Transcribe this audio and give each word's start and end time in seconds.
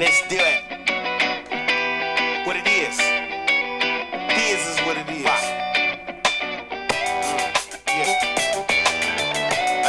Let's 0.00 0.26
do 0.28 0.38
it. 0.40 0.62
What 2.46 2.56
it 2.56 2.66
is. 2.66 2.96
This 4.30 4.66
is 4.66 4.78
what 4.86 4.96
it 4.96 5.06
is. 5.10 5.24
Yeah. 7.86 8.14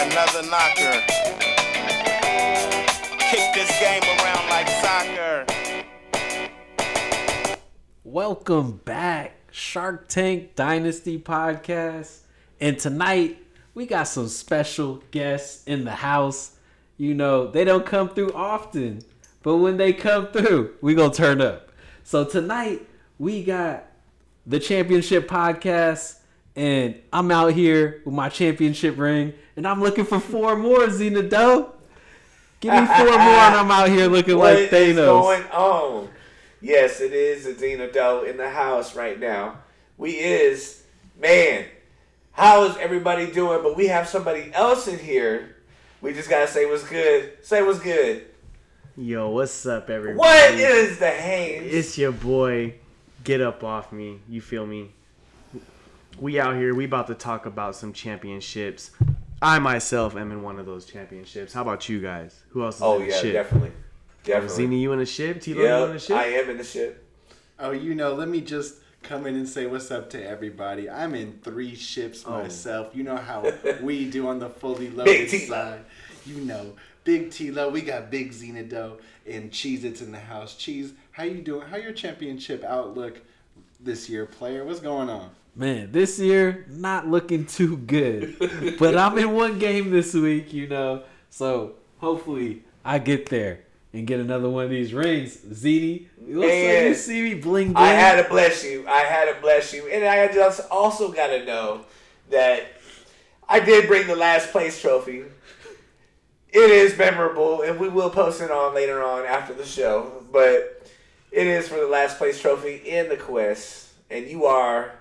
Another 0.03 0.43
knocker. 0.49 0.99
Kick 3.29 3.53
this 3.55 3.71
game 3.79 4.03
around 4.03 4.49
like 4.49 4.67
soccer. 4.83 5.45
Welcome 8.03 8.81
back, 8.83 9.37
Shark 9.49 10.09
Tank 10.09 10.55
Dynasty 10.55 11.19
Podcast. 11.19 12.17
And 12.59 12.77
tonight 12.77 13.37
we 13.73 13.85
got 13.85 14.09
some 14.09 14.27
special 14.27 15.01
guests 15.11 15.63
in 15.65 15.85
the 15.85 15.91
house. 15.91 16.57
You 16.97 17.13
know, 17.13 17.47
they 17.49 17.63
don't 17.63 17.85
come 17.85 18.09
through 18.09 18.33
often, 18.33 19.03
but 19.43 19.57
when 19.57 19.77
they 19.77 19.93
come 19.93 20.27
through, 20.27 20.75
we 20.81 20.95
gonna 20.95 21.13
turn 21.13 21.41
up. 21.41 21.69
So 22.03 22.23
tonight 22.25 22.87
we 23.19 23.43
got 23.43 23.85
the 24.45 24.59
championship 24.59 25.27
podcast, 25.27 26.17
and 26.55 26.95
I'm 27.13 27.31
out 27.31 27.53
here 27.53 28.01
with 28.05 28.13
my 28.13 28.29
championship 28.29 28.97
ring, 28.97 29.33
and 29.55 29.67
I'm 29.67 29.81
looking 29.81 30.05
for 30.05 30.19
four 30.19 30.55
more, 30.55 30.89
Zena 30.89 31.23
Doe. 31.23 31.73
Give 32.59 32.73
me 32.73 32.85
four 32.85 33.05
more, 33.05 33.17
and 33.17 33.55
I'm 33.55 33.71
out 33.71 33.89
here 33.89 34.07
looking 34.07 34.37
What 34.37 34.53
like 34.53 34.63
is 34.63 34.71
Thanos. 34.71 35.05
going 35.21 35.43
on? 35.51 36.09
Yes, 36.61 37.01
it 37.01 37.11
is 37.13 37.47
Adina 37.47 37.91
Doe 37.91 38.23
in 38.23 38.37
the 38.37 38.49
house 38.49 38.95
right 38.95 39.19
now. 39.19 39.59
We 39.97 40.11
is 40.11 40.83
man. 41.19 41.65
How 42.33 42.65
is 42.65 42.77
everybody 42.77 43.31
doing? 43.31 43.61
But 43.63 43.75
we 43.75 43.87
have 43.87 44.07
somebody 44.07 44.51
else 44.53 44.87
in 44.87 44.99
here. 44.99 45.55
We 46.01 46.13
just 46.13 46.29
gotta 46.29 46.47
say 46.47 46.65
what's 46.67 46.87
good. 46.87 47.33
Say 47.43 47.61
what's 47.63 47.79
good. 47.79 48.25
Yo, 49.01 49.29
what's 49.29 49.65
up, 49.65 49.89
everybody? 49.89 50.19
What 50.19 50.53
is 50.53 50.99
the 50.99 51.09
Haynes? 51.09 51.73
It's 51.73 51.97
your 51.97 52.11
boy. 52.11 52.75
Get 53.23 53.41
up 53.41 53.63
off 53.63 53.91
me. 53.91 54.19
You 54.29 54.41
feel 54.41 54.67
me? 54.67 54.91
We 56.19 56.39
out 56.39 56.55
here. 56.55 56.75
We 56.75 56.85
about 56.85 57.07
to 57.07 57.15
talk 57.15 57.47
about 57.47 57.75
some 57.75 57.93
championships. 57.93 58.91
I 59.41 59.57
myself 59.57 60.15
am 60.15 60.31
in 60.31 60.43
one 60.43 60.59
of 60.59 60.67
those 60.67 60.85
championships. 60.85 61.51
How 61.51 61.63
about 61.63 61.89
you 61.89 61.99
guys? 61.99 62.43
Who 62.49 62.63
else 62.63 62.75
is 62.75 62.81
oh 62.83 62.97
in 62.97 63.01
the 63.01 63.07
yeah, 63.07 63.17
ship? 63.21 63.33
definitely, 63.33 63.71
definitely. 64.23 64.55
Zena, 64.55 64.75
you 64.75 64.91
in 64.91 64.99
the 64.99 65.05
ship? 65.07 65.39
Tilo, 65.41 65.55
you 65.55 65.65
in 65.65 65.87
the 65.87 65.93
Yeah, 65.93 65.97
ship? 65.97 66.17
I 66.17 66.25
am 66.25 66.49
in 66.51 66.57
the 66.57 66.63
ship. 66.63 67.03
Oh, 67.59 67.71
you 67.71 67.95
know, 67.95 68.13
let 68.13 68.27
me 68.27 68.39
just 68.41 68.75
come 69.01 69.25
in 69.25 69.33
and 69.35 69.49
say 69.49 69.65
what's 69.65 69.89
up 69.89 70.11
to 70.11 70.23
everybody. 70.23 70.87
I'm 70.87 71.15
in 71.15 71.39
three 71.43 71.73
ships 71.73 72.23
Oh. 72.27 72.33
myself. 72.43 72.91
You 72.93 73.01
know 73.01 73.17
how 73.17 73.51
we 73.81 74.07
do 74.11 74.27
on 74.27 74.37
the 74.37 74.49
fully 74.49 74.91
loaded 74.91 75.27
T-Lo. 75.27 75.55
side. 75.55 75.79
You 76.27 76.41
know, 76.41 76.73
Big 77.03 77.31
T-Lo. 77.31 77.69
We 77.69 77.81
got 77.81 78.11
Big 78.11 78.31
Xenado 78.31 78.99
and 79.27 79.51
Cheese 79.51 79.83
It's 79.83 80.01
in 80.01 80.11
the 80.11 80.19
house. 80.19 80.55
Cheese, 80.55 80.93
how 81.11 81.23
you 81.23 81.41
doing? 81.41 81.67
How 81.67 81.77
your 81.77 81.93
championship 81.93 82.63
outlook 82.63 83.21
this 83.79 84.09
year, 84.09 84.25
player? 84.25 84.63
What's 84.63 84.79
going 84.79 85.09
on? 85.09 85.31
Man, 85.55 85.91
this 85.91 86.19
year 86.19 86.65
not 86.69 87.07
looking 87.07 87.45
too 87.45 87.77
good. 87.77 88.75
but 88.79 88.97
I'm 88.97 89.17
in 89.17 89.33
one 89.33 89.59
game 89.59 89.89
this 89.89 90.13
week, 90.13 90.53
you 90.53 90.67
know. 90.67 91.03
So 91.29 91.73
hopefully 91.99 92.63
I 92.85 92.99
get 92.99 93.29
there 93.29 93.61
and 93.93 94.07
get 94.07 94.19
another 94.19 94.49
one 94.49 94.65
of 94.65 94.69
these 94.69 94.93
rings. 94.93 95.37
Zeddy, 95.37 96.07
looks 96.21 96.47
like 96.47 96.87
you 96.87 96.95
see 96.95 97.21
me 97.21 97.33
bling 97.35 97.73
bling. 97.73 97.77
I 97.77 97.89
had 97.89 98.21
to 98.21 98.29
bless 98.29 98.63
you. 98.63 98.87
I 98.87 98.99
had 98.99 99.33
to 99.33 99.41
bless 99.41 99.73
you, 99.73 99.87
and 99.87 100.05
I 100.05 100.31
just 100.31 100.61
also 100.69 101.11
got 101.11 101.27
to 101.27 101.45
know 101.45 101.85
that 102.29 102.67
I 103.49 103.59
did 103.59 103.87
bring 103.87 104.07
the 104.07 104.15
last 104.15 104.51
place 104.51 104.79
trophy. 104.81 105.23
It 106.51 106.69
is 106.69 106.97
memorable, 106.97 107.61
and 107.61 107.79
we 107.79 107.87
will 107.87 108.09
post 108.09 108.41
it 108.41 108.51
on 108.51 108.75
later 108.75 109.01
on 109.03 109.25
after 109.25 109.53
the 109.53 109.65
show. 109.65 110.23
But 110.31 110.85
it 111.31 111.47
is 111.47 111.67
for 111.67 111.75
the 111.75 111.87
last 111.87 112.17
place 112.17 112.41
trophy 112.41 112.75
in 112.75 113.07
the 113.09 113.17
quest, 113.17 113.89
and 114.09 114.27
you 114.27 114.45
are 114.45 114.91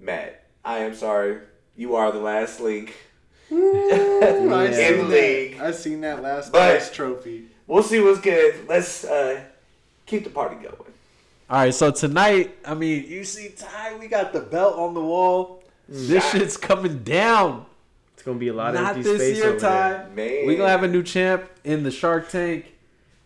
Matt. 0.00 0.42
I 0.64 0.78
am 0.78 0.94
sorry, 0.94 1.38
you 1.76 1.94
are 1.96 2.10
the 2.10 2.18
last 2.20 2.60
link. 2.60 2.94
I 3.50 3.54
Yeah. 3.54 4.72
seen 4.72 4.94
In 4.94 4.98
that. 4.98 5.08
league. 5.08 5.60
I 5.60 5.70
seen 5.70 6.00
that 6.02 6.22
last 6.22 6.52
But- 6.52 6.70
place 6.70 6.90
trophy. 6.90 7.44
We'll 7.66 7.82
see 7.82 8.00
what's 8.00 8.20
good. 8.20 8.66
Let's 8.66 9.04
uh, 9.04 9.42
keep 10.06 10.24
the 10.24 10.30
party 10.30 10.56
going. 10.56 10.74
All 11.50 11.58
right, 11.60 11.72
so 11.74 11.90
tonight, 11.90 12.56
I 12.64 12.72
mean, 12.74 13.04
you 13.06 13.24
see 13.24 13.50
Ty, 13.50 13.96
we 13.98 14.06
got 14.08 14.32
the 14.32 14.40
belt 14.40 14.76
on 14.78 14.94
the 14.94 15.00
wall. 15.02 15.62
This 15.88 16.30
shit's 16.30 16.56
coming 16.56 17.02
down. 17.04 17.66
It's 18.28 18.32
gonna 18.34 18.38
be 18.40 18.48
a 18.48 18.52
lot 18.52 18.74
of 18.76 18.84
empty 18.84 19.02
this 19.02 19.20
space 19.22 19.36
year, 19.38 19.46
over 19.52 19.58
Ty. 19.58 19.88
there. 19.90 20.08
Man. 20.14 20.46
We 20.46 20.54
gonna 20.56 20.68
have 20.68 20.82
a 20.82 20.88
new 20.88 21.02
champ 21.02 21.48
in 21.64 21.82
the 21.82 21.90
Shark 21.90 22.28
Tank. 22.28 22.74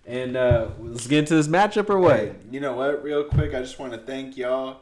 And 0.07 0.37
uh 0.37 0.69
let's 0.81 1.09
get 1.09 1.19
into 1.21 1.35
this 1.35 1.49
matchup 1.49 1.91
or 1.91 1.99
what? 1.99 2.17
Hey, 2.17 2.33
you 2.53 2.61
know 2.61 2.75
what? 2.75 3.03
Real 3.03 3.25
quick, 3.25 3.53
I 3.53 3.59
just 3.61 3.81
want 3.81 3.93
to 3.95 3.99
thank 3.99 4.37
y'all 4.37 4.79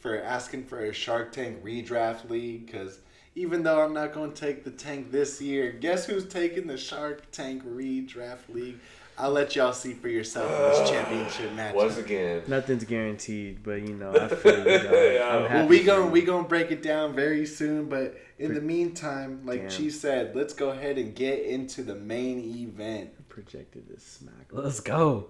for 0.00 0.20
asking 0.20 0.64
for 0.64 0.80
a 0.80 0.92
Shark 0.92 1.30
Tank 1.30 1.62
redraft 1.62 2.28
league. 2.28 2.66
Because 2.66 2.98
even 3.36 3.62
though 3.62 3.80
I'm 3.80 3.92
not 3.94 4.12
going 4.12 4.32
to 4.32 4.40
take 4.40 4.64
the 4.64 4.70
tank 4.72 5.12
this 5.12 5.40
year, 5.40 5.70
guess 5.72 6.06
who's 6.06 6.26
taking 6.26 6.66
the 6.66 6.76
Shark 6.76 7.30
Tank 7.30 7.64
redraft 7.64 8.48
league? 8.52 8.78
I'll 9.18 9.30
let 9.30 9.54
y'all 9.54 9.72
see 9.74 9.92
for 9.94 10.08
yourself 10.08 10.50
in 10.50 10.58
this 10.80 10.90
championship 10.90 11.52
match. 11.54 11.74
once 11.74 11.98
again. 11.98 12.42
Nothing's 12.48 12.84
guaranteed, 12.84 13.62
but 13.62 13.82
you 13.86 13.94
know, 13.94 14.12
I 14.14 14.26
feel 14.34 14.58
you. 14.66 14.70
yeah. 14.72 15.28
I'm 15.28 15.42
happy 15.42 15.54
Well, 15.54 15.66
we 15.68 15.78
for 15.80 15.84
going 15.86 16.04
you. 16.06 16.10
we 16.12 16.22
gonna 16.22 16.48
break 16.48 16.70
it 16.70 16.82
down 16.82 17.14
very 17.14 17.46
soon, 17.46 17.88
but 17.88 18.16
in 18.42 18.54
the 18.54 18.60
meantime, 18.60 19.40
like 19.44 19.62
Damn. 19.62 19.70
she 19.70 19.90
said, 19.90 20.34
let's 20.34 20.52
go 20.52 20.70
ahead 20.70 20.98
and 20.98 21.14
get 21.14 21.44
into 21.44 21.82
the 21.84 21.94
main 21.94 22.40
event. 22.40 23.28
projected 23.28 23.88
this 23.88 24.02
smack. 24.02 24.48
Let's 24.50 24.80
go. 24.80 25.28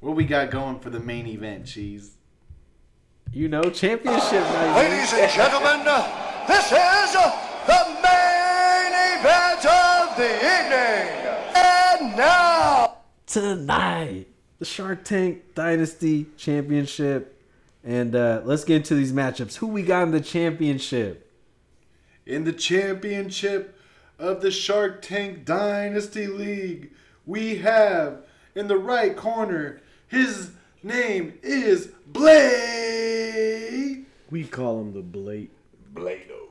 What 0.00 0.16
we 0.16 0.24
got 0.24 0.50
going 0.50 0.80
for 0.80 0.88
the 0.88 0.98
main 0.98 1.26
event, 1.26 1.66
Cheese? 1.66 2.12
You 3.32 3.48
know, 3.48 3.62
championship 3.64 4.32
night. 4.32 4.76
Ladies 4.76 5.12
and 5.12 5.30
gentlemen, 5.30 5.84
this 6.48 6.64
is 6.72 7.12
the 7.66 7.82
main 8.02 8.92
event 9.12 9.66
of 9.66 10.16
the 10.16 10.36
evening. 10.36 11.06
And 11.54 12.16
now, 12.16 12.96
tonight 13.26 14.26
the 14.58 14.64
shark 14.64 15.04
tank 15.04 15.54
dynasty 15.54 16.26
championship 16.36 17.42
and 17.84 18.16
uh 18.16 18.40
let's 18.44 18.64
get 18.64 18.76
into 18.76 18.94
these 18.94 19.12
matchups 19.12 19.56
who 19.56 19.66
we 19.66 19.82
got 19.82 20.04
in 20.04 20.10
the 20.12 20.20
championship 20.20 21.25
In 22.26 22.44
the 22.44 22.52
championship 22.52 23.78
of 24.18 24.40
the 24.40 24.50
Shark 24.50 25.00
Tank 25.02 25.44
Dynasty 25.44 26.26
League, 26.26 26.90
we 27.24 27.58
have 27.58 28.24
in 28.54 28.66
the 28.68 28.76
right 28.78 29.16
corner, 29.16 29.80
his 30.08 30.50
name 30.82 31.38
is 31.42 31.92
Blade. 32.06 33.26
We 34.30 34.44
call 34.44 34.80
him 34.80 34.92
the 34.92 35.02
Blade. 35.02 35.50
Blado. 35.94 36.48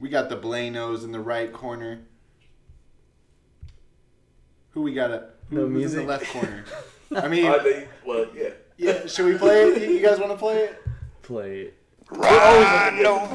We 0.00 0.08
got 0.08 0.28
the 0.28 0.36
Blanos 0.36 1.04
in 1.04 1.12
the 1.12 1.20
right 1.20 1.52
corner. 1.52 2.00
Who 4.70 4.82
we 4.82 4.92
got? 4.92 5.10
A, 5.12 5.28
who, 5.50 5.56
No 5.56 5.66
who's 5.68 5.94
in 5.94 6.00
the 6.00 6.06
left 6.06 6.26
corner? 6.32 6.64
I 7.16 7.28
mean, 7.28 7.46
Are 7.46 7.62
they? 7.62 7.86
Well, 8.04 8.26
yeah. 8.34 8.50
yeah. 8.76 9.06
Should 9.06 9.26
we 9.26 9.38
play 9.38 9.62
it? 9.70 9.82
You- 9.82 9.94
You 9.96 10.02
guys 10.06 10.18
want 10.18 10.32
to 10.32 10.36
play 10.38 10.64
it? 10.64 10.82
Play 11.22 11.60
it. 11.60 11.74
I 12.12 12.90
know 13.02 13.26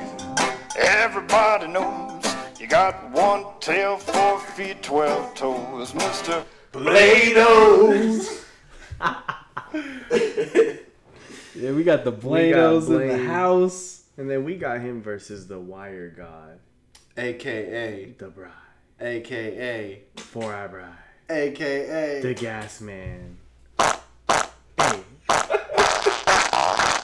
everybody 0.77 1.67
knows 1.67 2.23
you 2.59 2.67
got 2.67 3.09
one 3.11 3.45
tail, 3.59 3.97
four 3.97 4.39
feet, 4.39 4.81
twelve 4.81 5.33
toes, 5.35 5.91
Mr. 5.91 6.43
Blados. 6.71 8.39
yeah 11.55 11.71
we 11.71 11.83
got 11.83 12.03
the 12.03 12.11
We 12.11 12.17
blados 12.17 12.87
in 12.87 12.93
the 12.93 12.97
Blade. 12.99 13.25
house 13.25 14.03
And 14.17 14.29
then 14.29 14.43
we 14.45 14.55
got 14.55 14.79
him 14.81 15.01
versus 15.01 15.47
the 15.47 15.59
Wire 15.59 16.09
God, 16.15 16.59
AKA, 17.17 18.15
the 18.17 18.27
Bride, 18.29 18.51
AKA, 19.01 20.03
Four 20.17 20.53
Eye 20.53 20.67
Bride, 20.67 20.89
AKA. 21.29 22.21
the 22.21 22.33
Gas 22.33 22.79
Man. 22.81 23.37
Hey. 24.77 25.03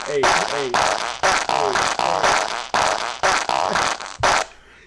hey, 0.06 0.22
hey, 0.24 0.72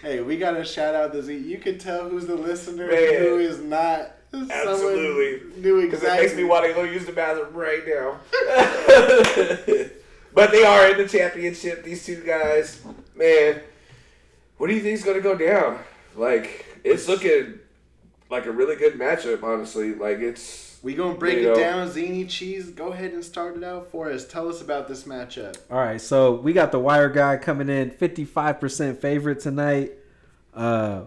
Hey, 0.03 0.21
we 0.21 0.32
gotta 0.43 0.65
shout 0.65 0.95
out 0.95 1.13
this. 1.13 1.29
You 1.29 1.59
can 1.59 1.79
tell 1.79 2.09
who's 2.09 2.27
the 2.27 2.35
listener 2.35 2.87
Man. 2.89 3.23
who 3.23 3.39
is 3.39 3.61
not. 3.61 4.13
Absolutely. 4.35 5.61
knew 5.61 5.83
Because 5.83 6.03
exactly. 6.03 6.25
it 6.25 6.29
makes 6.29 6.37
me 6.37 6.45
want 6.45 6.65
to 6.67 6.73
go 6.73 6.83
use 6.85 7.05
the 7.05 7.13
bathroom 7.13 7.53
right 7.55 7.83
now. 7.87 8.19
but 10.35 10.51
they 10.51 10.65
are 10.65 10.91
in 10.91 10.99
the 10.99 11.09
championship. 11.09 11.85
These 11.85 12.07
two 12.07 12.23
guys, 12.25 12.83
man. 13.15 13.61
What 14.57 14.69
do 14.69 14.75
you 14.75 14.81
think 14.81 14.95
is 14.99 15.05
going 15.05 15.17
to 15.17 15.23
go 15.23 15.37
down? 15.37 15.79
Like 16.17 16.67
it's 16.85 17.09
looking 17.09 17.59
like 18.31 18.47
a 18.47 18.53
really 18.53 18.77
good 18.77 18.95
matchup. 18.95 19.43
Honestly, 19.43 19.95
like 19.95 20.19
it's 20.19 20.79
We 20.83 20.95
gonna 20.95 21.15
break 21.15 21.39
You 21.39 21.53
it 21.53 21.57
know. 21.57 21.63
down, 21.63 21.91
Zini 21.91 22.27
Cheese. 22.27 22.71
Go 22.71 22.89
ahead 22.89 23.13
and 23.13 23.25
start 23.25 23.57
it 23.57 23.65
out 23.65 23.91
for 23.91 24.11
us. 24.11 24.27
Tell 24.27 24.49
us 24.49 24.61
about 24.63 24.89
this 24.89 25.05
matchup. 25.05 25.57
all 25.71 25.79
right 25.79 26.01
so 26.01 26.35
we 26.35 26.53
got 26.53 26.73
the 26.73 26.79
wire 26.79 27.09
guy 27.09 27.37
coming 27.37 27.69
in 27.69 27.91
55% 27.91 28.99
favorite 28.99 29.41
tonight 29.41 29.93
uh 30.55 31.03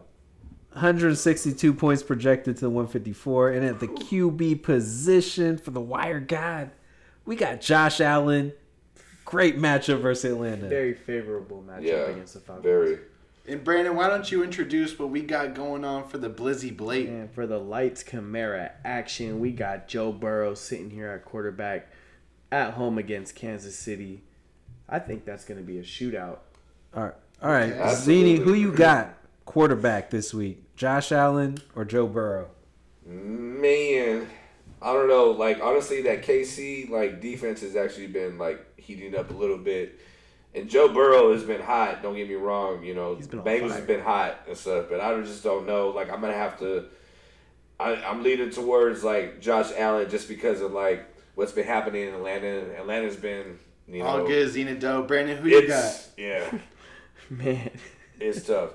162 0.73 1.73
points 1.73 2.03
projected 2.03 2.57
to 2.57 2.69
154. 2.69 3.51
And 3.51 3.65
at 3.65 3.79
the 3.79 3.87
QB 3.87 4.61
position 4.61 5.57
for 5.57 5.71
the 5.71 5.79
wire 5.79 6.19
god, 6.19 6.71
we 7.25 7.37
got 7.37 7.61
Josh 7.61 8.01
Allen. 8.01 8.51
Great 9.23 9.57
matchup 9.57 10.01
versus 10.01 10.33
Atlanta. 10.33 10.67
Very 10.67 10.93
favorable 10.93 11.63
matchup 11.67 11.83
Yeah, 11.85 11.95
against 12.07 12.33
the 12.33 12.41
Falcons. 12.41 12.63
very. 12.65 12.99
And 13.47 13.63
Brandon, 13.63 13.95
why 13.95 14.07
don't 14.09 14.29
you 14.29 14.43
introduce 14.43 14.99
what 14.99 15.11
we 15.11 15.21
got 15.21 15.53
going 15.53 15.85
on 15.85 16.07
for 16.07 16.17
the 16.17 16.29
Blizzy 16.29 16.75
Blake? 16.75 17.07
And 17.07 17.31
for 17.31 17.47
the 17.47 17.59
Lights 17.59 18.03
Chimera 18.03 18.71
action, 18.83 19.39
we 19.39 19.51
got 19.51 19.87
Joe 19.87 20.11
Burrow 20.11 20.55
sitting 20.55 20.89
here 20.89 21.09
at 21.11 21.23
quarterback 21.25 21.87
at 22.51 22.73
home 22.73 22.97
against 22.97 23.35
Kansas 23.35 23.77
City. 23.77 24.23
I 24.89 24.99
think 24.99 25.25
that's 25.25 25.45
going 25.45 25.59
to 25.59 25.65
be 25.65 25.79
a 25.79 25.83
shootout. 25.83 26.39
All 26.93 27.03
right, 27.03 27.13
all 27.41 27.51
right. 27.51 27.71
Okay. 27.71 27.95
Zini, 27.95 28.35
who 28.35 28.53
you 28.53 28.71
got 28.73 29.15
quarterback 29.45 30.09
this 30.09 30.33
week? 30.33 30.75
Josh 30.75 31.11
Allen 31.11 31.57
or 31.75 31.85
Joe 31.85 32.07
Burrow? 32.07 32.49
Man, 33.05 34.27
I 34.81 34.93
don't 34.93 35.07
know. 35.07 35.31
Like 35.31 35.59
honestly, 35.61 36.01
that 36.03 36.23
KC 36.23 36.89
like 36.89 37.21
defense 37.21 37.61
has 37.61 37.75
actually 37.75 38.07
been 38.07 38.37
like 38.37 38.65
heating 38.79 39.15
up 39.15 39.29
a 39.29 39.33
little 39.33 39.57
bit, 39.57 39.99
and 40.53 40.69
Joe 40.69 40.89
Burrow 40.89 41.31
has 41.33 41.43
been 41.43 41.61
hot. 41.61 42.01
Don't 42.01 42.15
get 42.15 42.27
me 42.27 42.35
wrong. 42.35 42.83
You 42.83 42.95
know, 42.95 43.15
He's 43.15 43.27
been 43.27 43.41
Bengals 43.41 43.69
fire. 43.69 43.77
have 43.77 43.87
been 43.87 44.01
hot 44.01 44.41
and 44.47 44.57
stuff, 44.57 44.87
but 44.89 44.99
I 45.01 45.19
just 45.21 45.43
don't 45.43 45.65
know. 45.65 45.89
Like 45.89 46.11
I'm 46.11 46.19
gonna 46.21 46.33
have 46.33 46.59
to. 46.59 46.85
I, 47.79 47.95
I'm 47.95 48.23
leaning 48.23 48.49
towards 48.51 49.03
like 49.03 49.41
Josh 49.41 49.71
Allen 49.77 50.09
just 50.09 50.27
because 50.27 50.61
of 50.61 50.71
like 50.71 51.05
what's 51.35 51.51
been 51.51 51.65
happening 51.67 52.07
in 52.07 52.13
Atlanta. 52.15 52.73
Atlanta's 52.79 53.17
been 53.17 53.59
you 53.87 53.99
know 53.99 54.05
All 54.05 54.25
good, 54.27 54.49
Zena 54.49 54.75
Doe. 54.75 55.03
Brandon, 55.03 55.37
who 55.37 55.49
you 55.49 55.67
got? 55.67 56.07
yeah, 56.17 56.57
Man, 57.29 57.69
it's 58.19 58.45
tough. 58.47 58.71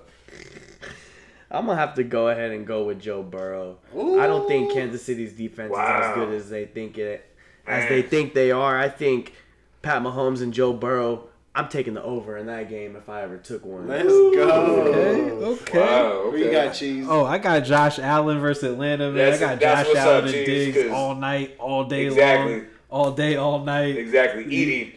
I'm 1.52 1.66
going 1.66 1.76
to 1.76 1.80
have 1.80 1.94
to 1.96 2.04
go 2.04 2.28
ahead 2.28 2.52
and 2.52 2.64
go 2.66 2.84
with 2.84 3.00
Joe 3.00 3.22
Burrow. 3.22 3.78
I 3.92 4.26
don't 4.28 4.46
think 4.46 4.72
Kansas 4.72 5.02
City's 5.04 5.32
defense 5.32 5.72
is 5.72 5.78
as 5.78 6.14
good 6.14 6.32
as 6.32 6.48
they 6.48 6.64
think 6.66 6.96
it 6.98 7.26
as 7.66 7.88
they 7.88 8.02
think 8.02 8.34
they 8.34 8.50
are. 8.52 8.78
I 8.78 8.88
think 8.88 9.34
Pat 9.82 10.02
Mahomes 10.02 10.42
and 10.42 10.54
Joe 10.54 10.72
Burrow, 10.72 11.24
I'm 11.54 11.68
taking 11.68 11.94
the 11.94 12.02
over 12.04 12.36
in 12.36 12.46
that 12.46 12.68
game 12.68 12.94
if 12.94 13.08
I 13.08 13.22
ever 13.22 13.36
took 13.36 13.64
one. 13.64 13.88
Let's 13.88 14.04
go. 14.06 14.84
Okay, 14.86 15.30
okay. 15.30 15.78
Wow, 15.80 16.30
Who 16.30 16.36
you 16.36 16.50
got, 16.52 16.72
Cheese? 16.72 17.06
Oh, 17.08 17.24
I 17.24 17.38
got 17.38 17.60
Josh 17.64 17.98
Allen 17.98 18.38
versus 18.38 18.64
Atlanta, 18.72 19.06
man. 19.10 19.16
That's- 19.16 19.42
I 19.42 19.56
got 19.56 19.60
Josh 19.86 19.96
Allen 19.96 20.16
up, 20.18 20.24
and 20.24 20.32
Cheese, 20.32 20.46
Diggs 20.46 20.82
'cause- 20.84 20.92
all 20.92 21.14
night, 21.16 21.56
all 21.58 21.84
day 21.84 22.06
Exactly. 22.06 22.52
long, 22.58 22.66
all 22.90 23.10
day, 23.12 23.34
all 23.36 23.64
night. 23.64 23.96
Exactly, 23.96 24.44
eating, 24.46 24.92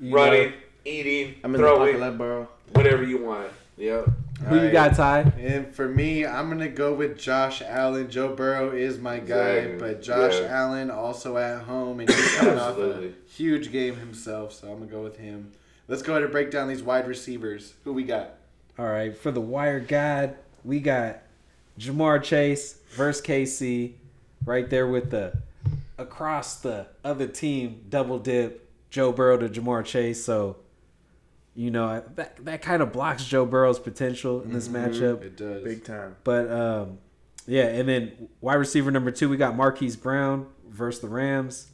You 0.00 0.14
running, 0.14 0.50
know. 0.50 0.56
eating, 0.84 1.34
I'm 1.42 1.54
in 1.54 1.60
the 1.60 1.66
throwing, 1.66 1.98
pocket, 1.98 2.18
Burrow. 2.18 2.48
whatever 2.74 3.02
you 3.02 3.18
want. 3.24 3.48
Yep. 3.78 4.08
Who 4.44 4.60
you 4.60 4.70
got, 4.70 4.94
Ty? 4.94 5.32
And 5.38 5.74
for 5.74 5.88
me, 5.88 6.26
I'm 6.26 6.48
gonna 6.50 6.68
go 6.68 6.92
with 6.92 7.18
Josh 7.18 7.62
Allen. 7.62 8.10
Joe 8.10 8.34
Burrow 8.34 8.70
is 8.70 8.98
my 8.98 9.18
guy, 9.18 9.48
Exactly. 9.50 9.78
but 9.78 10.02
Josh 10.02 10.34
Yeah. 10.40 10.46
Allen 10.48 10.90
also 10.90 11.36
at 11.38 11.62
home 11.62 12.00
and 12.00 12.10
he's 12.10 12.36
coming 12.36 12.58
off 12.58 12.76
a 12.78 13.12
huge 13.26 13.72
game 13.72 13.96
himself, 13.96 14.52
so 14.52 14.68
I'm 14.70 14.78
gonna 14.80 14.90
go 14.90 15.02
with 15.02 15.16
him. 15.16 15.52
Let's 15.88 16.02
go 16.02 16.12
ahead 16.12 16.24
and 16.24 16.32
break 16.32 16.50
down 16.50 16.68
these 16.68 16.82
wide 16.82 17.08
receivers. 17.08 17.74
Who 17.84 17.92
we 17.92 18.02
got? 18.04 18.34
All 18.78 18.86
right, 18.86 19.16
for 19.16 19.30
the 19.30 19.40
wire 19.40 19.80
guide, 19.80 20.36
we 20.64 20.80
got 20.80 21.20
Ja'Marr 21.78 22.22
Chase 22.22 22.78
versus 22.90 23.22
KC, 23.24 23.92
right 24.44 24.68
there 24.68 24.86
with 24.86 25.10
the 25.10 25.32
across 25.98 26.56
the 26.56 26.86
other 27.02 27.26
team 27.26 27.84
double 27.88 28.18
dip 28.18 28.68
Joe 28.90 29.12
Burrow 29.12 29.38
to 29.38 29.48
Ja'Marr 29.48 29.84
Chase. 29.84 30.22
So, 30.24 30.56
you 31.56 31.70
know 31.70 32.04
that 32.14 32.44
that 32.44 32.62
kind 32.62 32.82
of 32.82 32.92
blocks 32.92 33.24
Joe 33.24 33.46
Burrow's 33.46 33.80
potential 33.80 34.42
in 34.42 34.52
this 34.52 34.68
matchup. 34.68 35.22
It 35.22 35.36
does. 35.36 35.64
Big 35.64 35.84
time. 35.84 36.16
But 36.22 36.50
um, 36.50 36.98
yeah, 37.46 37.64
and 37.64 37.88
then 37.88 38.28
wide 38.40 38.54
receiver 38.54 38.90
number 38.90 39.10
two, 39.10 39.28
we 39.28 39.36
got 39.36 39.56
Marquise 39.56 39.96
Brown 39.96 40.46
versus 40.68 41.00
the 41.00 41.08
Rams. 41.08 41.68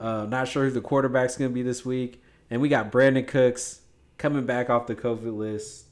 Uh, 0.00 0.26
not 0.26 0.46
sure 0.46 0.66
who 0.66 0.70
the 0.70 0.80
quarterback's 0.80 1.36
going 1.36 1.50
to 1.50 1.54
be 1.54 1.62
this 1.62 1.84
week. 1.84 2.22
And 2.50 2.60
we 2.60 2.68
got 2.68 2.92
Brandin 2.92 3.26
Cooks 3.26 3.80
coming 4.16 4.46
back 4.46 4.70
off 4.70 4.86
the 4.86 4.94
COVID 4.94 5.36
list 5.36 5.86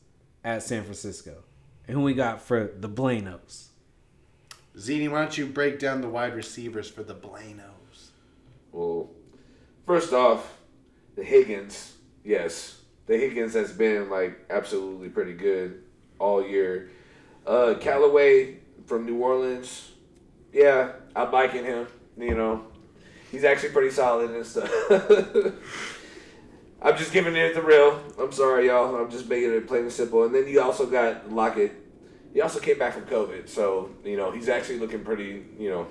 at 0.45 0.63
San 0.63 0.85
Francisco. 0.85 1.43
And 1.89 1.97
who 1.97 2.03
we 2.03 2.15
got 2.15 2.41
for 2.41 2.73
the 2.79 2.89
Blanos? 2.89 3.69
Zini, 4.79 5.09
why 5.09 5.21
don't 5.21 5.37
you 5.37 5.47
break 5.47 5.79
down 5.79 6.01
the 6.01 6.09
wide 6.09 6.35
receivers 6.35 6.89
for 6.89 7.03
the 7.03 7.15
Blanos? 7.15 8.11
Well, 8.73 9.11
first 9.87 10.13
off, 10.13 10.59
the 11.15 11.25
Higgins. 11.25 11.95
Yes, 12.25 12.81
the 13.07 13.17
Higgins 13.17 13.55
has 13.55 13.73
been 13.73 14.11
like 14.11 14.47
absolutely 14.51 15.09
pretty 15.09 15.35
good 15.35 15.83
all 16.19 16.47
year. 16.47 16.91
Uh, 17.47 17.75
Callaway 17.81 18.59
from 18.87 19.07
New 19.07 19.19
Orleans. 19.19 19.93
Yeah, 20.53 20.93
I'm 21.15 21.31
liking 21.31 21.65
him. 21.65 21.87
You 22.19 22.35
know, 22.35 22.65
he's 23.31 23.45
actually 23.45 23.71
pretty 23.71 23.91
solid 23.91 24.31
and 24.31 24.47
stuff. 24.47 24.71
I'm 26.83 26.97
just 26.97 27.13
giving 27.13 27.37
it 27.37 27.55
the 27.55 27.63
real. 27.63 28.01
I'm 28.19 28.33
sorry, 28.33 28.67
y'all. 28.67 28.95
I'm 28.97 29.11
just 29.11 29.29
making 29.29 29.53
it 29.53 29.67
plain 29.67 29.83
and 29.83 29.93
simple. 29.93 30.25
And 30.25 30.35
then 30.35 30.47
you 30.47 30.61
also 30.61 30.87
got 30.87 31.31
Lockett. 31.33 31.73
He 32.33 32.41
also 32.41 32.61
came 32.61 32.79
back 32.79 32.93
from 32.93 33.05
COVID, 33.05 33.49
so 33.49 33.91
you 34.05 34.17
know 34.17 34.31
he's 34.31 34.49
actually 34.49 34.79
looking 34.79 35.05
pretty. 35.05 35.45
You 35.59 35.71
know, 35.71 35.87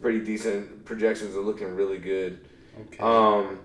pretty 0.00 0.24
decent. 0.24 0.84
Projections 0.84 1.36
are 1.36 1.40
looking 1.40 1.74
really 1.74 1.98
good. 1.98 2.40
Okay. 2.80 2.98
Um, 2.98 3.60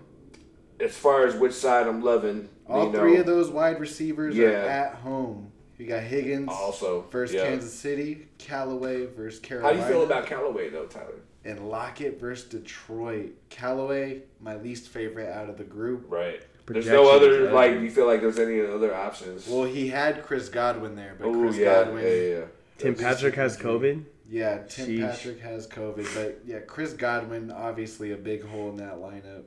as 0.79 0.95
far 0.95 1.25
as 1.25 1.35
which 1.35 1.53
side 1.53 1.87
I'm 1.87 2.01
loving, 2.01 2.49
All 2.71 2.85
you 2.85 2.91
know, 2.91 2.99
three 2.99 3.17
of 3.17 3.25
those 3.25 3.49
wide 3.49 3.79
receivers 3.79 4.37
are 4.37 4.55
at 4.55 4.95
home. 4.95 5.51
You 5.77 5.87
got 5.87 6.03
Higgins 6.03 6.49
also 6.49 7.05
versus 7.09 7.35
yeah. 7.35 7.45
Kansas 7.47 7.73
City, 7.73 8.27
Callaway 8.37 9.07
versus 9.07 9.39
Carolina. 9.39 9.81
How 9.81 9.87
Carolina. 9.87 9.87
do 9.87 9.99
you 9.99 10.07
feel 10.07 10.17
about 10.17 10.27
Callaway 10.27 10.69
though, 10.69 10.85
Tyler? 10.85 11.21
and 11.43 11.69
Lockett 11.69 12.19
versus 12.19 12.47
Detroit? 12.47 13.33
Callaway, 13.49 14.21
my 14.39 14.55
least 14.57 14.89
favorite 14.89 15.29
out 15.29 15.49
of 15.49 15.57
the 15.57 15.63
group. 15.63 16.05
Right. 16.07 16.43
There's 16.67 16.87
no 16.87 17.11
other 17.11 17.45
right? 17.45 17.53
like. 17.53 17.71
Do 17.73 17.83
you 17.83 17.91
feel 17.91 18.05
like 18.05 18.21
there's 18.21 18.39
any 18.39 18.61
other 18.61 18.95
options? 18.95 19.47
Well, 19.47 19.63
he 19.63 19.89
had 19.89 20.23
Chris 20.23 20.47
Godwin 20.47 20.95
there, 20.95 21.15
but 21.19 21.27
Oh 21.27 21.33
Chris 21.33 21.57
yeah, 21.57 21.83
Godwin, 21.83 22.03
yeah, 22.03 22.13
yeah, 22.13 22.37
yeah. 22.37 22.45
Tim 22.77 22.95
Patrick 22.95 23.35
has 23.35 23.57
COVID. 23.57 24.05
yeah, 24.29 24.59
Tim 24.69 24.87
Sheesh. 24.87 25.11
Patrick 25.11 25.39
has 25.41 25.67
COVID, 25.67 26.15
but 26.15 26.41
yeah, 26.45 26.59
Chris 26.59 26.93
Godwin 26.93 27.51
obviously 27.51 28.11
a 28.11 28.17
big 28.17 28.45
hole 28.45 28.69
in 28.69 28.77
that 28.77 28.97
lineup. 28.97 29.43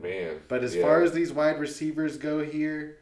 Man. 0.00 0.40
But 0.48 0.62
as 0.62 0.74
yeah. 0.74 0.82
far 0.82 1.02
as 1.02 1.12
these 1.12 1.32
wide 1.32 1.58
receivers 1.58 2.16
go 2.16 2.44
here, 2.44 2.98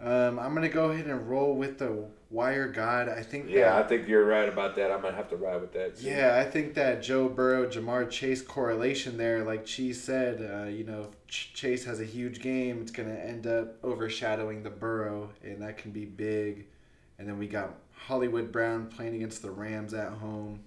um, 0.00 0.38
I'm 0.38 0.54
gonna 0.54 0.68
go 0.68 0.90
ahead 0.90 1.06
and 1.06 1.28
roll 1.28 1.54
with 1.54 1.78
the 1.78 2.06
wire 2.30 2.68
god. 2.68 3.08
I 3.08 3.22
think. 3.22 3.48
yeah, 3.48 3.78
I 3.78 3.84
think 3.84 4.08
you're 4.08 4.24
right 4.24 4.48
about 4.48 4.74
that. 4.76 4.90
I 4.90 4.96
might 4.98 5.14
have 5.14 5.28
to 5.30 5.36
ride 5.36 5.60
with 5.60 5.72
that. 5.72 5.96
too. 5.96 6.06
Yeah, 6.06 6.36
I 6.36 6.44
think 6.50 6.74
that 6.74 7.02
Joe 7.02 7.28
Burrow, 7.28 7.66
Ja'Marr 7.66 8.10
Chase 8.10 8.42
correlation 8.42 9.16
there, 9.16 9.44
like 9.44 9.64
Cheese 9.64 10.02
said, 10.02 10.40
uh, 10.42 10.68
you 10.68 10.84
know, 10.84 11.02
if 11.02 11.26
Ch- 11.28 11.54
Chase 11.54 11.84
has 11.84 12.00
a 12.00 12.04
huge 12.04 12.40
game, 12.40 12.82
it's 12.82 12.90
going 12.90 13.08
to 13.08 13.24
end 13.24 13.46
up 13.46 13.76
overshadowing 13.84 14.64
the 14.64 14.70
Burrow, 14.70 15.30
and 15.42 15.62
that 15.62 15.78
can 15.78 15.92
be 15.92 16.04
big. 16.04 16.66
And 17.18 17.28
then 17.28 17.38
we 17.38 17.46
got 17.46 17.74
Hollywood 17.94 18.50
Brown 18.50 18.88
playing 18.88 19.14
against 19.14 19.40
the 19.42 19.50
Rams 19.50 19.94
at 19.94 20.12
home. 20.12 20.60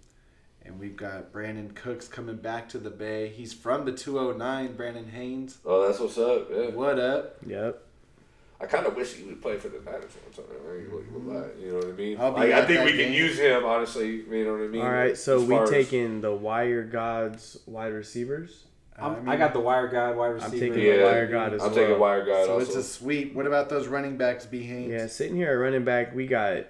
And 0.68 0.80
we've 0.80 0.98
got 0.98 1.32
Brandin 1.32 1.74
Cooks 1.74 2.08
coming 2.10 2.36
back 2.36 2.68
to 2.70 2.78
the 2.78 2.90
Bay. 2.90 3.30
He's 3.30 3.54
from 3.54 3.86
the 3.86 3.94
209, 3.94 4.76
Brandon 4.76 5.08
Haynes. 5.10 5.60
Oh, 5.66 5.88
that's 5.88 5.98
what's 6.00 6.18
up. 6.18 6.50
Yeah. 6.52 6.70
What 6.72 7.00
up? 7.00 7.38
Yep. 7.48 7.84
I 8.60 8.66
kind 8.66 8.86
of 8.86 8.96
wish 8.96 9.14
he 9.14 9.24
would 9.24 9.42
play 9.42 9.58
for 9.58 9.70
the 9.70 9.80
Niners 9.80 10.12
one 10.26 10.34
time. 10.34 10.56
I 10.68 10.76
ain't 10.80 11.14
gonna 11.14 11.40
lie. 11.40 11.48
You 11.60 11.72
know 11.72 11.76
what 11.78 11.86
I 11.88 11.92
mean? 11.92 12.20
I'll 12.20 12.34
be 12.34 12.40
Like, 12.42 12.52
I 12.52 12.66
think 12.66 12.80
that 12.80 12.86
we 12.86 12.98
can 12.98 13.14
use 13.14 13.38
him 13.40 13.64
honestly. 13.64 14.16
You 14.30 14.46
know 14.46 14.54
what 14.54 14.62
I 14.64 14.68
mean? 14.68 14.82
All 14.82 14.92
right, 14.92 15.16
so 15.16 15.40
we 15.40 15.50
far 15.56 15.64
as- 15.64 15.70
taking 15.70 16.22
the 16.22 16.34
Wire 16.34 16.84
Gods 16.84 17.60
wide 17.66 17.94
receivers. 17.94 18.66
Uh, 19.00 19.06
I'm, 19.20 19.30
I 19.30 19.34
I, 19.34 19.38
got 19.38 19.54
the 19.54 19.60
wire 19.60 19.88
guy, 19.88 20.10
wide 20.12 20.30
receiver. 20.30 20.54
I'm 20.56 20.60
taking 20.60 20.80
Yeah, 20.80 20.98
the 20.98 21.04
Wire 21.04 21.28
God 21.28 21.54
as 21.54 21.62
I'm 21.62 21.68
well. 21.68 21.76
taking 21.76 22.00
wire 22.00 22.26
guard 22.26 22.46
So 22.48 22.54
also. 22.56 22.66
it's 22.66 22.76
a 22.76 22.84
sweep. 22.84 23.36
What 23.36 23.46
about 23.46 23.70
those 23.70 23.88
running 23.88 24.18
backs, 24.18 24.48
B. 24.48 24.64
Haynes? 24.64 24.92
Yeah, 24.92 25.06
sitting 25.06 25.36
here 25.36 25.52
at 25.52 25.54
running 25.54 25.86
back, 25.86 26.16
we 26.16 26.26
got 26.26 26.64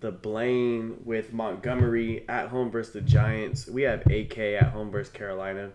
the 0.00 0.10
Blaine 0.10 0.96
with 1.04 1.32
Montgomery 1.32 2.24
at 2.28 2.48
home 2.48 2.70
versus 2.70 2.92
the 2.94 3.00
Giants. 3.02 3.66
We 3.66 3.82
have 3.82 4.06
AK 4.06 4.38
at 4.38 4.70
home 4.72 4.90
versus 4.90 5.12
Carolina. 5.12 5.72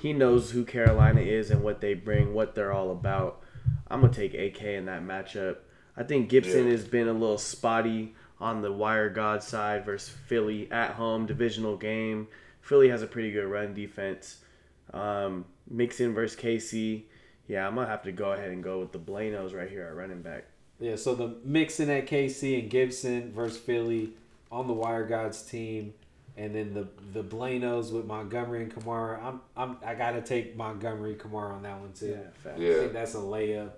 He 0.00 0.12
knows 0.12 0.50
who 0.50 0.64
Carolina 0.64 1.20
is 1.22 1.50
and 1.50 1.62
what 1.62 1.80
they 1.80 1.94
bring, 1.94 2.34
what 2.34 2.54
they're 2.54 2.72
all 2.72 2.90
about. 2.90 3.42
I'm 3.88 4.00
gonna 4.02 4.12
take 4.12 4.34
AK 4.34 4.62
in 4.76 4.86
that 4.86 5.02
matchup. 5.02 5.56
I 5.96 6.02
think 6.02 6.28
Gibson 6.28 6.66
Yeah. 6.66 6.72
has 6.72 6.84
been 6.84 7.08
a 7.08 7.12
little 7.12 7.38
spotty 7.38 8.14
on 8.40 8.60
the 8.60 8.72
Wire 8.72 9.08
God 9.08 9.42
side 9.42 9.84
versus 9.86 10.10
Philly 10.10 10.70
at 10.70 10.92
home 10.92 11.26
divisional 11.26 11.76
game. 11.76 12.28
Philly 12.60 12.88
has 12.90 13.02
a 13.02 13.06
pretty 13.06 13.30
good 13.32 13.46
run 13.46 13.72
defense. 13.74 14.44
Um, 14.92 15.46
Mixon 15.70 16.12
versus 16.12 16.38
KC. 16.38 17.04
Yeah, 17.46 17.66
I'm 17.66 17.74
gonna 17.74 17.86
have 17.88 18.02
to 18.02 18.12
go 18.12 18.32
ahead 18.32 18.50
and 18.50 18.62
go 18.62 18.80
with 18.80 18.92
the 18.92 18.98
Blanos 18.98 19.54
right 19.54 19.68
here 19.70 19.84
at 19.84 19.94
running 19.94 20.22
back. 20.22 20.44
Yeah, 20.82 20.96
so 20.96 21.14
the 21.14 21.36
Mixon 21.44 21.88
at 21.90 22.06
KC 22.06 22.58
and 22.60 22.68
Gibson 22.70 23.32
versus 23.32 23.56
Philly 23.58 24.10
on 24.50 24.66
the 24.66 24.72
Wire 24.72 25.04
Gods 25.06 25.42
team, 25.42 25.94
and 26.36 26.54
then 26.54 26.74
the 26.74 26.88
the 27.12 27.22
Blanos 27.22 27.92
with 27.92 28.04
Montgomery 28.04 28.64
and 28.64 28.74
Kamara. 28.74 29.22
I'm 29.22 29.40
I'm 29.56 29.76
I 29.86 29.94
gotta 29.94 30.20
take 30.20 30.56
Montgomery 30.56 31.14
Kamara 31.14 31.54
on 31.54 31.62
that 31.62 31.78
one 31.80 31.92
too. 31.92 32.18
fact. 32.42 32.58
I 32.58 32.60
Yeah. 32.60 32.78
think 32.80 32.92
that's 32.94 33.14
a 33.14 33.18
layup. 33.18 33.70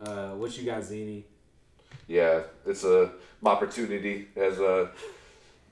Uh, 0.00 0.30
what 0.32 0.56
you 0.58 0.64
got, 0.64 0.84
Zini? 0.84 1.24
yeah, 2.06 2.42
it's 2.66 2.84
a 2.84 3.10
opportunity 3.44 4.28
as 4.36 4.58
a 4.60 4.90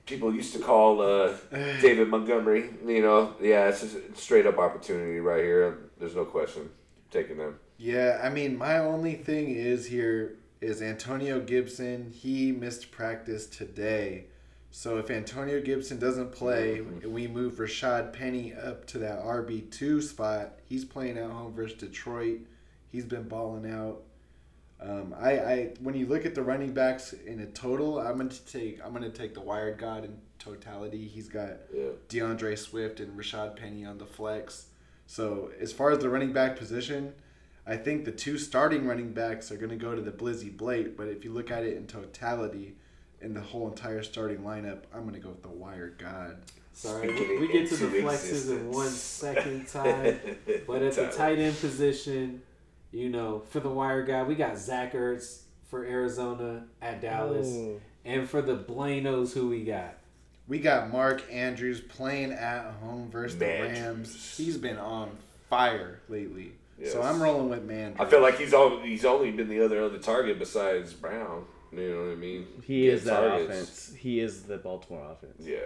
people 0.07 0.33
used 0.33 0.53
to 0.53 0.59
call 0.59 1.01
uh, 1.01 1.33
David 1.81 2.07
Montgomery. 2.09 2.69
You 2.85 3.01
know, 3.03 3.35
yeah, 3.39 3.67
it's 3.69 3.81
just 3.81 3.95
a 3.95 4.15
straight 4.15 4.47
up 4.47 4.57
opportunity 4.57 5.19
right 5.19 5.43
here. 5.43 5.77
There's 5.99 6.15
no 6.15 6.25
question 6.25 6.69
taking 7.11 7.37
them. 7.37 7.59
Yeah, 7.77 8.19
I 8.23 8.29
mean, 8.29 8.57
my 8.57 8.79
only 8.79 9.15
thing 9.15 9.49
is 9.55 9.85
here 9.85 10.35
is 10.61 10.81
Antonio 10.81 11.39
Gibson. 11.39 12.11
He 12.13 12.51
missed 12.51 12.91
practice 12.91 13.45
today. 13.45 14.25
So 14.71 14.97
if 14.97 15.09
Antonio 15.09 15.61
Gibson 15.61 15.97
doesn't 15.97 16.31
play, 16.31 16.81
we 16.81 17.27
move 17.27 17.53
Rashad 17.53 18.13
Penny 18.13 18.53
up 18.53 18.85
to 18.87 18.99
that 18.99 19.23
RB2 19.23 20.03
spot. 20.03 20.59
He's 20.67 20.85
playing 20.85 21.17
at 21.17 21.29
home 21.31 21.53
versus 21.53 21.77
Detroit. 21.77 22.41
He's 22.91 23.05
been 23.05 23.27
balling 23.27 23.69
out. 23.71 24.01
Um, 24.81 25.13
I, 25.19 25.31
I 25.39 25.73
when 25.81 25.95
you 25.95 26.05
look 26.05 26.25
at 26.25 26.35
the 26.35 26.41
running 26.43 26.71
backs 26.73 27.11
in 27.13 27.39
a 27.41 27.45
total, 27.47 27.99
I'm 27.99 28.17
gonna 28.17 28.29
take 28.29 28.79
I'm 28.85 28.93
gonna 28.93 29.09
take 29.09 29.33
the 29.33 29.41
wired 29.41 29.77
god 29.77 30.05
in 30.05 30.17
totality. 30.37 31.05
He's 31.05 31.27
got 31.27 31.57
Yeah. 31.73 31.89
D'Andre 32.07 32.55
Swift 32.55 32.99
and 33.01 33.17
Rashad 33.19 33.57
Penny 33.57 33.83
on 33.85 33.97
the 33.97 34.05
flex. 34.05 34.67
So 35.05 35.51
as 35.59 35.73
far 35.73 35.91
as 35.91 35.99
the 35.99 36.09
running 36.09 36.31
back 36.31 36.55
position, 36.55 37.13
I 37.69 37.77
think 37.77 38.03
the 38.03 38.11
two 38.11 38.39
starting 38.39 38.87
running 38.87 39.13
backs 39.13 39.51
are 39.51 39.57
going 39.57 39.69
to 39.69 39.75
go 39.75 39.93
to 39.93 40.01
the 40.01 40.11
Blizzy 40.11 40.55
Blake. 40.55 40.97
But 40.97 41.07
if 41.07 41.23
you 41.23 41.31
look 41.31 41.51
at 41.51 41.63
it 41.63 41.77
in 41.77 41.85
totality, 41.85 42.75
in 43.21 43.35
the 43.35 43.41
whole 43.41 43.67
entire 43.67 44.01
starting 44.01 44.39
lineup, 44.39 44.83
I'm 44.93 45.03
going 45.03 45.13
to 45.13 45.19
go 45.19 45.29
with 45.29 45.43
the 45.43 45.49
Wire 45.49 45.93
God. 45.97 46.37
Sorry, 46.73 47.09
we, 47.09 47.39
we 47.39 47.51
get 47.51 47.69
to 47.69 47.75
the 47.75 47.87
into 47.87 48.07
flexes 48.07 48.49
in 48.49 48.71
one 48.71 48.87
second 48.87 49.67
time. 49.71 50.17
But 50.65 50.81
at 50.81 50.93
the 50.93 51.07
tight 51.07 51.37
end 51.37 51.59
position, 51.59 52.41
you 52.91 53.09
know, 53.09 53.43
for 53.49 53.59
the 53.59 53.69
wire 53.69 54.03
God, 54.03 54.27
we 54.27 54.35
got 54.35 54.57
Zach 54.57 54.93
Ertz 54.93 55.41
for 55.67 55.83
Arizona 55.83 56.65
at 56.81 57.01
Dallas. 57.01 57.47
Oh. 57.49 57.81
And 58.05 58.29
for 58.29 58.41
the 58.41 58.55
Blanos, 58.55 59.33
who 59.33 59.49
we 59.49 59.65
got? 59.65 59.97
We 60.47 60.59
got 60.59 60.89
Mark 60.89 61.23
Andrews 61.29 61.81
playing 61.81 62.31
at 62.31 62.73
home 62.81 63.11
versus 63.11 63.37
the 63.37 63.45
Rams. 63.45 64.37
He's 64.37 64.57
been 64.57 64.77
on 64.77 65.11
fire 65.49 65.99
lately. 66.07 66.53
So 66.85 67.01
I'm 67.01 67.21
rolling 67.21 67.49
with 67.49 67.63
man. 67.63 67.95
I 67.99 68.05
feel 68.05 68.21
like 68.21 68.37
he's 68.37 68.53
all, 68.53 68.79
he's 68.79 69.05
only 69.05 69.31
been 69.31 69.49
the 69.49 69.63
other 69.63 69.83
other 69.83 69.97
target 69.99 70.39
besides 70.39 70.93
Brown. 70.93 71.45
You 71.71 71.89
know 71.91 72.03
what 72.05 72.11
I 72.11 72.15
mean? 72.15 72.47
He 72.63 72.83
Get 72.85 72.93
is 72.95 73.03
that 73.03 73.19
targets. 73.19 73.49
offense. 73.51 73.93
He 73.97 74.19
is 74.19 74.43
the 74.43 74.57
Baltimore 74.57 75.05
offense. 75.11 75.35
Yeah, 75.39 75.57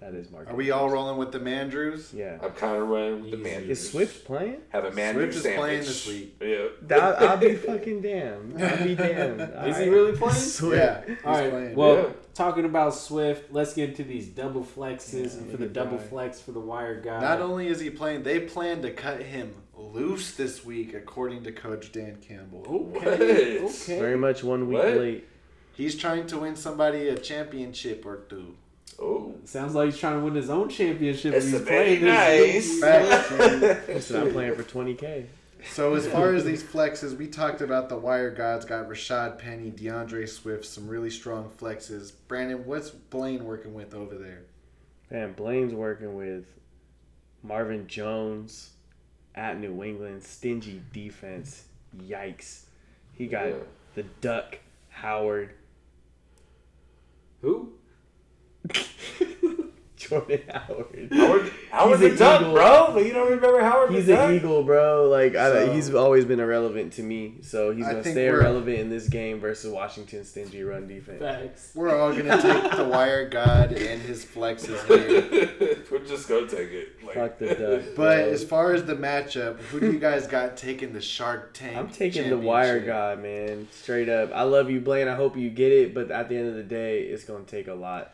That 0.00 0.12
is 0.12 0.30
Mark. 0.30 0.50
Are 0.50 0.54
we 0.54 0.70
all 0.70 0.90
rolling 0.90 1.16
with 1.16 1.32
the 1.32 1.40
Mandrews? 1.40 2.12
Yeah. 2.12 2.36
I'm 2.42 2.50
kind 2.52 2.76
of 2.76 2.86
running 2.88 3.22
with 3.22 3.30
the 3.30 3.36
Easy. 3.38 3.50
man. 3.60 3.62
Is 3.70 3.90
Swift 3.90 4.26
playing? 4.26 4.58
have 4.68 4.84
a 4.84 4.90
man 4.92 5.14
Swift 5.14 5.34
is 5.34 5.42
sandwich. 5.42 5.58
playing 5.60 5.80
this 5.80 6.06
week. 6.06 6.36
Yeah. 6.42 6.66
That, 6.82 7.22
I'll 7.22 7.36
be 7.38 7.54
fucking 7.70 8.02
damned. 8.02 8.62
I'll 8.62 8.84
be 8.84 8.94
damned. 8.94 9.40
Is 9.66 9.78
he 9.78 9.88
really 9.88 10.12
playing? 10.12 10.34
Swift. 10.58 10.76
Yeah, 10.76 11.02
he's 11.06 11.16
All 11.24 11.32
right. 11.32 11.50
playing. 11.50 11.74
Well, 11.76 11.96
Yeah. 11.96 12.08
talking 12.34 12.66
about 12.66 12.94
Swift, 12.94 13.50
let's 13.50 13.72
get 13.72 13.88
into 13.90 14.04
these 14.04 14.26
double 14.28 14.62
flexes 14.62 15.14
Yeah, 15.32 15.38
and 15.40 15.50
for 15.50 15.56
the 15.56 15.68
double 15.68 15.96
die. 15.96 16.04
flex 16.04 16.38
for 16.38 16.52
the 16.52 16.60
wire 16.60 17.00
guy. 17.00 17.18
Not 17.22 17.40
only 17.40 17.68
is 17.68 17.80
he 17.80 17.88
playing, 17.88 18.24
they 18.24 18.40
plan 18.40 18.82
to 18.82 18.90
cut 18.90 19.22
him 19.22 19.54
loose 19.76 20.32
this 20.34 20.64
week, 20.64 20.94
according 20.94 21.44
to 21.44 21.52
Coach 21.52 21.92
Dan 21.92 22.16
Campbell. 22.16 22.64
okay, 22.96 23.60
What? 23.60 23.72
okay. 23.72 23.98
Very 23.98 24.16
much 24.16 24.42
one 24.42 24.68
week 24.68 24.78
What? 24.78 24.96
late. 24.96 25.28
He's 25.74 25.94
trying 25.96 26.26
to 26.28 26.38
win 26.38 26.56
somebody 26.56 27.08
a 27.08 27.16
championship 27.16 28.06
or 28.06 28.22
two. 28.28 28.56
Oh. 28.98 29.34
Sounds 29.44 29.74
like 29.74 29.90
he's 29.90 29.98
trying 29.98 30.18
to 30.18 30.24
win 30.24 30.34
his 30.34 30.48
own 30.48 30.70
championship. 30.70 31.32
That's 31.32 31.44
he's 31.44 31.54
a 31.54 31.58
very 31.58 31.98
playing 31.98 32.04
nice. 32.06 32.68
week. 32.70 32.80
Facts, 32.80 34.10
I'm 34.10 34.32
playing 34.32 34.54
for 34.54 34.62
20k. 34.62 35.26
So 35.72 35.94
as 35.94 36.06
far 36.06 36.32
as 36.32 36.44
these 36.44 36.62
flexes, 36.62 37.16
we 37.18 37.26
talked 37.26 37.60
about 37.60 37.88
the 37.88 37.96
wire 37.96 38.30
gods. 38.30 38.64
Got 38.64 38.88
Rashad 38.88 39.38
Penny, 39.38 39.68
D'Andre 39.70 40.24
Swift, 40.24 40.64
some 40.64 40.88
really 40.88 41.10
strong 41.10 41.50
flexes. 41.50 42.12
Brandon, 42.28 42.64
what's 42.64 42.90
Blaine 42.90 43.44
working 43.44 43.74
with 43.74 43.92
over 43.92 44.14
there? 44.16 44.44
Man, 45.10 45.32
Blaine's 45.32 45.74
working 45.74 46.14
with 46.14 46.46
Marvin 47.42 47.86
Jones 47.88 48.70
at 49.36 49.58
New 49.60 49.82
England. 49.82 50.22
Stingy 50.22 50.82
defense. 50.92 51.64
Yikes. 51.96 52.62
He 53.12 53.26
got 53.26 53.46
Yeah. 53.48 53.54
the 53.94 54.02
Duck 54.20 54.58
Howard. 54.88 55.50
Who? 57.42 57.72
Jordan 60.08 60.42
Howard. 60.52 61.08
Howard, 61.12 61.52
Howard 61.70 61.90
He's 62.00 62.00
the 62.00 62.06
an 62.12 62.16
Duck, 62.18 62.40
Eagle. 62.42 62.52
bro. 62.52 62.90
But 62.92 63.06
you 63.06 63.12
don't 63.14 63.30
remember 63.30 63.60
Howard 63.62 63.90
He's 63.92 64.06
the 64.06 64.20
an 64.20 64.34
Eagle, 64.34 64.62
bro. 64.62 65.08
Like 65.08 65.34
I, 65.34 65.72
he's 65.72 65.92
always 65.94 66.24
been 66.26 66.38
irrelevant 66.38 66.92
to 66.94 67.02
me. 67.02 67.36
So 67.42 67.70
he's 67.72 67.86
I 67.86 67.92
gonna 67.92 68.02
stay 68.02 68.28
we're- 68.30 68.40
irrelevant 68.40 68.78
in 68.78 68.90
this 68.90 69.08
game 69.08 69.40
versus 69.40 69.72
Washington's 69.72 70.28
stingy 70.28 70.62
run 70.62 70.86
defense. 70.86 71.20
Facts. 71.20 71.72
We're 71.74 71.98
all 71.98 72.12
gonna 72.14 72.40
take 72.40 72.76
the 72.76 72.84
wire 72.84 73.28
god 73.28 73.72
and 73.72 74.02
his 74.02 74.24
flexes 74.24 74.84
here. 74.86 75.84
We're 75.90 76.00
just 76.00 76.28
gonna 76.28 76.46
take 76.46 76.72
it. 76.72 77.04
Like, 77.04 77.14
Fuck 77.14 77.38
the 77.38 77.54
Duck. 77.54 77.82
But 77.96 78.16
bro. 78.24 78.32
as 78.32 78.44
far 78.44 78.72
as 78.74 78.84
the 78.84 78.96
matchup, 78.96 79.58
who 79.60 79.80
do 79.80 79.90
you 79.92 79.98
guys 79.98 80.26
got 80.26 80.56
taking 80.58 80.92
the 80.92 81.00
Shark 81.00 81.54
Tank? 81.54 81.76
I'm 81.76 81.88
taking 81.88 82.28
the 82.28 82.36
wire 82.38 82.80
god, 82.80 83.22
man. 83.22 83.68
Straight 83.72 84.08
up. 84.10 84.30
I 84.34 84.42
love 84.42 84.70
you, 84.70 84.80
Blaine. 84.80 85.08
I 85.08 85.14
hope 85.14 85.36
you 85.36 85.48
get 85.48 85.72
it, 85.72 85.94
but 85.94 86.10
at 86.10 86.28
the 86.28 86.36
end 86.36 86.48
of 86.48 86.54
the 86.54 86.62
day, 86.62 87.00
it's 87.02 87.24
gonna 87.24 87.44
take 87.44 87.68
a 87.68 87.74
lot. 87.74 88.12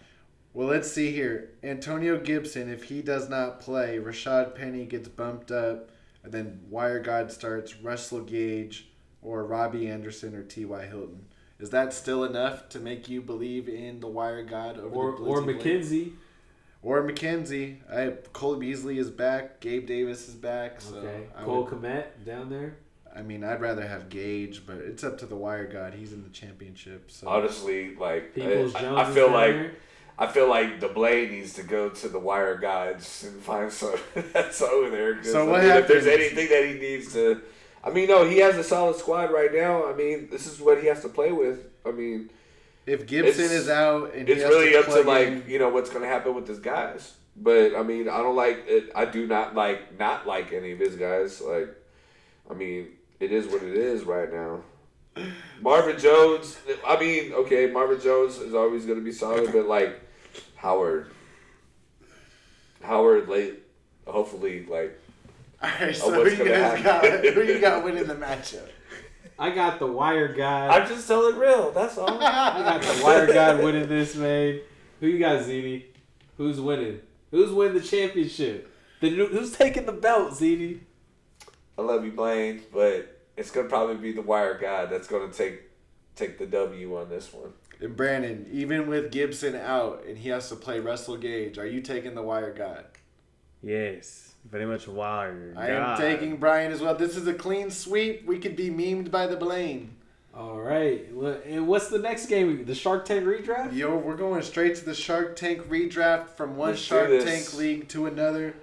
Well, 0.55 0.69
let's 0.69 0.91
see 0.91 1.13
here. 1.13 1.51
Antonio 1.63 2.19
Gibson, 2.19 2.71
if 2.71 2.85
he 2.85 3.01
does 3.01 3.29
not 3.29 3.61
play, 3.61 3.99
Rashad 3.99 4.55
Penny 4.55 4.85
gets 4.85 5.09
bumped 5.09 5.51
up, 5.51 5.91
and 6.23 6.33
then 6.33 6.61
Wire 6.69 7.01
God 7.01 7.33
starts 7.33 7.77
Russell 7.77 8.21
Gage 8.21 8.89
or 9.23 9.45
Robbie 9.45 9.89
Anderson 9.89 10.35
or 10.35 10.43
T.Y. 10.43 10.85
Hilton. 10.87 11.27
Is 11.59 11.71
that 11.71 11.93
still 11.95 12.25
enough 12.25 12.69
to 12.71 12.81
make 12.81 13.09
you 13.09 13.23
believe 13.23 13.69
in 13.69 14.01
the 14.01 14.09
Wire 14.09 14.43
God 14.43 14.79
over 14.79 14.95
Or 14.95 15.17
the 15.17 15.23
or 15.23 15.41
Blizzy 15.41 15.45
Blake? 15.45 15.61
McKenzie. 15.61 16.13
Or 16.83 17.03
McKenzie. 17.09 17.77
I, 17.91 18.15
Cole 18.33 18.57
Beasley 18.57 18.99
is 18.99 19.11
back. 19.11 19.61
Gabe 19.61 19.87
Davis 19.87 20.29
is 20.29 20.35
back. 20.35 20.81
So 20.81 20.97
Okay. 20.97 21.29
I, 21.37 21.45
Cole 21.45 21.63
would, 21.65 21.73
Komet 21.73 22.25
down 22.27 22.51
there. 22.51 22.77
I 23.15 23.23
mean, 23.23 23.45
I'd 23.45 23.61
rather 23.61 23.87
have 23.87 24.09
Gage, 24.09 24.67
but 24.67 24.79
it's 24.79 25.05
up 25.05 25.19
to 25.19 25.27
the 25.27 25.37
Wire 25.37 25.67
God. 25.67 25.95
He's 25.95 26.13
in 26.13 26.25
the 26.25 26.31
championship. 26.31 27.11
So 27.11 27.29
honestly, 27.29 27.95
like 27.95 28.35
Peoples 28.35 28.75
I, 28.75 29.03
I 29.03 29.13
feel 29.13 29.31
like 29.31 29.53
there. 29.53 29.73
I 30.19 30.27
feel 30.27 30.49
like 30.49 30.81
the 30.81 30.89
blade 30.89 31.31
needs 31.31 31.55
to 31.55 31.63
go 31.63 31.89
to 31.89 32.09
the 32.09 32.19
wire 32.19 32.57
guides 32.57 33.25
and 33.25 33.41
find 33.43 33.73
some 33.81 33.99
that's 34.33 34.61
over 34.63 34.91
there. 34.91 35.23
So 35.25 35.49
I 35.49 35.51
what 35.51 35.63
mean, 35.63 35.73
if 35.73 35.89
there's 35.89 36.07
anything 36.07 36.49
that 36.49 36.67
he 36.67 36.75
needs 36.75 37.13
to, 37.15 37.43
I 37.85 37.91
mean, 37.91 38.09
no, 38.09 38.25
he 38.29 38.39
has 38.39 38.57
a 38.57 38.65
solid 38.65 38.97
squad 38.97 39.33
right 39.33 39.53
now. 39.53 39.87
I 39.89 39.95
mean, 39.95 40.29
this 40.31 40.47
is 40.47 40.61
what 40.61 40.81
he 40.81 40.87
has 40.87 41.03
to 41.03 41.09
play 41.09 41.33
with. 41.33 41.67
I 41.85 41.91
mean, 41.91 42.31
if 42.87 43.07
Gibson 43.07 43.51
is 43.51 43.69
out 43.69 44.15
and 44.15 44.29
it's 44.29 44.43
really 44.43 44.73
to 44.73 44.81
up 44.81 44.87
to 44.87 45.03
like 45.03 45.29
in- 45.29 45.45
you 45.49 45.59
know 45.59 45.69
what's 45.69 45.91
going 45.91 46.03
to 46.03 46.09
happen 46.09 46.35
with 46.35 46.47
his 46.47 46.59
guys. 46.59 47.15
But 47.35 47.75
I 47.75 47.83
mean, 47.83 48.09
I 48.09 48.19
don't 48.19 48.37
like 48.37 48.65
it. 48.67 48.93
I 48.95 49.07
do 49.07 49.27
not 49.27 49.55
like 49.55 49.99
not 49.99 50.27
like 50.27 50.53
any 50.53 50.73
of 50.73 50.79
his 50.79 50.97
guys. 50.97 51.41
Like, 51.41 51.75
I 52.51 52.55
mean, 52.55 52.89
it 53.21 53.33
is 53.33 53.47
what 53.47 53.63
it 53.63 53.75
is 53.75 54.05
right 54.05 54.33
now. 54.33 54.61
Marvin 55.61 55.99
Jones. 55.99 56.59
I 56.87 56.99
mean, 56.99 57.33
okay, 57.33 57.71
Marvin 57.71 58.01
Jones 58.01 58.39
is 58.39 58.55
always 58.55 58.85
going 58.87 58.99
to 58.99 59.05
be 59.05 59.13
solid, 59.13 59.53
but 59.53 59.67
like 59.67 60.01
Howard, 60.57 61.11
Howard 62.83 63.29
late. 63.29 63.61
Hopefully, 64.07 64.67
like 64.67 64.99
All 65.63 65.71
right, 65.81 65.95
so 65.95 66.11
who 66.13 66.19
what's 66.19 66.33
you 66.33 66.39
gonna 66.39 66.51
guys 66.51 66.83
got? 66.83 67.05
Who 67.25 67.43
you 67.43 67.61
got 67.61 67.85
winning 67.85 68.07
the 68.07 68.17
matchup? 68.17 68.69
I 69.39 69.51
got 69.51 69.79
the 69.79 69.87
wire 69.87 70.33
guy. 70.33 70.69
I'm 70.69 70.89
just 70.89 71.07
telling 71.07 71.39
real. 71.39 71.71
That's 71.71 71.97
all. 71.99 72.11
I 72.11 72.63
got 72.63 72.83
the 72.83 73.03
wire 73.03 73.27
guy 73.33 73.55
winning 73.55 73.89
this, 73.89 74.17
man. 74.17 74.61
Who 75.01 75.07
you 75.07 75.19
got, 75.19 75.45
Zini? 75.45 75.87
Who's 76.37 76.61
winning? 76.61 77.01
Who's 77.31 77.53
winning 77.53 77.75
the 77.75 77.81
championship? 77.81 78.73
The 79.01 79.11
new, 79.11 79.27
who's 79.27 79.53
taking 79.53 79.87
the 79.87 79.93
belt, 79.93 80.35
Zini? 80.35 80.81
I 81.79 81.83
love 81.83 82.05
you, 82.05 82.13
Blaine, 82.13 82.63
but 82.73 83.22
it's 83.43 83.51
gonna 83.51 83.69
probably 83.69 83.97
be 83.97 84.13
the 84.13 84.23
wire 84.23 84.57
guy 84.57 84.87
that's 84.87 85.09
gonna 85.09 85.33
take 85.33 85.63
take 86.15 86.39
the 86.39 86.47
W 86.47 86.97
on 86.97 87.09
this 87.09 87.33
one. 87.33 87.53
And 87.81 87.97
Brandon, 87.97 88.49
even 88.53 88.87
with 88.87 89.11
Gibson 89.11 89.57
out 89.57 90.05
and 90.07 90.17
he 90.17 90.29
has 90.29 90.49
to 90.51 90.57
play 90.57 90.79
Russell 90.79 91.17
Gage, 91.17 91.59
are 91.59 91.67
you 91.67 91.81
taking 91.81 92.15
the 92.15 92.23
wire 92.23 92.53
guy? 92.53 92.85
Yes, 93.61 94.35
very 94.49 94.65
much 94.65 94.87
wire. 94.87 95.55
I 95.57 95.71
am 95.71 95.99
taking 95.99 96.37
Brian 96.37 96.71
as 96.71 96.81
well. 96.81 96.95
This 96.95 97.17
is 97.17 97.27
a 97.27 97.35
clean 97.35 97.71
sweep. 97.71 98.25
We 98.27 98.39
could 98.39 98.55
be 98.55 98.71
memed 98.71 99.11
by 99.11 99.27
the 99.27 99.37
Blaine. 99.37 99.97
All 100.33 100.61
right. 100.61 101.05
And 101.45 101.67
what's 101.67 101.89
the 101.89 101.99
next 101.99 102.27
game? 102.27 102.65
The 102.65 102.77
Shark 102.77 103.05
Tank 103.05 103.25
redraft? 103.25 103.75
Yo, 103.75 103.97
we're 103.97 104.17
going 104.17 104.43
straight 104.43 104.77
to 104.77 104.85
the 104.85 104.95
Shark 104.95 105.35
Tank 105.35 105.69
redraft 105.69 106.29
from 106.29 106.57
one 106.57 106.71
Let's 106.71 106.81
Shark. 106.81 107.09
Tank 107.09 107.55
league 107.55 107.89
to 107.89 108.07
another. 108.07 108.55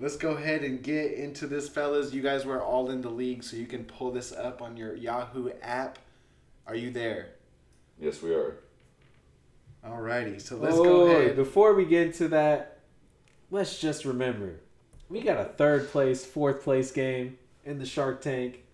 Let's 0.00 0.16
go 0.16 0.30
ahead 0.30 0.62
and 0.62 0.80
get 0.80 1.12
into 1.14 1.48
this, 1.48 1.68
fellas. 1.68 2.12
You 2.12 2.22
guys 2.22 2.44
were 2.44 2.62
all 2.62 2.90
in 2.90 3.02
the 3.02 3.10
league, 3.10 3.42
so 3.42 3.56
you 3.56 3.66
can 3.66 3.84
pull 3.84 4.12
this 4.12 4.32
up 4.32 4.62
on 4.62 4.76
your 4.76 4.94
Yahoo 4.94 5.50
app. 5.60 5.98
Are 6.66 6.76
you 6.76 6.90
there? 6.90 7.30
Yes, 7.98 8.22
we 8.22 8.32
are. 8.32 8.58
Alrighty, 9.84 10.40
so 10.40 10.56
let's 10.56 10.76
oh, 10.76 10.84
go 10.84 11.06
ahead. 11.06 11.34
Before 11.34 11.74
we 11.74 11.84
get 11.84 12.08
into 12.08 12.28
that, 12.28 12.78
let's 13.50 13.80
just 13.80 14.04
remember 14.04 14.60
we 15.08 15.20
got 15.20 15.40
a 15.40 15.44
third 15.44 15.88
place, 15.88 16.24
fourth 16.24 16.62
place 16.62 16.90
game 16.90 17.38
in 17.64 17.78
the 17.78 17.86
Shark 17.86 18.20
Tank. 18.20 18.64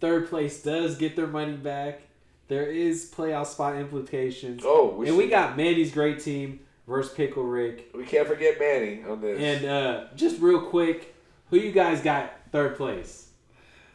Third 0.00 0.28
place 0.28 0.62
does 0.62 0.96
get 0.96 1.16
their 1.16 1.26
money 1.26 1.56
back. 1.56 2.02
There 2.48 2.66
is 2.66 3.12
playoff 3.14 3.46
spot 3.46 3.76
implications. 3.76 4.62
Oh, 4.64 4.94
we 4.96 5.08
and 5.08 5.16
we 5.16 5.28
got 5.28 5.56
Mandy's 5.56 5.92
great 5.92 6.20
team 6.20 6.60
versus 6.88 7.12
Pickle 7.14 7.44
Rick. 7.44 7.90
We 7.94 8.04
can't 8.04 8.26
forget 8.26 8.58
Manny 8.58 9.04
on 9.04 9.20
this. 9.20 9.38
And 9.40 9.66
uh, 9.70 10.04
just 10.16 10.40
real 10.40 10.62
quick, 10.62 11.14
who 11.50 11.58
you 11.58 11.70
guys 11.70 12.00
got 12.00 12.32
third 12.50 12.76
place? 12.76 13.28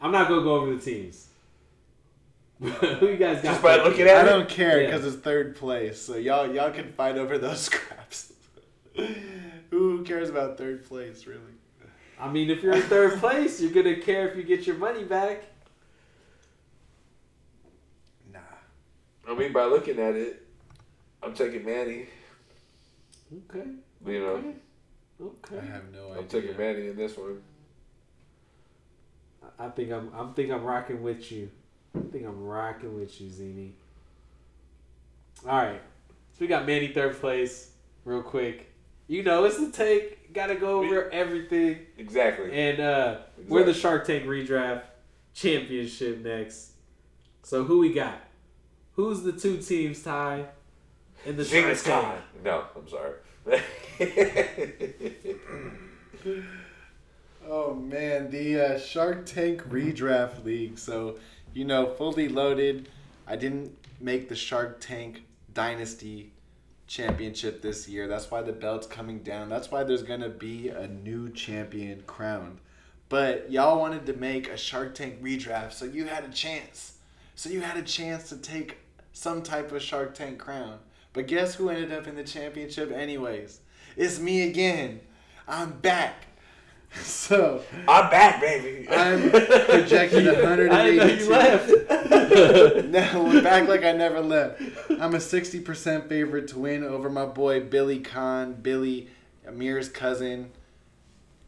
I'm 0.00 0.12
not 0.12 0.28
gonna 0.28 0.42
go 0.42 0.54
over 0.56 0.74
the 0.74 0.80
teams. 0.80 1.28
who 2.60 3.08
you 3.08 3.16
guys 3.16 3.42
got? 3.42 3.50
Just 3.50 3.62
by 3.62 3.76
looking 3.76 4.04
place? 4.06 4.10
at 4.10 4.16
I 4.16 4.20
it? 4.20 4.22
I 4.22 4.24
don't 4.38 4.48
care 4.48 4.80
Yeah. 4.80 4.86
because 4.90 5.04
it's 5.06 5.16
third 5.22 5.56
place, 5.56 6.00
so 6.00 6.16
y'all 6.16 6.52
y'all 6.54 6.70
can 6.70 6.92
fight 6.92 7.18
over 7.18 7.36
those 7.36 7.60
scraps. 7.70 8.32
Who 9.70 10.04
cares 10.04 10.30
about 10.30 10.56
third 10.56 10.86
place, 10.86 11.26
really? 11.26 11.40
I 12.20 12.30
mean, 12.30 12.48
if 12.48 12.62
you're 12.62 12.74
in 12.74 12.82
third 12.82 13.18
place, 13.20 13.60
you're 13.60 13.72
gonna 13.72 13.96
care 13.96 14.28
if 14.28 14.36
you 14.36 14.44
get 14.44 14.66
your 14.68 14.76
money 14.76 15.02
back. 15.02 15.42
Nah. 18.32 18.38
I 19.28 19.34
mean, 19.34 19.52
by 19.52 19.64
looking 19.64 19.98
at 19.98 20.14
it, 20.14 20.46
I'm 21.22 21.34
taking 21.34 21.64
Manny. 21.64 22.06
Okay. 23.32 23.66
You 24.06 24.20
know, 24.20 24.54
Okay. 25.20 25.58
I 25.58 25.64
have 25.66 25.92
no 25.92 26.06
idea. 26.08 26.18
I'm 26.18 26.28
taking 26.28 26.56
Manny 26.56 26.88
in 26.88 26.96
this 26.96 27.16
one. 27.16 27.40
I 29.58 29.68
think 29.68 29.92
I'm. 29.92 30.10
I'm 30.14 30.34
think 30.34 30.50
I'm 30.50 30.64
rocking 30.64 31.02
with 31.02 31.30
you. 31.30 31.50
I 31.96 32.00
think 32.10 32.26
I'm 32.26 32.42
rocking 32.42 32.94
with 32.94 33.20
you, 33.20 33.30
Zini. 33.30 33.74
All 35.46 35.56
right. 35.56 35.80
So 36.32 36.38
we 36.40 36.46
got 36.46 36.66
Manny 36.66 36.88
third 36.88 37.20
place. 37.20 37.70
Real 38.04 38.22
quick. 38.22 38.72
You 39.06 39.22
know 39.22 39.44
it's 39.44 39.58
the 39.58 39.70
take. 39.70 40.32
Got 40.32 40.48
to 40.48 40.56
go 40.56 40.82
over 40.82 41.10
everything. 41.10 41.78
Exactly. 41.96 42.52
And 42.52 42.80
uh, 42.80 43.18
we're 43.48 43.64
the 43.64 43.74
Shark 43.74 44.06
Tank 44.06 44.24
redraft 44.24 44.82
championship 45.34 46.20
next. 46.24 46.72
So 47.42 47.64
who 47.64 47.78
we 47.78 47.92
got? 47.92 48.18
Who's 48.92 49.22
the 49.22 49.32
two 49.32 49.58
teams 49.58 50.02
tie 50.02 50.46
in 51.26 51.36
the 51.36 51.44
Shark 51.44 51.64
Genghis 51.64 51.82
Tank? 51.82 52.04
Khan. 52.04 52.18
No, 52.44 52.64
I'm 52.76 52.88
sorry. 52.88 53.14
Oh 57.46 57.74
man, 57.74 58.30
the 58.30 58.58
uh, 58.58 58.78
Shark 58.78 59.26
Tank 59.26 59.68
redraft 59.68 60.44
league. 60.44 60.78
So 60.78 61.18
you 61.52 61.64
know, 61.64 61.86
fully 61.86 62.28
loaded. 62.28 62.88
I 63.26 63.36
didn't 63.36 63.76
make 64.00 64.28
the 64.28 64.34
Shark 64.34 64.80
Tank 64.80 65.22
Dynasty 65.52 66.32
championship 66.86 67.62
this 67.62 67.88
year. 67.88 68.08
That's 68.08 68.30
why 68.30 68.42
the 68.42 68.52
belt's 68.52 68.86
coming 68.86 69.20
down. 69.20 69.48
That's 69.48 69.70
why 69.70 69.84
there's 69.84 70.02
gonna 70.02 70.30
be 70.30 70.70
a 70.70 70.88
new 70.88 71.30
champion 71.30 72.02
crowned. 72.06 72.60
But 73.10 73.50
y'all 73.50 73.78
wanted 73.78 74.06
to 74.06 74.14
make 74.14 74.48
a 74.48 74.56
Shark 74.56 74.94
Tank 74.94 75.22
redraft, 75.22 75.74
so 75.74 75.84
you 75.84 76.06
had 76.06 76.24
a 76.24 76.30
chance. 76.30 76.96
So 77.34 77.50
you 77.50 77.60
had 77.60 77.76
a 77.76 77.82
chance 77.82 78.28
to 78.30 78.38
take 78.38 78.78
some 79.12 79.42
type 79.42 79.70
of 79.70 79.82
Shark 79.82 80.14
Tank 80.14 80.38
crown. 80.38 80.78
But 81.14 81.26
guess 81.28 81.54
who 81.54 81.70
ended 81.70 81.92
up 81.92 82.06
in 82.06 82.16
the 82.16 82.24
championship 82.24 82.92
anyways? 82.92 83.60
It's 83.96 84.18
me 84.18 84.42
again. 84.48 85.00
I'm 85.48 85.72
back. 85.80 86.26
So 87.02 87.60
I'm 87.88 88.08
back, 88.08 88.40
baby. 88.40 88.88
I'm 88.88 89.28
projected 89.30 90.28
I 90.28 90.54
didn't 90.56 90.68
know 90.68 90.84
you 90.84 91.28
182. 91.28 91.28
left. 91.28 92.84
No, 92.86 93.24
we're 93.24 93.42
back 93.42 93.66
like 93.68 93.82
I 93.84 93.90
never 93.90 94.20
left. 94.20 94.62
I'm 95.00 95.12
a 95.14 95.18
60% 95.18 96.08
favorite 96.08 96.46
to 96.48 96.58
win 96.60 96.84
over 96.84 97.10
my 97.10 97.26
boy 97.26 97.60
Billy 97.60 97.98
Khan. 97.98 98.54
Billy, 98.62 99.08
Amir's 99.44 99.88
cousin. 99.88 100.52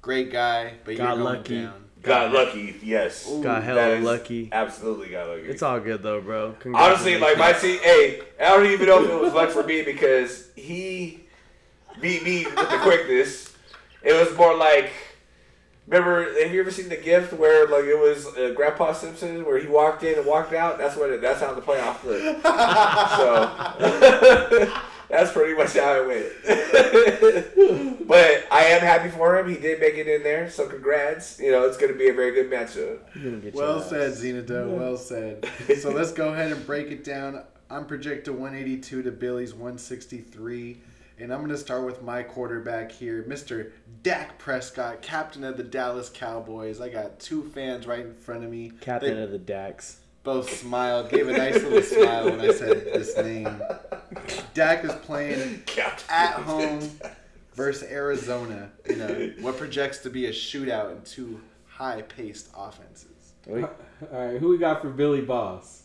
Great 0.03 0.33
guy, 0.33 0.75
but 0.85 0.97
Got 0.97 1.05
you're 1.17 1.23
going 1.25 1.37
lucky. 1.37 1.63
down. 1.63 1.85
Got 2.07 2.33
lucky. 2.33 2.75
Yes. 2.83 3.29
Got 3.43 3.63
hella 3.63 3.99
lucky. 4.01 4.49
Absolutely 4.53 5.09
got 5.11 5.29
lucky. 5.29 5.43
It's 5.43 5.63
all 5.63 5.81
good 5.81 6.03
though, 6.03 6.21
bro. 6.21 6.55
Honestly, 6.75 7.19
like 7.19 7.37
my 7.39 7.53
Congratulations. 7.53 7.63
team. 7.63 7.81
Hey, 7.83 8.21
I 8.41 8.57
don't 8.57 8.67
even 8.67 8.87
know 8.87 9.05
if 9.05 9.11
it 9.11 9.21
was 9.21 9.33
luck 9.33 9.51
for 9.51 9.63
me 9.63 9.83
because 9.83 10.49
he 10.57 11.21
beat 12.01 12.23
me 12.25 12.45
with 12.45 12.71
the 12.71 12.79
quickness. 12.83 13.55
It 14.03 14.13
was 14.13 14.37
more 14.37 14.57
like. 14.57 14.91
Remember, 15.89 16.25
have 16.43 16.53
you 16.53 16.61
ever 16.61 16.73
seen 16.73 16.89
the 16.89 16.97
gift 16.97 17.33
where 17.33 17.69
like 17.69 17.85
it 17.85 17.97
was 17.97 18.27
uh, 18.37 18.53
Grandpa 18.57 18.93
Simpson 18.93 19.45
where 19.45 19.59
he 19.61 19.69
walked 19.69 20.03
in 20.03 20.19
and 20.19 20.27
walked 20.27 20.53
out? 20.53 20.79
That's 20.79 20.97
what 20.97 21.11
it, 21.11 21.21
that's 21.21 21.41
how 21.41 21.55
the 21.55 21.61
playoff 21.61 22.03
looked. 22.03 22.43
so 23.17 24.73
that's 25.09 25.33
pretty 25.33 25.55
much 25.55 25.75
how 25.75 26.03
it 26.03 26.07
went. 26.07 26.27
but 28.09 28.47
I 28.51 28.65
am 28.67 28.81
happy 28.81 29.11
for 29.11 29.39
him. 29.39 29.49
He 29.49 29.57
did 29.57 29.81
make 29.81 29.95
it 29.95 30.09
in 30.09 30.23
there, 30.23 30.51
so 30.51 30.69
congrats. 30.69 31.39
You 31.41 31.53
know, 31.53 31.67
it's 31.67 31.77
going 31.77 31.93
to 31.93 31.99
be 31.99 32.09
a 32.09 32.15
very 32.15 32.33
good 32.33 32.51
matchup. 32.51 33.01
You're 33.15 33.25
gonna 33.25 33.37
get 33.39 33.55
Well 33.55 33.83
said, 33.83 34.13
ass. 34.13 34.21
Zenado. 34.21 34.77
Well 34.77 34.97
said. 34.97 35.49
So 35.81 35.91
let's 35.91 36.13
go 36.13 36.33
ahead 36.33 36.53
and 36.53 36.65
break 36.67 36.91
it 36.91 37.05
down. 37.05 37.43
I'm 37.71 37.87
projected 37.87 38.35
182 38.35 39.03
to 39.03 39.11
Billy's 39.11 39.53
163. 39.53 40.79
And 41.19 41.33
I'm 41.33 41.41
going 41.41 41.51
to 41.51 41.57
start 41.57 41.85
with 41.85 42.03
my 42.03 42.23
quarterback 42.23 42.93
here, 42.93 43.25
Mr. 43.27 43.73
Dak 44.03 44.39
Prescott, 44.39 45.03
captain 45.03 45.45
of 45.45 45.57
the 45.57 45.63
Dallas 45.63 46.11
Cowboys. 46.11 46.81
I 46.81 46.89
got 46.89 47.19
two 47.19 47.45
fans 47.55 47.87
right 47.87 48.01
in 48.01 48.15
front 48.15 48.45
of 48.45 48.51
me. 48.51 48.73
Captain 48.81 49.17
They 49.17 49.23
of 49.23 49.31
the 49.31 49.39
Dax. 49.39 50.01
Both 50.27 50.53
smiled, 50.59 51.09
gave 51.09 51.29
a 51.29 51.33
nice 51.33 51.55
little 51.55 51.81
smile 51.81 52.25
when 52.27 52.41
I 52.41 52.53
said 52.53 52.85
this 52.93 53.17
name. 53.17 53.63
Dak 54.55 54.85
is 54.85 54.93
playing 54.97 55.63
at 56.11 56.33
home 56.33 56.91
versus 57.55 57.89
Arizona 57.89 58.73
in 58.85 59.01
a, 59.01 59.41
what 59.41 59.57
projects 59.57 59.99
to 59.99 60.11
be 60.11 60.27
a 60.27 60.33
shootout 60.33 60.91
in 60.91 61.01
two 61.03 61.41
high-paced 61.67 62.51
offenses. 62.57 63.35
Wait, 63.47 63.65
All 64.13 64.27
right. 64.27 64.41
Who 64.41 64.49
we 64.49 64.59
got 64.59 64.83
for 64.83 64.91
Billy 64.91 65.21
Boss? 65.21 65.85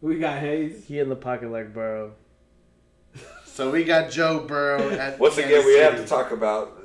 Who 0.00 0.06
we 0.06 0.20
got 0.20 0.38
Hayes? 0.38 0.84
he 0.86 1.00
in 1.00 1.08
the 1.08 1.16
pocket 1.16 1.50
like 1.50 1.74
Burrow. 1.74 2.12
So 3.44 3.70
we 3.70 3.82
got 3.82 4.10
Joe 4.10 4.40
Burrow 4.40 4.90
at 4.90 5.18
Once 5.18 5.34
Kansas 5.34 5.50
again, 5.50 5.66
we 5.66 5.78
have 5.78 5.96
to 5.96 6.06
talk 6.06 6.30
about. 6.30 6.78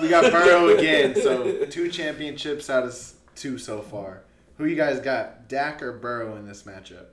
We 0.00 0.08
got 0.08 0.32
Burrow 0.32 0.68
again. 0.76 1.14
So 1.14 1.66
two 1.66 1.90
championships 1.90 2.70
out 2.70 2.84
of 2.84 3.12
two 3.36 3.58
so 3.58 3.82
far. 3.82 4.22
Who 4.58 4.64
you 4.64 4.76
guys 4.76 5.00
got, 5.00 5.48
Dak 5.48 5.82
or 5.82 5.92
Burrow 5.92 6.36
in 6.36 6.46
this 6.46 6.62
matchup? 6.62 7.06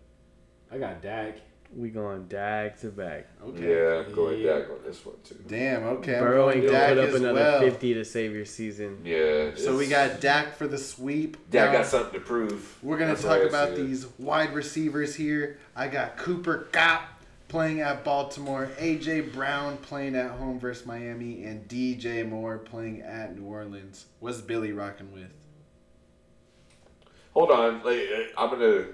I 0.72 0.78
got 0.78 1.02
Dak. 1.02 1.38
We 1.76 1.90
going 1.90 2.28
dag 2.28 2.78
to 2.82 2.90
back. 2.90 3.28
Okay. 3.44 3.74
Yeah, 3.76 4.04
I'm 4.06 4.14
going 4.14 4.40
Yeah. 4.40 4.60
back 4.60 4.70
on 4.70 4.78
this 4.86 5.04
one 5.04 5.16
too. 5.24 5.36
Damn. 5.48 5.84
Okay. 5.84 6.18
I'm 6.18 6.24
Burrow 6.24 6.46
going 6.46 6.58
ain't 6.60 6.68
gonna 6.68 6.78
Dak 6.78 6.90
put 6.90 6.98
up 7.00 7.10
as 7.10 7.16
another 7.16 7.34
well. 7.40 7.60
50 7.62 7.94
to 7.96 8.06
save 8.06 8.36
your 8.36 8.46
season. 8.46 9.00
Yeah. 9.04 9.52
So 9.56 9.76
we 9.76 9.88
got 9.88 10.22
Dak 10.22 10.56
for 10.56 10.68
the 10.68 10.78
sweep. 10.78 11.36
Dak 11.50 11.72
Now- 11.72 11.78
got 11.80 11.88
something 11.88 12.14
to 12.20 12.26
prove. 12.26 12.78
We're 12.84 12.98
gonna 13.00 13.14
That's 13.16 13.24
talk 13.24 13.42
about 13.42 13.76
these 13.76 14.06
wide 14.20 14.54
receivers 14.54 15.16
here. 15.16 15.58
I 15.76 15.88
got 15.88 16.16
Cooper 16.16 16.68
Kupp 16.72 17.02
playing 17.48 17.82
at 17.82 18.04
Baltimore, 18.04 18.70
AJ 18.78 19.22
Brown 19.22 19.78
playing 19.78 20.16
at 20.16 20.30
home 20.32 20.60
versus 20.60 20.86
Miami, 20.86 21.44
and 21.44 21.68
DJ 21.68 22.22
Moore 22.24 22.60
playing 22.60 23.02
at 23.02 23.36
New 23.36 23.46
Orleans. 23.46 24.06
What's 24.20 24.42
Billy 24.42 24.72
rocking 24.72 25.12
with? 25.12 25.32
Hold 27.34 27.52
on, 27.52 27.84
like, 27.84 28.00
uh, 28.00 28.42
I'm 28.42 28.50
gonna, 28.50 28.86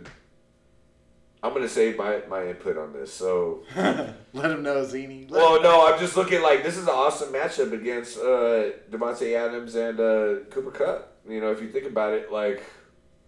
I'm 1.44 1.54
gonna 1.54 1.70
save 1.70 1.98
my 1.98 2.22
my 2.30 2.48
input 2.48 2.78
on 2.78 2.94
this. 2.94 3.14
So, 3.14 3.64
Let 3.76 4.52
him 4.52 4.64
know, 4.64 4.86
Zini. 4.86 5.26
Let 5.30 5.42
well, 5.42 5.62
no, 5.62 5.88
I'm 5.88 6.00
just 6.00 6.16
looking 6.16 6.42
like 6.42 6.64
this 6.64 6.78
is 6.78 6.84
an 6.84 6.90
awesome 6.90 7.34
matchup 7.34 7.74
against 7.74 8.18
uh, 8.18 8.72
Davante 8.92 9.36
Adams 9.36 9.76
and 9.76 10.00
uh, 10.00 10.46
Cooper 10.50 10.72
Kupp. 10.72 11.18
You 11.28 11.42
know, 11.42 11.52
if 11.52 11.62
you 11.62 11.70
think 11.70 11.86
about 11.86 12.14
it, 12.14 12.32
like 12.32 12.64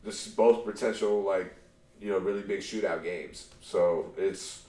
this 0.03 0.27
is 0.27 0.33
both 0.33 0.65
potential 0.65 1.21
like 1.23 1.53
you 1.99 2.09
know 2.09 2.17
really 2.17 2.41
big 2.41 2.61
shootout 2.61 3.03
games. 3.03 3.47
So 3.61 4.13
it's 4.17 4.63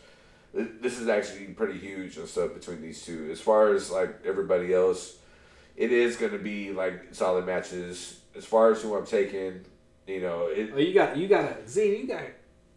this 0.52 0.98
is 0.98 1.09
actually 1.09 1.46
pretty 1.46 1.78
huge 1.78 2.16
and 2.18 2.28
stuff 2.28 2.55
between 2.55 2.83
these 2.83 3.05
two. 3.05 3.28
As 3.31 3.40
far 3.40 3.74
as 3.74 3.90
like 3.90 4.20
everybody 4.24 4.74
else, 4.74 5.16
it 5.76 5.92
is 5.92 6.16
going 6.16 6.33
to 6.33 6.38
be 6.38 6.72
like 6.72 7.14
solid 7.14 7.46
matches. 7.46 8.18
As 8.37 8.44
far 8.44 8.70
as 8.70 8.83
who 8.83 8.96
I'm 8.96 9.07
taking, 9.07 9.64
you 10.06 10.20
know, 10.20 10.46
it, 10.46 10.70
Oh, 10.74 10.78
you 10.78 10.94
got 10.94 11.16
you 11.16 11.28
got 11.28 11.44
a 11.44 11.68
Z. 11.68 11.96
You 11.96 12.06
got 12.06 12.22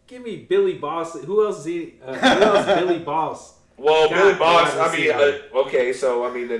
give 0.06 0.22
me 0.22 0.36
Billy 0.48 0.74
Boss. 0.74 1.14
Who 1.20 1.44
else? 1.44 1.62
Z? 1.62 1.94
Uh, 2.04 2.14
who 2.14 2.42
else? 2.44 2.66
Billy 2.80 2.98
Boss. 3.00 3.54
Well, 3.76 4.08
God, 4.08 4.16
Billy 4.16 4.34
Boss. 4.34 4.74
God, 4.74 4.90
I 4.94 4.96
mean, 4.96 5.10
uh, 5.12 5.58
okay. 5.66 5.92
So 5.92 6.24
I 6.24 6.32
mean, 6.32 6.48
the 6.48 6.56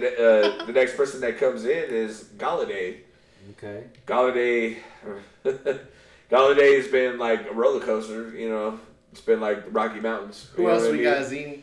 uh, 0.61 0.67
the 0.67 0.73
next 0.73 0.97
person 0.97 1.21
that 1.23 1.39
comes 1.39 1.65
in 1.65 1.85
is 1.91 2.25
Golladay. 2.37 2.99
Okay. 3.53 3.85
Golladay. 4.07 4.77
Golladay 6.31 6.77
has 6.77 6.89
been 6.89 7.19
like 7.19 7.49
a 7.49 7.55
roller 7.55 7.81
coaster. 7.81 8.31
You 8.37 8.49
know, 8.51 8.81
it's 9.13 9.21
been 9.21 9.41
like 9.41 9.65
the 9.65 9.71
Rocky 9.71 10.01
Mountains. 10.01 10.51
Who 10.57 10.69
else 10.69 10.83
what 10.83 10.89
I 10.89 10.93
we 10.93 10.97
mean? 10.99 11.05
got, 11.05 11.25
Zini? 11.25 11.63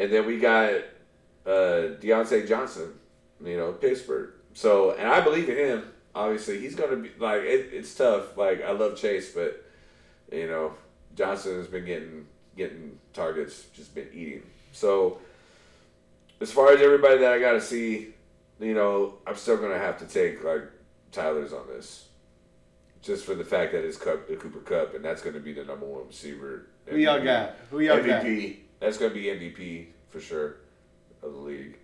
And 0.00 0.12
then 0.12 0.26
we 0.26 0.38
got 0.38 0.72
uh, 1.46 1.94
Diontae 2.00 2.48
Johnson. 2.48 2.92
You 3.44 3.56
know, 3.56 3.72
Pittsburgh. 3.72 4.32
So, 4.54 4.92
and 4.92 5.08
I 5.08 5.20
believe 5.20 5.48
in 5.48 5.56
him. 5.56 5.84
Obviously, 6.14 6.58
he's 6.60 6.74
gonna 6.74 6.96
be 6.96 7.10
like 7.18 7.42
it, 7.42 7.70
it's 7.72 7.94
tough. 7.94 8.36
Like 8.36 8.62
I 8.62 8.72
love 8.72 8.96
Chase, 8.96 9.32
but 9.32 9.64
you 10.32 10.46
know, 10.48 10.74
Johnson 11.16 11.56
has 11.56 11.66
been 11.68 11.84
getting 11.84 12.26
getting 12.56 12.98
targets, 13.12 13.66
just 13.74 13.94
been 13.94 14.08
eating. 14.12 14.42
So, 14.72 15.18
as 16.40 16.50
far 16.52 16.72
as 16.72 16.80
everybody 16.80 17.18
that 17.18 17.32
I 17.32 17.38
got 17.38 17.52
to 17.52 17.60
see, 17.60 18.14
you 18.58 18.74
know, 18.74 19.14
I'm 19.26 19.36
still 19.36 19.56
gonna 19.56 19.78
have 19.78 19.98
to 19.98 20.04
take 20.06 20.42
like 20.44 20.62
Tyler's 21.12 21.52
on 21.52 21.66
this, 21.68 22.08
just 23.02 23.24
for 23.24 23.34
the 23.34 23.44
fact 23.44 23.72
that 23.72 23.84
it's 23.84 23.96
Kupp, 23.96 24.26
the 24.28 24.36
Cooper 24.36 24.60
Kupp, 24.60 24.94
and 24.94 25.04
that's 25.04 25.22
gonna 25.22 25.40
be 25.40 25.52
the 25.52 25.64
number 25.64 25.86
one 25.86 26.06
receiver. 26.08 26.66
Who 26.86 26.96
y'all 26.96 27.22
got? 27.22 27.56
Who 27.70 27.80
y'all 27.80 28.02
got? 28.02 28.24
MVP. 28.24 28.56
That's 28.80 28.98
gonna 28.98 29.14
be 29.14 29.24
MVP 29.24 29.86
for 30.08 30.20
sure. 30.20 30.56
of 31.22 31.32
the 31.32 31.38
league, 31.38 31.76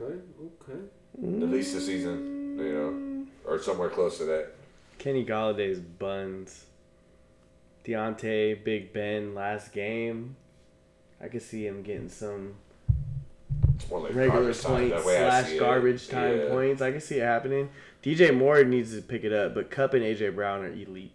Okay, 0.00 0.14
okay. 0.62 0.80
at 1.22 1.50
least 1.50 1.74
this 1.74 1.86
season. 1.86 2.56
You 2.58 2.72
know, 2.72 3.13
or 3.44 3.58
somewhere 3.58 3.88
close 3.90 4.18
to 4.18 4.24
that. 4.24 4.50
Kenny 4.98 5.24
Golladay's 5.24 5.80
buns. 5.80 6.64
Diontae, 7.84 8.62
Big 8.64 8.92
Ben, 8.92 9.34
last 9.34 9.72
game. 9.72 10.36
I 11.20 11.28
could 11.28 11.42
see 11.42 11.66
him 11.66 11.82
getting 11.82 12.08
some 12.08 12.54
It's 13.74 13.90
like 13.90 14.14
regular 14.14 14.28
garbage 14.28 14.60
time, 14.62 14.72
points 14.76 14.94
that 14.96 15.04
way 15.06 15.16
I 15.16 15.28
slash 15.28 15.46
see 15.50 15.56
it. 15.56 15.60
garbage 15.60 16.08
time 16.08 16.38
Yeah. 16.38 16.48
points. 16.48 16.82
I 16.82 16.90
can 16.92 17.00
see 17.00 17.16
it 17.16 17.22
happening. 17.24 17.68
DJ 18.02 18.30
Moore 18.34 18.64
needs 18.64 18.94
to 18.94 19.02
pick 19.02 19.24
it 19.24 19.32
up, 19.32 19.54
but 19.54 19.70
Kupp 19.70 19.94
and 19.94 20.02
AJ 20.02 20.30
Brown 20.34 20.64
are 20.64 20.68
elite. 20.72 21.12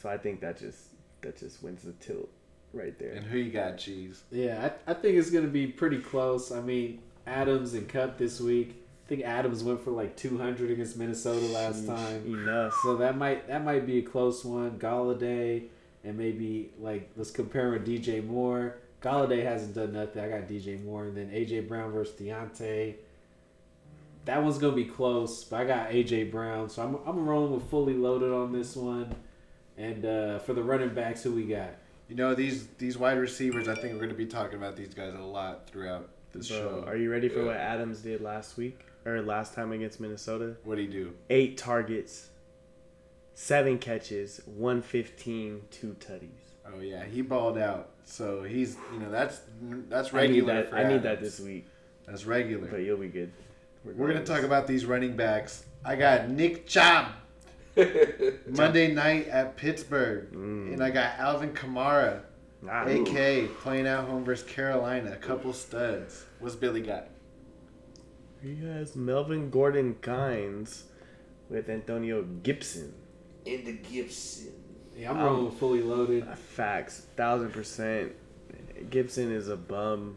So 0.00 0.08
I 0.08 0.18
think 0.18 0.40
that 0.40 0.58
just 0.58 0.78
that 1.22 1.36
just 1.38 1.62
wins 1.62 1.82
the 1.82 1.92
tilt 1.94 2.28
right 2.72 2.96
there. 2.98 3.12
And 3.12 3.26
who 3.26 3.38
you 3.38 3.50
got, 3.50 3.78
cheese? 3.78 4.22
Yeah, 4.30 4.70
I, 4.86 4.90
I 4.92 4.94
think 4.94 5.16
it's 5.16 5.30
gonna 5.30 5.48
be 5.48 5.66
pretty 5.66 5.98
close. 5.98 6.52
I 6.52 6.60
mean, 6.60 7.00
Adams 7.26 7.74
and 7.74 7.88
Kupp 7.88 8.18
this 8.18 8.40
week. 8.40 8.76
I 9.06 9.08
think 9.08 9.22
Adams 9.22 9.62
went 9.62 9.80
for 9.84 9.92
like 9.92 10.16
200 10.16 10.68
against 10.72 10.96
Minnesota 10.96 11.46
last 11.46 11.86
time. 11.86 12.26
Enough. 12.26 12.74
So 12.82 12.96
that 12.96 13.16
might 13.16 13.46
that 13.46 13.64
might 13.64 13.86
be 13.86 13.98
a 13.98 14.02
close 14.02 14.44
one. 14.44 14.78
Golladay 14.80 15.66
and 16.02 16.18
maybe 16.18 16.70
like 16.80 17.08
let's 17.16 17.30
compare 17.30 17.72
him 17.72 17.84
with 17.84 17.86
DJ 17.86 18.26
Moore. 18.26 18.78
Golladay 19.00 19.44
hasn't 19.44 19.74
done 19.76 19.92
nothing. 19.92 20.24
I 20.24 20.28
got 20.28 20.48
DJ 20.48 20.82
Moore 20.84 21.04
and 21.04 21.16
then 21.16 21.30
AJ 21.30 21.68
Brown 21.68 21.92
versus 21.92 22.18
Diontae. 22.18 22.94
That 24.24 24.42
one's 24.42 24.58
gonna 24.58 24.74
be 24.74 24.84
close, 24.86 25.44
but 25.44 25.60
I 25.60 25.64
got 25.66 25.90
AJ 25.90 26.32
Brown, 26.32 26.68
so 26.68 26.82
I'm 26.82 26.96
I'm 27.08 27.28
rolling 27.28 27.52
with 27.52 27.70
fully 27.70 27.94
loaded 27.94 28.32
on 28.32 28.52
this 28.52 28.74
one. 28.74 29.14
And 29.78 30.04
uh, 30.04 30.38
for 30.40 30.52
the 30.52 30.62
running 30.64 30.94
backs, 30.94 31.22
who 31.22 31.32
we 31.32 31.44
got? 31.44 31.70
You 32.08 32.16
know 32.16 32.34
these 32.34 32.66
these 32.78 32.98
wide 32.98 33.18
receivers. 33.18 33.68
I 33.68 33.74
think 33.76 33.92
we're 33.92 33.98
going 34.00 34.08
to 34.08 34.16
be 34.16 34.26
talking 34.26 34.56
about 34.58 34.74
these 34.74 34.94
guys 34.94 35.14
a 35.14 35.18
lot 35.22 35.68
throughout 35.68 36.08
this 36.32 36.48
Bro, 36.48 36.58
show. 36.58 36.84
are 36.88 36.96
you 36.96 37.08
ready 37.10 37.28
for 37.28 37.40
Yeah. 37.40 37.46
what 37.46 37.56
Adams 37.56 38.00
did 38.00 38.20
last 38.20 38.56
week 38.56 38.80
or 39.06 39.22
last 39.22 39.54
time 39.54 39.72
against 39.72 40.00
Minnesota? 40.00 40.56
What 40.64 40.74
do 40.76 40.82
you 40.82 40.90
do? 40.90 41.14
Eight 41.30 41.56
targets, 41.56 42.28
seven 43.34 43.78
catches, 43.78 44.40
115, 44.46 45.62
two 45.70 45.96
tutties. 46.00 46.28
Oh 46.66 46.80
yeah, 46.80 47.04
he 47.04 47.22
balled 47.22 47.58
out. 47.58 47.90
So 48.04 48.42
he's 48.42 48.76
you 48.92 48.98
know 48.98 49.10
that's 49.10 49.40
that's 49.88 50.12
regular. 50.12 50.52
I 50.52 50.56
need 50.56 50.64
that. 50.64 50.70
for 50.70 50.76
I 50.76 50.88
need 50.92 51.02
that 51.04 51.20
this 51.20 51.38
week, 51.40 51.66
That's 52.06 52.24
regular. 52.26 52.66
but 52.68 52.78
you'll 52.78 52.98
be 52.98 53.08
good. 53.08 53.32
We're 53.84 54.08
gonna 54.08 54.24
talk 54.24 54.42
about 54.42 54.66
these 54.66 54.84
running 54.84 55.14
backs. 55.16 55.64
I 55.84 55.94
got 55.94 56.28
Nick 56.28 56.66
Chubb 56.66 57.06
Monday 58.48 58.92
night 58.92 59.28
at 59.28 59.56
Pittsburgh, 59.56 60.32
Mm. 60.32 60.72
and 60.74 60.82
I 60.82 60.90
got 60.90 61.18
Alvin 61.18 61.52
Kamara, 61.52 62.20
Ah, 62.68 62.84
AK, 62.84 63.48
playing 63.60 63.86
at 63.86 64.04
home 64.04 64.24
versus 64.24 64.48
Carolina. 64.48 65.12
A 65.12 65.16
couple 65.16 65.52
studs. 65.52 66.24
What's 66.40 66.56
Billy 66.56 66.80
got? 66.80 67.06
He 68.46 68.64
has 68.64 68.94
Melvin 68.94 69.50
Gordon 69.50 69.96
Kynes 70.00 70.82
with 71.50 71.68
Antonio 71.68 72.22
Gibson. 72.44 72.94
In 73.44 73.64
the 73.64 73.72
Gibson. 73.72 74.52
Yeah, 74.96 75.10
I'm 75.10 75.16
Um, 75.18 75.24
rolling 75.24 75.44
with 75.46 75.54
fully 75.58 75.82
loaded. 75.82 76.22
Uh, 76.28 76.34
Facts, 76.36 77.06
thousand 77.16 77.50
percent. 77.52 78.12
Gibson 78.88 79.32
is 79.32 79.48
a 79.48 79.56
bum. 79.56 80.14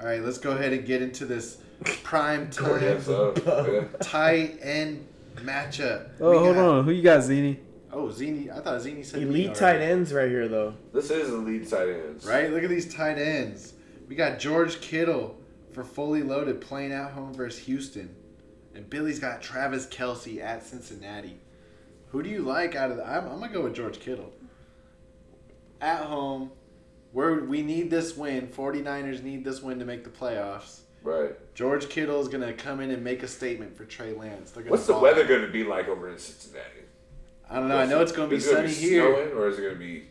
All 0.00 0.06
right, 0.06 0.22
let's 0.22 0.38
go 0.38 0.52
ahead 0.52 0.72
and 0.72 0.86
get 0.86 1.02
into 1.02 1.26
this 1.26 1.58
prime 2.04 2.50
time 2.50 2.80
Yeah, 3.46 3.84
tight 4.00 4.58
end 4.62 5.04
matchup. 5.36 6.10
Oh, 6.20 6.30
We 6.30 6.38
hold 6.38 6.54
got- 6.54 6.68
on. 6.68 6.84
Who 6.84 6.92
you 6.92 7.02
got, 7.02 7.22
Zini? 7.24 7.58
Oh, 7.92 8.10
Zini. 8.10 8.48
I 8.50 8.60
thought 8.60 8.80
Zini 8.80 9.02
said 9.02 9.22
me 9.22 9.26
Elite 9.26 9.46
already. 9.46 9.58
tight 9.60 9.80
ends 9.80 10.12
right 10.12 10.28
here, 10.30 10.46
though. 10.46 10.74
This 10.92 11.10
is 11.10 11.30
elite 11.30 11.68
tight 11.68 11.88
ends. 11.88 12.24
Right? 12.26 12.52
Look 12.52 12.62
at 12.62 12.68
these 12.70 12.92
tight 12.94 13.18
ends. 13.18 13.72
We 14.08 14.14
got 14.14 14.38
George 14.38 14.80
Kittle 14.80 15.37
for 15.78 15.84
fully 15.84 16.24
loaded 16.24 16.60
playing 16.60 16.90
at 16.90 17.12
home 17.12 17.32
versus 17.32 17.60
Houston. 17.66 18.12
And 18.74 18.90
Billy's 18.90 19.20
got 19.20 19.40
Travis 19.40 19.86
Kelce 19.86 20.42
at 20.42 20.66
Cincinnati. 20.66 21.38
Who 22.08 22.20
do 22.20 22.28
you 22.28 22.42
like 22.42 22.74
out 22.74 22.90
of 22.90 22.96
the 22.96 23.08
I'm, 23.08 23.28
I'm 23.28 23.38
gonna 23.38 23.52
go 23.52 23.62
with 23.62 23.76
George 23.76 24.00
Kittle. 24.00 24.32
At 25.80 26.02
home, 26.02 26.50
where 27.12 27.44
we 27.44 27.62
need 27.62 27.90
this 27.90 28.16
win. 28.16 28.48
49ers 28.48 29.22
need 29.22 29.44
this 29.44 29.62
win 29.62 29.78
to 29.78 29.84
make 29.84 30.02
the 30.02 30.10
playoffs. 30.10 30.80
Right. 31.04 31.36
George 31.54 31.88
Kittle 31.88 32.20
is 32.20 32.26
gonna 32.26 32.52
come 32.52 32.80
in 32.80 32.90
and 32.90 33.04
make 33.04 33.22
a 33.22 33.28
statement 33.28 33.76
for 33.76 33.84
Trey 33.84 34.12
Lance. 34.12 34.52
What's 34.66 34.88
the 34.88 34.98
weather 34.98 35.24
going 35.24 35.42
to 35.42 35.52
be 35.52 35.62
like 35.62 35.86
over 35.86 36.10
in 36.10 36.18
Cincinnati? 36.18 36.86
I 37.48 37.60
don't 37.60 37.68
know. 37.68 37.78
I 37.78 37.86
know 37.86 38.00
it's 38.00 38.10
gonna 38.10 38.26
be 38.26 38.36
Is 38.36 38.48
it 38.48 38.52
sunny 38.52 38.68
here. 38.68 39.14
snowing, 39.14 39.30
or 39.30 39.46
is 39.46 39.58
it 39.58 39.62
going 39.62 39.74
to 39.74 39.78
be? 39.78 40.08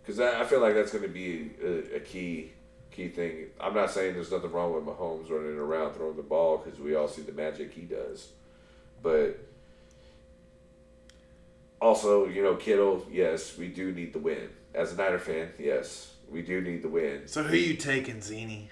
Because 0.00 0.20
I, 0.20 0.42
I 0.42 0.44
feel 0.44 0.60
like 0.60 0.74
that's 0.74 0.92
going 0.92 1.02
to 1.02 1.10
be 1.10 1.50
a, 1.60 1.96
a 1.96 2.00
key 2.00 2.52
key 2.92 3.08
thing. 3.08 3.46
I'm 3.60 3.74
not 3.74 3.90
saying 3.90 4.14
there's 4.14 4.30
nothing 4.30 4.52
wrong 4.52 4.74
with 4.74 4.84
Mahomes 4.84 5.30
running 5.30 5.58
around 5.58 5.94
throwing 5.94 6.16
the 6.16 6.22
ball 6.22 6.58
because 6.58 6.78
we 6.78 6.94
all 6.94 7.08
see 7.08 7.22
the 7.22 7.32
magic 7.32 7.72
he 7.72 7.82
does, 7.82 8.28
but 9.02 9.38
also 11.80 12.26
you 12.28 12.42
know 12.42 12.54
Kittle. 12.56 13.06
Yes, 13.10 13.56
we 13.56 13.68
do 13.68 13.92
need 13.92 14.12
the 14.12 14.18
win. 14.18 14.48
As 14.74 14.92
a 14.92 14.96
Niner 14.96 15.18
fan, 15.18 15.48
yes, 15.58 16.12
we 16.30 16.42
do 16.42 16.60
need 16.60 16.82
the 16.82 16.88
win. 16.88 17.22
So 17.26 17.42
who 17.42 17.56
you 17.56 17.74
taking, 17.74 18.20
Zini? 18.20 18.70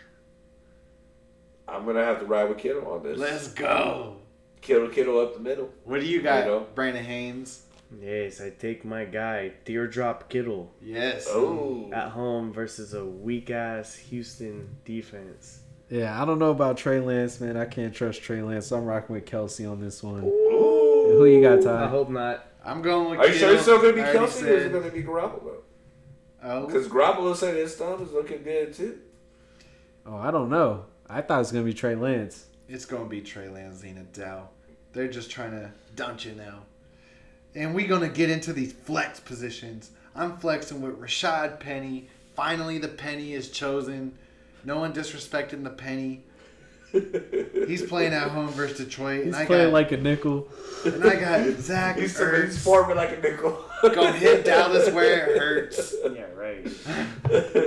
I'm 1.68 1.84
gonna 1.86 2.04
have 2.04 2.20
to 2.20 2.26
ride 2.26 2.48
with 2.48 2.58
Kittle 2.58 2.86
on 2.90 3.02
this. 3.02 3.18
Let's 3.18 3.48
go. 3.48 4.16
Kittle, 4.60 4.88
Kittle 4.88 5.18
up 5.20 5.34
the 5.34 5.40
middle. 5.40 5.70
What 5.84 6.00
do 6.00 6.06
you 6.06 6.20
got, 6.20 6.44
You 6.44 6.50
know. 6.50 6.66
Brandon 6.74 7.04
Haynes? 7.04 7.62
Yes, 7.98 8.40
I 8.40 8.50
take 8.50 8.84
my 8.84 9.04
guy, 9.04 9.52
Teardrop 9.64 10.28
Kittle, 10.28 10.70
Yes. 10.80 11.26
Oh, 11.28 11.90
at 11.92 12.10
home 12.10 12.52
versus 12.52 12.94
a 12.94 13.04
weak 13.04 13.50
ass 13.50 13.96
Houston 13.96 14.76
defense. 14.84 15.60
Yeah, 15.88 16.20
I 16.20 16.24
don't 16.24 16.38
know 16.38 16.50
about 16.52 16.76
Trey 16.76 17.00
Lance, 17.00 17.40
man. 17.40 17.56
I 17.56 17.64
can't 17.64 17.92
trust 17.92 18.22
Trey 18.22 18.42
Lance. 18.42 18.66
So 18.68 18.76
I'm 18.76 18.84
rocking 18.84 19.14
with 19.16 19.24
Kelce 19.26 19.68
on 19.68 19.80
this 19.80 20.02
one. 20.04 20.22
Ooh. 20.24 21.16
Who 21.18 21.24
you 21.26 21.40
got, 21.42 21.62
Ty? 21.62 21.84
I 21.84 21.88
hope 21.88 22.08
not. 22.10 22.46
I'm 22.64 22.80
going 22.80 23.10
with. 23.10 23.18
Are 23.18 23.26
you 23.26 23.34
sure 23.34 23.52
it's 23.54 23.62
still 23.62 23.80
gonna 23.80 23.94
be 23.94 24.00
I 24.02 24.14
already 24.14 24.18
Kelce 24.18 24.22
or 24.22 24.26
is 24.28 24.42
it 24.42 24.62
said- 24.62 24.72
gonna 24.72 24.90
be 24.90 25.02
Garoppolo? 25.02 25.54
Oh, 26.42 26.66
Because 26.66 26.86
Garoppolo 26.86 27.34
said 27.34 27.56
his 27.56 27.74
thumb 27.74 28.02
is 28.02 28.12
looking 28.12 28.42
good 28.44 28.72
too. 28.72 28.98
Oh, 30.06 30.16
I 30.16 30.30
don't 30.30 30.48
know. 30.48 30.84
I 31.08 31.22
thought 31.22 31.36
it 31.36 31.38
was 31.38 31.52
gonna 31.52 31.64
be 31.64 31.74
Trey 31.74 31.96
Lance. 31.96 32.46
it's 32.68 32.84
gonna 32.86 33.06
be 33.06 33.20
Trey 33.20 33.48
Lance, 33.48 33.78
Zena 33.78 34.04
Dow. 34.04 34.48
They're 34.92 35.08
just 35.08 35.28
trying 35.30 35.50
to 35.52 35.72
dump 35.96 36.24
you 36.24 36.32
now. 36.32 36.60
And 37.54 37.74
we're 37.74 37.88
gonna 37.88 38.08
get 38.08 38.30
into 38.30 38.52
these 38.52 38.72
flex 38.72 39.20
positions. 39.20 39.90
I'm 40.14 40.36
flexing 40.38 40.80
with 40.80 41.00
Rashad 41.00 41.60
Penny. 41.60 42.08
Finally, 42.34 42.78
the 42.78 42.88
penny 42.88 43.34
is 43.34 43.50
chosen. 43.50 44.16
No 44.64 44.78
one 44.78 44.92
disrespecting 44.92 45.64
the 45.64 45.70
penny. 45.70 46.22
He's 47.68 47.82
playing 47.82 48.12
at 48.12 48.28
home 48.30 48.48
versus 48.48 48.78
Detroit, 48.78 49.18
He's 49.24 49.26
and 49.26 49.36
I 49.36 49.46
playing 49.46 49.66
got 49.68 49.72
like 49.72 49.92
a 49.92 49.96
nickel. 49.96 50.48
and 50.84 51.04
I 51.04 51.14
got 51.16 51.56
Zach 51.60 51.96
He's, 51.96 52.18
he's 52.18 52.20
Ertz. 52.20 52.58
forming 52.58 52.96
like 52.96 53.16
a 53.16 53.20
nickel. 53.20 53.64
Gonna 53.82 54.12
hit 54.12 54.44
Dallas 54.44 54.90
where 54.92 55.28
it 55.28 55.38
hurts. 55.38 55.94
Yeah, 56.12 56.24
right. 56.34 56.66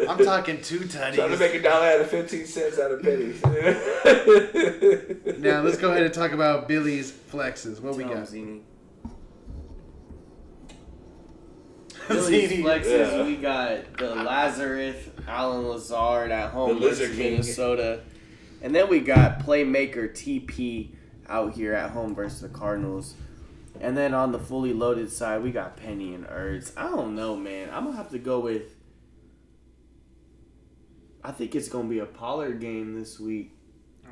I'm 0.09 0.23
talking 0.25 0.61
two 0.61 0.79
Trying 0.87 1.13
to 1.15 1.37
make 1.37 1.53
a 1.53 1.61
dollar 1.61 1.87
out 1.87 2.01
of 2.01 2.09
fifteen 2.09 2.45
cents 2.45 2.77
out 2.79 2.91
of 2.91 3.01
pennies. 3.01 3.41
Now 5.39 5.61
let's 5.61 5.77
go 5.77 5.91
ahead 5.91 6.03
and 6.03 6.13
talk 6.13 6.31
about 6.33 6.67
Billy's 6.67 7.11
flexes. 7.11 7.79
What 7.79 7.95
we 7.95 8.03
got? 8.03 8.27
Zini. 8.27 8.61
Billy's 12.07 12.49
Zini. 12.49 12.63
flexes, 12.63 13.11
Yeah. 13.17 13.25
we 13.25 13.35
got 13.37 13.97
the 13.97 14.15
Lazarus, 14.15 14.95
Allen 15.27 15.67
Lazard 15.67 16.31
at 16.31 16.51
home 16.51 16.69
The 16.79 16.85
Lizard 16.87 17.07
versus 17.09 17.17
King. 17.17 17.31
Minnesota. 17.33 18.01
And 18.61 18.73
then 18.73 18.87
we 18.89 18.99
got 19.01 19.39
playmaker 19.39 20.09
TP 20.09 20.95
out 21.27 21.53
here 21.53 21.73
at 21.73 21.91
home 21.91 22.15
versus 22.15 22.41
the 22.41 22.49
Cardinals. 22.49 23.15
And 23.81 23.97
then 23.97 24.13
on 24.13 24.31
the 24.31 24.39
fully 24.39 24.71
loaded 24.73 25.11
side, 25.11 25.41
we 25.43 25.51
got 25.51 25.75
Penny 25.77 26.13
and 26.13 26.25
Ertz. 26.27 26.71
I 26.77 26.83
don't 26.89 27.15
know, 27.15 27.35
man. 27.35 27.69
I'm 27.71 27.85
gonna 27.85 27.97
have 27.97 28.09
to 28.11 28.19
go 28.19 28.39
with. 28.39 28.75
I 31.23 31.31
think 31.31 31.55
it's 31.55 31.67
gonna 31.69 31.89
be 31.89 31.99
a 31.99 32.05
Pollard 32.05 32.59
game 32.59 32.97
this 32.99 33.19
week. 33.19 33.51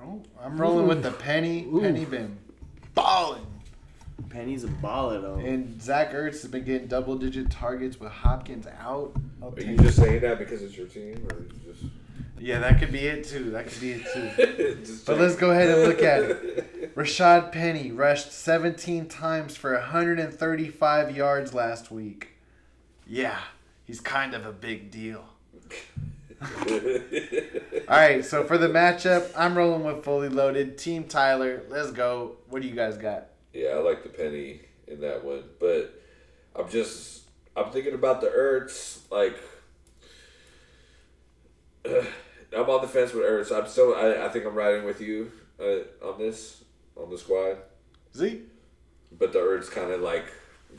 Oh, 0.03 0.23
I'm 0.41 0.59
rolling 0.59 0.87
with 0.87 1.03
the 1.03 1.11
penny. 1.11 1.65
Ooh. 1.71 1.79
Penny 1.81 2.05
been 2.05 2.37
balling. 2.95 3.45
Penny's 4.29 4.63
a 4.63 4.67
baller 4.67 5.21
though. 5.21 5.35
And 5.35 5.81
Zach 5.81 6.11
Ertz 6.13 6.41
has 6.41 6.47
been 6.47 6.63
getting 6.63 6.87
double 6.87 7.15
digit 7.17 7.49
targets 7.49 7.99
with 7.99 8.11
Hopkins 8.11 8.67
out. 8.79 9.13
I'll 9.41 9.49
Are 9.49 9.55
take 9.55 9.67
you 9.67 9.73
it. 9.75 9.81
just 9.81 9.97
saying 9.97 10.21
that 10.21 10.37
because 10.39 10.61
it's 10.61 10.75
your 10.77 10.87
team, 10.87 11.27
or 11.31 11.39
you 11.41 11.73
just? 11.73 11.83
Yeah, 12.39 12.59
that 12.59 12.79
could 12.79 12.91
be 12.91 13.05
it 13.05 13.23
too. 13.25 13.51
That 13.51 13.67
could 13.67 13.79
be 13.81 13.91
it 13.91 14.05
too. 14.13 15.01
But 15.05 15.19
let's 15.19 15.35
go 15.35 15.51
ahead 15.51 15.69
and 15.69 15.83
look 15.83 16.01
at 16.01 16.23
it. 16.23 16.95
Rashad 16.95 17.51
Penny 17.51 17.91
rushed 17.91 18.31
17 18.31 19.07
times 19.07 19.55
for 19.55 19.73
135 19.73 21.15
yards 21.15 21.53
last 21.53 21.91
week. 21.91 22.29
Yeah, 23.07 23.37
he's 23.85 23.99
kind 24.01 24.33
of 24.33 24.45
a 24.45 24.51
big 24.51 24.89
deal. 24.91 25.25
All 26.41 27.97
right, 27.97 28.23
so 28.25 28.43
for 28.43 28.57
the 28.57 28.67
matchup, 28.67 29.31
I'm 29.37 29.55
rolling 29.55 29.83
with 29.83 30.03
fully 30.03 30.29
loaded. 30.29 30.77
Team 30.77 31.03
Tyler, 31.03 31.61
let's 31.69 31.91
go. 31.91 32.37
What 32.49 32.61
do 32.61 32.67
you 32.67 32.75
guys 32.75 32.97
got? 32.97 33.27
Yeah, 33.53 33.69
I 33.69 33.79
like 33.79 34.03
the 34.03 34.09
penny 34.09 34.61
in 34.87 35.01
that 35.01 35.23
one, 35.23 35.43
but 35.59 36.01
I'm 36.55 36.69
just 36.69 37.23
I'm 37.55 37.71
thinking 37.71 37.93
about 37.93 38.21
the 38.21 38.27
Ertz. 38.27 38.99
Like, 39.11 39.37
I'm 41.85 42.69
on 42.69 42.81
the 42.81 42.87
fence 42.87 43.13
with 43.13 43.23
Ertz. 43.23 43.51
I'm 43.55 43.67
still. 43.67 43.95
I, 43.95 44.25
I 44.25 44.29
think 44.29 44.45
I'm 44.45 44.55
riding 44.55 44.85
with 44.85 45.01
you 45.01 45.31
uh, 45.59 46.05
on 46.05 46.19
this 46.19 46.63
on 46.95 47.09
the 47.09 47.17
squad. 47.17 47.57
Z. 48.15 48.41
But 49.17 49.33
the 49.33 49.39
Ertz 49.39 49.69
kind 49.69 49.91
of 49.91 50.01
like 50.01 50.25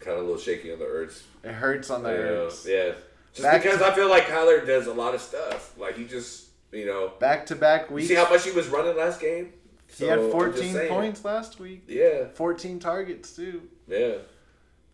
kind 0.01 0.17
of 0.19 0.25
a 0.25 0.27
little 0.27 0.41
shaky 0.41 0.73
on 0.73 0.79
the 0.79 0.85
Ertz. 0.85 1.23
It 1.45 1.53
hurts 1.53 1.91
on 1.91 2.03
the 2.03 2.11
You 2.11 2.17
know, 2.19 2.47
Ertz. 2.47 2.67
yeah. 2.67 2.95
Just 3.33 3.43
Back 3.45 3.63
because 3.63 3.79
to- 3.79 3.87
I 3.87 3.95
feel 3.95 4.11
like 4.11 4.25
Kyler 4.25 4.67
does 4.67 4.87
a 4.87 4.93
lot 4.93 5.15
of 5.15 5.21
stuff. 5.21 5.77
Like 5.79 5.97
he 5.97 6.05
just 6.05 6.47
you 6.73 6.87
know. 6.87 7.13
Back 7.19 7.47
to 7.47 7.55
back 7.57 7.91
weeks. 7.91 8.09
see 8.09 8.15
how 8.15 8.29
much 8.31 8.45
he 8.45 8.51
was 8.51 8.69
running 8.69 8.97
last 8.97 9.21
game? 9.21 9.53
He 9.99 10.07
had 10.07 10.19
So, 10.19 10.25
I'm 10.41 10.53
just 10.53 10.63
14 10.73 10.89
points 10.89 11.25
last 11.25 11.61
week. 11.61 11.85
Yeah, 11.89 12.27
14 12.35 12.79
targets 12.79 13.35
too. 13.35 13.63
yeah. 13.89 14.15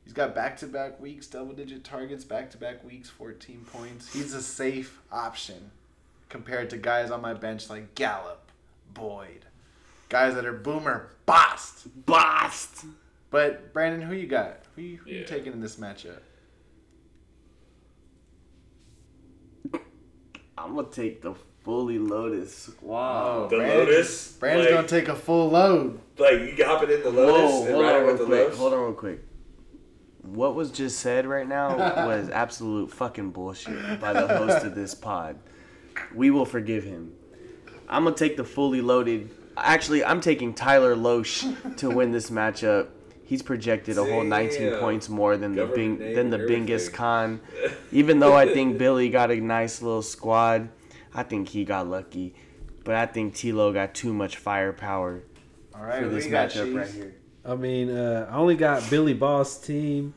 He's 0.04 0.14
got 0.14 0.34
back 0.34 0.56
to 0.58 0.66
back 0.66 0.98
weeks, 1.00 1.26
double 1.26 1.52
digit 1.52 1.84
targets, 1.84 2.24
back 2.24 2.50
to 2.52 2.56
back 2.56 2.82
weeks, 2.82 3.10
14 3.10 3.66
points. 3.70 4.10
He's 4.10 4.32
a 4.32 4.40
safe 4.40 5.02
option 5.12 5.70
compared 6.30 6.70
to 6.70 6.78
guys 6.78 7.10
on 7.10 7.20
my 7.20 7.34
bench 7.34 7.68
like 7.68 7.94
Gallup, 7.94 8.50
Boyd, 8.94 9.44
guys 10.08 10.34
that 10.34 10.46
are 10.46 10.54
boomer 10.54 11.10
bust. 11.26 11.88
Blast. 12.06 12.86
But 13.30 13.74
Brandon, 13.74 14.00
who 14.00 14.14
you 14.14 14.26
got? 14.26 14.62
Who 14.76 14.80
you, 14.82 14.96
who 14.96 15.10
you 15.10 15.24
taking 15.24 15.52
in 15.52 15.60
this 15.60 15.76
matchup? 15.76 16.20
I'm 20.56 20.74
gonna 20.74 20.88
take 20.90 21.20
the 21.22 21.34
fully 21.62 21.98
loaded 21.98 22.48
squad. 22.48 23.48
The 23.50 23.56
Brandon- 23.56 23.78
Lotus. 23.78 24.32
Brandon's 24.32 24.66
like, 24.66 24.74
gonna 24.74 24.88
take 24.88 25.08
a 25.08 25.14
full 25.14 25.50
load. 25.50 26.00
like 26.18 26.56
you 26.56 26.64
hopping 26.64 26.90
in 26.90 27.02
the 27.02 27.10
Lotus 27.10 27.50
Whoa, 27.52 27.64
and 27.64 27.74
hold 27.74 27.84
on 27.84 27.90
riding 27.92 28.02
real 28.02 28.06
with 28.12 28.18
the 28.18 28.24
quick. 28.26 28.38
Lotus. 28.44 28.58
Hold 28.58 28.72
on 28.74 28.80
real 28.80 28.92
quick. 28.92 29.20
What 30.22 30.54
was 30.54 30.70
just 30.70 30.98
said 31.00 31.26
right 31.26 31.46
now 31.48 31.76
was 32.06 32.28
absolute 32.30 32.90
fucking 32.92 33.30
bullshit 33.30 34.00
by 34.00 34.12
the 34.12 34.26
host 34.26 34.64
of 34.64 34.74
this 34.74 34.94
pod. 34.94 35.38
We 36.14 36.30
will 36.30 36.44
forgive 36.44 36.84
him. 36.84 37.12
I'm 37.88 38.04
gonna 38.04 38.14
take 38.16 38.36
the 38.36 38.44
fully 38.44 38.80
loaded. 38.80 39.30
Actually, 39.56 40.04
I'm 40.04 40.20
taking 40.20 40.54
Tyler 40.54 40.94
Loesch 40.94 41.76
to 41.78 41.90
win 41.90 42.12
this 42.12 42.30
matchup. 42.30 42.88
He's 43.24 43.42
projected 43.42 43.98
a 43.98 44.04
whole 44.04 44.22
19 44.24 44.58
Damn. 44.70 44.80
points 44.80 45.08
more 45.08 45.36
than 45.36 45.54
the 45.54 45.66
Bing, 45.66 45.98
than 45.98 46.30
the 46.30 46.38
and 46.38 46.48
Bingus 46.48 46.70
everything. 46.70 46.94
Khan. 46.94 47.40
Even 47.92 48.20
though 48.20 48.34
I 48.34 48.52
think 48.52 48.78
Billy 48.78 49.10
got 49.10 49.30
a 49.30 49.36
nice 49.40 49.82
little 49.82 50.00
squad, 50.02 50.68
I 51.18 51.24
think 51.24 51.48
he 51.48 51.64
got 51.64 51.88
lucky. 51.88 52.32
But 52.84 52.94
I 52.94 53.06
think 53.06 53.34
Tilo 53.34 53.74
got 53.74 53.92
too 53.92 54.14
much 54.14 54.36
firepower 54.36 55.22
All 55.74 55.82
right, 55.82 56.00
for 56.00 56.08
this 56.08 56.26
you 56.26 56.30
got, 56.30 56.50
matchup 56.50 56.64
Cheese? 56.66 56.74
right 56.74 56.88
here. 56.88 57.14
I 57.44 57.54
mean, 57.56 57.90
uh, 57.90 58.28
I 58.30 58.36
only 58.36 58.54
got 58.54 58.88
Billy 58.88 59.14
Boss 59.14 59.58
team 59.58 60.14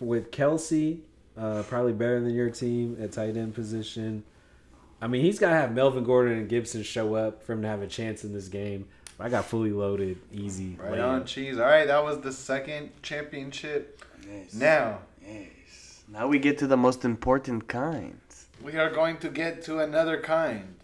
with 0.00 0.32
Kelce, 0.32 0.98
uh, 1.38 1.62
probably 1.68 1.92
better 1.92 2.20
than 2.20 2.34
your 2.34 2.50
team 2.50 2.96
at 3.00 3.12
tight 3.12 3.36
end 3.36 3.54
position. 3.54 4.24
I 5.00 5.06
mean, 5.06 5.22
he's 5.22 5.38
got 5.38 5.50
to 5.50 5.56
have 5.56 5.72
Melvin 5.72 6.02
Gordon 6.02 6.38
and 6.38 6.48
Gibson 6.48 6.82
show 6.82 7.14
up 7.14 7.44
for 7.44 7.52
him 7.52 7.62
to 7.62 7.68
have 7.68 7.80
a 7.82 7.86
chance 7.86 8.24
in 8.24 8.32
this 8.32 8.48
game. 8.48 8.86
I 9.20 9.28
got 9.28 9.44
fully 9.44 9.70
loaded, 9.70 10.18
easy. 10.32 10.76
Right 10.80 10.92
lay-in. 10.92 11.04
on, 11.04 11.24
Cheese. 11.24 11.56
All 11.58 11.66
right, 11.66 11.86
that 11.86 12.02
was 12.02 12.18
the 12.20 12.32
second 12.32 12.90
championship. 13.02 14.02
Yes. 14.28 14.54
Now, 14.54 14.98
Yes. 15.24 16.02
Now 16.08 16.26
we 16.26 16.40
get 16.40 16.58
to 16.58 16.66
the 16.66 16.76
most 16.76 17.04
important 17.04 17.68
kinds 17.68 18.16
we 18.62 18.76
are 18.76 18.90
going 18.90 19.18
to 19.18 19.28
get 19.28 19.62
to 19.64 19.80
another 19.80 20.20
kind. 20.20 20.76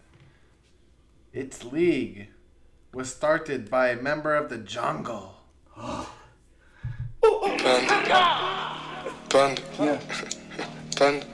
Its 1.33 1.65
league 1.65 2.29
was 2.93 3.15
started 3.15 3.71
by 3.71 3.91
a 3.91 4.03
member 4.03 4.35
of 4.35 4.49
the 4.49 4.59
jungle. 4.59 5.37
Panda. 5.77 6.15
Panda. 9.29 10.01
Panda. 10.97 11.27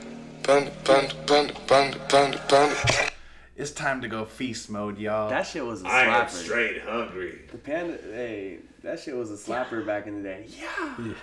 Panda. 0.43 0.73
Panda. 0.83 1.15
Panda. 1.27 1.55
Panda. 1.67 1.99
Panda. 2.09 2.39
Panda. 2.49 3.11
It's 3.57 3.71
time 3.71 4.03
to 4.03 4.09
go 4.09 4.25
feast 4.25 4.69
mode, 4.69 4.99
y'all. 4.99 5.31
That 5.31 5.47
shit 5.47 5.65
was 5.65 5.83
a 5.83 5.85
slapper. 5.85 5.91
I 5.91 6.23
am 6.23 6.29
straight 6.29 6.83
hungry. 6.83 7.43
The 7.53 7.59
panda, 7.59 7.99
hey, 8.13 8.59
that 8.83 8.99
shit 8.99 9.17
was 9.17 9.31
a 9.31 9.37
slapper 9.37 9.87
back 9.87 10.09
in 10.09 10.23
the 10.23 10.29
day. 10.29 10.47
Yeah. 10.49 10.97
yeah. 10.99 11.15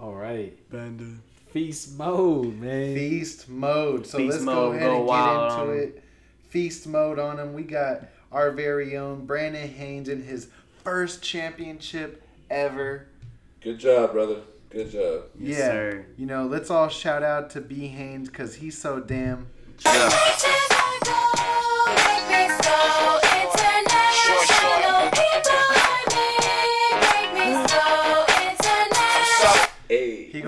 All 0.00 0.14
right. 0.14 0.56
Panda. 0.70 1.04
Feast 1.50 1.96
mode, 1.98 2.58
man. 2.60 2.94
Feast 2.94 3.48
mode. 3.48 4.06
So 4.06 4.18
Feast 4.18 4.32
let's 4.32 4.44
go 4.44 4.54
mode, 4.54 4.76
ahead 4.76 4.88
go 4.88 4.96
and 4.98 5.06
get 5.06 5.12
on 5.14 5.60
into 5.68 5.72
'em. 5.72 5.78
it. 5.88 6.02
Feast 6.48 6.86
mode 6.86 7.18
on 7.18 7.38
him. 7.38 7.54
We 7.54 7.62
got 7.62 8.04
our 8.32 8.50
very 8.50 8.96
own 8.96 9.24
Brandon 9.26 9.68
Haynes 9.68 10.08
in 10.08 10.22
his 10.22 10.48
first 10.84 11.22
championship 11.22 12.22
ever. 12.50 13.06
Good 13.60 13.78
job, 13.78 14.12
brother. 14.12 14.40
Good 14.70 14.90
job. 14.90 15.24
Yes, 15.38 15.58
yeah. 15.58 15.66
sir. 15.68 16.06
You 16.16 16.26
know, 16.26 16.46
let's 16.46 16.70
all 16.70 16.88
shout 16.88 17.22
out 17.22 17.50
to 17.50 17.60
B 17.60 17.88
Haynes 17.88 18.28
because 18.28 18.56
he's 18.56 18.76
so 18.78 19.00
damn. 19.00 19.46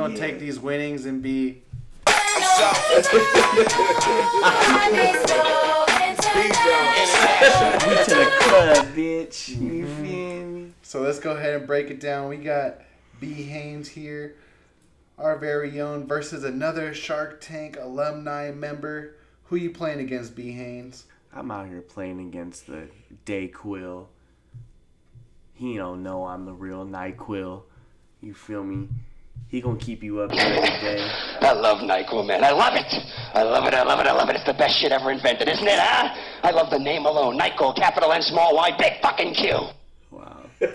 Gonna 0.00 0.16
take 0.16 0.38
these 0.38 0.58
winnings 0.58 1.04
and 1.04 1.22
be. 1.22 1.60
We 2.06 2.12
to 8.06 8.14
the 8.14 8.30
club, 8.40 8.86
bitch. 8.96 9.50
You 9.50 9.84
mm-hmm. 9.84 10.02
feel 10.02 10.46
me? 10.46 10.72
So 10.80 11.02
let's 11.02 11.18
go 11.18 11.32
ahead 11.32 11.52
and 11.52 11.66
break 11.66 11.90
it 11.90 12.00
down. 12.00 12.30
We 12.30 12.38
got 12.38 12.80
B 13.20 13.42
Haynes 13.42 13.88
here, 13.88 14.36
our 15.18 15.36
very 15.36 15.78
own, 15.82 16.06
versus 16.06 16.44
another 16.44 16.94
Shark 16.94 17.42
Tank 17.42 17.76
alumni 17.78 18.52
member. 18.52 19.16
Who 19.44 19.56
you 19.56 19.68
playing 19.68 20.00
against, 20.00 20.34
B 20.34 20.52
Haynes? 20.52 21.04
I'm 21.30 21.50
out 21.50 21.68
here 21.68 21.82
playing 21.82 22.20
against 22.26 22.66
the 22.66 22.88
Dayquil. 23.26 24.06
He 25.52 25.76
don't 25.76 26.02
know 26.02 26.24
I'm 26.24 26.46
the 26.46 26.54
real 26.54 26.86
Nyquil. 26.86 27.64
You 28.22 28.32
feel 28.32 28.64
me? 28.64 28.88
He 29.48 29.60
gonna 29.60 29.78
keep 29.78 30.02
you 30.02 30.20
up 30.20 30.30
every 30.32 30.68
day. 30.80 31.10
I 31.40 31.52
love 31.52 31.78
NyQuil, 31.78 32.26
man. 32.26 32.44
I 32.44 32.52
love 32.52 32.74
it. 32.74 32.86
I 33.34 33.42
love 33.42 33.66
it. 33.66 33.74
I 33.74 33.82
love 33.82 34.00
it. 34.00 34.06
I 34.06 34.12
love 34.12 34.30
it. 34.30 34.36
It's 34.36 34.46
the 34.46 34.54
best 34.54 34.78
shit 34.78 34.92
ever 34.92 35.10
invented, 35.10 35.48
isn't 35.48 35.66
it, 35.66 35.78
huh? 35.78 36.14
I 36.42 36.50
love 36.52 36.70
the 36.70 36.78
name 36.78 37.04
alone. 37.04 37.38
NyQuil, 37.38 37.76
capital 37.76 38.12
N, 38.12 38.22
small 38.22 38.54
y, 38.54 38.70
big 38.78 39.00
fucking 39.02 39.34
Q. 39.34 39.50
Wow. 40.12 40.36
All 40.62 40.68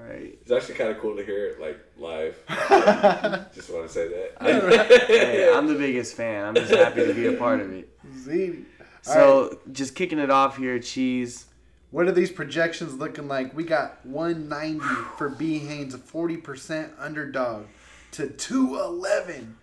right. 0.00 0.36
It's 0.42 0.50
actually 0.50 0.74
kind 0.74 0.90
of 0.90 0.98
cool 0.98 1.16
to 1.16 1.24
hear 1.24 1.46
it 1.46 1.60
like 1.60 1.78
live. 1.96 2.36
just 3.54 3.72
want 3.72 3.86
to 3.86 3.92
say 3.92 4.08
that. 4.08 4.32
Hey, 5.06 5.52
I'm 5.54 5.66
the 5.66 5.74
biggest 5.74 6.16
fan. 6.16 6.44
I'm 6.44 6.54
just 6.54 6.72
happy 6.72 7.06
to 7.06 7.14
be 7.14 7.26
a 7.26 7.32
part 7.34 7.60
of 7.60 7.72
it. 7.72 7.88
Z. 8.14 8.64
So, 9.02 9.58
just 9.72 9.94
kicking 9.94 10.18
it 10.18 10.30
off 10.30 10.56
here, 10.56 10.78
Cheese. 10.78 11.46
What 11.92 12.08
are 12.08 12.12
these 12.12 12.32
projections 12.32 12.94
looking 12.94 13.28
like? 13.28 13.54
We 13.54 13.64
got 13.64 14.04
190 14.04 14.80
for 15.18 15.28
B 15.28 15.58
Haynes, 15.58 15.92
a 15.92 15.98
40% 15.98 16.90
underdog, 16.98 17.66
to 18.12 18.28
211 18.30 19.58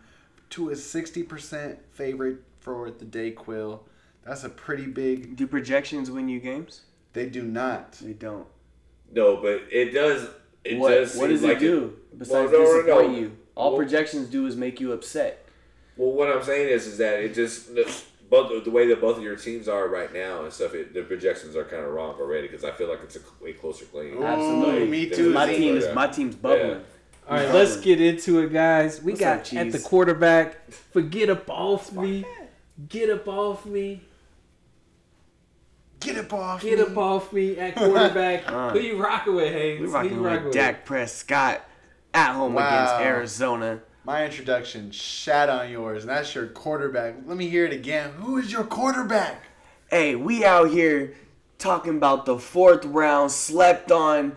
to 0.51 0.69
a 0.69 0.73
60% 0.73 1.77
favorite 1.91 2.37
for 2.59 2.91
the 2.91 3.05
Dayquil. 3.05 3.79
That's 4.23 4.43
a 4.43 4.49
pretty 4.49 4.85
big. 4.85 5.37
Do 5.37 5.47
projections 5.47 6.11
win 6.11 6.29
you 6.29 6.39
games? 6.39 6.81
They 7.13 7.27
do 7.27 7.41
not. 7.41 7.93
They 7.93 8.13
don't. 8.13 8.45
No, 9.11 9.37
but 9.37 9.63
it 9.71 9.91
does. 9.91 10.29
It 10.63 10.77
what 10.77 10.89
does. 10.89 11.15
what 11.15 11.23
seem 11.23 11.29
does 11.31 11.41
like 11.43 11.57
it 11.57 11.61
do 11.61 11.95
besides 12.15 12.51
Well, 12.51 12.61
no, 12.61 12.65
no, 12.65 12.81
disappoint 12.81 13.11
no. 13.13 13.17
you? 13.17 13.37
All 13.55 13.71
Well- 13.71 13.79
projections 13.79 14.29
do 14.29 14.45
is 14.45 14.55
make 14.55 14.79
you 14.79 14.91
upset. 14.93 15.47
Well, 15.97 16.11
what 16.11 16.29
I'm 16.29 16.43
saying 16.43 16.69
is, 16.69 16.85
is 16.85 16.99
that 16.99 17.19
it 17.19 17.33
just 17.33 17.71
both 18.29 18.63
the 18.63 18.71
way 18.71 18.87
that 18.87 19.01
both 19.01 19.17
of 19.17 19.23
your 19.23 19.35
teams 19.35 19.67
are 19.67 19.87
right 19.87 20.13
now 20.13 20.43
and 20.43 20.53
stuff. 20.53 20.73
It, 20.75 20.93
the 20.93 21.01
projections 21.01 21.55
are 21.55 21.63
kind 21.63 21.83
of 21.83 21.91
wrong 21.91 22.15
already 22.19 22.47
because 22.47 22.63
I 22.63 22.71
feel 22.71 22.87
like 22.89 22.99
it's 23.03 23.15
a 23.15 23.19
way 23.43 23.53
closer 23.53 23.85
game. 23.85 24.21
Absolutely. 24.21 24.87
me 24.87 25.09
too, 25.09 25.31
My 25.31 25.51
team 25.53 25.75
is 25.77 25.85
Yeah. 25.85 25.93
my 25.93 26.07
team's 26.07 26.35
bubbling. 26.35 26.81
All 27.27 27.35
right, 27.37 27.53
let's 27.53 27.77
get 27.77 28.01
into 28.01 28.39
it, 28.39 28.51
guys. 28.51 29.01
We 29.03 29.11
What's 29.11 29.19
got 29.19 29.39
up, 29.53 29.53
at 29.59 29.71
the 29.71 29.79
quarterback. 29.79 30.71
Forget 30.71 31.29
up 31.29 31.49
off 31.49 31.91
me. 31.91 32.25
Get 32.87 33.09
up 33.09 33.27
off 33.27 33.65
me. 33.65 34.01
Get 35.99 36.17
up 36.17 36.31
off 36.33 36.61
Get 36.61 36.77
me. 36.79 36.85
up 36.85 36.97
off 36.97 37.33
me 37.33 37.57
at 37.57 37.75
quarterback. 37.75 38.49
Uh. 38.49 38.69
Who 38.71 38.79
you 38.79 38.97
rocking 39.03 39.35
with, 39.35 39.51
Hayes? 39.51 39.79
We 39.81 39.87
Who 39.87 39.91
rocking 39.93 40.13
you 40.15 40.21
with 40.23 40.53
Dak 40.53 40.85
Prescott 40.85 41.61
at 42.13 42.33
home 42.33 42.53
Wow. 42.53 42.67
against 42.67 42.93
Arizona. 43.05 43.81
My 44.09 44.25
introduction 44.25 44.89
shat 44.89 45.51
on 45.51 45.69
yours, 45.69 46.01
and 46.01 46.09
that's 46.09 46.33
your 46.33 46.47
quarterback. 46.47 47.13
Let 47.27 47.37
me 47.37 47.47
hear 47.47 47.67
it 47.67 47.71
again. 47.73 48.09
Who 48.13 48.39
is 48.39 48.51
your 48.51 48.63
quarterback? 48.63 49.43
Hey, 49.91 50.15
we 50.15 50.43
out 50.43 50.71
here 50.71 51.13
talking 51.59 51.95
about 51.97 52.25
the 52.25 52.39
fourth 52.39 52.85
round, 52.85 53.31
slept 53.31 53.91
on, 53.91 54.35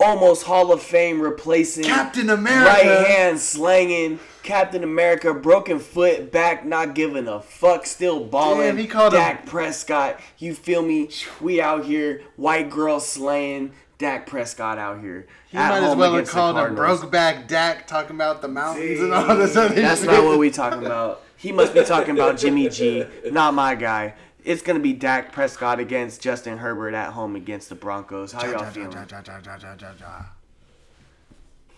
almost 0.00 0.44
Hall 0.44 0.72
of 0.72 0.82
Fame 0.82 1.20
replacing 1.20 1.84
Captain 1.84 2.30
America. 2.30 2.70
right 2.70 3.08
hand 3.08 3.38
slanging 3.38 4.20
Captain 4.42 4.82
America, 4.82 5.34
broken 5.34 5.80
foot, 5.80 6.32
back 6.32 6.64
not 6.64 6.94
giving 6.94 7.28
a 7.28 7.42
fuck, 7.42 7.84
still 7.84 8.24
balling. 8.24 8.60
Damn, 8.60 8.78
he 8.78 8.86
called 8.86 9.12
him- 9.12 9.20
Dak 9.20 9.44
Prescott. 9.44 10.18
You 10.38 10.54
feel 10.54 10.80
me? 10.80 11.10
We 11.42 11.60
out 11.60 11.84
here, 11.84 12.22
white 12.36 12.70
girl 12.70 13.00
slaying. 13.00 13.72
Dak 14.00 14.26
Prescott 14.26 14.78
out 14.78 15.02
here. 15.02 15.26
He 15.50 15.58
might 15.58 15.82
as 15.82 15.94
well 15.94 16.14
have 16.14 16.26
called 16.26 16.56
him 16.56 16.74
Brokeback 16.74 17.46
Dak, 17.46 17.86
talking 17.86 18.16
about 18.16 18.40
the 18.40 18.48
mountains 18.48 18.98
and 18.98 19.12
all 19.12 19.36
this 19.36 19.54
other 19.54 19.74
That's 19.74 20.00
shit. 20.00 20.10
not 20.10 20.24
what 20.24 20.38
we 20.38 20.50
talking 20.50 20.86
about. 20.86 21.22
He 21.36 21.52
must 21.52 21.74
be 21.74 21.84
talking 21.84 22.14
about 22.14 22.38
Jimmy 22.38 22.70
G, 22.70 23.04
not 23.30 23.52
my 23.52 23.74
guy. 23.74 24.14
It's 24.42 24.62
gonna 24.62 24.80
be 24.80 24.94
Dak 24.94 25.32
Prescott 25.32 25.80
against 25.80 26.22
Justin 26.22 26.56
Herbert 26.56 26.94
at 26.94 27.12
home 27.12 27.36
against 27.36 27.68
the 27.68 27.74
Broncos. 27.74 28.32
How 28.32 28.46
y'all 28.46 28.64
feeling? 28.70 28.96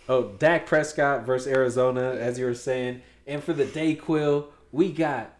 Oh, 0.08 0.28
Dak 0.38 0.66
Prescott 0.66 1.26
versus 1.26 1.48
Arizona, 1.48 2.12
as 2.12 2.38
you 2.38 2.44
were 2.44 2.54
saying. 2.54 3.02
And 3.26 3.42
for 3.42 3.52
the 3.52 3.64
day 3.64 3.96
quill, 3.96 4.50
we 4.70 4.92
got 4.92 5.35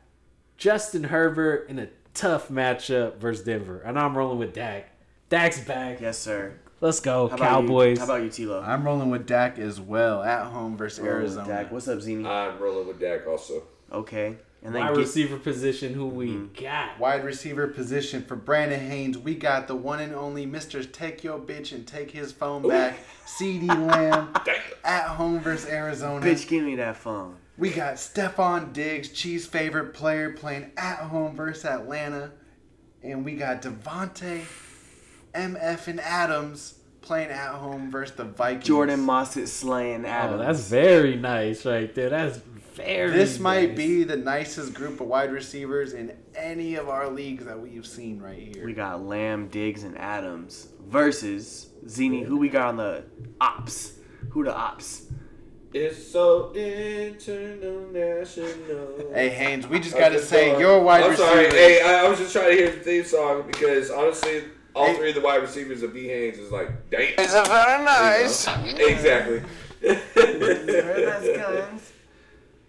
Justin 0.57 1.05
Herbert 1.05 1.68
in 1.68 1.79
a 1.79 1.88
tough 2.12 2.49
matchup 2.49 3.18
versus 3.18 3.45
Denver. 3.45 3.81
And 3.85 3.97
I'm 3.97 4.18
rolling 4.18 4.38
with 4.40 4.53
Dak. 4.53 4.88
Dak's 5.29 5.61
back. 5.61 6.01
Yes, 6.01 6.18
sir. 6.18 6.59
Let's 6.83 6.99
go, 6.99 7.29
How 7.29 7.37
about 7.37 7.62
you? 7.62 7.68
Cowboys. 7.68 7.99
How 8.01 8.05
about 8.07 8.23
you, 8.25 8.29
Tilo? 8.29 8.66
I'm 8.66 8.85
rolling 8.85 9.09
with 9.11 9.25
Dak 9.25 9.57
as 9.61 9.81
well 9.81 10.21
at 10.23 10.47
home 10.47 10.77
versus 10.77 10.99
Rolling 10.99 11.23
with 11.23 11.37
Arizona. 11.38 11.47
Dak. 11.62 11.71
What's 11.73 11.87
up, 11.87 12.01
Zini? 12.01 12.27
I'm 12.27 12.59
rolling 12.59 12.88
with 12.88 12.99
Dak 12.99 13.25
also. 13.29 13.62
Okay. 13.92 14.37
And 14.64 14.75
then 14.75 14.83
Wide 14.83 14.90
get, 14.95 14.99
receiver 14.99 15.38
position, 15.38 15.95
who 15.95 16.07
we 16.07 16.29
Mm-hmm. 16.31 16.61
got? 16.64 16.99
Wide 16.99 17.25
receiver 17.25 17.68
position 17.68 18.25
for 18.25 18.35
Brandon 18.35 18.81
Haynes. 18.81 19.16
We 19.16 19.37
got 19.37 19.68
the 19.68 19.77
one 19.77 20.01
and 20.01 20.12
only 20.12 20.45
Mr. 20.45 20.90
Take 20.92 21.23
Your 21.23 21.38
Bitch 21.38 21.71
and 21.73 21.87
Take 21.87 22.11
His 22.11 22.33
Phone 22.33 22.66
Back. 22.68 22.97
CeeDee 23.27 23.68
Lamb 23.68 24.35
at 24.85 25.05
home 25.07 25.38
versus 25.38 25.68
Arizona. 25.71 26.25
bitch, 26.27 26.49
give 26.49 26.64
me 26.64 26.75
that 26.77 26.97
phone. 26.97 27.37
We 27.59 27.71
got 27.71 27.95
Stefon 27.95 28.73
Diggs, 28.73 29.09
Chiefs' 29.11 29.47
favorite 29.47 29.95
player, 29.95 30.31
playing 30.33 30.73
at 30.77 30.99
home 30.99 31.37
versus 31.37 31.64
Atlanta. 31.64 32.33
And 33.05 33.25
we 33.25 33.35
got 33.37 33.62
Davante, 33.62 34.40
MF, 35.35 35.88
and 35.88 36.01
Adams 36.01 36.79
playing 37.01 37.31
at 37.31 37.55
home 37.55 37.90
versus 37.90 38.16
the 38.16 38.25
Vikings. 38.25 38.64
Jordan 38.64 39.01
Mossett 39.01 39.49
slaying 39.49 40.05
Oh, 40.07 40.38
that's 40.38 40.68
very 40.68 41.16
nice 41.16 41.66
right 41.66 41.92
there. 41.95 42.11
That's 42.11 42.38
very 42.75 43.11
This 43.11 43.38
might 43.38 43.71
nice. 43.71 43.77
be 43.77 44.05
the 44.05 44.16
nicest 44.16 44.73
group 44.75 45.01
of 45.01 45.09
wide 45.09 45.33
receivers 45.33 45.92
in 45.95 46.16
any 46.35 46.77
of 46.77 46.88
our 46.88 47.11
leagues 47.11 47.45
that 47.45 47.61
we've 47.61 47.87
seen 47.87 48.21
right 48.21 48.38
here. 48.55 48.64
We 48.64 48.73
got 48.73 49.03
Lamb, 49.05 49.49
Diggs, 49.49 49.83
and 49.83 49.99
Adams 49.99 50.68
versus 50.88 51.68
Zini. 51.88 52.23
Who 52.23 52.37
we 52.38 52.49
got 52.49 52.68
on 52.68 52.77
the 52.77 53.05
ops? 53.40 53.95
Who 54.31 54.45
the 54.45 54.55
ops? 54.55 55.09
It's 55.75 56.07
so 56.07 56.53
international. 56.55 59.11
Hey 59.14 59.31
Haynes, 59.31 59.66
we 59.66 59.81
just 59.81 59.97
gotta 59.97 60.23
say 60.23 60.59
your 60.59 60.83
wide 60.83 61.03
I'm 61.05 61.11
receiver. 61.11 61.29
sorry. 61.29 61.47
Hey, 61.51 61.81
I, 61.83 62.05
I 62.05 62.09
was 62.09 62.18
just 62.18 62.33
trying 62.33 62.51
to 62.51 62.57
hear 62.57 62.71
the 62.73 62.81
theme 62.81 63.05
song 63.05 63.45
because 63.47 63.90
honestly, 63.90 64.45
all 64.75 64.87
Hey. 64.87 64.97
three 64.97 65.09
of 65.11 65.15
the 65.15 65.21
wide 65.21 65.43
receivers 65.43 65.83
of 65.83 65.93
B 65.95 66.07
Haynes 66.09 66.39
is 66.39 66.51
like, 66.51 66.69
damn. 66.91 67.13
It's 67.19 67.35
a 67.35 67.43
very 67.45 67.85
nice. 67.85 68.47
Exactly. 68.79 69.43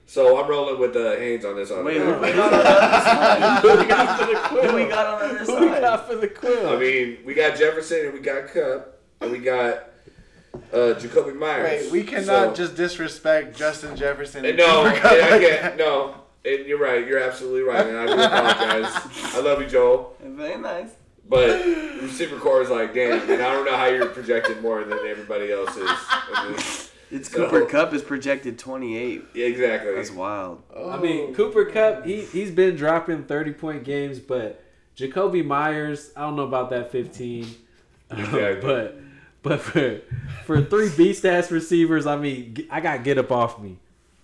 so 0.05 0.41
I'm 0.41 0.49
rolling 0.49 0.79
with 0.79 0.95
uh, 0.95 1.15
Haynes 1.15 1.45
on 1.45 1.55
this. 1.55 1.71
On 1.71 1.83
Wait, 1.85 1.97
the 1.99 2.05
who 2.05 2.19
we 2.21 2.27
got 2.33 2.53
on 2.53 2.59
the 2.59 2.69
other 2.69 3.05
side? 3.05 3.61
Who 3.61 3.77
we 3.77 3.85
got 3.85 4.19
for 4.19 4.25
the 4.25 4.39
quill? 4.47 4.69
Who 4.69 4.75
we 4.75 4.85
got 4.89 5.07
on 5.07 5.19
the 5.19 5.25
other 5.41 5.45
Who 5.45 5.59
we 5.73 5.79
got 5.79 6.07
for 6.07 6.15
the 6.15 6.27
quill? 6.27 6.69
I 6.69 6.75
mean, 6.77 7.17
we 7.25 7.33
got 7.33 7.57
Jefferson 7.57 8.05
and 8.05 8.13
we 8.13 8.19
got 8.19 8.47
Kupp 8.47 8.99
and 9.21 9.31
we 9.31 9.39
got 9.39 9.89
uh, 10.71 10.93
Jakobi 10.99 11.35
Meyers. 11.35 11.83
Wait, 11.83 11.91
we 11.91 12.03
cannot 12.03 12.25
So- 12.25 12.53
just 12.55 12.75
disrespect 12.75 13.55
Justin 13.57 13.95
Jefferson. 13.95 14.45
And 14.45 14.57
no, 14.57 14.85
and 14.85 14.95
I 14.97 15.39
can't. 15.39 15.77
No, 15.77 16.15
and 16.45 16.65
you're 16.65 16.79
right. 16.79 17.07
You're 17.07 17.19
absolutely 17.19 17.61
right, 17.61 17.85
and 17.87 17.97
I 17.97 18.05
do 18.05 18.13
apologize. 18.13 19.33
I 19.35 19.39
love 19.39 19.61
you, 19.61 19.67
Joel. 19.67 20.15
Very 20.21 20.57
nice. 20.59 20.89
But 21.27 21.65
receiver 22.01 22.37
core 22.37 22.61
is 22.61 22.69
like, 22.69 22.93
damn, 22.93 23.21
and 23.29 23.41
I 23.41 23.51
don't 23.53 23.65
know 23.65 23.75
how 23.77 23.85
you're 23.85 24.07
projected 24.07 24.61
more 24.61 24.83
than 24.83 24.99
everybody 25.07 25.51
else 25.51 25.75
is. 25.77 25.89
I 25.89 26.47
mean, 26.49 26.59
It's 27.11 27.31
So- 27.31 27.49
Cooper 27.49 27.65
Kupp 27.65 27.93
is 27.93 28.01
projected 28.01 28.57
28. 28.59 29.23
yeah, 29.33 29.45
exactly. 29.45 29.93
That's 29.95 30.11
wild. 30.11 30.63
I 30.75 30.97
mean, 30.97 31.33
Cooper 31.33 31.65
Kupp, 31.65 32.05
he, 32.05 32.21
he's 32.25 32.51
been 32.51 32.75
dropping 32.75 33.23
30 33.23 33.53
point 33.53 33.83
games, 33.83 34.19
but 34.19 34.61
Jakobi 34.97 35.45
Meyers, 35.45 36.11
I 36.15 36.21
don't 36.21 36.35
know 36.35 36.43
about 36.43 36.69
that 36.71 36.91
15. 36.91 37.45
Um, 38.11 38.19
Exactly. 38.19 38.61
but 38.61 38.97
but 39.43 39.59
for, 39.59 40.01
for 40.45 40.61
three 40.63 40.89
beast 40.95 41.25
ass 41.25 41.51
receivers, 41.51 42.05
I 42.05 42.15
mean, 42.15 42.67
I 42.71 42.79
got 42.81 43.03
get 43.03 43.17
up 43.17 43.31
off 43.31 43.59
me. 43.59 43.77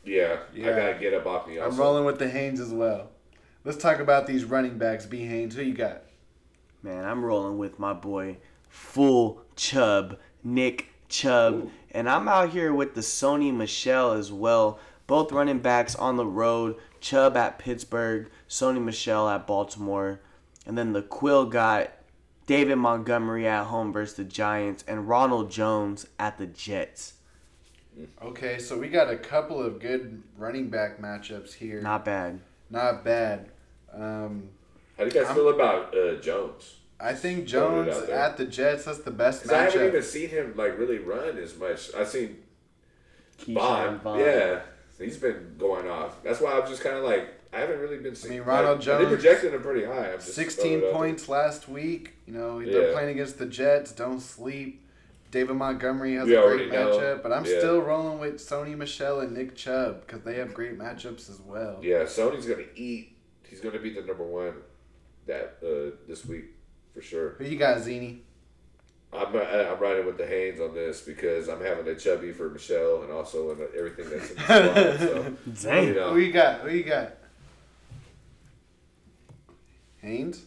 Yeah, 0.06 0.38
I 0.56 0.60
gotta 0.62 0.98
get 1.00 1.14
up 1.14 1.26
off 1.28 1.48
me. 1.48 1.60
I'm 1.60 1.76
rolling 1.78 2.06
with 2.06 2.20
the 2.20 2.30
Haynes 2.30 2.60
as 2.60 2.72
well. 2.72 3.10
Let's 3.66 3.78
talk 3.78 4.00
about 4.00 4.26
these 4.28 4.46
running 4.46 4.78
backs. 4.78 5.06
B 5.06 5.26
Haynes, 5.26 5.56
who 5.56 5.62
you 5.62 5.74
got? 5.74 6.04
Man, 6.82 7.06
I'm 7.06 7.24
rolling 7.24 7.58
with 7.58 7.80
my 7.80 7.94
boy 7.94 8.38
Full 8.70 9.42
Chubb, 9.56 10.18
Nick 10.44 10.88
Chubb. 11.10 11.70
And 11.92 12.10
I'm 12.10 12.28
out 12.28 12.50
here 12.50 12.74
with 12.74 12.94
the 12.96 13.02
Sony 13.02 13.54
Michel 13.54 14.14
as 14.14 14.32
well. 14.32 14.80
Both 15.08 15.32
running 15.32 15.60
backs 15.60 15.96
on 15.96 16.18
the 16.18 16.26
road. 16.26 16.76
Chubb 17.02 17.36
at 17.36 17.60
Pittsburgh, 17.60 18.30
Sony 18.48 18.82
Michel 18.82 19.28
at 19.28 19.48
Baltimore. 19.48 20.22
And 20.66 20.78
then 20.78 20.94
the 20.94 21.02
Quill 21.02 21.46
got 21.46 21.92
David 22.46 22.76
Montgomery 22.78 23.48
at 23.48 23.66
home 23.66 23.92
versus 23.92 24.18
the 24.18 24.24
Giants 24.24 24.84
and 24.88 25.08
Ronald 25.08 25.52
Jones 25.52 26.08
at 26.18 26.38
the 26.38 26.48
Jets. 26.48 27.14
Okay, 28.22 28.60
so 28.60 28.78
we 28.78 28.88
got 28.88 29.10
a 29.10 29.18
couple 29.18 29.62
of 29.62 29.80
good 29.80 30.24
running 30.38 30.70
back 30.70 31.02
matchups 31.02 31.54
here. 31.54 31.82
Not 31.82 32.06
bad. 32.06 32.40
Not 32.70 33.04
bad. 33.04 33.50
Um, 33.94 34.50
How 35.00 35.06
do 35.06 35.12
you 35.12 35.12
guys 35.22 35.28
I'm- 35.28 35.36
feel 35.36 35.50
about 35.50 35.98
uh, 35.98 36.16
Jones? 36.16 36.76
I 37.00 37.14
think 37.14 37.46
Jones 37.46 37.96
at 38.10 38.36
the 38.36 38.44
Jets. 38.46 38.84
That's 38.84 39.00
the 39.00 39.12
best 39.12 39.44
Because 39.44 39.58
I 39.58 39.64
haven't 39.64 39.88
even 39.88 40.04
seen 40.04 40.28
him 40.28 40.54
like 40.58 40.78
really 40.78 40.98
run 41.00 41.38
as 41.38 41.58
much. 41.58 41.96
I've 41.96 42.10
seen 42.10 42.44
Keyshawn 43.40 43.54
Bond. 43.56 44.02
Vaughn. 44.02 44.20
Yeah, 44.20 44.60
he's 44.98 45.16
been 45.16 45.56
going 45.58 45.88
off. 45.90 46.22
That's 46.24 46.42
why 46.42 46.60
I'm 46.60 46.68
just 46.68 46.84
kind 46.84 46.98
of 46.98 47.06
like 47.06 47.30
I 47.54 47.60
haven't 47.62 47.80
really 47.80 48.00
been 48.00 48.16
seeing. 48.16 48.34
mean, 48.40 48.44
Ronald 48.44 48.80
like, 48.80 48.86
Jones- 48.86 49.06
They 49.10 49.16
projected 49.16 49.54
him 49.54 49.62
pretty 49.62 49.86
high. 49.86 50.12
I'm 50.12 50.20
just 50.20 50.34
16 50.36 50.62
throwing 50.66 50.84
it 50.84 50.88
out 50.90 50.94
points 50.94 51.30
last 51.30 51.70
week. 51.70 52.16
You 52.28 52.34
know, 52.34 52.60
they're 52.64 52.88
Yeah. 52.88 52.92
playing 52.94 53.10
against 53.12 53.40
the 53.40 53.46
Jets. 53.46 53.94
Don't 53.94 54.20
sleep. 54.20 54.86
David 55.32 55.56
Montgomery 55.56 56.16
has 56.16 56.28
We 56.28 56.36
a 56.36 56.42
already 56.42 56.68
great 56.68 56.80
know. 56.80 56.98
matchup, 56.98 57.24
but 57.24 57.32
I'm 57.32 57.46
Yeah. 57.46 57.60
still 57.60 57.80
rolling 57.82 58.20
with 58.20 58.38
Sony 58.40 58.76
Michel 58.76 59.22
and 59.22 59.32
Nick 59.38 59.56
Chubb 59.56 60.02
because 60.06 60.24
they 60.24 60.34
have 60.36 60.54
great 60.54 60.78
matchups 60.78 61.30
as 61.30 61.40
well. 61.40 61.80
Yeah, 61.82 62.04
Sony's 62.04 62.46
gonna 62.46 62.64
eat. 62.76 63.16
He's 63.44 63.62
gonna 63.62 63.80
be 63.80 63.94
the 63.94 64.02
number 64.02 64.24
one 64.26 64.54
that 65.30 65.58
uh, 65.64 65.96
this 66.08 66.26
week 66.26 66.46
for 66.94 67.02
sure. 67.02 67.30
Who 67.38 67.46
you 67.46 67.58
got, 67.58 67.80
Zini? 67.82 68.24
I'm 69.12 69.36
I'm 69.36 69.80
riding 69.80 70.06
with 70.06 70.18
the 70.18 70.28
Haynes 70.28 70.60
on 70.60 70.76
this 70.76 71.02
because 71.02 71.48
I'm 71.50 71.62
having 71.64 71.88
a 71.88 71.96
chubby 71.96 72.32
for 72.32 72.50
Michel 72.50 73.02
and 73.04 73.12
also 73.12 73.52
in 73.52 73.58
everything 73.78 74.08
that's 74.10 74.30
in 74.30 74.36
the 74.36 74.98
squad. 74.98 75.00
So 75.00 75.36
Dang. 75.70 75.88
you 75.88 75.94
know, 75.96 76.14
Who 76.14 76.20
you 76.20 76.32
got? 76.32 76.62
Who 76.62 76.70
you 76.70 76.84
got? 76.84 77.14
Haynes? 80.02 80.44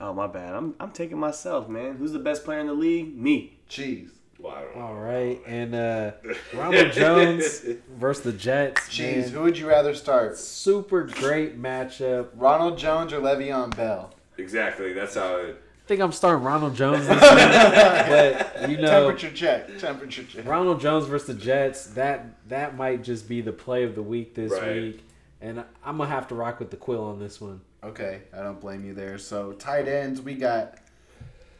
Oh, 0.00 0.12
my 0.12 0.26
bad. 0.26 0.54
I'm, 0.54 0.74
I'm 0.80 0.90
taking 0.92 1.18
myself, 1.18 1.68
man. 1.68 1.96
Who's 1.96 2.12
the 2.12 2.18
best 2.18 2.44
player 2.44 2.58
in 2.60 2.66
the 2.66 2.72
league? 2.74 3.16
Me. 3.16 3.58
Cheese. 3.68 4.10
well, 4.38 4.54
I 4.54 4.74
know. 4.76 4.82
All 4.86 4.94
right. 4.94 5.40
And 5.46 5.74
uh, 5.74 6.12
Ronald 6.54 6.92
Jones 6.92 7.62
versus 7.96 8.24
the 8.24 8.32
Jets. 8.32 8.88
Cheese. 8.88 9.30
Who 9.30 9.42
would 9.42 9.58
you 9.58 9.68
rather 9.68 9.94
start? 9.94 10.36
Super 10.38 11.04
great 11.04 11.60
matchup. 11.60 12.28
Ronald 12.34 12.78
Jones 12.78 13.12
or 13.12 13.20
Le'Veon 13.20 13.76
Bell? 13.76 14.12
Exactly. 14.40 14.92
That's 14.92 15.14
how. 15.14 15.36
It, 15.36 15.62
I 15.84 15.88
think 15.90 16.00
I'm 16.02 16.12
starting 16.12 16.44
Ronald 16.44 16.74
Jones 16.76 17.06
this 17.06 17.20
week. 17.20 18.60
but, 18.60 18.70
you 18.70 18.76
know, 18.78 18.86
Temperature 19.08 19.30
check. 19.32 19.78
Temperature 19.78 20.22
check. 20.24 20.46
Ronald 20.46 20.80
Jones 20.80 21.06
versus 21.06 21.26
the 21.28 21.34
Jets, 21.34 21.86
that 21.88 22.26
that 22.48 22.76
might 22.76 23.02
just 23.02 23.28
be 23.28 23.40
the 23.40 23.52
play 23.52 23.82
of 23.84 23.94
the 23.96 24.02
week 24.02 24.34
this 24.34 24.52
Right. 24.52 24.72
week. 24.82 25.04
And 25.40 25.64
I'm 25.84 25.96
going 25.96 26.08
to 26.08 26.14
have 26.14 26.28
to 26.28 26.34
rock 26.34 26.60
with 26.60 26.70
the 26.70 26.76
quill 26.76 27.02
on 27.02 27.18
this 27.18 27.40
one. 27.40 27.60
Okay, 27.82 28.22
I 28.32 28.42
don't 28.42 28.60
blame 28.60 28.84
you 28.84 28.92
there. 28.94 29.16
So 29.18 29.52
tight 29.52 29.88
ends, 29.88 30.20
we 30.20 30.34
got 30.34 30.76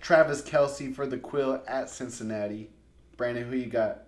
Travis 0.00 0.42
Kelce 0.42 0.94
for 0.94 1.06
the 1.06 1.16
Quill 1.16 1.62
at 1.66 1.88
Cincinnati. 1.90 2.68
Brandon, 3.16 3.48
who 3.50 3.56
you 3.56 3.66
got? 3.66 4.02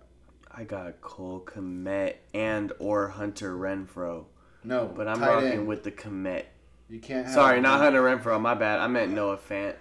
I 0.55 0.63
got 0.63 1.01
Cole 1.01 1.41
Kmet 1.45 2.15
and 2.35 2.71
or 2.79 3.07
Hunter 3.09 3.55
Renfrow. 3.57 4.25
No, 4.63 4.85
But 4.95 5.07
I'm 5.07 5.19
tight 5.19 5.27
rocking 5.27 5.49
end. 5.51 5.67
with 5.67 5.83
the 5.83 5.91
Kmet. 5.91 6.43
You 6.93 6.99
can't. 6.99 7.25
Have 7.25 7.33
Sorry, 7.33 7.59
not 7.59 7.79
Hunter 7.79 8.03
Renfrow. 8.03 8.39
My 8.39 8.53
bad. 8.53 8.79
I 8.79 8.85
meant 8.85 9.11
Noah 9.11 9.39
Fant. 9.49 9.73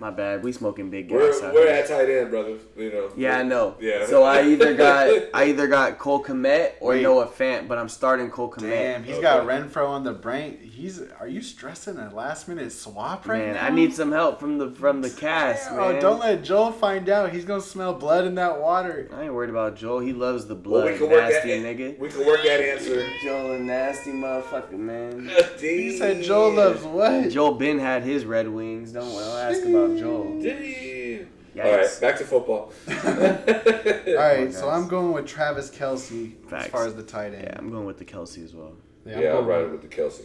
My 0.00 0.10
bad. 0.10 0.42
We 0.42 0.50
smoking 0.52 0.90
big 0.90 1.08
gas 1.08 1.40
we're 1.40 1.52
we're 1.54 1.68
at 1.68 1.86
tight 1.88 2.10
end, 2.10 2.30
brother. 2.30 2.56
You 2.76 2.92
know. 2.92 3.10
Yeah, 3.16 3.38
I 3.38 3.42
know. 3.44 3.76
Yeah. 3.80 4.06
So 4.06 4.24
I 4.24 4.42
either 4.44 4.74
got 4.74 5.08
I 5.34 5.44
either 5.46 5.68
got 5.68 5.98
Cole 5.98 6.22
Kmet 6.22 6.72
or 6.80 6.90
Wait. 6.90 7.02
Noah 7.02 7.26
Fant, 7.28 7.68
but 7.68 7.78
I'm 7.78 7.88
starting 7.88 8.28
Cole 8.28 8.50
Kmet. 8.50 8.70
Damn, 8.70 9.04
he's 9.04 9.14
Okay. 9.14 9.22
got 9.22 9.46
Renfrow 9.46 9.88
on 9.88 10.02
the 10.02 10.12
brain. 10.12 10.58
He's. 10.60 11.00
Are 11.20 11.28
you 11.28 11.40
stressing 11.42 11.96
a 11.96 12.12
last 12.12 12.48
minute 12.48 12.72
swap 12.72 13.26
right 13.28 13.38
Man, 13.44 13.54
now? 13.54 13.64
I 13.66 13.70
need 13.70 13.94
some 13.94 14.10
help 14.10 14.40
from 14.40 14.58
the 14.58 14.70
from 14.72 15.00
the 15.00 15.10
cast, 15.10 15.70
Oh, 15.70 15.92
man. 15.92 16.02
don't 16.02 16.18
let 16.18 16.42
Joel 16.42 16.72
find 16.72 17.08
out. 17.08 17.30
He's 17.30 17.44
gonna 17.44 17.60
smell 17.60 17.94
blood 17.94 18.26
in 18.26 18.34
that 18.34 18.60
water. 18.60 19.08
I 19.14 19.22
ain't 19.22 19.32
worried 19.32 19.50
about 19.50 19.76
Joel. 19.76 20.00
He 20.00 20.12
loves 20.12 20.46
the 20.46 20.54
Well, 20.54 20.62
blood. 20.62 20.92
we 20.92 20.98
can 20.98 21.08
work 21.08 21.30
nasty 21.30 21.52
at 21.52 21.60
nigga. 21.62 21.98
We 22.00 22.08
can 22.08 22.26
work 22.26 22.42
that 22.42 22.60
answer. 22.60 23.06
Joel 23.22 23.52
a 23.52 23.58
nasty 23.60 24.10
motherfucker, 24.10 24.72
man. 24.72 25.30
He 25.60 25.96
said 25.96 26.22
Joel 26.22 26.54
loves 26.54 26.82
what? 26.82 27.30
Joel 27.30 27.54
Ben 27.54 27.78
had 27.78 28.02
his 28.02 28.24
Red 28.24 28.48
Wings. 28.48 28.92
Don't, 28.92 29.04
don't 29.08 29.38
ask 29.38 29.64
about 29.64 29.83
Joel. 29.88 30.40
Damn. 30.42 31.28
All 31.56 31.62
Yikes. 31.62 31.76
right, 31.76 32.00
back 32.00 32.18
to 32.18 32.24
football. 32.24 32.72
All 32.88 34.14
right, 34.16 34.52
so. 34.52 34.68
I'm 34.68 34.88
going 34.88 35.12
with 35.12 35.26
Travis 35.26 35.70
Kelce 35.70 36.34
as 36.52 36.66
far 36.66 36.86
as 36.86 36.94
the 36.96 37.02
tight 37.04 37.32
end. 37.32 37.44
Yeah, 37.44 37.54
I'm 37.56 37.70
going 37.70 37.84
with 37.86 37.98
the 37.98 38.04
Kelce 38.04 38.42
as 38.44 38.54
well. 38.54 38.72
Yeah, 39.06 39.16
I'm 39.16 39.22
Yeah, 39.22 39.28
I'll 39.28 39.34
going 39.36 39.46
ride 39.46 39.62
it 39.62 39.70
with 39.70 39.82
the 39.82 39.88
Kelce. 39.88 40.22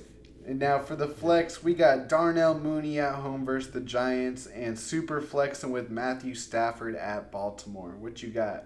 And 0.47 0.57
now 0.57 0.79
for 0.79 0.95
the 0.95 1.07
flex, 1.07 1.63
we 1.63 1.75
got 1.75 2.07
Darnell 2.09 2.57
Mooney 2.57 2.99
at 2.99 3.13
home 3.15 3.45
versus 3.45 3.71
the 3.71 3.81
Giants 3.81 4.47
and 4.47 4.79
super 4.79 5.21
flexing 5.21 5.71
with 5.71 5.91
Matthew 5.91 6.33
Stafford 6.33 6.95
at 6.95 7.31
Baltimore. 7.31 7.95
What 7.99 8.23
you 8.23 8.29
got? 8.29 8.63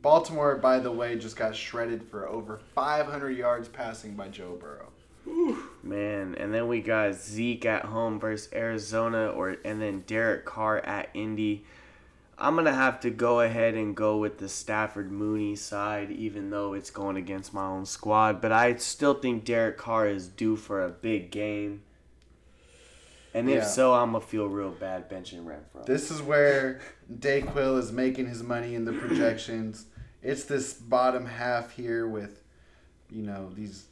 Baltimore, 0.00 0.54
by 0.56 0.78
the 0.78 0.92
way, 0.92 1.18
just 1.18 1.36
got 1.36 1.56
shredded 1.56 2.04
for 2.04 2.28
over 2.28 2.60
500 2.76 3.30
yards 3.36 3.66
passing 3.66 4.14
by 4.14 4.28
Joe 4.28 4.56
Burrow. 4.60 4.87
Man, 5.82 6.34
and 6.34 6.52
then 6.52 6.68
we 6.68 6.80
got 6.80 7.14
Zeke 7.14 7.66
at 7.66 7.86
home 7.86 8.18
versus 8.18 8.52
Arizona, 8.52 9.28
or 9.28 9.56
and 9.64 9.80
then 9.80 10.00
Derek 10.06 10.44
Carr 10.44 10.78
at 10.78 11.08
Indy. 11.14 11.64
I'm 12.40 12.54
gonna 12.54 12.72
have 12.72 13.00
to 13.00 13.10
go 13.10 13.40
ahead 13.40 13.74
and 13.74 13.96
go 13.96 14.16
with 14.18 14.38
the 14.38 14.48
Stafford 14.48 15.10
Mooney 15.10 15.56
side, 15.56 16.10
even 16.12 16.50
though 16.50 16.72
it's 16.72 16.90
going 16.90 17.16
against 17.16 17.52
my 17.52 17.66
own 17.66 17.84
squad. 17.84 18.40
But 18.40 18.52
I 18.52 18.76
still 18.76 19.14
think 19.14 19.44
Derek 19.44 19.76
Carr 19.76 20.08
is 20.08 20.28
due 20.28 20.54
for 20.54 20.84
a 20.84 20.88
big 20.88 21.30
game. 21.30 21.82
And 23.34 23.48
if 23.50 23.62
Yeah. 23.62 23.66
so, 23.66 23.92
I'm 23.94 24.12
gonna 24.12 24.24
feel 24.24 24.46
real 24.46 24.70
bad 24.70 25.10
benching 25.10 25.44
Renfrow. 25.44 25.84
This 25.84 26.10
is 26.10 26.22
where 26.22 26.80
Dayquil 27.12 27.78
is 27.78 27.92
making 27.92 28.26
his 28.26 28.42
money 28.42 28.74
in 28.74 28.84
the 28.84 28.92
projections. 28.92 29.86
It's 30.22 30.44
this 30.44 30.72
bottom 30.72 31.26
half 31.26 31.72
here 31.72 32.06
with, 32.06 32.42
you 33.10 33.22
know, 33.22 33.50
these 33.54 33.87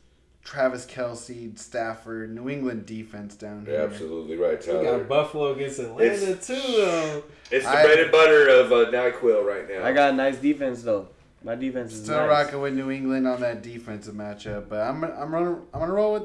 Travis 0.47 0.87
Kelce, 0.87 1.59
Stafford, 1.59 2.33
New 2.33 2.49
England 2.49 2.87
defense 2.87 3.35
down 3.35 3.67
You're 3.67 3.79
here. 3.81 3.89
absolutely 3.91 4.37
right, 4.37 4.61
We 4.65 4.73
got 4.73 4.83
Tyler. 4.85 5.05
Buffalo 5.05 5.53
against 5.55 5.81
Atlanta 5.81 6.05
It's- 6.15 6.47
too, 6.47 6.55
though. 6.55 7.23
It's 7.51 7.65
the 7.65 7.71
I- 7.71 7.83
bread 7.83 7.99
and 7.99 8.13
butter 8.13 8.49
of 8.49 8.71
uh, 8.73 8.91
NyQuil 8.93 9.45
right 9.45 9.69
now. 9.69 9.85
I 9.85 9.93
got 9.93 10.13
a 10.13 10.17
nice 10.17 10.37
defense 10.39 10.83
though. 10.83 11.09
My 11.43 11.57
defense 11.57 11.93
is 11.93 12.05
Still 12.05 12.19
nice. 12.21 12.29
rocking 12.29 12.61
with 12.61 12.75
New 12.75 12.91
England 12.93 13.27
on 13.27 13.41
that 13.41 13.63
defensive 13.63 14.15
matchup, 14.15 14.69
but 14.69 14.81
I'm 14.81 15.03
I'm 15.05 15.31
gonna 15.33 15.57
I'm 15.75 15.81
gonna 15.81 15.93
roll 15.93 16.13
with 16.15 16.23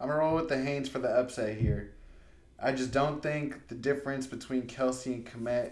I'm 0.00 0.08
gonna 0.08 0.18
roll 0.20 0.34
with 0.34 0.48
the 0.48 0.58
Haynes 0.60 0.88
for 0.88 0.98
the 0.98 1.08
upset 1.08 1.56
here. 1.56 1.92
I 2.60 2.72
just 2.72 2.90
don't 2.92 3.22
think 3.22 3.68
the 3.68 3.74
difference 3.76 4.26
between 4.26 4.62
Kelce 4.62 5.06
and 5.06 5.24
Kmet 5.26 5.70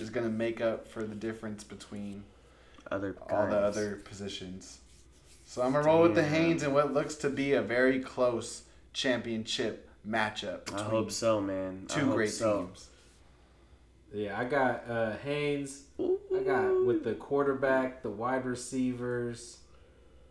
is 0.00 0.10
gonna 0.10 0.28
make 0.28 0.60
up 0.60 0.86
for 0.88 1.02
the 1.02 1.14
difference 1.14 1.64
between 1.64 2.22
Other 2.90 3.16
all 3.30 3.46
the 3.48 3.56
other 3.58 3.96
positions. 4.04 4.78
So 5.48 5.62
I'm 5.62 5.72
gonna 5.72 5.86
roll 5.86 6.02
with 6.02 6.16
the 6.16 6.22
Damn. 6.22 6.32
Haynes 6.32 6.62
in 6.64 6.74
what 6.74 6.92
looks 6.92 7.14
to 7.16 7.30
be 7.30 7.52
a 7.52 7.62
very 7.62 8.00
close 8.00 8.64
championship 8.92 9.88
matchup. 10.06 10.72
I 10.74 10.82
hope 10.82 11.10
so, 11.10 11.40
man. 11.40 11.86
Two 11.88 12.12
great 12.12 12.30
so. 12.30 12.64
teams. 12.66 12.88
Yeah, 14.12 14.38
I 14.38 14.44
got 14.44 14.84
uh, 14.88 15.16
Haynes. 15.18 15.84
I 15.98 16.42
got 16.42 16.84
with 16.84 17.04
the 17.04 17.14
quarterback, 17.14 18.02
the 18.02 18.10
wide 18.10 18.44
receivers, 18.44 19.58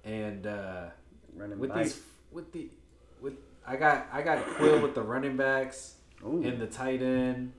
and 0.03 0.45
uh, 0.45 0.87
Running 1.35 1.59
with 1.59 1.69
back. 1.71 1.83
these 1.83 2.01
with 2.31 2.51
the 2.51 2.69
with 3.21 3.35
I 3.65 3.77
got 3.77 4.07
I 4.11 4.21
got 4.21 4.45
Quill 4.45 4.81
with 4.81 4.95
the 4.95 5.01
running 5.01 5.37
backs 5.37 5.95
Ooh. 6.25 6.43
and 6.43 6.59
the 6.59 6.67
tight 6.67 7.01
end. 7.01 7.53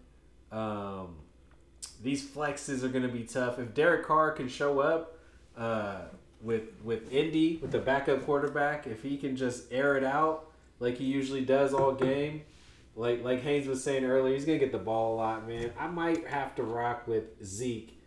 Um, 0.52 1.16
these 2.02 2.24
flexes 2.24 2.82
are 2.82 2.88
gonna 2.88 3.08
be 3.08 3.24
tough. 3.24 3.58
If 3.58 3.74
Derek 3.74 4.06
Carr 4.06 4.32
can 4.32 4.48
show 4.48 4.80
up 4.80 5.18
uh, 5.56 6.02
with 6.40 6.62
with 6.84 7.12
Indy 7.12 7.58
with 7.62 7.70
the 7.72 7.78
backup 7.78 8.24
quarterback, 8.24 8.86
if 8.86 9.02
he 9.02 9.16
can 9.16 9.36
just 9.36 9.72
air 9.72 9.96
it 9.96 10.04
out 10.04 10.50
like 10.80 10.98
he 10.98 11.04
usually 11.04 11.44
does 11.44 11.72
all 11.72 11.92
game, 11.92 12.42
like 12.94 13.22
like 13.24 13.42
Haynes 13.42 13.66
was 13.66 13.82
saying 13.82 14.04
earlier, 14.04 14.34
he's 14.34 14.44
gonna 14.44 14.58
get 14.58 14.72
the 14.72 14.78
ball 14.78 15.14
a 15.14 15.16
lot, 15.16 15.48
man. 15.48 15.72
I 15.78 15.86
might 15.86 16.26
have 16.26 16.54
to 16.56 16.62
rock 16.62 17.06
with 17.06 17.42
Zeke 17.44 17.98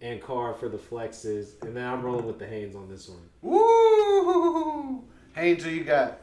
and 0.00 0.20
Carr 0.20 0.54
for 0.54 0.68
the 0.68 0.78
flexes, 0.78 1.62
and 1.62 1.76
then 1.76 1.86
I'm 1.86 2.02
rolling 2.02 2.26
with 2.26 2.38
the 2.38 2.46
Haynes 2.46 2.74
on 2.76 2.88
this 2.88 3.08
one. 3.08 3.20
Woo! 3.42 5.04
Haynes, 5.34 5.64
who 5.64 5.70
you 5.70 5.84
got? 5.84 6.20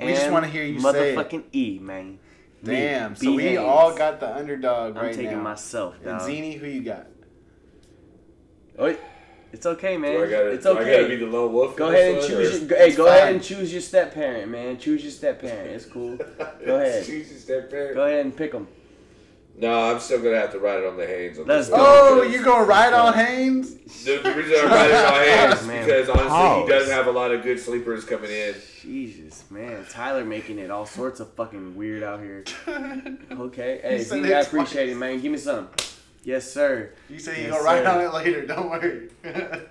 We 0.00 0.12
just 0.12 0.30
want 0.30 0.44
to 0.44 0.50
hear 0.50 0.64
you 0.64 0.80
say 0.80 1.14
motherfucking 1.14 1.44
E, 1.52 1.78
man. 1.80 2.18
Damn. 2.62 3.14
So 3.14 3.22
B. 3.30 3.36
we 3.36 3.42
Haynes. 3.42 3.58
all 3.58 3.94
got 3.94 4.20
the 4.20 4.34
underdog 4.34 4.96
I'm 4.96 5.04
right 5.04 5.14
taking 5.14 5.32
now. 5.32 5.42
myself, 5.42 5.96
and. 6.04 6.20
Zini, 6.22 6.54
who 6.54 6.66
you 6.66 6.82
got? 6.82 7.06
Wait, 8.78 8.98
it's 9.54 9.66
okay, 9.66 9.96
man. 9.96 10.12
Do 10.12 10.24
I 10.24 10.30
gotta, 10.30 10.48
it's 10.50 10.64
do 10.64 10.70
I 10.76 10.80
okay. 10.82 10.90
gotta 10.96 11.08
be 11.08 11.16
the 11.16 11.26
lone 11.26 11.52
wolf? 11.52 11.76
Go 11.76 11.88
ahead 11.88 12.16
and 12.16 12.26
choose. 12.26 12.60
Your, 12.60 12.68
go- 12.68 12.76
hey, 12.76 12.88
It's 12.88 12.96
go 12.96 13.06
ahead 13.06 13.32
and 13.34 13.42
choose 13.42 13.72
your 13.72 13.80
step 13.82 14.12
parent, 14.12 14.50
man. 14.50 14.78
Choose 14.78 15.02
your 15.02 15.12
step 15.12 15.40
parent. 15.40 15.70
It's 15.70 15.86
cool. 15.86 16.16
Go 16.16 16.26
ahead. 16.80 17.04
Choose 17.06 17.30
your 17.30 17.38
step 17.40 17.70
parent. 17.70 17.94
Go 17.94 18.04
ahead 18.04 18.24
and 18.26 18.36
pick 18.36 18.52
them. 18.52 18.66
No, 19.56 19.92
I'm 19.92 20.00
still 20.00 20.20
gonna 20.20 20.36
have 20.40 20.50
to 20.50 20.58
ride 20.58 20.80
it 20.80 20.84
on 20.86 20.96
the 20.96 21.06
Haynes. 21.06 21.38
On 21.38 21.46
Let's 21.46 21.68
this 21.68 21.76
go. 21.76 21.80
one 21.80 21.86
Oh, 21.88 22.20
because- 22.22 22.34
you 22.34 22.44
gonna 22.44 22.64
ride 22.64 22.92
on 22.92 23.14
Haynes? 23.14 23.74
The, 24.04 24.18
the 24.18 24.34
reason 24.34 24.56
I'm 24.64 24.68
riding 24.70 24.96
on 24.96 25.12
Haynes 25.48 25.66
Man, 25.68 25.84
because 25.86 26.08
honestly, 26.08 26.28
pause. 26.28 26.62
he 26.64 26.68
does 26.72 26.90
have 26.90 27.06
a 27.06 27.12
lot 27.12 27.30
of 27.30 27.42
good 27.44 27.60
sleepers 27.60 28.04
coming 28.04 28.32
in. 28.32 28.54
Jesus, 28.82 29.48
man. 29.52 29.86
Tyler 29.88 30.24
making 30.24 30.58
it 30.58 30.72
all 30.72 30.84
sorts 30.86 31.20
of 31.20 31.32
fucking 31.34 31.76
weird 31.76 32.02
out 32.02 32.18
here. 32.20 32.44
Okay. 33.30 33.80
Hey, 33.82 34.02
said 34.02 34.24
Z, 34.24 34.34
I 34.34 34.40
appreciate 34.40 34.88
it, 34.88 34.96
man. 34.96 35.20
Give 35.20 35.30
me 35.30 35.38
some. 35.38 35.68
Yes, 36.24 36.50
sir. 36.50 36.90
You 37.08 37.18
say 37.18 37.38
you 37.38 37.42
Yes, 37.48 37.52
gonna 37.52 37.64
ride 37.64 37.84
sir. 37.84 37.90
on 37.90 38.00
it 38.00 38.12
later. 38.14 38.46
Don't 38.46 38.70
worry. 38.70 39.08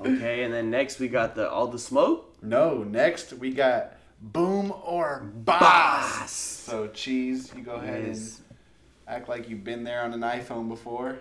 Okay, 0.00 0.44
and 0.44 0.54
then 0.54 0.70
next 0.70 1.00
we 1.00 1.08
got 1.08 1.34
the 1.34 1.50
all 1.50 1.66
the 1.66 1.78
smoke. 1.78 2.32
no, 2.40 2.84
next 2.84 3.32
we 3.32 3.50
got 3.50 3.94
boom 4.22 4.72
or 4.84 5.28
boss. 5.34 6.30
So 6.30 6.86
cheese, 6.86 7.52
you 7.56 7.62
go 7.64 7.72
ahead 7.72 8.04
Yes. 8.06 8.40
and 9.08 9.16
act 9.16 9.28
like 9.28 9.48
you've 9.48 9.64
been 9.64 9.82
there 9.82 10.02
on 10.02 10.12
an 10.14 10.20
iPhone 10.20 10.68
before. 10.68 11.18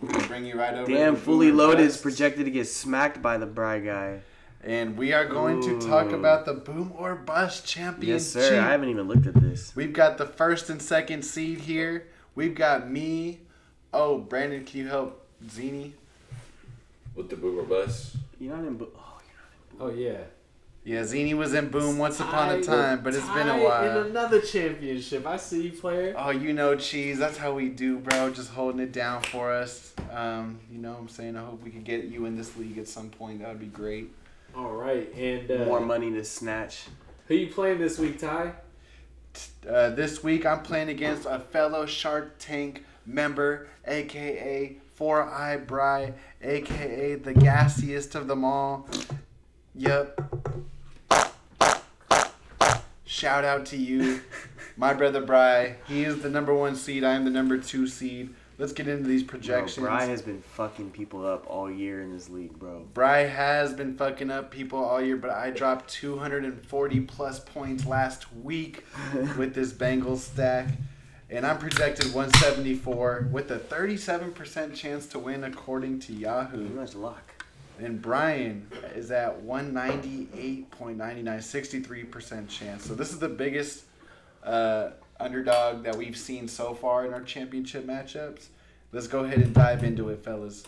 We're 0.00 0.08
bring 0.26 0.46
you 0.46 0.58
right 0.58 0.72
over. 0.72 0.90
Damn, 0.90 1.16
fully 1.16 1.52
loaded 1.52 1.80
is 1.84 1.98
projected 1.98 2.46
to 2.46 2.50
get 2.50 2.66
smacked 2.66 3.20
by 3.20 3.36
the 3.36 3.44
Bry 3.46 3.78
guy. 3.80 4.20
And 4.62 4.96
we 4.96 5.12
are 5.12 5.26
going 5.26 5.60
to 5.62 5.78
talk 5.86 6.10
about 6.12 6.46
the 6.46 6.54
boom 6.54 6.94
or 6.96 7.14
bust 7.14 7.66
championship. 7.66 8.08
Yes, 8.08 8.26
sir. 8.26 8.58
I 8.58 8.70
haven't 8.70 8.88
even 8.88 9.06
looked 9.06 9.26
at 9.26 9.34
this. 9.34 9.76
We've 9.76 9.92
got 9.92 10.16
the 10.16 10.24
first 10.24 10.70
and 10.70 10.80
second 10.80 11.22
seed 11.26 11.58
here. 11.60 12.06
We've 12.34 12.54
got 12.54 12.90
me. 12.90 13.40
Oh, 13.94 14.18
Brandon, 14.18 14.64
can 14.64 14.80
you 14.80 14.88
help 14.88 15.24
Zini? 15.48 15.94
With 17.14 17.30
the 17.30 17.36
boomer 17.36 17.62
bus. 17.62 18.16
You're 18.40 18.56
not 18.56 18.66
in. 18.66 18.74
Bo- 18.76 18.88
oh, 18.96 19.20
Oh 19.80 19.90
yeah. 19.90 20.18
Yeah, 20.82 21.02
Zini 21.04 21.32
was 21.32 21.54
in 21.54 21.68
Boom 21.70 21.96
once 21.96 22.20
upon 22.20 22.50
a 22.50 22.54
Tied- 22.56 22.64
time, 22.64 23.02
but 23.04 23.14
it's 23.14 23.26
been 23.28 23.48
a 23.48 23.52
tied 23.52 23.62
while. 23.62 24.00
In 24.00 24.06
another 24.08 24.40
championship, 24.40 25.24
I 25.26 25.36
see 25.38 25.62
you, 25.62 25.72
player. 25.72 26.12
Oh, 26.18 26.28
you 26.30 26.52
know, 26.52 26.76
Cheese. 26.76 27.18
That's 27.18 27.38
how 27.38 27.54
we 27.54 27.70
do, 27.70 27.98
bro. 27.98 28.30
Just 28.30 28.50
holding 28.50 28.80
it 28.80 28.92
down 28.92 29.22
for 29.22 29.50
us. 29.50 29.94
Um, 30.12 30.58
you 30.70 30.78
know 30.78 30.90
what 30.92 30.98
I'm 31.00 31.08
saying? 31.08 31.36
I 31.36 31.44
hope 31.44 31.62
we 31.62 31.70
could 31.70 31.84
get 31.84 32.04
you 32.04 32.26
in 32.26 32.36
this 32.36 32.54
league 32.56 32.76
at 32.78 32.86
some 32.88 33.08
point. 33.10 33.40
That 33.40 33.48
would 33.48 33.60
be 33.60 33.66
great. 33.66 34.10
All 34.56 34.72
right, 34.72 35.10
and 35.14 35.50
uh, 35.50 35.64
more 35.64 35.80
money 35.80 36.10
to 36.10 36.22
snatch. 36.24 36.84
Who 37.28 37.34
you 37.34 37.46
playing 37.46 37.78
this 37.78 37.98
week, 37.98 38.18
Ty? 38.18 38.52
Uh, 39.68 39.90
this 39.90 40.22
week, 40.22 40.44
I'm 40.44 40.60
playing 40.62 40.90
against 40.90 41.26
a 41.26 41.38
fellow 41.38 41.86
Shark 41.86 42.34
Tank 42.38 42.84
member, 43.06 43.68
aka 43.86 44.76
Four 44.94 45.22
Eye 45.24 45.56
Bry, 45.56 46.14
aka 46.42 47.16
the 47.16 47.34
gassiest 47.34 48.14
of 48.14 48.28
them 48.28 48.44
all. 48.44 48.88
Yep. 49.74 50.20
Shout 53.04 53.44
out 53.44 53.66
to 53.66 53.76
you, 53.76 54.20
my 54.76 54.94
brother 54.94 55.20
Bry. 55.20 55.76
He 55.88 56.04
is 56.04 56.22
the 56.22 56.30
number 56.30 56.54
one 56.54 56.76
seed. 56.76 57.04
I 57.04 57.14
am 57.14 57.24
the 57.24 57.30
number 57.30 57.58
two 57.58 57.86
seed. 57.86 58.34
Let's 58.56 58.72
get 58.72 58.86
into 58.86 59.08
these 59.08 59.24
Bro, 59.24 59.30
projections. 59.30 59.84
Bry 59.84 60.04
has 60.04 60.22
been 60.22 60.40
fucking 60.40 60.92
people 60.92 61.26
up 61.26 61.44
all 61.48 61.68
year 61.68 62.02
in 62.02 62.12
this 62.12 62.28
league, 62.28 62.56
bro. 62.56 62.86
Bry 62.94 63.20
has 63.20 63.72
been 63.72 63.96
fucking 63.96 64.30
up 64.30 64.52
people 64.52 64.78
all 64.78 65.02
year, 65.02 65.16
but 65.16 65.30
I 65.30 65.50
dropped 65.50 65.88
240 65.90 67.00
plus 67.00 67.40
points 67.40 67.84
last 67.84 68.32
week 68.32 68.84
with 69.36 69.54
this 69.54 69.72
Bengals 69.72 70.18
stack. 70.18 70.68
And 71.34 71.44
I'm 71.44 71.58
projected 71.58 72.14
174 72.14 73.26
with 73.32 73.50
a 73.50 73.58
37% 73.58 74.72
chance 74.72 75.06
to 75.08 75.18
win 75.18 75.42
according 75.42 75.98
to 76.00 76.12
Yahoo. 76.12 76.68
much 76.68 76.94
luck. 76.94 77.44
And 77.80 78.00
Brian 78.00 78.70
is 78.94 79.10
at 79.10 79.42
198.99, 79.42 80.68
63% 80.78 82.48
chance. 82.48 82.86
So 82.86 82.94
this 82.94 83.12
is 83.12 83.18
the 83.18 83.28
biggest 83.28 83.86
uh, 84.44 84.90
underdog 85.18 85.82
that 85.82 85.96
we've 85.96 86.16
seen 86.16 86.46
so 86.46 86.72
far 86.72 87.04
in 87.04 87.12
our 87.12 87.22
championship 87.22 87.84
matchups. 87.84 88.46
Let's 88.92 89.08
go 89.08 89.24
ahead 89.24 89.38
and 89.40 89.52
dive 89.52 89.82
into 89.82 90.10
it, 90.10 90.22
fellas. 90.22 90.62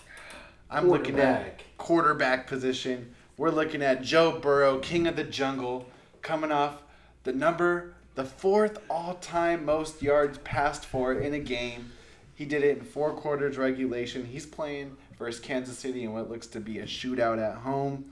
I'm 0.68 0.88
looking 0.88 1.20
at 1.20 1.60
quarterback 1.78 2.48
position. 2.48 3.14
We're 3.36 3.50
looking 3.50 3.82
at 3.82 4.02
Joe 4.02 4.40
Burrow, 4.40 4.80
king 4.80 5.06
of 5.06 5.14
the 5.14 5.22
jungle, 5.22 5.86
coming 6.22 6.50
off 6.50 6.82
the 7.22 7.32
number, 7.32 7.94
the 8.16 8.24
fourth 8.24 8.78
all-time 8.90 9.64
most 9.64 10.02
yards 10.02 10.38
passed 10.38 10.84
for 10.86 11.12
in 11.12 11.34
a 11.34 11.38
game. 11.38 11.92
He 12.34 12.44
did 12.44 12.64
it 12.64 12.78
in 12.78 12.84
four 12.84 13.12
quarters 13.12 13.56
regulation. 13.56 14.24
He's 14.24 14.46
playing 14.46 14.96
versus 15.18 15.40
Kansas 15.40 15.78
City 15.78 16.02
in 16.02 16.12
what 16.12 16.30
looks 16.30 16.46
to 16.48 16.60
be 16.60 16.78
a 16.80 16.86
shootout 16.86 17.38
at 17.38 17.58
home. 17.58 18.06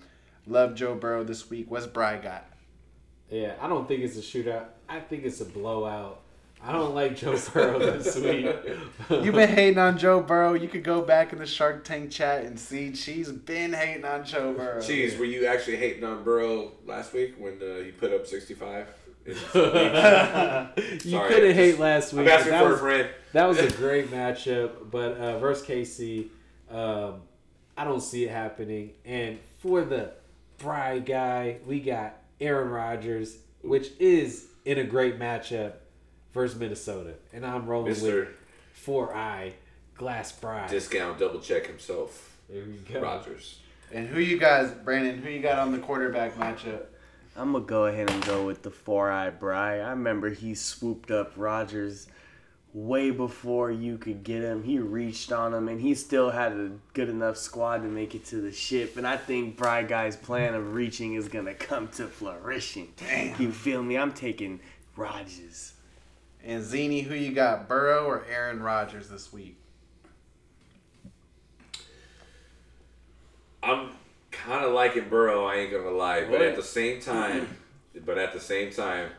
Love 0.47 0.75
Joe 0.75 0.95
Burrow 0.95 1.25
this 1.25 1.49
week. 1.49 1.71
What's 1.71 1.87
Bry 1.87 2.19
got? 2.19 2.45
Yeah, 3.31 3.55
I 3.61 3.67
don't 3.67 3.89
think 3.89 4.03
it's 4.03 4.17
a 4.17 4.21
shootout. 4.21 4.67
I 4.89 5.01
think 5.01 5.25
it's 5.25 5.41
a 5.41 5.47
blowout. 5.47 6.21
I 6.63 6.73
don't 6.73 6.95
like 6.95 7.17
Joe 7.17 7.39
Burrow 7.53 7.79
this 7.79 8.17
week. 8.17 8.47
You've 9.11 9.35
been 9.35 9.49
hating 9.49 9.79
on 9.79 9.97
Joe 9.97 10.21
Burrow. 10.21 10.53
You 10.53 10.69
could 10.69 10.85
go 10.85 11.01
back 11.01 11.33
in 11.33 11.39
the 11.39 11.47
Shark 11.47 11.85
Tank 11.85 12.11
chat 12.11 12.45
and 12.45 12.59
see 12.59 12.95
she's 12.95 13.31
been 13.31 13.73
hating 13.73 14.05
on 14.05 14.25
Joe 14.25 14.53
Burrow. 14.53 14.81
Jeez, 14.81 15.19
were 15.19 15.25
you 15.25 15.47
actually 15.47 15.77
hating 15.77 16.05
on 16.05 16.25
Burrow 16.25 16.73
last 16.87 17.13
week 17.15 17.35
when 17.39 17.55
uh, 17.63 17.83
he 17.83 17.91
put 17.91 18.13
up 18.13 18.27
65? 18.27 18.87
you 21.05 21.21
couldn't 21.29 21.55
hate 21.55 21.79
last 21.79 22.13
I'm 22.13 22.19
week. 22.21 22.29
asking 22.29 22.53
That 22.53 22.61
for 22.63 22.69
a 22.69 22.71
was- 22.73 22.81
friend. 22.81 23.09
That 23.33 23.47
was 23.49 23.59
a 23.59 23.71
great 23.79 24.11
matchup, 24.11 24.91
but 24.91 25.17
uh, 25.17 25.39
versus 25.39 25.67
KC, 25.67 26.29
um, 26.71 27.23
I 27.77 27.83
don't 27.85 28.01
see 28.01 28.25
it 28.25 28.31
happening. 28.31 28.93
And 29.05 29.39
for 29.61 29.83
the 29.83 30.13
Bride 30.59 31.05
guy, 31.05 31.57
we 31.67 31.81
got 31.81 32.17
Aaron 32.41 32.69
Rodgers, 32.71 33.39
which 33.63 33.89
is 33.99 34.47
in 34.65 34.79
a 34.79 34.85
great 34.85 35.19
matchup 35.19 35.73
versus 36.33 36.59
Minnesota, 36.59 37.15
and 37.33 37.45
I'm 37.45 37.67
rolling 37.67 38.01
with 38.01 38.29
Four 38.73 39.15
Eye 39.17 39.55
Glass 39.97 40.31
Bride. 40.33 40.71
Discount 40.71 41.19
double 41.19 41.41
check 41.41 41.67
himself. 41.67 42.37
There 42.49 42.63
we 42.65 42.75
go. 42.93 43.01
Rodgers. 43.01 43.59
And 43.93 44.07
who 44.09 44.21
you 44.21 44.39
guys, 44.39 44.71
Brandon? 44.71 45.19
Who 45.19 45.29
you 45.31 45.41
got 45.41 45.59
on 45.59 45.73
the 45.73 45.79
quarterback 45.79 46.37
matchup? 46.37 46.83
I'm 47.37 47.53
gonna 47.53 47.65
go 47.65 47.87
ahead 47.87 48.11
and 48.11 48.25
go 48.25 48.47
with 48.47 48.63
the 48.63 48.71
four 48.71 49.11
eye 49.11 49.31
Bry. 49.31 49.81
I 49.81 49.91
remember 49.91 50.31
he 50.31 50.55
swooped 50.55 51.11
up 51.11 51.33
Rodgers 51.37 52.07
way 52.73 53.11
before 53.11 53.71
you 53.71 53.99
could 53.99 54.23
get 54.23 54.43
him. 54.43 54.63
He 54.63 54.79
reached 54.79 55.33
on 55.33 55.53
him, 55.53 55.69
and 55.69 55.81
he 55.81 55.95
still 55.95 56.31
had 56.31 56.53
a 56.53 56.73
good 56.93 57.09
enough 57.09 57.37
squad 57.37 57.79
to 57.79 57.89
make 57.89 58.15
it 58.15 58.25
to 58.27 58.37
the 58.37 58.53
ship. 58.53 58.97
And 58.97 59.07
I 59.07 59.17
think 59.17 59.57
Bry 59.57 59.83
Guy's 59.83 60.17
plan 60.17 60.55
of 60.55 60.75
reaching 60.75 61.15
is 61.15 61.29
gonna 61.29 61.55
come 61.55 61.89
to 61.89 62.07
flourishing. 62.07 62.93
Damn. 62.97 63.41
You 63.41 63.51
feel 63.51 63.83
me? 63.83 63.97
I'm 63.97 64.13
taking 64.13 64.61
Rodgers. 64.97 65.73
And 66.45 66.63
Zini, 66.63 67.01
who 67.01 67.15
you 67.15 67.33
got, 67.33 67.69
Burrow 67.69 68.05
or 68.05 68.25
Aaron 68.31 68.63
Rodgers 68.63 69.09
this 69.09 69.33
week? 69.33 69.57
I'm 73.63 73.89
kind 74.45 74.65
of 74.65 74.73
liking 74.73 75.09
Burrow. 75.09 75.47
I 75.47 75.57
ain't 75.57 75.73
gonna 75.73 75.91
lie, 75.91 76.25
but 76.25 76.43
at 76.43 76.57
the 76.57 76.63
same 76.63 77.01
time, 77.01 77.43
mm-hmm. 77.43 78.05
but 78.05 78.19
at 78.19 78.33
the 78.33 78.41
same 78.41 78.71
time, 78.71 79.11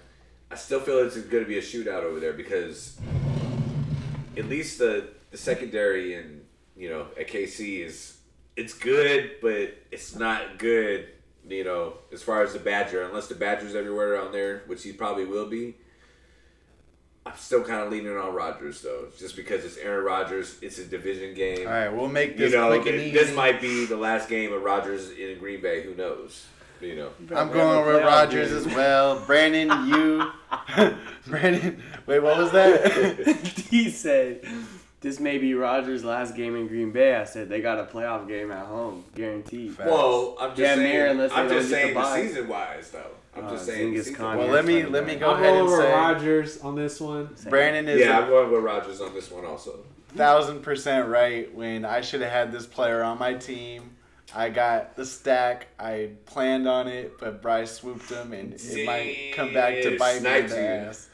I 0.52 0.56
still 0.56 0.80
feel 0.80 1.00
it's 1.00 1.18
going 1.18 1.44
to 1.44 1.50
be 1.50 1.58
a 1.58 1.62
shootout 1.62 2.04
over 2.04 2.20
there 2.20 2.34
because 2.34 2.98
at 4.38 4.46
least 4.48 4.78
the 4.78 5.10
the 5.32 5.38
secondary 5.38 6.16
and 6.16 6.46
you 6.78 6.90
know 6.90 7.08
at 7.20 7.28
KC 7.28 7.86
is 7.86 8.18
it's 8.56 8.74
good, 8.74 9.36
but 9.42 9.76
it's 9.92 10.16
not 10.16 10.60
good. 10.60 11.10
You 11.48 11.64
know, 11.64 11.94
as 12.12 12.24
far 12.24 12.42
as 12.42 12.54
the 12.54 12.60
Badger, 12.60 13.04
unless 13.04 13.28
the 13.28 13.36
Badger's 13.36 13.76
everywhere 13.76 14.14
around 14.14 14.32
there, 14.32 14.64
which 14.66 14.84
he 14.84 14.94
probably 14.94 15.26
will 15.26 15.48
be. 15.48 15.76
I'm 17.26 17.36
still 17.38 17.64
kind 17.64 17.82
of 17.82 17.92
leaning 17.92 18.16
on 18.16 18.34
Rodgers 18.36 18.82
though, 18.82 19.08
just 19.18 19.36
because 19.36 19.66
it's 19.66 19.78
Aaron 19.78 20.06
Rodgers. 20.06 20.58
It's 20.62 20.78
a 20.78 20.86
division 20.86 21.34
game. 21.34 21.66
All 21.68 21.74
right, 21.74 21.90
we'll 21.90 22.08
make 22.08 22.38
this. 22.38 22.52
You 22.52 22.52
this 22.52 22.54
know, 22.54 22.68
quick 22.68 22.86
and 22.94 23.02
th- 23.02 23.14
easy. 23.14 23.18
this 23.26 23.36
might 23.36 23.60
be 23.60 23.86
the 23.86 23.98
last 23.98 24.30
game 24.30 24.54
of 24.54 24.62
Rodgers 24.62 25.10
in 25.10 25.40
Green 25.40 25.60
Bay. 25.62 25.82
Who 25.84 25.96
knows? 25.96 26.46
You 26.82 26.96
know. 26.96 27.10
I'm 27.36 27.52
going 27.52 27.86
with 27.88 28.04
Rodgers 28.04 28.52
as 28.52 28.68
well. 28.68 29.20
Brandon, 29.22 29.88
you. 29.88 30.32
Brandon, 31.28 31.82
wait, 32.06 32.20
what 32.20 32.38
was 32.38 32.52
that? 32.52 33.26
he 33.72 33.90
said, 33.90 34.46
"This 35.02 35.20
may 35.20 35.40
be 35.40 35.56
Rodgers' 35.56 36.04
last 36.04 36.36
game 36.36 36.56
in 36.56 36.68
Green 36.68 36.92
Bay." 36.92 37.16
I 37.16 37.24
said, 37.24 37.50
"They 37.50 37.60
got 37.60 37.80
a 37.80 37.86
playoff 37.86 38.28
game 38.28 38.52
at 38.52 38.68
home, 38.68 39.04
guaranteed." 39.16 39.76
Well, 39.80 40.38
I'm 40.40 40.50
just 40.50 40.60
Damn 40.60 40.78
saying. 40.78 40.92
near 40.92 41.08
unless 41.08 41.32
I'm 41.32 41.50
just 41.50 41.70
get 41.72 41.94
the 41.96 42.00
the 42.00 42.16
season 42.16 42.48
wise 42.48 42.92
though. 42.92 43.12
I'm 43.36 43.46
Uh, 43.46 43.50
just 43.52 43.66
saying. 43.66 43.94
the 43.94 44.00
Zingis 44.00 44.16
Khan 44.16 44.38
well, 44.38 44.48
let 44.48 44.66
me 44.66 44.84
let 44.86 45.06
me 45.06 45.16
go 45.16 45.32
I'm 45.32 45.36
ahead 45.42 45.54
going 45.54 45.60
and 45.62 45.70
with 45.70 45.80
say 45.80 45.92
Rodgers 45.92 46.58
on 46.62 46.76
this 46.76 47.00
one. 47.02 47.36
Brandon 47.50 47.88
is 47.88 48.00
Yeah, 48.00 48.20
a 48.20 48.22
I'm 48.22 48.30
going 48.30 48.52
with 48.52 48.64
Rodgers 48.64 49.02
on 49.02 49.14
this 49.14 49.30
one 49.32 49.46
also. 49.46 49.80
thousand 50.16 50.62
percent 50.62 51.08
right. 51.10 51.54
When 51.54 51.84
I 51.86 52.02
should 52.02 52.22
have 52.22 52.32
had 52.32 52.52
this 52.52 52.66
player 52.66 53.04
on 53.04 53.20
my 53.20 53.34
team, 53.34 53.92
I 54.34 54.50
got 54.50 54.96
the 54.96 55.06
stack. 55.06 55.68
I 55.80 56.12
planned 56.26 56.68
on 56.68 56.88
it, 56.88 57.20
but 57.20 57.42
Bryce 57.42 57.72
swooped 57.72 58.10
him, 58.10 58.32
and 58.34 58.54
it 58.54 58.86
might 58.86 59.34
come 59.36 59.54
back 59.54 59.82
to 59.84 59.98
bite 59.98 60.12
me 60.12 60.16
in 60.18 60.22
sniped 60.22 60.50
the 60.50 60.56
you. 60.56 60.62
ass. 60.62 61.10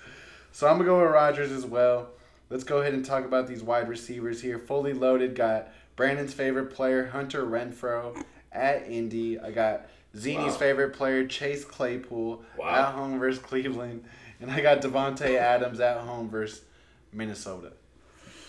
So 0.52 0.68
I'm 0.68 0.74
gonna 0.74 0.86
go 0.86 1.02
with 1.02 1.12
Rodgers 1.12 1.52
as 1.52 1.66
well. 1.66 2.10
Let's 2.50 2.64
go 2.66 2.82
ahead 2.82 2.94
and 2.94 3.04
talk 3.06 3.26
about 3.26 3.48
these 3.48 3.64
wide 3.64 3.88
receivers 3.88 4.42
here. 4.42 4.60
Fully 4.60 4.94
loaded. 4.94 5.34
Got 5.36 5.70
Brandon's 5.96 6.34
favorite 6.34 6.68
player, 6.74 7.08
Hunter 7.08 7.46
Renfrow, 7.46 8.22
at 8.52 8.88
Indy. 8.90 9.40
I 9.40 9.52
got 9.52 9.86
Zini's 10.16 10.54
Wow. 10.54 10.60
favorite 10.60 10.94
player, 10.94 11.26
Chase 11.26 11.64
Claypool, 11.64 12.44
Wow. 12.58 12.68
at 12.68 12.94
home 12.94 13.20
versus 13.20 13.42
Cleveland, 13.42 14.04
and 14.42 14.52
I 14.52 14.62
got 14.62 14.82
Davante 14.82 15.36
Adams 15.38 15.80
at 15.80 15.98
home 15.98 16.30
versus 16.30 16.64
Minnesota. 17.14 17.74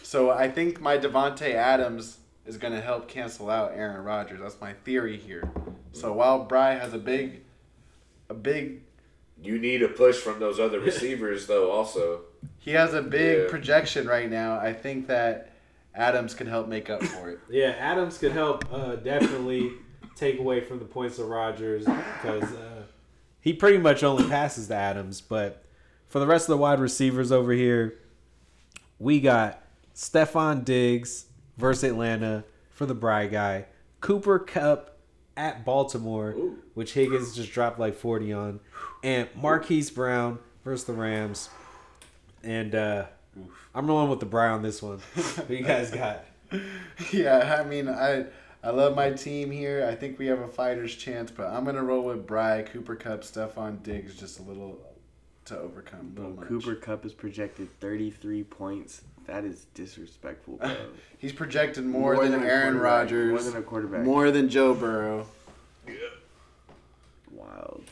So 0.03 0.31
I 0.31 0.49
think 0.51 0.81
my 0.81 0.99
Davante 0.99 1.55
Adams 1.55 2.19
is 2.45 2.57
going 2.57 2.73
to 2.73 2.81
help 2.81 3.09
cancel 3.09 3.49
out 3.49 3.73
Aaron 3.75 4.03
Rodgers. 4.05 4.41
That's 4.41 4.61
my 4.61 4.73
theory 4.85 5.17
here. 5.17 5.49
So 5.93 6.13
while 6.13 6.45
Bry 6.45 6.75
has 6.75 6.93
a 6.95 6.99
big, 6.99 7.43
a 8.29 8.35
big, 8.35 8.83
You 9.41 9.59
need 9.59 9.83
a 9.83 9.89
push 9.89 10.19
from 10.19 10.39
those 10.39 10.61
other 10.61 10.79
receivers 10.81 11.47
though. 11.49 11.71
Also, 11.73 12.21
he 12.59 12.73
has 12.73 12.95
a 12.95 13.03
big 13.03 13.41
Yeah. 13.43 13.49
projection 13.51 14.07
right 14.07 14.31
now. 14.31 14.57
I 14.59 14.73
think 14.73 15.09
that 15.09 15.51
Adams 15.95 16.35
could 16.35 16.47
help 16.47 16.69
make 16.69 16.89
up 16.89 17.03
for 17.03 17.29
it. 17.31 17.41
Yeah, 17.51 17.71
Adams 17.79 18.19
could 18.19 18.31
help 18.33 18.65
uh, 18.73 18.95
definitely 18.97 19.73
take 20.23 20.39
away 20.39 20.61
from 20.61 20.79
the 20.79 20.85
points 20.85 21.19
of 21.19 21.29
Rodgers 21.29 21.85
because 21.85 22.45
uh, 22.45 22.83
he 23.41 23.53
pretty 23.53 23.79
much 23.79 24.05
only 24.05 24.29
passes 24.29 24.69
to 24.69 24.75
Adams. 24.75 25.21
But 25.21 25.65
for 26.07 26.21
the 26.21 26.27
rest 26.27 26.45
of 26.45 26.51
the 26.51 26.59
wide 26.59 26.79
receivers 26.79 27.33
over 27.33 27.53
here, 27.53 27.99
we 29.01 29.21
got 29.21 29.63
Stefon 29.95 30.65
Diggs 30.65 31.27
versus 31.57 31.85
Atlanta 31.85 32.45
for 32.71 32.87
the 32.87 32.95
Bry 32.95 33.27
guy, 33.27 33.67
Cooper 34.01 34.39
Kupp 34.39 34.97
at 35.37 35.65
Baltimore, 35.65 36.35
which 36.75 36.95
Higgins 36.95 37.35
just 37.35 37.51
dropped 37.53 37.81
like 37.81 37.95
40 37.95 38.33
on, 38.33 38.61
and 39.03 39.29
Marquise 39.35 39.91
Brown 39.91 40.39
versus 40.65 40.87
the 40.87 40.93
Rams. 40.93 41.51
And 42.45 42.75
uh, 42.75 43.07
I'm 43.75 43.89
rolling 43.89 44.09
with 44.09 44.21
the 44.21 44.27
Bry 44.27 44.51
on 44.51 44.63
this 44.63 44.81
one. 44.83 45.01
Who 45.49 45.55
you 45.55 45.65
guys 45.65 45.91
got? 45.91 46.25
yeah, 47.13 47.59
I 47.61 47.69
mean, 47.69 47.89
I 47.89 48.27
I 48.65 48.71
love 48.71 48.95
my 48.95 49.11
team 49.11 49.51
here. 49.51 49.87
I 49.91 49.95
think 49.97 50.19
we 50.19 50.27
have 50.27 50.39
a 50.41 50.49
fighter's 50.49 50.95
chance, 50.95 51.31
but 51.31 51.49
I'm 51.49 51.65
gonna 51.65 51.83
roll 51.83 52.05
with 52.05 52.27
Bry, 52.27 52.63
Cooper 52.63 52.95
Kupp, 52.95 53.23
Stefon 53.23 53.83
Diggs, 53.83 54.15
just 54.19 54.39
a 54.39 54.43
little 54.43 54.79
to 55.47 55.59
overcome. 55.59 56.15
Little. 56.17 56.35
Cooper 56.37 56.77
Kupp 56.77 57.05
is 57.05 57.13
projected 57.13 57.69
33 57.81 58.45
points. 58.45 59.03
That 59.27 59.45
is 59.45 59.67
disrespectful, 59.75 60.57
bro. 60.59 60.75
He's 61.19 61.33
projected 61.33 61.85
more, 61.85 62.15
More 62.15 62.23
than, 62.29 62.41
than 62.41 62.49
Aaron. 62.49 62.79
Rodgers, 62.79 63.31
More 63.31 63.43
than 63.53 63.57
a 63.61 63.65
quarterback. 63.65 64.03
more 64.03 64.31
than 64.31 64.49
Joe 64.49 64.75
Burrow. 64.75 65.27
Wild. 67.31 67.85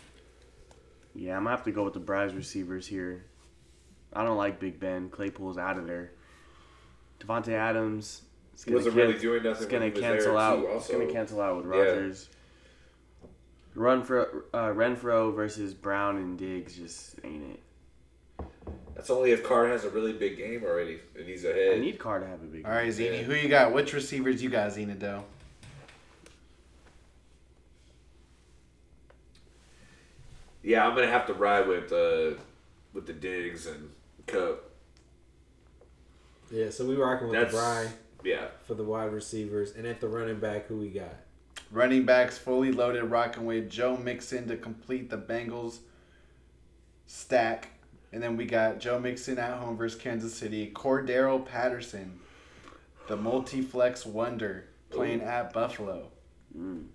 Yeah, 1.14 1.36
I'm 1.36 1.44
gonna 1.44 1.56
have 1.56 1.64
to 1.64 1.72
go 1.72 1.82
with 1.84 1.94
the 1.94 2.00
Bryce 2.00 2.32
receivers 2.32 2.86
here. 2.86 3.24
I 4.12 4.24
don't 4.24 4.36
like 4.36 4.60
Big 4.60 4.78
Ben. 4.78 5.08
Claypool's 5.08 5.58
out 5.58 5.78
of 5.78 5.86
there. 5.86 6.12
Davante 7.20 7.52
Adams. 7.52 8.22
Is 8.60 8.64
He 8.64 8.70
gonna 8.72 8.78
wasn't 8.80 8.94
can- 8.94 9.06
really 9.08 9.18
doing 9.18 9.42
nothing 9.42 9.62
It's 9.62 9.72
gonna 9.72 9.84
when 9.86 9.92
he 9.94 10.00
was 10.00 10.10
cancel 10.10 10.32
there, 10.34 10.42
out. 10.42 10.60
too, 10.60 10.66
It's 10.76 10.88
gonna 10.90 11.06
cancel 11.10 11.40
out 11.40 11.56
with 11.56 11.64
Yeah. 11.74 11.80
Rodgers. 11.80 12.28
Run 13.74 14.02
for 14.02 14.44
uh, 14.52 14.68
Renfrow 14.74 15.34
versus 15.34 15.72
Brown 15.72 16.18
and 16.18 16.38
Diggs 16.38 16.76
just 16.76 17.14
ain't 17.24 17.42
it. 17.54 18.46
that's 18.94 19.08
only 19.08 19.30
if 19.32 19.42
Carr 19.42 19.66
has 19.68 19.84
a 19.86 19.88
really 19.88 20.12
big 20.12 20.36
game 20.36 20.62
already 20.62 21.00
and 21.18 21.26
he's 21.26 21.42
ahead. 21.44 21.56
I 21.58 21.62
ahead. 21.68 21.80
need 21.80 21.98
Carr 21.98 22.18
to 22.20 22.26
have 22.26 22.42
a 22.42 22.44
big. 22.44 22.62
Game. 22.64 22.66
All 22.66 22.72
right, 22.72 22.82
game. 22.84 22.92
Zini, 22.92 23.22
who 23.22 23.32
you 23.32 23.48
got? 23.48 23.72
Which 23.72 23.94
receivers 23.94 24.42
you 24.42 24.50
got, 24.50 24.72
Zena 24.72 24.94
Doe? 24.94 25.24
Yeah, 30.62 30.86
I'm 30.86 30.94
gonna 30.94 31.06
have 31.06 31.26
to 31.28 31.34
ride 31.34 31.66
with 31.66 31.90
uh, 31.92 32.38
with 32.92 33.06
the 33.06 33.14
Diggs 33.14 33.66
and 33.66 33.90
Kupp. 34.26 34.70
Yeah, 36.50 36.68
so 36.70 36.84
we 36.86 36.96
rocking 36.96 37.28
with 37.28 37.38
That's 37.40 37.52
the 37.52 37.58
Bry 37.58 37.88
yeah. 38.24 38.48
for 38.66 38.74
the 38.74 38.84
wide 38.84 39.12
receivers, 39.12 39.72
and 39.76 39.86
at 39.86 40.00
the 40.00 40.08
running 40.08 40.40
back, 40.40 40.66
who 40.66 40.76
we 40.76 40.88
got? 40.88 41.14
Running 41.70 42.04
backs 42.04 42.36
fully 42.36 42.72
loaded, 42.72 43.04
rocking 43.04 43.44
with 43.44 43.70
Joe 43.70 43.96
Mixon 43.96 44.48
to 44.48 44.56
complete 44.56 45.10
the 45.10 45.18
Bengals 45.18 45.78
stack. 47.06 47.68
And 48.12 48.20
then 48.22 48.36
we 48.36 48.44
got 48.44 48.80
Joe 48.80 48.98
Mixon 48.98 49.38
at 49.38 49.58
home 49.58 49.76
versus 49.76 50.00
Kansas 50.00 50.34
City. 50.34 50.72
Cordarrelle 50.74 51.46
Patterson, 51.46 52.18
the 53.06 53.16
multi-flex 53.16 54.04
wonder, 54.04 54.64
playing 54.90 55.20
at 55.20 55.52
Buffalo. 55.52 56.08
Mm. 56.56 56.86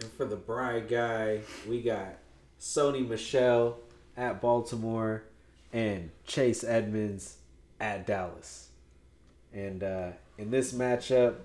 And 0.00 0.12
for 0.16 0.24
the 0.24 0.36
Bry 0.36 0.80
guy, 0.80 1.40
we 1.68 1.80
got 1.80 2.18
Sony 2.60 3.06
Michel 3.06 3.78
at 4.16 4.40
Baltimore 4.40 5.22
and 5.72 6.10
Chase 6.26 6.64
Edmonds 6.64 7.36
at 7.78 8.06
Dallas. 8.06 8.69
And 9.52 9.82
uh, 9.82 10.10
in 10.38 10.50
this 10.50 10.72
matchup, 10.72 11.36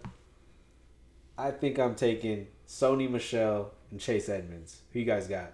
I 1.37 1.51
think 1.51 1.79
I'm 1.79 1.95
taking 1.95 2.47
Sony 2.67 3.09
Michel 3.09 3.71
and 3.91 3.99
Chase 3.99 4.29
Edmonds. 4.29 4.81
Who 4.93 4.99
you 4.99 5.05
guys 5.05 5.27
got? 5.27 5.53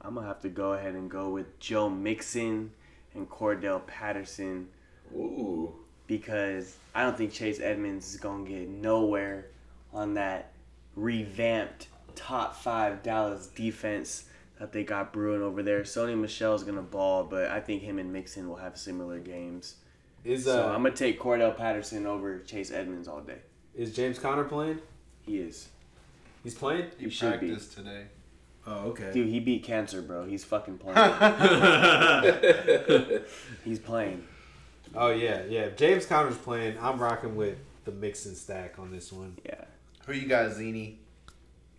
I'm 0.00 0.14
gonna 0.14 0.26
have 0.26 0.40
to 0.40 0.48
go 0.48 0.72
ahead 0.72 0.94
and 0.94 1.10
go 1.10 1.28
with 1.28 1.58
Joe 1.58 1.90
Mixon 1.90 2.72
and 3.14 3.28
Cordell 3.28 3.86
Patterson 3.86 4.68
Ooh. 5.14 5.74
because 6.06 6.76
I 6.94 7.02
don't 7.02 7.18
think 7.18 7.32
Chase 7.32 7.60
Edmonds 7.60 8.14
is 8.14 8.20
gonna 8.20 8.48
get 8.48 8.68
nowhere 8.68 9.48
on 9.92 10.14
that 10.14 10.52
revamped 10.96 11.88
top 12.14 12.56
five 12.56 13.02
Dallas 13.02 13.48
defense 13.48 14.24
that 14.58 14.72
they 14.72 14.84
got 14.84 15.12
brewing 15.12 15.42
over 15.42 15.62
there. 15.62 15.82
Sony 15.82 16.18
Michel's 16.18 16.64
gonna 16.64 16.82
ball, 16.82 17.24
but 17.24 17.50
I 17.50 17.60
think 17.60 17.82
him 17.82 17.98
and 17.98 18.12
Mixon 18.12 18.48
will 18.48 18.56
have 18.56 18.78
similar 18.78 19.18
games. 19.18 19.76
Is 20.24 20.44
So 20.44 20.68
uh 20.68 20.72
I'm 20.74 20.82
gonna 20.82 20.94
take 20.94 21.18
Cordell 21.20 21.56
Patterson 21.56 22.06
over 22.06 22.38
Chase 22.40 22.70
Edmonds 22.70 23.08
all 23.08 23.20
day. 23.20 23.38
is 23.74 23.94
James 23.94 24.18
Conner 24.18 24.44
playing? 24.44 24.78
He 25.22 25.38
is. 25.38 25.68
He's 26.42 26.54
playing. 26.54 26.86
He 26.98 27.04
You 27.04 27.10
should 27.10 27.40
be. 27.40 27.54
today. 27.56 28.04
Oh, 28.66 28.88
okay. 28.90 29.10
Dude, 29.12 29.28
he 29.28 29.40
beat 29.40 29.62
cancer, 29.64 30.02
bro. 30.02 30.26
He's 30.26 30.44
fucking 30.44 30.78
playing. 30.78 30.96
He's 33.64 33.78
playing. 33.78 34.24
Oh 34.94 35.10
yeah, 35.10 35.42
yeah. 35.48 35.60
If 35.62 35.76
James 35.76 36.06
Conner's 36.06 36.36
playing, 36.36 36.76
I'm 36.80 36.98
rocking 36.98 37.36
with 37.36 37.58
the 37.84 37.92
Mixon 37.92 38.34
stack 38.34 38.78
on 38.78 38.90
this 38.90 39.12
one. 39.12 39.36
Yeah. 39.44 39.64
Who 40.06 40.12
you 40.12 40.26
got, 40.28 40.52
Zini? 40.52 40.98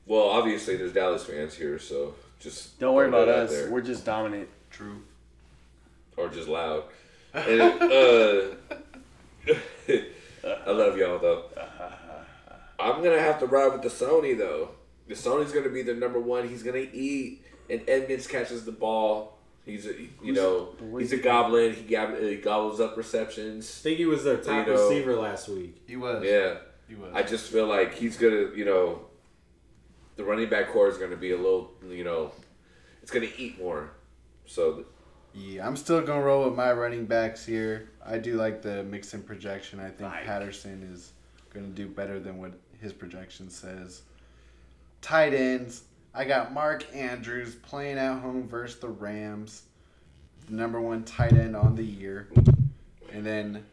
Well, 0.06 0.24
obviously 0.24 0.78
there's 0.78 0.94
Dallas 0.94 1.26
fans 1.26 1.56
here, 1.56 1.78
so 1.80 2.16
just 2.40 2.80
Don't 2.80 2.96
worry 2.96 3.08
about 3.10 3.28
us. 3.28 3.52
there. 3.52 3.70
We're 3.72 3.82
just 3.82 4.06
dominant. 4.06 4.50
True. 4.72 5.02
or 6.18 6.30
just 6.30 6.48
loud. 6.48 6.84
And, 7.34 7.62
uh, 7.62 8.42
I 10.66 10.72
love 10.72 10.98
y'all 10.98 11.20
though. 11.20 11.46
I'm 12.80 13.04
gonna 13.04 13.20
have 13.20 13.40
to 13.40 13.46
ride 13.46 13.72
with 13.74 13.82
the 13.84 13.90
Sony 13.90 14.38
though. 14.38 14.70
The 15.08 15.14
Sony's 15.14 15.52
gonna 15.52 15.70
be 15.70 15.82
the 15.84 15.94
number 15.94 16.20
one. 16.20 16.48
He's 16.50 16.64
gonna 16.64 16.86
eat, 16.94 17.44
and 17.70 17.82
Edmonds 17.88 18.28
catches 18.28 18.66
the 18.66 18.72
ball. 18.72 19.38
He's 19.66 19.86
a 19.86 19.94
you 20.24 20.34
know 20.34 20.70
he's 20.98 21.14
a 21.14 21.18
goblin. 21.18 21.74
He, 21.76 21.84
gob- 21.84 22.18
he 22.20 22.38
gobbles 22.38 22.80
up 22.80 22.98
receptions. 22.98 23.80
I 23.82 23.84
think 23.84 23.98
he 24.00 24.06
was 24.06 24.24
their 24.24 24.38
top 24.38 24.68
You 24.68 24.74
know- 24.74 24.82
receiver 24.90 25.16
last 25.16 25.48
week. 25.50 25.84
He 25.88 25.96
was. 25.96 26.24
Yeah, 26.26 26.56
He 26.90 26.96
was. 26.96 27.12
I 27.14 27.22
just 27.24 27.52
feel 27.52 27.68
like 27.68 27.94
he's 27.94 28.18
gonna 28.18 28.50
you 28.56 28.66
know 28.66 29.02
the 30.16 30.24
running 30.24 30.50
back 30.50 30.70
core 30.70 30.88
is 30.90 30.98
gonna 30.98 31.16
be 31.16 31.32
a 31.32 31.38
little 31.38 31.72
you 31.88 32.04
know 32.04 32.32
it's 33.04 33.12
gonna 33.12 33.28
eat 33.38 33.60
more. 33.60 33.92
So 34.48 34.86
Yeah, 35.34 35.66
I'm 35.66 35.78
still 35.78 36.02
gonna 36.02 36.22
roll 36.22 36.46
with 36.46 36.56
my 36.56 36.72
running 36.74 37.06
backs 37.06 37.46
here. 37.46 37.90
I 38.06 38.18
do 38.18 38.36
like 38.36 38.62
the 38.62 38.84
Mixon 38.84 39.24
projection. 39.24 39.80
I 39.80 39.90
think. 39.90 40.12
Patterson 40.12 40.90
is 40.94 41.12
gonna 41.54 41.68
do 41.68 41.88
better 41.88 42.20
than 42.20 42.38
what 42.38 42.52
his 42.82 42.94
projection 42.94 43.50
says. 43.50 44.02
Tight 45.02 45.34
ends. 45.34 45.84
I 46.14 46.26
got 46.26 46.54
Mark 46.54 46.86
Andrews 46.94 47.56
playing 47.56 47.98
at 47.98 48.20
home 48.20 48.48
versus 48.48 48.80
the 48.80 48.90
Rams, 48.90 49.64
the 50.48 50.56
number 50.56 50.82
one 50.82 51.04
tight 51.04 51.34
end 51.34 51.56
on 51.56 51.76
the 51.76 51.86
year. 51.86 52.28
And 53.14 53.26
then 53.26 53.64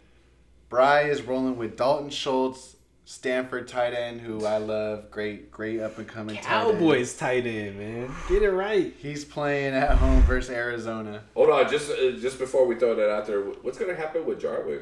Bry 0.69 1.03
is 1.03 1.23
rolling 1.23 1.57
with 1.57 1.77
Dalton 1.77 2.11
Schultz, 2.11 2.77
Stanford 3.19 3.67
tight 3.67 3.95
end, 3.95 4.21
who 4.21 4.45
I 4.45 4.59
love. 4.59 5.11
Great, 5.11 5.51
great 5.51 5.81
up 5.81 5.97
and 5.97 6.07
coming 6.07 6.37
Cowboys 6.37 7.17
tight 7.17 7.47
end, 7.47 7.79
man. 7.79 8.15
Get 8.29 8.43
it 8.43 8.51
right. 8.51 8.93
He's 8.99 9.25
playing 9.25 9.73
at 9.73 9.93
home 9.97 10.21
versus 10.25 10.51
Arizona. 10.51 11.23
hold 11.35 11.49
on, 11.49 11.71
just 11.71 11.91
uh, 11.91 12.11
just 12.21 12.39
before 12.39 12.67
we 12.67 12.75
throw 12.75 12.95
that 12.97 13.09
out 13.11 13.27
there, 13.27 13.41
what's 13.41 13.79
gonna 13.79 13.95
happen 13.95 14.27
with 14.27 14.43
Jarwin? 14.43 14.81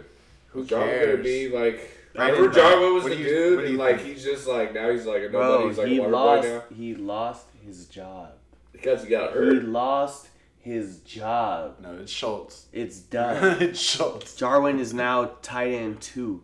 Who 0.48 0.62
Is 0.62 0.68
Jarwin 0.68 1.00
gonna 1.06 1.22
be 1.22 1.50
like? 1.50 1.88
Right 2.16 2.32
Remember. 2.32 2.52
Jarwin 2.52 2.94
was 2.94 3.04
What 3.04 3.10
the 3.12 3.16
you- 3.18 3.24
dude, 3.28 3.56
what 3.58 3.64
and 3.66 3.78
like 3.78 3.96
think? 4.00 4.08
he's 4.08 4.24
just 4.24 4.48
like 4.48 4.74
now 4.74 4.90
he's 4.90 5.06
like 5.06 5.22
a 5.22 5.28
nobody. 5.28 5.68
He's 5.68 5.78
like 5.78 5.86
he 5.86 6.00
lost. 6.00 6.48
now 6.48 6.62
He 6.74 6.94
lost 6.96 7.46
his 7.64 7.86
job. 7.86 8.30
because 8.72 9.04
he 9.04 9.08
got 9.08 9.34
hurt. 9.34 9.52
He 9.54 9.60
lost 9.60 10.26
his 10.58 10.98
job. 11.00 11.76
No, 11.80 11.96
it's 12.00 12.10
Schultz. 12.10 12.66
It's 12.72 12.98
done. 12.98 13.62
it's 13.62 13.78
Schultz. 13.94 14.34
Jarwin 14.34 14.80
is 14.80 14.92
now 14.92 15.30
tight 15.42 15.70
end 15.74 16.00
two. 16.00 16.42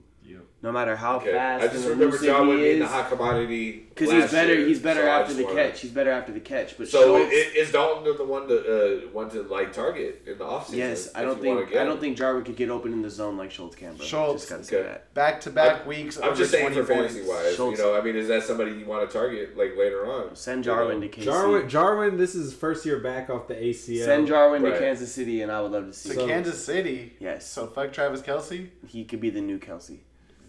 Yep. 0.63 0.69
No 0.69 0.73
matter 0.73 0.95
how 0.95 1.17
Okay. 1.17 1.33
fast 1.33 1.65
I 1.65 1.67
just 1.69 1.77
and 1.79 1.85
remember 1.87 2.05
elusive 2.17 2.27
Jarwin 2.27 2.59
he 2.59 2.63
being 2.65 2.79
the 2.79 2.85
is, 2.85 2.91
hot 2.91 3.09
commodity 3.11 3.73
because 3.89 4.11
he's 4.13 4.31
better. 4.31 4.55
year, 4.55 4.67
He's 4.69 4.79
better 4.79 5.03
so 5.03 5.09
after 5.09 5.35
the 5.35 5.43
wanna- 5.45 5.57
catch. 5.57 5.81
He's 5.81 5.91
better 5.91 6.11
after 6.11 6.33
the 6.33 6.41
catch. 6.41 6.79
But 6.79 6.89
So 6.89 7.19
Schultz, 7.19 7.33
i- 7.35 7.59
is 7.59 7.73
Dalton 7.73 8.17
the 8.17 8.25
one 8.25 8.47
to 8.47 8.57
uh, 9.05 9.09
one 9.09 9.29
to 9.31 9.43
like 9.43 9.73
target 9.73 10.23
in 10.27 10.39
the 10.39 10.45
offseason? 10.45 10.75
yes, 10.77 11.11
I 11.17 11.23
don't 11.23 11.41
think 11.41 11.75
I 11.75 11.85
don't 11.85 12.01
think 12.01 12.17
Jarwin 12.17 12.45
could 12.45 12.55
get 12.57 12.71
open 12.71 12.93
in 12.93 13.03
the 13.03 13.11
zone 13.11 13.37
like 13.37 13.51
Schultz 13.51 13.75
can, 13.75 13.97
bro. 13.97 14.07
Schultz, 14.07 14.43
just 14.43 14.51
gotta 14.51 14.65
say 14.65 14.77
okay. 14.77 14.89
that. 14.89 15.15
Back 15.15 15.41
to 15.43 15.51
back 15.51 15.85
weeks. 15.87 16.19
I'm 16.23 16.37
just 16.37 16.53
saying 16.53 16.67
20 16.73 16.81
for 16.87 16.95
fantasy 16.95 17.23
wise, 17.23 17.57
Schultz. 17.57 17.79
you 17.81 17.85
know, 17.85 17.97
I 17.97 18.01
mean, 18.01 18.15
is 18.17 18.29
that 18.29 18.45
somebody 18.45 18.71
you 18.73 18.87
want 18.87 19.09
to 19.09 19.13
target 19.13 19.57
like 19.59 19.77
later 19.77 20.07
on? 20.07 20.37
Send 20.37 20.65
You 20.65 20.71
know? 20.73 20.79
Jarwin 20.79 21.01
to 21.01 21.09
KC. 21.09 21.25
Jarwin, 21.25 21.69
Jarwin, 21.69 22.17
this 22.19 22.35
is 22.37 22.55
first 22.55 22.87
year 22.87 22.99
back 23.01 23.29
off 23.31 23.49
the 23.49 23.55
ACL. 23.55 24.05
Send 24.05 24.29
Jarwin 24.29 24.63
Right. 24.63 24.75
to 24.75 24.79
Kansas 24.79 25.13
City, 25.13 25.43
and 25.43 25.51
I 25.51 25.61
would 25.61 25.73
love 25.73 25.87
to 25.89 25.93
see. 25.93 26.15
To 26.15 26.21
him. 26.23 26.29
Kansas 26.29 26.65
City. 26.65 27.15
Yes. 27.19 27.47
So 27.51 27.67
fuck 27.67 27.93
Travis 27.93 28.23
Kelce. 28.23 28.69
He 28.87 29.05
could 29.05 29.21
be 29.21 29.31
the 29.31 29.41
new 29.41 29.59
Kelce. 29.59 29.99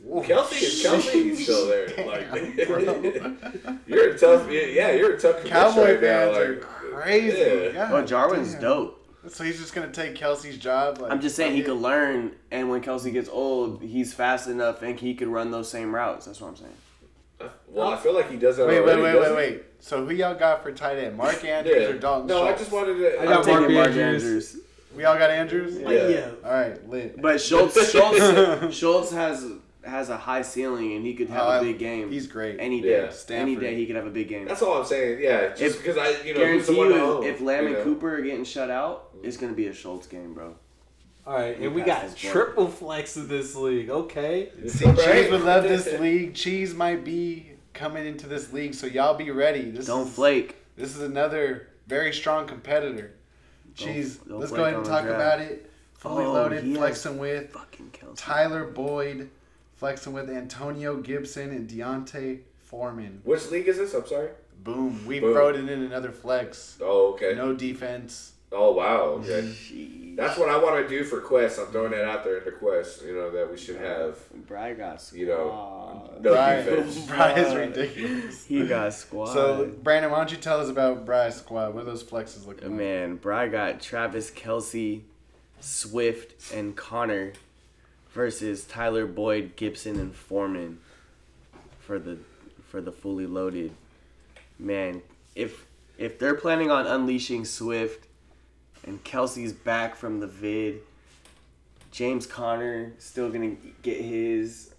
Kelce 0.06 0.62
is 0.62 0.84
Kelce 0.84 1.36
still 1.38 1.68
there. 1.70 1.88
Like, 2.06 2.32
Damn, 2.34 3.80
you're 3.88 4.10
a 4.12 4.18
tough, 4.18 4.49
yeah, 4.51 4.91
you're 4.91 5.14
a 5.16 5.20
tough 5.20 5.43
Cowboy 5.45 5.93
right 5.93 6.01
now, 6.01 6.32
like, 6.32 6.39
are 6.39 6.56
crazy. 6.58 7.38
yeah. 7.38 7.70
Yeah. 7.74 7.91
Well, 7.91 8.06
Jarwin's 8.06 8.51
damn. 8.54 8.62
dope. 8.62 8.99
So 9.30 9.45
he's 9.45 9.58
just 9.60 9.74
gonna 9.74 9.91
take 9.91 10.16
Kelce's 10.16 10.58
job. 10.58 10.97
Like, 10.99 11.10
I'm 11.12 11.22
just 11.22 11.36
saying 11.38 11.54
he 11.54 11.62
fuck 11.62 11.68
could 11.72 11.82
learn, 11.82 12.34
and 12.51 12.70
when 12.70 12.82
Kelce 12.82 13.12
gets 13.14 13.30
old, 13.30 13.82
he's 13.82 14.14
fast 14.14 14.49
enough 14.49 14.82
and 14.82 14.99
he 14.99 15.16
could 15.16 15.30
run 15.30 15.49
those 15.51 15.70
same 15.70 15.95
routes. 15.95 16.26
That's 16.26 16.41
what 16.41 16.49
I'm 16.49 16.56
saying. 16.58 17.51
Well, 17.68 17.88
I 17.88 17.97
feel 17.97 18.14
like 18.14 18.30
he 18.30 18.38
does 18.38 18.58
that 18.58 18.68
Wait, 18.68 18.82
wait, 18.82 18.97
already. 18.97 19.01
wait, 19.01 19.14
wait, 19.14 19.20
doesn't 19.20 19.36
wait. 19.36 19.64
So 19.80 20.06
who 20.06 20.14
y'all 20.14 20.36
got 20.36 20.62
for 20.64 20.72
tight 20.72 20.97
end? 20.97 21.18
Mark 21.18 21.43
Andrews 21.45 21.76
Yeah. 21.82 21.88
or 21.88 21.97
Dalton 21.97 22.28
No, 22.28 22.47
I 22.47 22.54
just 22.54 22.72
wanted 22.72 22.97
to. 22.97 23.22
I 23.22 23.26
got 23.26 23.38
I'm 23.39 23.43
taking 23.43 23.60
Mark 23.62 23.72
Mark 23.72 23.88
Andrews. 23.89 24.24
Andrews. 24.24 24.58
We 24.95 25.06
all 25.06 25.18
got 25.18 25.30
Andrews. 25.32 25.78
Yeah. 25.80 26.30
All 26.45 26.51
right, 26.51 26.89
lit. 26.89 27.22
But 27.22 27.41
Schultz, 27.41 27.91
Schultz, 27.91 28.76
Schultz 28.76 29.12
has 29.12 29.45
has 29.86 30.10
a 30.10 30.18
high 30.18 30.42
ceiling, 30.42 30.94
and 30.94 31.06
he 31.06 31.14
could 31.14 31.30
have 31.30 31.42
Oh, 31.42 31.50
I- 31.50 31.58
a 31.58 31.62
big 31.62 31.78
game. 31.80 32.10
He's 32.12 32.28
great. 32.28 32.58
any 32.60 32.82
day. 32.82 33.02
Yeah. 33.10 33.36
Any 33.36 33.56
day 33.56 33.76
he 33.76 33.86
could 33.86 33.96
have 33.96 34.08
a 34.08 34.12
big 34.12 34.28
game. 34.30 34.46
That's 34.48 34.62
all 34.62 34.80
I'm 34.80 34.86
saying. 34.86 35.20
Yeah, 35.22 35.54
just 35.54 35.78
because 35.80 35.98
I, 35.98 36.10
you 36.26 36.34
know, 36.34 36.40
Guarantee 36.40 36.74
the 36.74 36.78
one 36.78 36.88
to 36.90 36.96
you, 36.96 37.02
own, 37.02 37.24
if 37.26 37.42
Lamb 37.42 37.64
you 37.64 37.68
and 37.70 37.78
know? 37.80 37.84
Cooper 37.84 38.16
are 38.18 38.22
getting 38.22 38.46
shut 38.46 38.70
out, 38.70 39.16
mm-hmm. 39.16 39.26
it's 39.28 39.38
gonna 39.38 39.54
be 39.54 39.68
a 39.68 39.74
Schultz 39.74 40.08
game, 40.08 40.34
bro. 40.34 40.56
All 41.26 41.36
right, 41.36 41.58
and 41.58 41.74
we 41.74 41.82
got 41.82 42.02
passed 42.02 42.20
his 42.20 42.32
triple 42.32 42.68
flex 42.68 43.16
in 43.16 43.28
this 43.30 43.56
league. 43.56 43.90
Okay. 43.90 44.50
See, 44.68 44.86
Cheese 44.86 45.32
would 45.32 45.44
love 45.44 45.64
this 45.64 45.88
league. 46.00 46.34
Cheese 46.34 46.74
might 46.74 47.04
be 47.06 47.52
coming 47.74 48.06
into 48.06 48.28
this 48.28 48.52
league, 48.52 48.74
so 48.74 48.88
y'all 48.88 49.16
be 49.16 49.32
ready. 49.32 49.72
This 49.72 49.86
Don't 49.86 50.08
is, 50.08 50.14
flake. 50.14 50.58
This 50.76 50.96
is 50.96 51.02
another 51.02 51.70
very 51.88 52.14
strong 52.14 52.46
competitor. 52.48 53.14
Cheese, 53.76 54.18
don't 54.18 54.40
let's 54.40 54.52
go 54.52 54.64
ahead 54.64 54.76
and 54.76 54.86
talk 54.86 55.06
about 55.06 55.40
it. 55.40 55.70
Fully 55.94 56.26
Oh, 56.26 56.34
loaded, 56.34 56.64
he 56.64 56.72
has- 56.72 56.78
flexing 56.78 57.18
with 57.18 57.52
Fucking 57.52 57.92
Tyler 58.16 58.66
Boyd, 58.66 59.30
flexing 59.84 60.14
with 60.14 60.30
Antonio 60.30 60.96
Gibson 60.96 61.50
and 61.50 61.68
D'Onta 61.68 62.40
Foreman. 62.62 63.20
Which 63.26 63.52
league 63.52 63.68
is 63.68 63.76
this? 63.76 63.94
I'm 63.94 64.08
sorry. 64.08 64.30
Boom. 64.64 65.06
We 65.06 65.20
Boom. 65.20 65.36
wrote 65.36 65.58
it 65.58 65.68
in 65.68 65.84
another 65.84 66.14
flex. 66.14 66.78
Oh, 66.80 67.12
okay. 67.16 67.34
No 67.36 67.54
defense. 67.54 68.32
Oh, 68.54 68.72
wow. 68.72 69.20
Okay. 69.20 69.42
Jeez. 69.42 70.16
That's 70.16 70.40
what 70.40 70.48
I 70.48 70.56
want 70.56 70.82
to 70.82 70.88
do 70.88 71.04
for 71.04 71.20
Quest. 71.20 71.60
I'm 71.60 71.66
throwing 71.66 71.92
that 71.92 72.06
out 72.06 72.24
there 72.24 72.38
in 72.38 72.46
the 72.46 72.52
Quest. 72.52 73.04
You 73.04 73.14
know 73.14 73.30
that 73.32 73.52
we 73.52 73.58
should 73.58 73.76
have. 73.76 74.18
Bry 74.48 74.74
got 74.74 75.02
squad. 75.02 75.20
You 75.20 75.26
know, 75.26 76.12
no 76.22 76.32
Brian, 76.32 76.66
defense. 76.66 77.06
Brian 77.08 77.46
is 77.46 77.54
ridiculous. 77.54 78.46
he 78.46 78.66
got 78.66 78.94
squad. 78.94 79.34
So, 79.34 79.70
Brandon, 79.84 80.12
why 80.12 80.20
don't 80.20 80.32
you 80.32 80.38
tell 80.38 80.62
us 80.62 80.70
about 80.70 81.06
Bry's 81.06 81.36
squad? 81.36 81.74
What 81.74 81.82
are 81.82 81.88
those 81.88 82.06
flexes 82.06 82.48
looking 82.48 82.70
like? 82.70 82.78
Man, 82.78 83.16
Bry 83.18 83.50
got 83.50 83.82
Travis 83.82 84.32
Kelce, 84.32 85.02
Swift, 85.60 86.54
and 86.54 86.74
Conner 86.74 87.34
versus 88.14 88.64
Tyler 88.66 89.05
Boyd, 89.05 89.55
Gibson, 89.55 89.99
and 89.99 90.16
Foreman 90.16 90.80
for 91.80 91.99
the 91.99 92.18
for 92.70 92.82
the 92.82 92.91
fully 92.91 93.26
loaded. 93.28 93.72
Man, 94.57 95.01
if 95.36 95.66
if 95.97 96.20
they're 96.20 96.36
planning 96.36 96.72
on 96.72 96.88
unleashing 96.88 97.45
Swift 97.45 98.07
and 98.86 99.03
Kelce's 99.03 99.53
back 99.53 99.95
from 99.95 100.20
the 100.20 100.28
vid, 100.28 100.82
James 101.91 102.26
Conner 102.26 102.93
still 102.99 103.30
gonna 103.30 103.55
get 103.82 104.01
his. 104.01 104.70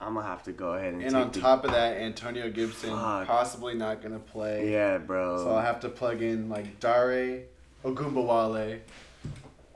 I'm 0.00 0.14
gonna 0.14 0.26
have 0.26 0.42
to 0.42 0.52
go 0.52 0.74
ahead 0.74 0.92
and, 0.94 1.02
And 1.02 1.16
on 1.16 1.30
the- 1.30 1.40
top 1.40 1.64
of 1.64 1.70
that, 1.70 1.96
Antonio 1.96 2.50
Gibson 2.50 2.90
Fuck. 2.90 3.26
possibly 3.26 3.74
not 3.74 4.02
to 4.12 4.18
play. 4.18 4.70
Yeah, 4.70 4.98
bro. 4.98 5.38
So 5.38 5.50
I'll 5.52 5.62
have 5.62 5.80
to 5.80 5.88
plug 5.88 6.20
in 6.20 6.48
like 6.50 6.78
Dare 6.80 7.44
Ogunbowale 7.84 8.80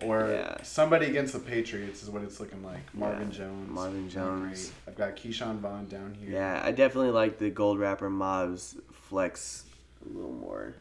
or 0.02 0.28
Yeah. 0.30 0.62
somebody 0.62 1.06
against 1.06 1.32
the 1.32 1.38
Patriots 1.40 2.02
is 2.02 2.10
what 2.10 2.22
it's 2.22 2.38
looking 2.40 2.62
like. 2.62 2.92
Marvin 2.94 3.30
Yeah, 3.30 3.38
Jones. 3.38 3.70
Marvin 3.70 4.08
Jones. 4.08 4.66
great. 4.66 4.72
I've 4.86 4.96
got 4.96 5.16
Ke'Shawn 5.16 5.58
Vaughn 5.58 5.86
down 5.88 6.14
here. 6.20 6.30
Yeah, 6.32 6.62
I 6.64 6.72
definitely 6.72 7.10
like 7.10 7.38
the 7.38 7.50
gold 7.50 7.78
rapper 7.78 8.08
mobs 8.10 8.76
flex 8.92 9.64
a 10.04 10.08
little 10.14 10.32
more. 10.32 10.74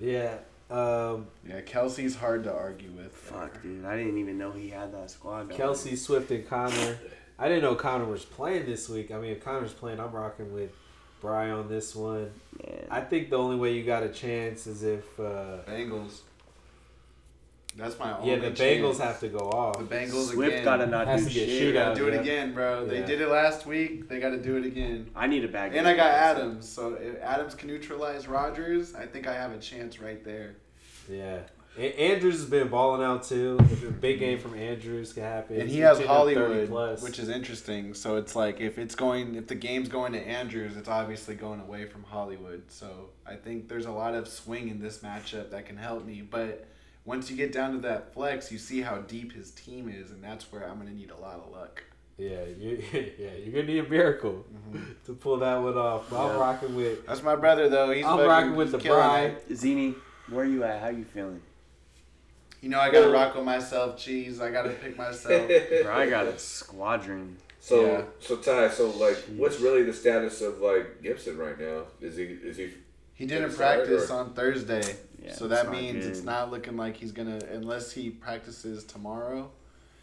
Yeah. 0.00 0.38
Um, 0.70 1.26
Yeah, 1.48 1.60
Kelce's 1.62 2.14
hard 2.16 2.44
to 2.44 2.52
argue 2.52 2.90
with. 2.90 3.12
Fuck, 3.12 3.62
dude, 3.62 3.84
I 3.84 3.96
didn't 3.96 4.18
even 4.18 4.36
know 4.38 4.52
he 4.52 4.68
had 4.68 4.92
that 4.92 5.10
squad. 5.10 5.48
going. 5.48 5.60
Kelce, 5.60 5.96
Swift, 5.96 6.30
and 6.30 6.46
Conner. 6.46 6.98
I 7.38 7.48
didn't 7.48 7.62
know 7.62 7.74
Conner 7.74 8.04
was 8.04 8.24
playing 8.24 8.66
this 8.66 8.88
week. 8.88 9.10
I 9.10 9.18
mean, 9.18 9.30
if 9.30 9.42
Conner's 9.42 9.72
playing, 9.72 10.00
I'm 10.00 10.12
rocking 10.12 10.52
with 10.52 10.70
Bry 11.20 11.50
on 11.50 11.68
this 11.68 11.96
one. 11.96 12.30
man. 12.64 12.86
I 12.90 13.00
think 13.00 13.30
the 13.30 13.36
only 13.36 13.56
way 13.56 13.72
you 13.74 13.82
got 13.84 14.02
a 14.04 14.08
chance 14.08 14.66
is 14.68 14.82
if 14.84 15.18
uh, 15.18 15.58
Bengals. 15.66 16.20
That's 17.78 17.98
my 17.98 18.18
only 18.18 18.30
Yeah, 18.30 18.36
the 18.38 18.50
chance. 18.50 18.60
Bengals 18.60 18.98
have 19.00 19.20
to 19.20 19.28
go 19.28 19.38
off. 19.38 19.78
The 19.78 19.84
Bengals 19.94 20.32
Swift 20.32 20.52
again. 20.52 20.64
gotta 20.64 20.86
not 20.86 21.06
Has 21.06 21.22
do 21.22 21.28
to 21.28 21.34
be 21.34 21.42
a 21.42 21.46
shit. 21.46 21.74
Gotta 21.74 21.94
shootout. 21.94 21.96
do 21.96 22.08
it 22.08 22.14
yeah. 22.14 22.20
again, 22.20 22.52
bro. 22.54 22.86
They 22.86 22.98
Yeah. 23.00 23.06
did 23.06 23.20
it 23.20 23.28
last 23.28 23.66
week. 23.66 24.08
They 24.08 24.18
got 24.18 24.30
to 24.30 24.38
do 24.38 24.56
it 24.56 24.64
again. 24.66 25.08
I 25.14 25.28
need 25.28 25.44
a 25.44 25.48
bag. 25.48 25.74
And 25.76 25.86
I 25.86 25.94
got 25.94 26.10
Adams, 26.10 26.68
so 26.68 26.94
if 26.94 27.22
Adams 27.22 27.54
can 27.54 27.68
neutralize 27.68 28.26
Rodgers, 28.26 28.94
I 28.96 29.06
think 29.06 29.28
I 29.28 29.34
have 29.34 29.52
a 29.52 29.58
chance 29.58 30.00
right 30.00 30.22
there. 30.24 30.56
Yeah. 31.08 31.38
A- 31.78 31.94
Andrews 32.12 32.38
has 32.40 32.46
been 32.46 32.66
balling 32.66 33.02
out 33.04 33.22
too. 33.22 33.56
If 33.70 33.84
a 33.86 33.92
big 33.92 34.18
game 34.18 34.40
from 34.40 34.54
Andrews 34.58 35.12
can 35.12 35.22
happen. 35.22 35.60
And 35.60 35.70
he 35.70 35.78
has 35.78 35.98
hitting 35.98 36.10
up 36.10 36.24
30 36.24 36.34
Hollywood, 36.34 36.68
plus. 36.68 37.02
which 37.04 37.20
is 37.20 37.28
interesting. 37.28 37.94
So 37.94 38.16
it's 38.16 38.34
like 38.34 38.60
if 38.60 38.78
it's 38.78 38.96
going, 38.96 39.36
if 39.36 39.46
the 39.46 39.54
game's 39.54 39.88
going 39.88 40.12
to 40.14 40.18
Andrews, 40.18 40.76
it's 40.76 40.88
obviously 40.88 41.36
going 41.36 41.60
away 41.60 41.84
from 41.84 42.02
Hollywood. 42.02 42.62
So 42.68 43.10
I 43.24 43.36
think 43.36 43.68
there's 43.68 43.86
a 43.86 43.92
lot 43.92 44.14
of 44.16 44.26
swing 44.26 44.68
in 44.68 44.80
this 44.80 44.98
matchup 44.98 45.50
that 45.50 45.66
can 45.66 45.76
help 45.76 46.04
me. 46.04 46.22
But 46.28 46.66
once 47.08 47.30
you 47.30 47.36
get 47.36 47.52
down 47.52 47.72
to 47.72 47.78
that 47.78 48.12
flex, 48.12 48.52
you 48.52 48.58
see 48.58 48.82
how 48.82 48.98
deep 48.98 49.32
his 49.32 49.50
team 49.52 49.88
is, 49.88 50.10
and 50.10 50.22
that's 50.22 50.52
where 50.52 50.68
I'm 50.68 50.76
gonna 50.76 50.90
need 50.90 51.10
a 51.10 51.16
lot 51.16 51.40
of 51.40 51.50
luck. 51.50 51.82
yeah, 52.18 52.44
you, 52.44 52.82
yeah, 52.92 53.30
you're 53.42 53.62
gonna 53.62 53.72
need 53.72 53.78
a 53.78 53.88
miracle 53.88 54.44
mm-hmm. 54.54 54.92
to 55.06 55.14
pull 55.14 55.38
that 55.38 55.56
one 55.56 55.78
off. 55.78 56.10
But 56.10 56.26
I'm 56.26 56.38
rocking 56.38 56.76
with. 56.76 57.06
That's 57.06 57.22
my 57.22 57.34
brother 57.34 57.70
though. 57.70 57.90
He's 57.92 58.04
I'm 58.04 58.20
rocking 58.20 58.56
with 58.56 58.72
the 58.72 58.78
killing 58.78 59.00
bride. 59.00 59.36
it. 59.48 59.56
Zini, 59.56 59.94
where 60.28 60.44
you 60.44 60.64
at? 60.64 60.82
How 60.82 60.88
you 60.88 61.04
feeling? 61.04 61.40
You 62.60 62.68
know 62.68 62.78
I 62.78 62.90
gotta 62.90 63.08
rock 63.08 63.34
with 63.34 63.44
myself, 63.44 63.96
cheese. 63.96 64.38
I 64.42 64.50
gotta 64.50 64.70
pick 64.70 64.98
myself. 64.98 65.48
Bro, 65.82 65.96
I 65.96 66.10
got 66.10 66.26
a 66.26 66.38
squadron. 66.38 67.38
So 67.58 67.86
Yeah. 67.86 68.02
so 68.20 68.36
Ty, 68.36 68.68
so 68.68 68.90
like, 68.90 69.16
what's 69.36 69.60
really 69.60 69.82
the 69.82 69.94
status 69.94 70.42
of 70.42 70.58
like 70.58 71.00
Gibson 71.02 71.38
right 71.38 71.58
now? 71.58 71.84
Is 72.02 72.18
he 72.18 72.24
is 72.24 72.58
he? 72.58 72.74
He 73.14 73.24
didn't 73.24 73.54
practice 73.54 74.10
or- 74.10 74.20
on 74.20 74.34
Thursday, 74.34 74.82
Yeah, 75.22 75.32
so 75.32 75.48
that 75.48 75.66
not 75.66 75.72
means 75.74 76.06
it's 76.06 76.22
not 76.22 76.50
looking 76.50 76.76
like 76.76 76.96
he's 76.96 77.12
gonna 77.12 77.40
unless 77.50 77.92
he 77.92 78.10
practices 78.10 78.84
tomorrow. 78.84 79.50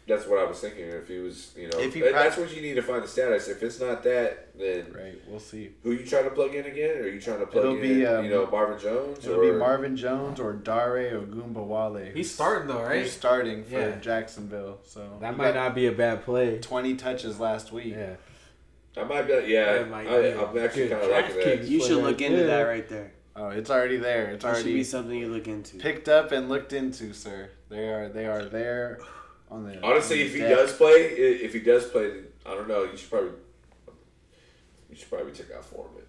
That's 0.08 0.24
what 0.28 0.38
I 0.38 0.44
was 0.44 0.60
thinking. 0.60 0.84
If 0.84 1.08
he 1.08 1.18
was, 1.18 1.52
you 1.56 1.68
know, 1.68 1.80
If 1.80 1.92
he 1.94 2.00
and 2.02 2.12
prac- 2.12 2.26
that's 2.26 2.36
what 2.36 2.54
you 2.54 2.62
need 2.62 2.74
to 2.74 2.82
find 2.82 3.02
the 3.02 3.08
status. 3.08 3.48
If 3.48 3.60
it's 3.60 3.80
not 3.80 4.04
that, 4.04 4.56
then 4.56 4.86
Right, 4.94 5.20
we'll 5.26 5.40
see. 5.40 5.70
who 5.82 5.90
you 5.90 6.06
trying 6.06 6.22
to 6.24 6.30
plug 6.30 6.54
in 6.54 6.64
again? 6.64 6.98
Are 6.98 7.08
you 7.08 7.20
trying 7.20 7.40
to 7.40 7.46
plug 7.46 7.64
It'll 7.64 7.74
in, 7.76 7.82
be, 7.82 8.06
um, 8.06 8.24
you 8.24 8.30
know, 8.30 8.46
Marvin 8.48 8.78
Jones 8.78 9.26
It'll 9.26 9.40
or 9.40 9.52
be 9.52 9.58
Marvin 9.58 9.96
Jones 9.96 10.38
or 10.38 10.52
Dare 10.52 11.16
or 11.18 11.22
Goomba 11.22 11.66
Wale. 11.66 12.12
He's 12.14 12.32
starting 12.32 12.68
though, 12.68 12.84
right? 12.84 13.02
Who's 13.02 13.10
starting 13.10 13.64
for 13.64 13.80
Yeah. 13.80 13.96
Jacksonville? 13.98 14.78
So 14.84 15.18
That 15.20 15.36
might 15.36 15.56
not 15.56 15.74
be 15.74 15.86
a 15.88 15.92
bad 15.92 16.24
play. 16.24 16.58
Twenty 16.60 16.94
touches 16.94 17.40
last 17.40 17.72
week. 17.72 17.94
Yeah. 17.96 18.14
I 18.96 19.02
might 19.02 19.22
be. 19.26 19.32
Yeah, 19.52 19.86
might 19.90 20.06
I, 20.06 20.20
be 20.20 20.26
a 20.28 20.46
I'm 20.46 20.56
actually 20.56 20.86
good 20.86 20.90
kind 20.92 21.02
of 21.02 21.10
liking 21.10 21.36
that. 21.40 21.64
You 21.64 21.82
should 21.82 22.02
look 22.04 22.20
into 22.22 22.36
there. 22.38 22.46
that 22.46 22.62
right 22.62 22.88
there. 22.88 23.12
Oh, 23.38 23.48
it's 23.48 23.68
already 23.70 23.98
there. 23.98 24.30
It's 24.30 24.44
That 24.44 24.56
should 24.56 24.64
be 24.64 24.70
already 24.72 24.84
something 24.84 25.18
you 25.18 25.28
look 25.28 25.46
into. 25.46 25.76
picked 25.76 26.08
up 26.08 26.32
and 26.32 26.48
looked 26.48 26.72
into, 26.72 27.12
sir. 27.12 27.50
They 27.68 27.88
are 27.88 28.08
they 28.08 28.26
are 28.26 28.44
there 28.46 29.00
on 29.50 29.64
the 29.64 29.80
Honestly, 29.82 30.20
on 30.22 30.26
if 30.26 30.32
the 30.32 30.38
he 30.38 30.44
deck. 30.44 30.56
does 30.56 30.72
play, 30.72 30.92
if 31.02 31.52
he 31.52 31.60
does 31.60 31.84
play, 31.86 32.08
then 32.08 32.24
I 32.46 32.54
don't 32.54 32.66
know. 32.68 32.84
You 32.84 32.96
should 32.96 33.10
probably, 33.10 33.30
you 34.90 34.96
should 34.96 35.10
probably 35.10 35.32
check 35.32 35.46
out 35.54 35.64
Foreman. 35.64 36.02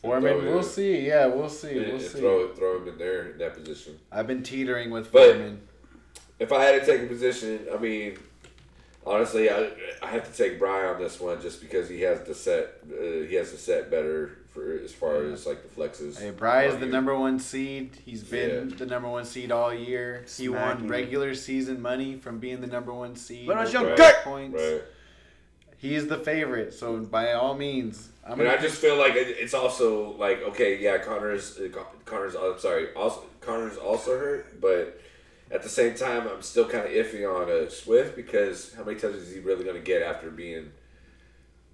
Foreman, 0.00 0.32
Throw 0.32 0.40
it 0.40 0.44
we'll 0.44 0.58
in. 0.58 0.64
see. 0.64 1.06
Yeah, 1.08 1.26
we'll 1.26 1.48
see. 1.48 1.70
And- 1.76 1.86
We'll 1.86 1.94
and 1.96 2.02
see. 2.02 2.18
Throw 2.20 2.54
throw 2.54 2.76
him 2.82 2.88
in 2.88 2.98
there 2.98 3.30
in 3.32 3.38
that 3.38 3.54
position. 3.54 3.98
I've 4.12 4.26
been 4.28 4.42
teetering 4.44 4.90
with 4.90 5.10
But- 5.10 5.30
Foreman. 5.32 5.62
If 6.38 6.52
I 6.52 6.62
had 6.62 6.80
to 6.80 6.86
take 6.86 7.02
a 7.02 7.06
position, 7.06 7.66
I 7.74 7.78
mean, 7.78 8.16
honestly, 9.04 9.50
I 9.50 9.70
I 10.00 10.06
have 10.06 10.30
to 10.30 10.36
take 10.44 10.60
Brian 10.60 10.94
on 10.94 11.02
this 11.02 11.18
one 11.18 11.40
just 11.42 11.60
because 11.60 11.88
he 11.88 12.02
has 12.02 12.20
the 12.22 12.34
set. 12.34 12.74
Uh, 12.88 13.26
he 13.28 13.34
has 13.34 13.50
the 13.50 13.58
set 13.58 13.90
better 13.90 14.38
for 14.58 14.78
as 14.84 14.92
far 14.92 15.22
as 15.24 15.46
like 15.46 15.62
the 15.62 15.68
flexes. 15.80 16.18
Hey, 16.20 16.30
Bry 16.30 16.64
is 16.64 16.74
the 16.76 16.80
year. 16.86 16.92
number 16.92 17.18
one 17.18 17.38
seed. 17.38 17.90
He's 18.04 18.24
been 18.24 18.70
Yeah. 18.70 18.76
the 18.76 18.86
number 18.86 19.08
one 19.08 19.24
seed 19.24 19.52
all 19.52 19.72
year. 19.72 20.24
He 20.36 20.48
won 20.48 20.88
regular 20.88 21.34
season 21.34 21.80
money 21.80 22.16
from 22.16 22.38
being 22.38 22.60
the 22.60 22.66
number 22.66 22.92
one 22.92 23.16
seed. 23.16 23.46
But 23.46 23.56
on 23.58 23.64
with 23.64 23.72
your 23.72 23.90
the 23.90 23.96
gut! 23.96 24.16
points. 24.24 24.60
Right. 24.60 24.82
He 25.76 25.94
is 25.94 26.08
the 26.08 26.18
favorite, 26.18 26.74
so 26.74 26.96
by 26.98 27.32
all 27.34 27.54
means, 27.54 28.08
I'm 28.24 28.32
And 28.32 28.42
gonna. 28.42 28.54
I 28.58 28.60
just 28.60 28.80
feel 28.80 28.96
like 28.96 29.12
it's 29.14 29.54
also 29.54 30.16
like 30.16 30.42
okay, 30.42 30.78
yeah, 30.80 30.98
Conner's 30.98 31.56
uh, 31.58 31.68
Conner's. 32.04 32.34
I'm 32.34 32.58
sorry, 32.58 32.92
also 32.94 33.22
Conner's 33.40 33.76
also 33.76 34.18
hurt, 34.18 34.60
but 34.60 35.00
at 35.52 35.62
the 35.62 35.68
same 35.68 35.94
time, 35.94 36.26
I'm 36.26 36.42
still 36.42 36.68
kind 36.68 36.84
of 36.84 36.90
iffy 36.90 37.24
on 37.24 37.48
a 37.48 37.70
Swift 37.70 38.16
because 38.16 38.74
how 38.74 38.82
many 38.82 38.98
touches 38.98 39.28
is 39.28 39.34
he 39.34 39.40
really 39.40 39.62
going 39.64 39.76
to 39.76 39.82
get 39.82 40.02
after 40.02 40.30
being 40.30 40.72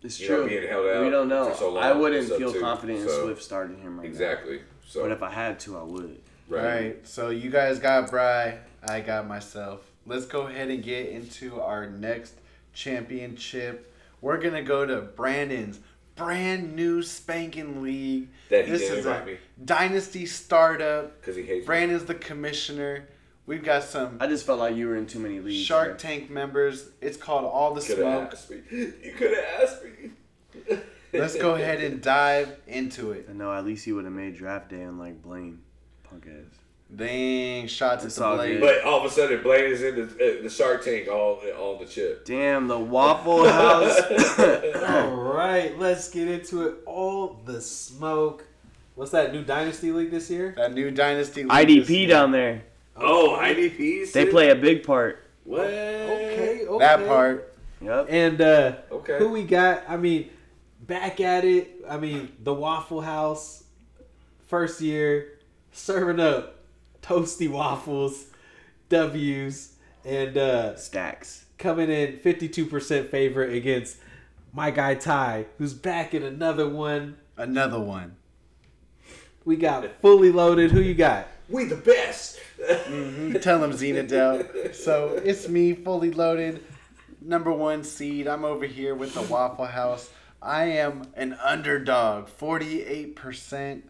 It's 0.04 0.20
you 0.20 0.28
know, 0.28 0.36
true. 0.40 0.48
being 0.48 0.68
held 0.68 0.86
out 0.86 1.02
we 1.04 1.10
don't 1.10 1.28
know. 1.28 1.50
for 1.50 1.56
so 1.56 1.72
long 1.72 1.82
I 1.82 1.92
wouldn't 1.92 2.28
feel 2.28 2.52
too. 2.52 2.60
confident 2.60 3.00
in 3.00 3.08
So, 3.08 3.24
Swift 3.24 3.42
starting 3.42 3.78
him 3.78 3.98
right 3.98 4.06
exactly. 4.06 4.58
now. 4.58 4.62
So 4.86 5.02
But 5.02 5.12
if 5.12 5.22
I 5.22 5.30
had 5.30 5.58
to, 5.60 5.78
I 5.78 5.82
would. 5.82 6.20
Right. 6.48 6.96
so 7.08 7.30
you 7.30 7.50
guys 7.50 7.78
got 7.78 8.10
Bry, 8.10 8.58
I 8.86 9.00
got 9.00 9.26
myself. 9.26 9.80
Let's 10.06 10.26
go 10.26 10.42
ahead 10.42 10.68
and 10.68 10.82
get 10.82 11.08
into 11.08 11.60
our 11.60 11.86
next 11.88 12.34
championship. 12.74 13.92
We're 14.20 14.38
gonna 14.38 14.62
go 14.62 14.84
to 14.86 15.00
Brandon's 15.00 15.80
brand 16.16 16.76
new 16.76 17.02
spanking 17.02 17.82
league. 17.82 18.28
That 18.50 18.66
he 18.66 18.70
this 18.72 18.82
didn't 18.82 18.98
is 18.98 19.06
a 19.06 19.24
me. 19.24 19.38
dynasty 19.64 20.26
startup. 20.26 21.20
because 21.20 21.36
he 21.36 21.42
hates 21.42 21.62
me. 21.62 21.66
Brandon's 21.66 22.04
the 22.04 22.14
commissioner. 22.14 23.08
We've 23.46 23.62
got 23.62 23.82
some 23.84 24.16
I 24.20 24.26
just 24.26 24.46
felt 24.46 24.58
like 24.58 24.74
you 24.76 24.86
were 24.88 24.96
in 24.96 25.06
too 25.06 25.18
many 25.18 25.40
leagues. 25.40 25.64
Shark 25.64 25.88
bro. 25.90 25.96
Tank 25.98 26.30
members. 26.30 26.88
It's 27.00 27.16
called 27.16 27.44
All 27.44 27.74
the 27.74 27.80
Could 27.82 27.98
have 27.98 28.30
Smoke. 28.30 28.32
asked 28.32 28.50
me. 28.50 28.56
You 29.02 29.12
could 29.16 29.36
have 29.36 29.62
asked 29.62 29.82
me. 29.84 30.78
Let's 31.12 31.36
go 31.36 31.54
ahead 31.54 31.80
and 31.82 32.00
dive 32.02 32.56
into 32.66 33.12
it. 33.12 33.26
I 33.30 33.34
know. 33.34 33.52
At 33.52 33.64
least 33.64 33.86
you 33.86 33.94
would 33.96 34.04
have 34.04 34.14
made 34.14 34.34
draft 34.36 34.70
day 34.70 34.80
unlike 34.82 35.22
Blaine. 35.22 35.60
Punk 36.02 36.26
ass. 36.26 36.58
Dang, 36.94 37.66
shots 37.66 38.04
It's 38.04 38.18
at 38.18 38.20
the 38.20 38.26
all 38.26 38.36
good. 38.36 38.60
But 38.60 38.84
all 38.84 39.00
of 39.00 39.06
a 39.06 39.10
sudden, 39.14 39.42
Blaine 39.42 39.64
is 39.64 39.82
in 39.82 39.96
the, 39.96 40.02
uh, 40.04 40.42
the 40.42 40.50
Shark 40.50 40.84
Tank 40.84 41.08
all 41.08 41.40
all 41.58 41.78
the 41.78 41.86
chip. 41.86 42.24
Damn 42.24 42.68
the 42.68 42.78
Waffle 42.78 43.48
House. 43.48 44.00
All 44.86 45.16
right, 45.16 45.76
let's 45.78 46.08
get 46.10 46.28
into 46.28 46.66
it. 46.68 46.74
All 46.86 47.40
the 47.44 47.60
smoke. 47.60 48.44
What's 48.94 49.10
that 49.12 49.32
new 49.32 49.42
dynasty 49.42 49.90
league 49.92 50.10
this 50.10 50.30
year? 50.30 50.54
That 50.56 50.72
new 50.74 50.90
dynasty. 50.90 51.42
league 51.44 51.50
IDP 51.50 52.04
is- 52.04 52.08
down 52.10 52.30
there. 52.32 52.62
Oh, 52.96 53.36
IDPs. 53.40 54.12
They 54.12 54.26
play 54.26 54.50
a 54.50 54.54
big 54.54 54.84
part. 54.84 55.22
What? 55.44 55.64
Okay, 55.66 56.64
okay. 56.66 56.78
that 56.78 57.06
part. 57.06 57.54
Yep. 57.80 58.06
And 58.08 58.40
uh, 58.40 58.76
Okay. 58.90 59.18
who 59.18 59.30
we 59.30 59.42
got? 59.44 59.82
I 59.88 59.96
mean, 59.96 60.30
back 60.80 61.20
at 61.20 61.44
it. 61.44 61.84
I 61.88 61.98
mean, 61.98 62.32
the 62.42 62.54
Waffle 62.54 63.00
House, 63.02 63.64
first 64.46 64.80
year, 64.80 65.38
serving 65.72 66.20
up 66.20 66.60
toasty 67.02 67.50
waffles, 67.50 68.26
W's, 68.88 69.74
and 70.04 70.36
uh, 70.38 70.76
Stacks. 70.76 71.44
coming 71.58 71.90
in 71.90 72.16
52% 72.18 73.10
favorite 73.10 73.52
against 73.54 73.98
my 74.52 74.70
guy 74.70 74.94
Ty, 74.94 75.46
who's 75.58 75.74
back 75.74 76.14
in 76.14 76.22
another 76.22 76.68
one. 76.68 77.16
Another 77.36 77.80
one. 77.80 78.16
We 79.44 79.56
got 79.56 79.84
fully 80.00 80.30
loaded. 80.32 80.70
Who 80.70 80.80
you 80.80 80.94
got? 80.94 81.26
We 81.48 81.64
the 81.66 81.76
best. 81.76 82.40
Tell 82.58 83.62
him 83.62 83.72
Zenadel. 83.72 84.74
So 84.74 85.20
it's 85.22 85.48
me, 85.48 85.74
fully 85.74 86.10
loaded, 86.10 86.64
number 87.20 87.52
one 87.52 87.84
seed. 87.84 88.26
I'm 88.26 88.44
over 88.44 88.64
here 88.64 88.94
with 88.94 89.14
the 89.14 89.22
Waffle 89.22 89.66
House. 89.66 90.10
I 90.40 90.64
am 90.64 91.08
an 91.14 91.34
underdog, 91.44 92.28
48%. 92.28 93.82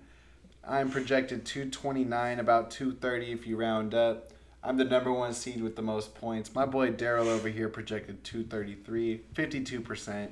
I'm 0.66 0.90
projected 0.90 1.44
229, 1.44 2.40
about 2.40 2.70
230 2.70 3.32
if 3.32 3.46
you 3.46 3.56
round 3.56 3.94
up. 3.94 4.30
I'm 4.62 4.76
the 4.76 4.84
number 4.84 5.12
one 5.12 5.34
seed 5.34 5.62
with 5.62 5.76
the 5.76 5.82
most 5.82 6.14
points. 6.14 6.54
My 6.54 6.64
boy 6.64 6.90
Daryl 6.90 7.26
over 7.26 7.48
here 7.48 7.68
projected 7.68 8.24
233, 8.24 9.20
52%. 9.34 10.28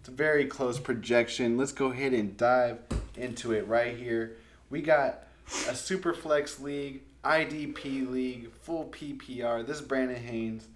It's 0.00 0.08
a 0.08 0.12
very 0.12 0.46
close 0.46 0.78
projection. 0.78 1.58
Let's 1.58 1.72
go 1.72 1.86
ahead 1.86 2.12
and 2.12 2.36
dive 2.36 2.78
into 3.16 3.52
it 3.52 3.66
right 3.66 3.96
here. 3.96 4.36
We 4.70 4.82
got 4.82 5.25
a 5.68 5.74
super 5.74 6.12
flex 6.12 6.60
league, 6.60 7.02
IDP 7.24 8.10
league, 8.10 8.52
full 8.62 8.86
PPR. 8.86 9.66
This 9.66 9.80
is 9.80 9.82
Brandon 9.82 10.22
Haynes. 10.22 10.66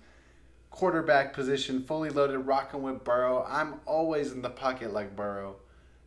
Quarterback 0.70 1.32
position, 1.32 1.82
fully 1.82 2.10
loaded, 2.10 2.38
rocking 2.38 2.82
with 2.82 3.02
Burrow. 3.02 3.44
I'm 3.48 3.80
always 3.86 4.32
in 4.32 4.42
the 4.42 4.50
pocket 4.50 4.92
like 4.92 5.16
Burrow. 5.16 5.56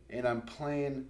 And 0.08 0.26
I'm 0.26 0.42
playing 0.42 1.06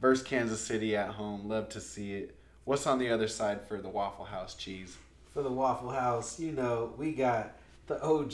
versus 0.00 0.26
Kansas 0.26 0.60
City 0.60 0.96
at 0.96 1.10
home. 1.10 1.48
Love 1.48 1.68
to 1.70 1.80
see 1.80 2.14
it. 2.14 2.36
What's 2.64 2.86
on 2.86 2.98
the 2.98 3.10
other 3.10 3.28
side 3.28 3.66
for 3.66 3.80
the 3.80 3.88
Waffle 3.88 4.26
House 4.26 4.54
cheese? 4.54 4.96
For 5.32 5.42
the 5.42 5.50
Waffle 5.50 5.90
House, 5.90 6.38
you 6.38 6.52
know, 6.52 6.92
we 6.96 7.12
got 7.12 7.56
the 7.86 8.02
OG, 8.02 8.32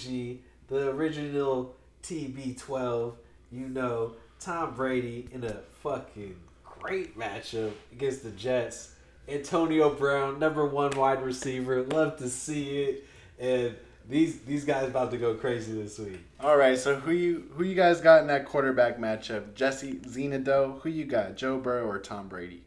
the 0.69 0.91
original 0.91 1.75
TB12, 2.03 3.15
you 3.51 3.69
know, 3.69 4.15
Tom 4.39 4.75
Brady 4.75 5.29
in 5.33 5.45
a 5.45 5.61
fucking 5.83 6.37
great 6.81 7.19
matchup 7.19 7.73
against 7.93 8.23
the 8.23 8.31
Jets. 8.31 8.95
Antonio 9.29 9.91
Brown, 9.95 10.39
number 10.39 10.67
one 10.67 10.91
wide 10.93 11.23
receiver. 11.23 11.83
Love 11.83 12.17
to 12.17 12.29
see 12.29 12.83
it. 12.83 13.07
And 13.39 13.77
these 14.09 14.41
these 14.41 14.65
guys 14.65 14.89
about 14.89 15.11
to 15.13 15.17
go 15.17 15.35
crazy 15.35 15.73
this 15.81 15.99
week. 15.99 16.21
All 16.41 16.57
right, 16.57 16.79
so 16.79 16.97
who 16.97 17.13
you 17.13 17.51
who 17.55 17.65
you 17.65 17.75
guys 17.75 18.01
got 18.01 18.23
in 18.23 18.27
that 18.27 18.45
quarterback 18.45 18.99
matchup? 18.99 19.55
Jesse 19.55 19.95
Zenado, 19.95 20.81
who 20.81 20.89
you 20.89 21.05
got? 21.05 21.37
Joe 21.37 21.59
Burrow 21.59 21.87
or 21.87 21.99
Tom 21.99 22.29
Brady? 22.29 22.63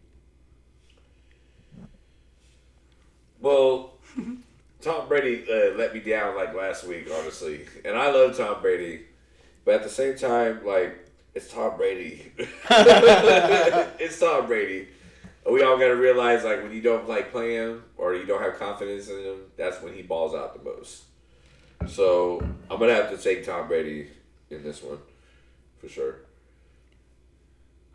Well, 3.41 3.95
Tom 4.81 5.07
Brady 5.09 5.43
uh, 5.49 5.75
let 5.75 5.93
me 5.93 5.99
down 5.99 6.35
like 6.35 6.55
last 6.55 6.85
week, 6.85 7.09
honestly, 7.13 7.65
and 7.83 7.97
I 7.97 8.09
love 8.09 8.37
Tom 8.37 8.61
Brady, 8.61 9.01
but 9.65 9.75
at 9.75 9.83
the 9.83 9.89
same 9.89 10.15
time, 10.15 10.65
like 10.65 11.02
it's 11.35 11.51
Tom 11.51 11.77
Brady. 11.77 12.31
it's 12.69 14.19
Tom 14.19 14.45
Brady. 14.47 14.87
We 15.49 15.61
all 15.63 15.77
got 15.77 15.87
to 15.87 15.95
realize, 15.95 16.43
like, 16.43 16.63
when 16.63 16.71
you 16.71 16.81
don't 16.81 17.07
like 17.09 17.31
play 17.31 17.55
him 17.55 17.83
or 17.97 18.15
you 18.15 18.25
don't 18.25 18.41
have 18.41 18.57
confidence 18.57 19.09
in 19.09 19.17
him, 19.23 19.37
that's 19.57 19.81
when 19.81 19.93
he 19.93 20.01
balls 20.01 20.33
out 20.33 20.57
the 20.57 20.63
most. 20.69 21.03
So 21.87 22.39
I'm 22.71 22.79
gonna 22.79 22.93
have 22.93 23.09
to 23.11 23.17
take 23.17 23.45
Tom 23.45 23.67
Brady 23.67 24.07
in 24.49 24.63
this 24.63 24.81
one, 24.81 24.99
for 25.79 25.89
sure. 25.89 26.15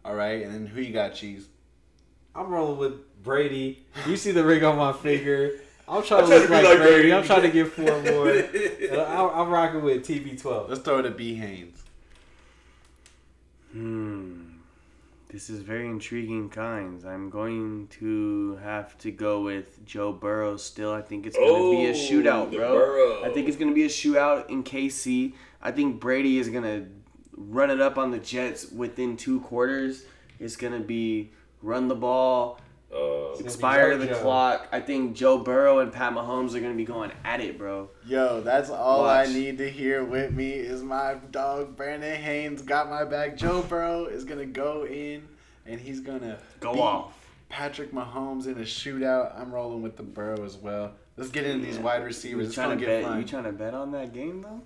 All 0.05 0.14
right, 0.14 0.43
and 0.43 0.53
then 0.53 0.66
who 0.66 0.82
you 0.82 0.93
got, 0.93 1.14
Cheese? 1.14 1.47
I'm 2.34 2.49
rolling 2.51 2.78
with 2.78 3.22
Brady. 3.22 3.86
You 4.07 4.16
see 4.18 4.30
the 4.32 4.45
ring 4.45 4.62
on 4.62 4.76
my 4.76 4.93
finger. 4.93 5.53
I'm 5.89 6.03
trying 6.03 6.26
to 6.28 6.34
I'm 6.34 6.41
look 6.41 6.49
trying 6.49 6.64
like, 6.64 6.72
to 6.72 6.78
be 6.78 6.78
like 6.80 6.89
Brady. 6.89 6.93
Brady. 6.95 7.12
I'm 7.14 7.22
trying 7.24 7.43
to 7.43 7.51
get 7.51 7.66
four 7.68 8.03
more. 8.03 8.28
Uh, 8.89 8.93
and 8.93 9.01
I- 9.01 9.41
I'm 9.41 9.49
rocking 9.49 9.82
with 9.82 10.07
TB12. 10.07 10.68
Let's 10.68 10.80
throw 10.82 10.99
it 10.99 11.03
to 11.03 11.11
B 11.11 11.34
Haynes. 11.34 11.82
Hmm. 13.73 14.43
This 15.31 15.51
is 15.51 15.61
very 15.61 15.87
intriguing 15.87 16.49
kinds. 16.49 17.05
I'm 17.05 17.29
going 17.29 17.89
to 18.01 18.57
have 18.62 18.97
to 18.99 19.11
go 19.11 19.43
with 19.43 19.85
Joe 19.85 20.11
Burrow 20.11 20.57
still. 20.57 20.91
I 20.93 21.03
think 21.03 21.27
it's 21.27 21.37
going 21.37 21.73
to 21.73 21.77
be 21.79 21.87
a 21.87 21.91
Oh, 21.91 21.93
shootout, 21.93 22.51
bro. 22.51 22.73
Burrow. 22.73 23.25
I 23.25 23.33
think 23.35 23.47
it's 23.47 23.59
going 23.59 23.69
to 23.69 23.75
be 23.75 23.85
a 23.85 23.89
shootout 23.89 24.49
in 24.49 24.64
KC. 24.64 25.35
I 25.61 25.71
think 25.71 26.01
Brady 26.01 26.39
is 26.39 26.49
going 26.49 26.64
to 26.64 26.87
run 27.37 27.71
it 27.71 27.79
up 27.79 27.99
on 27.99 28.11
the 28.11 28.19
Jets 28.19 28.71
within 28.71 29.19
two 29.19 29.41
quarters. 29.41 30.05
It's 30.41 30.57
going 30.57 30.73
to 30.73 30.81
be 30.81 31.31
run 31.61 31.89
the 31.89 31.95
ball, 31.95 32.59
Uh, 32.95 33.34
expire 33.39 33.99
the 33.99 34.07
Joe. 34.07 34.20
clock. 34.22 34.68
I 34.72 34.80
think 34.80 35.14
Joe 35.14 35.39
Burrow 35.39 35.80
and 35.80 35.93
Pat 35.93 36.14
Mahomes 36.14 36.55
are 36.55 36.61
going 36.61 36.72
to 36.72 36.76
be 36.76 36.86
going 36.86 37.12
at 37.22 37.41
it, 37.41 37.59
bro. 37.59 37.91
Yo, 38.07 38.41
that's 38.41 38.70
all 38.70 39.03
Watch. 39.03 39.28
I 39.28 39.32
need 39.32 39.59
to 39.59 39.68
hear 39.70 40.03
with 40.05 40.32
me 40.32 40.53
is 40.53 40.82
my 40.82 41.16
dog 41.30 41.76
Brandon 41.76 42.16
Haynes 42.20 42.62
got 42.62 42.89
my 42.89 43.05
back. 43.05 43.36
Joe 43.36 43.61
Burrow 43.62 44.07
is 44.07 44.24
gonna 44.24 44.47
go 44.47 44.86
in 44.86 45.28
and 45.66 45.78
he's 45.78 46.01
gonna 46.01 46.39
Go 46.61 46.72
beat 46.72 46.80
off. 46.80 47.14
Patrick 47.51 47.93
Mahomes 47.93 48.47
in 48.47 48.53
a 48.59 48.62
shootout. 48.62 49.39
I'm 49.39 49.53
rolling 49.53 49.82
with 49.82 49.97
the 49.97 50.03
Burrow 50.03 50.45
as 50.45 50.57
well. 50.57 50.93
Let's 51.18 51.30
get 51.30 51.45
into 51.45 51.66
these 51.66 51.78
wide 51.78 52.05
receivers. 52.05 52.47
It's 52.47 52.55
trying 52.55 52.68
gonna 52.70 52.80
to 52.80 52.86
get 52.86 53.03
bet? 53.03 53.05
fun. 53.11 53.18
You 53.20 53.24
trying 53.26 53.45
to 53.45 53.53
bet 53.53 53.74
on 53.74 53.93
that 53.93 54.12
game 54.14 54.41
though? 54.41 54.62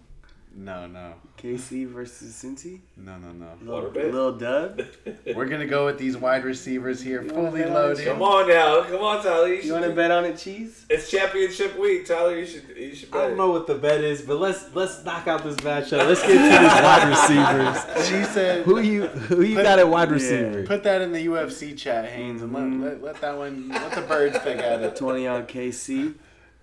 No, 0.54 0.86
no, 0.86 1.14
KC 1.38 1.88
versus 1.88 2.34
Cincy. 2.34 2.80
no, 2.96 3.16
no, 3.16 3.32
no. 3.32 3.48
Little, 3.62 3.90
little 3.90 4.32
dub. 4.32 4.82
We're 5.34 5.46
gonna 5.46 5.66
go 5.66 5.86
with 5.86 5.98
these 5.98 6.16
wide 6.16 6.44
receivers 6.44 7.00
here, 7.00 7.22
fully 7.22 7.60
bet 7.62 7.68
on 7.68 7.74
loaded. 7.74 8.04
come 8.04 8.22
on 8.22 8.48
now, 8.48 8.82
come 8.82 9.00
on, 9.00 9.22
Tyler. 9.22 9.48
You, 9.48 9.62
You 9.62 9.72
want 9.72 9.84
to 9.86 9.92
bet 9.92 10.10
on 10.10 10.24
it, 10.26 10.36
cheese? 10.36 10.84
It's 10.90 11.10
championship 11.10 11.78
week, 11.78 12.06
Tyler. 12.06 12.38
You 12.38 12.46
should 12.46 12.64
you 12.76 12.94
should 12.94 13.10
bet. 13.10 13.20
I 13.20 13.28
don't 13.28 13.38
know 13.38 13.50
what 13.50 13.66
the 13.66 13.76
bet 13.76 14.02
is, 14.02 14.22
but 14.22 14.38
let's 14.38 14.74
let's 14.74 15.02
knock 15.04 15.26
out 15.26 15.42
this 15.42 15.56
matchup. 15.56 16.06
Let's 16.06 16.20
get 16.20 16.28
to 16.28 16.34
these 16.34 16.82
wide 16.82 17.08
receivers. 17.88 18.08
She 18.08 18.24
said, 18.32 18.64
Who 18.64 18.80
you 18.80 19.06
who 19.06 19.42
you 19.42 19.56
got 19.56 19.78
at 19.78 19.88
wide 19.88 20.10
receiver? 20.10 20.64
"Put 20.64 20.82
that 20.82 21.00
in 21.00 21.12
the 21.12 21.26
UFC 21.26 21.76
chat, 21.76 22.06
Haynes, 22.10 22.42
and 22.42 22.52
let, 22.52 22.62
mm. 22.64 22.82
let, 22.82 23.02
let 23.02 23.20
that 23.22 23.36
one, 23.38 23.68
let 23.70 23.92
the 23.92 24.02
birds 24.02 24.38
pick 24.40 24.58
at 24.58 24.82
it." 24.82 24.96
Twenty 24.96 25.26
on 25.26 25.46
KC. 25.46 26.14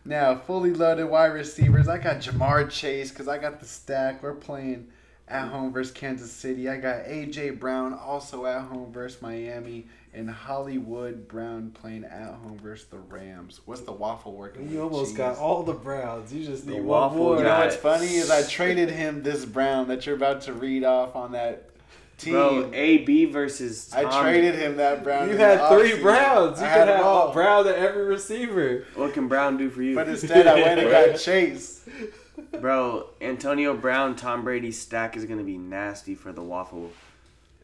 Now, 0.05 0.35
fully 0.35 0.73
loaded 0.73 1.05
wide 1.05 1.27
receivers. 1.27 1.87
I 1.87 1.97
got 1.97 2.17
Ja'Marr 2.17 2.69
Chase 2.69 3.09
because 3.11 3.27
I 3.27 3.37
got 3.37 3.59
the 3.59 3.65
stack. 3.65 4.23
We're 4.23 4.33
playing 4.33 4.87
at 5.27 5.49
home 5.49 5.71
versus 5.71 5.93
Kansas 5.93 6.31
City. 6.31 6.67
I 6.69 6.77
got 6.77 7.05
AJ 7.05 7.59
Brown 7.59 7.93
also 7.93 8.45
at 8.45 8.63
home 8.63 8.91
versus 8.91 9.21
Miami, 9.21 9.85
and 10.13 10.29
Hollywood 10.29 11.27
Brown 11.27 11.69
playing 11.71 12.03
at 12.05 12.33
home 12.33 12.57
versus 12.63 12.87
the 12.87 12.97
Rams. 12.97 13.61
What's 13.65 13.81
the 13.81 13.91
waffle 13.91 14.33
working? 14.33 14.67
You 14.69 14.83
with? 14.83 14.93
almost 14.93 15.13
Jeez. 15.13 15.17
got 15.17 15.37
all 15.37 15.61
the 15.63 15.73
Browns. 15.73 16.33
You 16.33 16.43
just 16.43 16.65
need 16.65 16.77
one 16.77 16.85
waffle 16.85 17.17
more. 17.17 17.37
You 17.37 17.43
know 17.43 17.59
what's 17.59 17.75
funny 17.75 18.15
is 18.15 18.31
I 18.31 18.41
traded 18.43 18.89
him 18.89 19.21
this 19.21 19.45
Brown 19.45 19.87
that 19.89 20.05
you're 20.05 20.15
about 20.15 20.41
to 20.43 20.53
read 20.53 20.83
off 20.83 21.15
on 21.15 21.33
that 21.33 21.69
team. 22.19 22.33
Bro, 22.33 22.71
AB 22.73 23.25
versus 23.25 23.91
I 23.93 24.03
traded 24.21 24.55
him 24.55 24.77
that 24.77 25.03
Brown. 25.03 25.29
You 25.29 25.37
had 25.37 25.67
three 25.69 25.91
offseason. 25.93 26.01
Browns. 26.01 26.59
You 26.59 26.65
I 26.65 26.69
could 26.69 26.77
had 26.79 26.87
have 26.89 26.97
them 26.97 27.05
all. 27.05 27.33
Brown 27.33 27.67
at 27.67 27.75
every 27.75 28.05
receiver. 28.05 28.85
What 28.95 29.13
can 29.13 29.27
Brown 29.27 29.57
do 29.57 29.69
for 29.69 29.81
you? 29.81 29.95
But 29.95 30.07
instead, 30.09 30.45
I 30.47 30.55
went 30.55 30.79
and 30.79 30.89
got 30.89 31.19
Chase. 31.19 31.85
Bro, 32.59 33.09
Antonio 33.21 33.75
Brown, 33.75 34.15
Tom 34.15 34.43
Brady's 34.43 34.79
stack 34.79 35.15
is 35.17 35.25
gonna 35.25 35.43
be 35.43 35.57
nasty 35.57 36.15
for 36.15 36.31
the 36.31 36.41
waffle. 36.43 36.91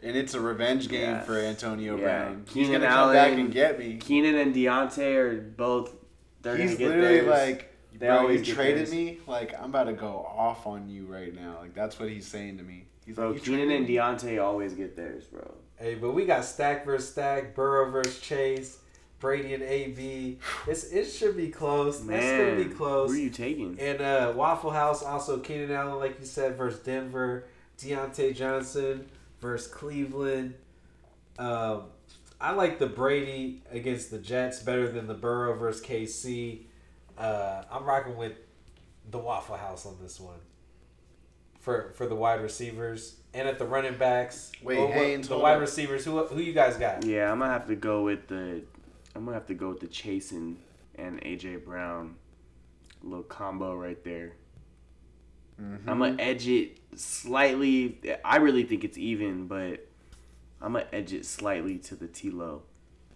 And 0.03 0.15
it's 0.15 0.33
a 0.33 0.39
revenge 0.39 0.87
game 0.89 1.01
Yes. 1.15 1.25
for 1.25 1.37
Antonio 1.37 1.95
Yeah. 1.95 2.03
Brown. 2.03 2.43
He's 2.45 2.53
Keenan 2.67 2.81
gonna 2.81 2.93
come 2.93 3.13
back 3.13 3.27
Allen, 3.29 3.39
and 3.39 3.51
get 3.53 3.79
me. 3.79 3.97
Keenan 3.97 4.35
and 4.35 4.53
Diontae 4.53 5.15
are 5.15 5.33
both. 5.41 5.93
They're 6.41 6.57
He's 6.57 6.71
gonna 6.75 6.77
get 6.79 6.89
literally 6.89 7.15
theirs. 7.21 7.27
like, 7.27 7.73
They 7.97 8.07
bro, 8.07 8.17
always 8.19 8.47
you 8.47 8.53
traded 8.53 8.77
theirs. 8.79 8.91
me. 8.91 9.17
Like, 9.25 9.55
I'm 9.59 9.69
about 9.69 9.85
to 9.85 9.93
go 9.93 10.29
off 10.37 10.67
on 10.67 10.89
you 10.89 11.05
right 11.05 11.33
now. 11.33 11.57
Like, 11.61 11.73
that's 11.73 11.99
what 11.99 12.09
he's 12.09 12.27
saying 12.27 12.57
to 12.59 12.63
me. 12.63 12.85
He's 13.05 13.15
Bro, 13.15 13.31
like, 13.31 13.43
Keenan 13.43 13.67
traded 13.67 13.77
and 13.77 13.87
me. 13.87 13.95
Diontae 13.95 14.43
always 14.43 14.73
get 14.73 14.95
theirs, 14.95 15.25
bro. 15.25 15.53
Hey, 15.77 15.95
but 15.95 16.11
we 16.11 16.25
got 16.25 16.45
Stack 16.45 16.85
versus 16.85 17.09
Stack, 17.09 17.53
Burrow 17.55 17.91
versus 17.91 18.19
Chase, 18.19 18.79
Brady 19.19 19.53
and 19.53 19.63
AB. 19.63 20.39
It's 20.67 20.85
it 20.85 21.05
should 21.05 21.37
be 21.37 21.49
close. 21.49 21.99
That's 21.99 22.23
Man, 22.23 22.55
gonna 22.55 22.69
be 22.69 22.73
close. 22.73 23.11
Who 23.11 23.17
are 23.17 23.19
you 23.19 23.29
taking? 23.29 23.77
And 23.79 24.01
uh, 24.01 24.33
Waffle 24.35 24.71
House 24.71 25.03
also 25.03 25.39
Keenan 25.39 25.71
Allen, 25.71 25.99
like 25.99 26.19
you 26.19 26.25
said, 26.25 26.57
versus 26.57 26.79
Denver. 26.79 27.45
Diontae 27.77 28.35
Johnson 28.35 29.05
versus 29.41 29.67
Cleveland. 29.67 30.53
Um, 31.37 31.83
I 32.39 32.51
like 32.51 32.79
the 32.79 32.87
Brady 32.87 33.61
against 33.71 34.11
the 34.11 34.17
Jets 34.17 34.61
better 34.61 34.89
than 34.89 35.07
the 35.07 35.13
Burrow 35.13 35.55
versus 35.57 35.85
KC. 35.85 36.61
Uh, 37.17 37.63
I'm 37.71 37.83
rocking 37.83 38.17
with 38.17 38.33
the 39.09 39.17
Waffle 39.17 39.57
House 39.57 39.85
on 39.85 39.97
this 40.01 40.19
one. 40.19 40.37
For 41.65 41.91
for 41.95 42.05
the 42.05 42.13
wide 42.13 42.41
receivers 42.41 43.15
and 43.33 43.47
at 43.47 43.57
the 43.57 43.65
running 43.65 43.95
backs. 43.97 44.51
Wait, 44.61 44.77
Or 44.77 44.85
what- 44.85 44.93
Haynes, 44.93 45.27
the 45.27 45.35
wide 45.39 45.55
up. 45.55 45.61
receivers. 45.61 46.05
Who 46.05 46.23
who 46.27 46.39
you 46.39 46.53
guys 46.53 46.77
got? 46.77 47.03
Yeah, 47.03 47.31
I'm 47.31 47.39
gonna 47.39 47.51
have 47.51 47.65
to 47.67 47.75
go 47.75 48.03
with 48.03 48.27
the. 48.27 48.61
I'm 49.15 49.25
gonna 49.25 49.33
have 49.33 49.47
to 49.47 49.55
go 49.55 49.69
with 49.69 49.79
the 49.79 49.87
Chasen 49.87 50.57
and 50.93 51.19
AJ 51.23 51.65
Brown 51.65 52.17
little 53.01 53.23
combo 53.23 53.75
right 53.75 54.01
there. 54.03 54.33
Mm-hmm. 55.59 55.89
I'm 55.89 55.97
gonna 55.99 56.21
edge 56.21 56.47
it 56.47 56.77
slightly. 56.95 57.99
I 58.23 58.37
really 58.37 58.63
think 58.63 58.83
it's 58.83 58.99
even, 58.99 59.47
but 59.47 59.87
I'm 60.61 60.73
gonna 60.73 60.85
edge 60.93 61.13
it 61.13 61.25
slightly 61.25 61.79
to 61.79 61.95
the 61.95 62.07
T 62.07 62.29
low. 62.29 62.61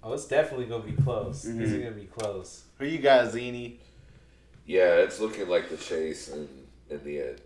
Oh, 0.02 0.14
it's 0.14 0.26
definitely 0.26 0.66
gonna 0.66 0.84
be 0.84 0.94
close. 1.04 1.44
This 1.44 1.70
is 1.70 1.84
gonna 1.84 1.92
be 1.92 2.06
close. 2.06 2.64
Who 2.80 2.86
you 2.86 2.98
got, 2.98 3.30
Zini? 3.32 3.80
Yeah, 4.66 4.96
it's 4.96 5.20
looking 5.20 5.48
like 5.48 5.70
the 5.70 5.78
chase 5.78 6.30
in, 6.30 6.48
in 6.90 7.04
the 7.04 7.20
end. 7.20 7.42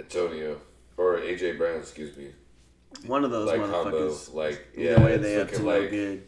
Antonio 0.00 0.60
or 0.96 1.18
AJ 1.18 1.58
Brown, 1.58 1.78
excuse 1.78 2.16
me. 2.16 2.28
One 3.06 3.24
of 3.24 3.30
those 3.30 3.48
like 3.48 3.60
combo, 3.70 4.16
like 4.32 4.68
yeah, 4.76 5.02
way, 5.02 5.16
they 5.16 5.40
up 5.40 5.50
to 5.52 5.62
like 5.62 5.90
good. 5.90 6.22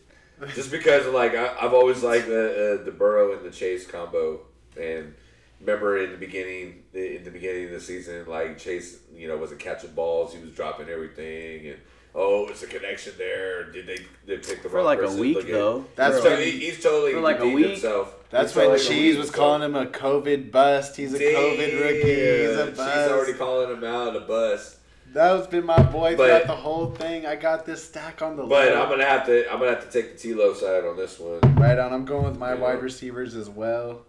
just 0.54 0.70
because 0.70 1.06
like 1.06 1.34
I, 1.34 1.54
I've 1.60 1.72
always 1.72 2.02
liked 2.02 2.26
the 2.26 2.80
uh, 2.80 2.84
the 2.84 2.90
Burrow 2.90 3.36
and 3.36 3.44
the 3.44 3.50
Chase 3.50 3.86
combo, 3.86 4.40
and 4.80 5.14
remember 5.60 5.98
in 5.98 6.10
the 6.10 6.18
beginning 6.18 6.82
in 6.92 7.22
the 7.24 7.30
beginning 7.30 7.66
of 7.66 7.70
the 7.70 7.80
season, 7.80 8.26
like 8.26 8.58
Chase, 8.58 8.98
you 9.14 9.28
know, 9.28 9.36
wasn't 9.36 9.60
catching 9.60 9.92
balls, 9.92 10.34
he 10.34 10.40
was 10.40 10.50
dropping 10.50 10.88
everything, 10.88 11.68
and 11.68 11.78
oh, 12.18 12.46
it's 12.48 12.62
a 12.62 12.66
connection 12.66 13.12
there. 13.18 13.70
Did 13.70 13.86
they 13.86 13.98
they 14.26 14.38
pick 14.38 14.62
the 14.62 14.68
For 14.68 14.76
wrong 14.78 14.86
like 14.86 14.98
a 14.98 15.02
person? 15.02 15.20
week, 15.20 15.36
Look 15.36 15.44
at- 15.46 15.52
though. 15.52 15.84
That's 15.94 16.16
He's 16.16 16.24
when- 16.24 16.38
to- 16.38 16.44
he- 16.44 16.50
he's 16.58 16.82
totally 16.82 17.12
for 17.12 17.20
like 17.20 17.36
a 17.36 17.40
redeemed 17.40 17.54
week. 17.56 17.66
himself. 17.72 18.14
That's 18.30 18.50
He's 18.50 18.56
when 18.56 18.66
totally 18.70 18.78
Cheese 18.80 18.90
redeemed 18.90 19.18
was 19.18 19.26
himself. 19.28 19.36
calling 19.36 19.62
him 19.62 19.76
a 19.76 19.86
COVID 19.86 20.50
bust. 20.50 20.96
He's 20.96 21.14
a 21.14 21.18
COVID 21.18 21.80
rookie. 21.80 21.98
He's 22.46 22.56
a 22.56 22.66
She's 22.68 22.76
bust. 22.76 23.10
already 23.12 23.32
calling 23.34 23.70
him 23.76 23.84
out 23.84 24.16
a 24.16 24.20
bust. 24.20 24.72
That's 25.12 25.46
been 25.46 25.64
my 25.64 25.80
boy 25.82 26.16
But- 26.16 26.26
throughout 26.26 26.46
the 26.46 26.56
whole 26.56 26.90
thing. 26.90 27.24
I 27.26 27.36
got 27.36 27.64
this 27.64 27.82
stack 27.84 28.20
on 28.22 28.36
the 28.36 28.42
But 28.42 28.68
low. 28.72 28.82
I'm 28.82 28.88
gonna 28.90 29.04
have 29.04 29.24
to 29.26 29.50
I'm 29.52 29.58
gonna 29.60 29.70
have 29.70 29.88
to 29.88 29.90
take 29.90 30.12
the 30.12 30.18
T-Lo 30.18 30.52
side 30.54 30.84
on 30.84 30.96
this 30.96 31.18
one. 31.18 31.40
Right 31.56 31.78
on. 31.78 31.92
I'm 31.92 32.04
going 32.04 32.24
with 32.24 32.38
my 32.38 32.54
Yeah. 32.54 32.60
wide 32.60 32.82
receivers 32.82 33.34
as 33.34 33.48
well. 33.48 34.04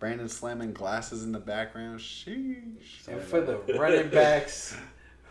Brandon 0.00 0.28
slamming 0.28 0.72
glasses 0.72 1.22
in 1.22 1.32
the 1.32 1.38
background. 1.38 2.00
Sheesh. 2.00 3.06
And 3.08 3.20
for 3.22 3.40
the 3.40 3.58
running 3.78 4.08
backs, 4.08 4.76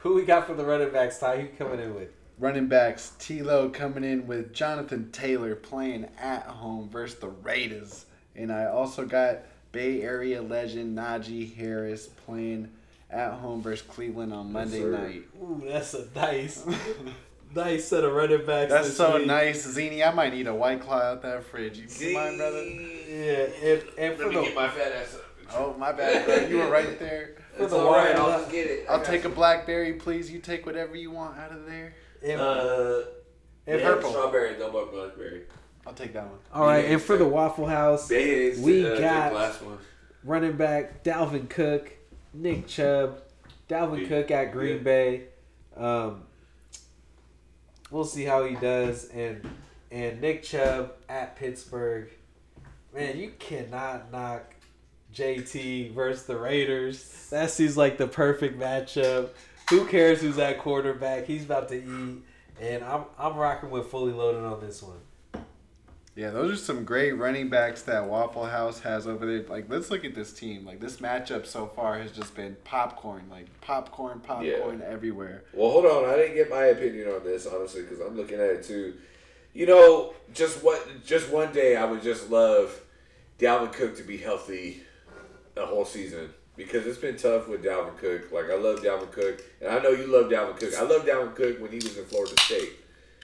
who 0.05 0.13
we 0.13 0.23
got 0.23 0.45
for 0.45 0.53
the 0.53 0.63
running 0.63 0.91
backs? 0.91 1.17
Ty, 1.17 1.41
who 1.41 1.47
coming 1.57 1.79
in 1.79 1.95
with? 1.95 2.09
Running 2.37 2.67
backs, 2.67 3.13
T-Lo 3.17 3.69
coming 3.69 4.03
in 4.03 4.27
with 4.27 4.53
Jonathan 4.53 5.11
Taylor 5.11 5.55
playing 5.55 6.07
at 6.21 6.43
home 6.43 6.89
versus 6.89 7.17
the 7.17 7.29
Raiders. 7.29 8.05
And 8.35 8.51
I 8.51 8.65
also 8.65 9.05
got 9.07 9.39
Bay 9.71 10.03
Area 10.03 10.43
legend 10.43 10.95
Najee 10.95 11.55
Harris 11.55 12.05
playing 12.05 12.69
at 13.09 13.31
home 13.33 13.63
versus 13.63 13.83
Cleveland 13.87 14.31
on 14.31 14.51
Monday 14.51 14.81
sir. 14.81 14.91
night. 14.91 15.23
Ooh, 15.41 15.63
that's 15.65 15.95
a 15.95 16.05
nice, 16.13 16.63
nice 17.55 17.85
set 17.85 18.03
of 18.03 18.13
running 18.13 18.45
backs. 18.45 18.71
That's 18.71 18.89
this 18.89 18.97
so 18.97 19.17
week. 19.17 19.25
nice. 19.25 19.63
Zini, 19.65 20.03
I 20.03 20.13
might 20.13 20.33
need 20.35 20.45
a 20.45 20.53
White 20.53 20.81
Claw 20.81 20.99
out 20.99 21.23
that 21.23 21.45
fridge. 21.45 21.79
You 21.79 22.13
mind, 22.13 22.37
brother? 22.37 22.63
Yeah, 22.63 23.47
and, 23.63 23.83
and 23.97 24.17
for 24.17 24.25
Let 24.25 24.29
me 24.29 24.35
the 24.35 24.41
get 24.43 24.55
my 24.55 24.67
fat 24.69 24.91
ass 24.91 25.15
up. 25.15 25.21
Oh, 25.55 25.75
my 25.79 25.91
bad, 25.93 26.25
bro. 26.27 26.47
You 26.47 26.57
were 26.57 26.69
right 26.69 26.99
there. 26.99 27.37
For 27.55 27.63
It's 27.63 27.71
the 27.71 27.77
all 27.79 27.91
right. 27.93 28.09
Waffle 28.15 28.25
I'll 28.25 28.31
House- 28.31 28.41
just 28.41 28.51
get 28.51 28.67
it. 28.67 28.85
I'll 28.89 29.01
take 29.03 29.25
a 29.25 29.29
blackberry, 29.29 29.93
please. 29.93 30.29
You 30.31 30.39
take 30.39 30.65
whatever 30.65 30.95
you 30.95 31.11
want 31.11 31.37
out 31.37 31.51
of 31.51 31.65
there. 31.65 31.93
and, 32.23 32.39
Uh, 32.41 33.01
and 33.67 33.79
yeah, 33.81 33.95
for, 33.99 34.09
strawberry, 34.09 34.57
no 34.57 34.71
more 34.71 34.85
blackberry. 34.87 35.43
I'll 35.87 35.93
take 35.93 36.13
that 36.13 36.25
one. 36.27 36.39
All 36.53 36.63
right, 36.65 36.85
and 36.85 37.01
for 37.01 37.17
the 37.17 37.25
Waffle 37.27 37.67
House, 37.67 38.09
Hayes, 38.09 38.59
we 38.59 38.85
uh, 38.87 38.99
got 38.99 39.33
last 39.33 39.61
one. 39.61 39.77
running 40.23 40.53
back 40.57 41.03
Dalvin 41.03 41.47
Cook, 41.49 41.91
Nick 42.33 42.65
Chubb, 42.67 43.21
Dalvin 43.69 44.01
Yeah. 44.01 44.07
Cook 44.07 44.31
at 44.31 44.51
Green 44.51 44.77
Yeah. 44.77 44.83
Bay. 44.83 45.23
Um, 45.77 46.23
we'll 47.91 48.05
see 48.05 48.23
how 48.23 48.43
he 48.45 48.55
does, 48.55 49.05
and 49.09 49.47
and 49.91 50.19
Nick 50.19 50.41
Chubb 50.43 50.93
at 51.07 51.35
Pittsburgh. 51.35 52.09
Man, 52.93 53.17
you 53.17 53.31
cannot 53.37 54.11
knock 54.11 54.54
JT 55.16 55.93
versus 55.93 56.26
the 56.26 56.38
Raiders. 56.38 57.28
That 57.30 57.49
seems 57.49 57.78
like 57.78 57.97
the 57.97 58.07
perfect 58.07 58.59
matchup. 58.59 59.30
Who 59.70 59.86
cares 59.88 60.22
who's 60.22 60.38
at 60.38 60.59
quarterback? 60.59 61.26
He's 61.26 61.45
about 61.45 61.70
to 61.70 61.78
eat, 61.78 62.24
and 62.61 62.84
I'm 62.84 63.05
I'm 63.18 63.36
rocking 63.36 63.72
with 63.72 63.88
fully 63.88 64.11
loaded 64.11 64.43
on 64.43 64.59
this 64.59 64.84
one. 64.84 64.99
Yeah, 66.16 66.30
those 66.30 66.51
are 66.51 66.55
some 66.55 66.86
great 66.86 67.11
running 67.13 67.49
backs 67.49 67.82
that 67.84 68.05
Waffle 68.05 68.45
House 68.45 68.80
has 68.82 69.05
over 69.05 69.26
there. 69.26 69.43
Like, 69.49 69.70
let's 69.70 69.91
look 69.91 70.05
at 70.05 70.16
this 70.16 70.32
team. 70.32 70.66
Like, 70.66 70.80
this 70.80 70.97
matchup 70.97 71.45
so 71.45 71.68
far 71.68 71.99
has 71.99 72.11
just 72.11 72.34
been 72.36 72.55
popcorn. 72.63 73.24
Like, 73.30 73.47
popcorn, 73.59 74.22
popcorn 74.22 74.82
everywhere. 74.82 75.43
Well, 75.53 75.72
hold 75.72 75.86
on. 75.86 76.09
I 76.09 76.16
didn't 76.16 76.36
get 76.36 76.49
my 76.49 76.68
opinion 76.68 77.09
on 77.09 77.26
this 77.26 77.45
honestly 77.45 77.82
because 77.82 77.99
I'm 77.99 78.16
looking 78.16 78.36
at 78.36 78.49
it 78.49 78.63
too. 78.63 78.93
You 79.53 79.66
know, 79.66 80.13
just 80.34 80.63
what, 80.63 81.05
just 81.05 81.30
one 81.30 81.51
day, 81.51 81.76
I 81.76 81.84
would 81.84 82.01
just 82.01 82.30
love 82.30 82.82
Dalvin 83.38 83.74
Cook 83.74 83.97
to 83.97 84.03
be 84.03 84.16
healthy 84.16 84.84
the 85.55 85.65
whole 85.65 85.85
season 85.85 86.29
because 86.55 86.85
it's 86.85 86.97
been 86.97 87.17
tough 87.17 87.47
with 87.47 87.63
Dalvin 87.63 87.97
Cook. 87.97 88.31
Like 88.31 88.49
I 88.49 88.55
love 88.55 88.79
Dalvin 88.79 89.11
Cook, 89.11 89.41
and 89.61 89.69
I 89.69 89.79
know 89.79 89.89
you 89.89 90.07
love 90.07 90.31
Dalvin 90.31 90.57
Cook. 90.57 90.73
I 90.77 90.83
love 90.83 91.05
Dalvin 91.05 91.35
Cook 91.35 91.59
when 91.59 91.71
he 91.71 91.77
was 91.77 91.97
in 91.97 92.05
Florida 92.05 92.35
State. 92.41 92.73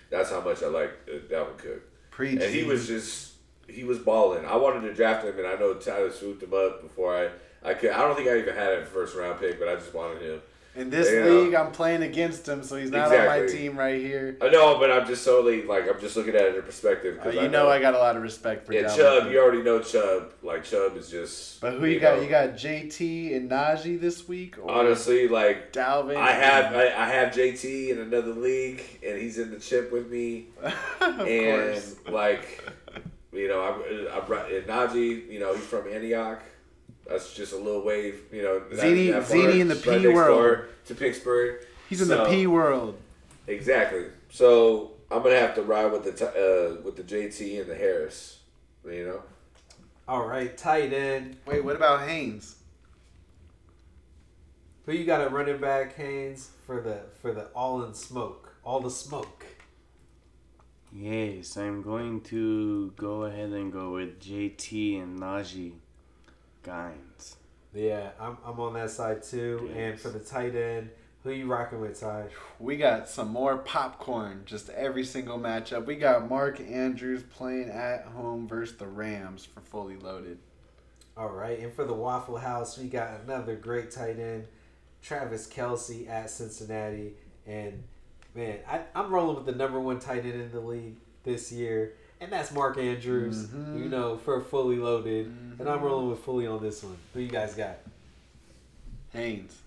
That's 0.09 0.29
how 0.29 0.41
much 0.41 0.63
I 0.63 0.67
like 0.67 0.91
uh, 1.07 1.19
Dalvin 1.31 1.57
Cook. 1.57 1.81
Preach. 2.11 2.41
And 2.41 2.53
he 2.53 2.63
was 2.63 2.87
just 2.87 3.33
he 3.67 3.83
was 3.83 3.99
balling. 3.99 4.45
I 4.45 4.55
wanted 4.55 4.81
to 4.81 4.93
draft 4.93 5.25
him, 5.25 5.37
and 5.37 5.47
I 5.47 5.55
know 5.55 5.75
Tyler 5.75 6.11
swooped 6.11 6.43
him 6.43 6.53
up 6.53 6.81
before 6.81 7.15
I 7.15 7.29
I 7.63 7.73
could. 7.73 7.91
I 7.91 7.99
don't 7.99 8.15
think 8.15 8.29
I 8.29 8.39
even 8.39 8.55
had 8.55 8.73
a 8.73 8.85
first 8.85 9.15
round 9.15 9.39
pick, 9.39 9.59
but 9.59 9.67
I 9.67 9.75
just 9.75 9.93
wanted 9.93 10.21
him. 10.21 10.41
In 10.73 10.89
this 10.89 11.11
Yeah. 11.11 11.25
league, 11.25 11.53
I'm 11.53 11.71
playing 11.71 12.01
against 12.01 12.47
him, 12.47 12.63
so 12.63 12.77
he's 12.77 12.91
not 12.91 13.13
on 13.13 13.25
my 13.25 13.45
team 13.45 13.77
right 13.77 13.99
here. 13.99 14.37
I 14.41 14.47
know, 14.47 14.79
but 14.79 14.89
I'm 14.89 15.05
just 15.05 15.23
solely 15.23 15.63
like 15.63 15.89
I'm 15.89 15.99
just 15.99 16.15
looking 16.15 16.33
at 16.33 16.43
it 16.43 16.55
in 16.55 16.61
perspective. 16.61 17.19
Uh, 17.25 17.29
you 17.29 17.49
know, 17.49 17.67
I 17.67 17.81
got 17.81 17.93
a 17.93 17.97
lot 17.97 18.15
of 18.15 18.21
respect 18.21 18.65
for 18.65 18.73
yeah, 18.73 18.83
Dalvin 18.83 18.95
Chubb. 18.95 19.31
You 19.31 19.41
already 19.41 19.63
know 19.63 19.79
Chubb. 19.81 20.31
Like 20.41 20.63
Chubb 20.63 20.95
is 20.95 21.09
just. 21.09 21.59
But 21.59 21.73
who 21.73 21.85
you, 21.85 21.99
got? 21.99 22.17
know, 22.17 22.23
You 22.23 22.29
got 22.29 22.51
JT 22.51 23.35
and 23.35 23.51
Najee 23.51 23.99
this 23.99 24.29
week? 24.29 24.57
Or 24.59 24.71
honestly 24.71 25.27
like 25.27 25.73
Dalvin. 25.73 26.15
I 26.15 26.31
have 26.31 26.73
I, 26.73 26.85
I 26.85 27.05
have 27.09 27.33
JT 27.33 27.89
in 27.89 27.99
another 27.99 28.33
league, 28.33 28.81
and 29.05 29.19
he's 29.21 29.37
in 29.39 29.51
the 29.51 29.59
chip 29.59 29.91
with 29.91 30.09
me. 30.09 30.47
of 31.01 31.19
and 31.19 31.83
like 32.09 32.63
you 33.33 33.49
know, 33.49 33.61
I, 33.61 34.17
I 34.17 34.19
brought 34.21 34.47
Najee. 34.49 35.29
You 35.29 35.39
know, 35.39 35.53
he's 35.53 35.65
from 35.65 35.87
Antioch. 35.91 36.41
That's 37.11 37.33
just 37.33 37.53
a 37.53 37.57
little 37.57 37.81
wave. 37.83 38.21
You 38.31 38.43
know, 38.43 38.59
that- 38.59 38.79
Zini- 38.79 39.11
that 39.11 39.23
far, 39.23 39.37
Zini 39.37 39.59
in 39.61 39.67
the 39.67 39.75
P 39.75 39.89
next 39.91 40.07
world. 40.15 40.65
to 40.85 40.95
Pittsburgh. 40.95 41.65
He's 41.89 42.01
in 42.01 42.07
the 42.07 42.25
P 42.25 42.47
world. 42.47 42.97
Exactly. 43.47 44.05
So 44.29 44.93
I'm 45.11 45.21
gonna 45.23 45.37
have 45.39 45.55
to 45.55 45.61
ride 45.63 45.91
with 45.91 46.03
the 46.05 46.11
t- 46.13 46.23
uh, 46.25 46.81
with 46.83 46.95
the 46.95 47.03
JT 47.03 47.59
and 47.59 47.69
the 47.69 47.75
Harris. 47.75 48.39
You 48.85 49.05
know. 49.05 49.23
All 50.07 50.25
right, 50.25 50.57
tight 50.57 50.93
end. 50.93 51.37
Wait, 51.45 51.63
what 51.63 51.75
about 51.75 52.07
Haynes? 52.07 52.55
Who 54.85 54.93
you 54.93 55.05
got 55.05 55.21
at 55.21 55.31
running 55.31 55.59
back, 55.59 55.95
Haynes, 55.95 56.49
for 56.65 56.81
the 56.81 57.01
for 57.21 57.33
the 57.33 57.45
all 57.55 57.83
in 57.83 57.93
smoke, 57.93 58.55
all 58.63 58.79
the 58.79 58.89
smoke. 58.89 59.45
Yes, 60.93 61.55
I'm 61.55 61.81
going 61.81 62.21
to 62.21 62.91
go 62.97 63.23
ahead 63.23 63.49
and 63.51 63.71
go 63.71 63.91
with 63.93 64.19
JT 64.19 65.01
and 65.01 65.19
Najee 65.19 65.71
Gines. 66.63 67.37
Yeah, 67.73 68.09
I'm, 68.19 68.37
I'm 68.45 68.59
on 68.59 68.73
that 68.73 68.91
side 68.91 69.23
too. 69.23 69.71
And 69.75 69.99
for 69.99 70.09
the 70.09 70.19
tight 70.19 70.55
end, 70.55 70.89
who 71.23 71.31
you 71.31 71.45
rocking 71.45 71.79
with, 71.79 71.99
Ty? 71.99 72.25
We 72.59 72.77
got 72.77 73.07
some 73.07 73.29
more 73.29 73.57
popcorn. 73.59 74.43
Just 74.45 74.69
every 74.69 75.05
single 75.05 75.39
matchup. 75.39 75.85
We 75.85 75.95
got 75.95 76.27
Mark 76.27 76.59
Andrews 76.59 77.23
playing 77.23 77.69
at 77.69 78.05
home 78.05 78.47
versus 78.47 78.77
the 78.77 78.87
Rams 78.87 79.45
for 79.45 79.61
fully 79.61 79.97
loaded. 79.97 80.39
All 81.15 81.29
right, 81.29 81.59
and 81.59 81.73
for 81.73 81.83
the 81.83 81.93
Waffle 81.93 82.37
House, 82.37 82.77
we 82.77 82.87
got 82.87 83.19
another 83.23 83.55
great 83.55 83.91
tight 83.91 84.17
end, 84.17 84.47
Travis 85.01 85.47
Kelce 85.47 86.09
at 86.09 86.29
Cincinnati. 86.29 87.13
And 87.45 87.83
man, 88.33 88.59
I, 88.67 88.81
I'm 88.95 89.11
rolling 89.11 89.35
with 89.35 89.45
the 89.45 89.51
number 89.51 89.79
one 89.79 89.99
tight 89.99 90.25
end 90.25 90.41
in 90.41 90.51
the 90.51 90.61
league 90.61 90.95
this 91.23 91.51
year, 91.51 91.93
and 92.21 92.31
that's 92.31 92.51
Mark 92.51 92.77
Andrews. 92.77 93.49
You 93.51 93.57
mm-hmm. 93.57 93.89
know, 93.89 94.17
for 94.17 94.39
fully 94.39 94.77
loaded, 94.77 95.25
and 95.25 95.67
I'm 95.67 95.77
mm-hmm. 95.77 95.85
rolling 95.85 96.09
with 96.09 96.19
fully 96.19 96.47
on 96.47 96.61
this 96.61 96.83
one. 96.83 96.97
Who 97.13 97.19
you 97.19 97.27
guys 97.27 97.55
got? 97.55 97.79
Haynes. 99.11 99.57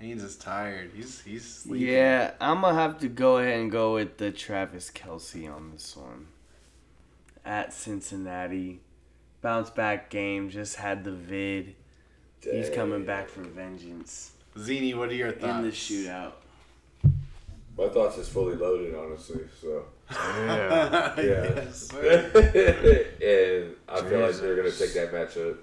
Haynes 0.00 0.24
is 0.24 0.36
tired. 0.36 0.90
He's 0.96 1.20
he's 1.20 1.44
sleeping. 1.44 1.86
Yeah, 1.86 2.32
I'm 2.40 2.62
gonna 2.62 2.74
have 2.74 2.98
to 3.00 3.08
go 3.08 3.38
ahead 3.38 3.60
and 3.60 3.70
go 3.70 3.94
with 3.94 4.16
the 4.16 4.32
Travis 4.32 4.90
Kelce 4.90 5.54
on 5.54 5.70
this 5.70 5.94
one. 5.94 6.26
At 7.44 7.72
Cincinnati, 7.72 8.80
bounce 9.42 9.70
back 9.70 10.10
game, 10.10 10.50
just 10.50 10.76
had 10.76 11.04
the 11.04 11.12
vid. 11.12 11.76
He's 12.42 12.70
coming 12.70 13.04
back 13.04 13.28
for 13.28 13.42
vengeance 13.42 14.32
Zini, 14.58 14.94
what 14.94 15.10
are 15.10 15.14
your 15.14 15.32
thoughts? 15.32 15.58
in 15.58 15.62
the 15.62 15.70
shootout. 15.70 16.32
My 17.78 17.88
thoughts 17.88 18.18
is 18.18 18.28
fully 18.28 18.56
loaded, 18.56 18.94
honestly. 18.94 19.40
So. 19.60 19.84
Yeah. 20.10 21.14
Yeah. 21.16 21.44
Yes, 21.54 21.90
and 21.94 23.74
I 23.88 24.00
feel 24.02 24.20
like 24.20 24.34
they're 24.36 24.56
gonna 24.56 24.70
take 24.70 24.94
that 24.94 25.12
matchup. 25.12 25.58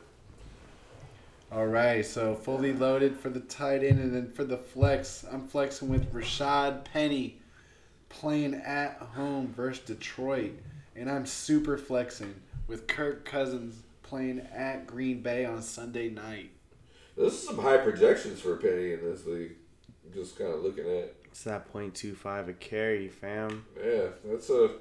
All 1.52 1.66
right, 1.66 2.06
so 2.06 2.36
fully 2.36 2.74
loaded 2.74 3.16
for 3.16 3.30
the 3.30 3.40
tight 3.40 3.84
end, 3.84 4.00
and 4.00 4.14
then 4.14 4.32
for 4.34 4.44
the 4.44 4.58
flex, 4.58 5.26
I'm 5.32 5.48
flexing 5.48 5.88
with 5.88 6.14
Rashad 6.14 6.86
Penny 6.86 7.40
playing 8.10 8.56
at 8.56 8.98
home 9.16 9.48
versus 9.56 9.84
Detroit, 9.86 10.54
and 10.96 11.10
I'm 11.10 11.26
super 11.26 11.78
flexing 11.78 12.36
with 12.68 12.88
Kirk 12.88 13.24
Cousins 13.26 13.84
playing 14.04 14.40
at 14.54 14.88
Green 14.88 15.22
Bay 15.22 15.46
on 15.46 15.62
Sunday 15.62 16.10
night. 16.10 16.52
This 17.16 17.34
is 17.34 17.48
some 17.48 17.58
high 17.58 17.78
projections 17.78 18.42
for 18.42 18.58
Penny 18.58 18.94
in 18.94 19.02
this 19.04 19.26
league. 19.26 19.56
I'm 20.06 20.14
just 20.14 20.38
kind 20.38 20.54
of 20.54 20.62
looking 20.62 20.86
at. 20.86 21.16
It's 21.38 21.44
that 21.44 21.72
.25 21.72 22.50
a 22.50 22.54
carry, 22.54 23.10
fam. 23.10 23.64
Yeah, 23.80 24.08
that's 24.26 24.50
a. 24.50 24.72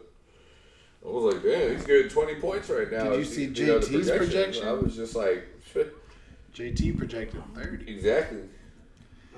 I 1.05 1.09
was 1.11 1.35
like, 1.35 1.43
damn, 1.43 1.77
he's 1.77 1.85
getting 1.85 2.09
20 2.09 2.37
points 2.37 2.71
right 2.71 2.91
now. 2.91 3.11
Did 3.11 3.19
you 3.19 3.25
see 3.27 3.47
know, 3.49 3.79
the 3.79 3.87
JT's 3.87 4.11
projection? 4.11 4.67
I 4.67 4.73
was 4.73 4.97
just 4.97 5.15
like, 5.15 5.47
JT 6.55 6.97
projected 6.97 7.43
30. 7.55 7.93
exactly. 7.93 8.39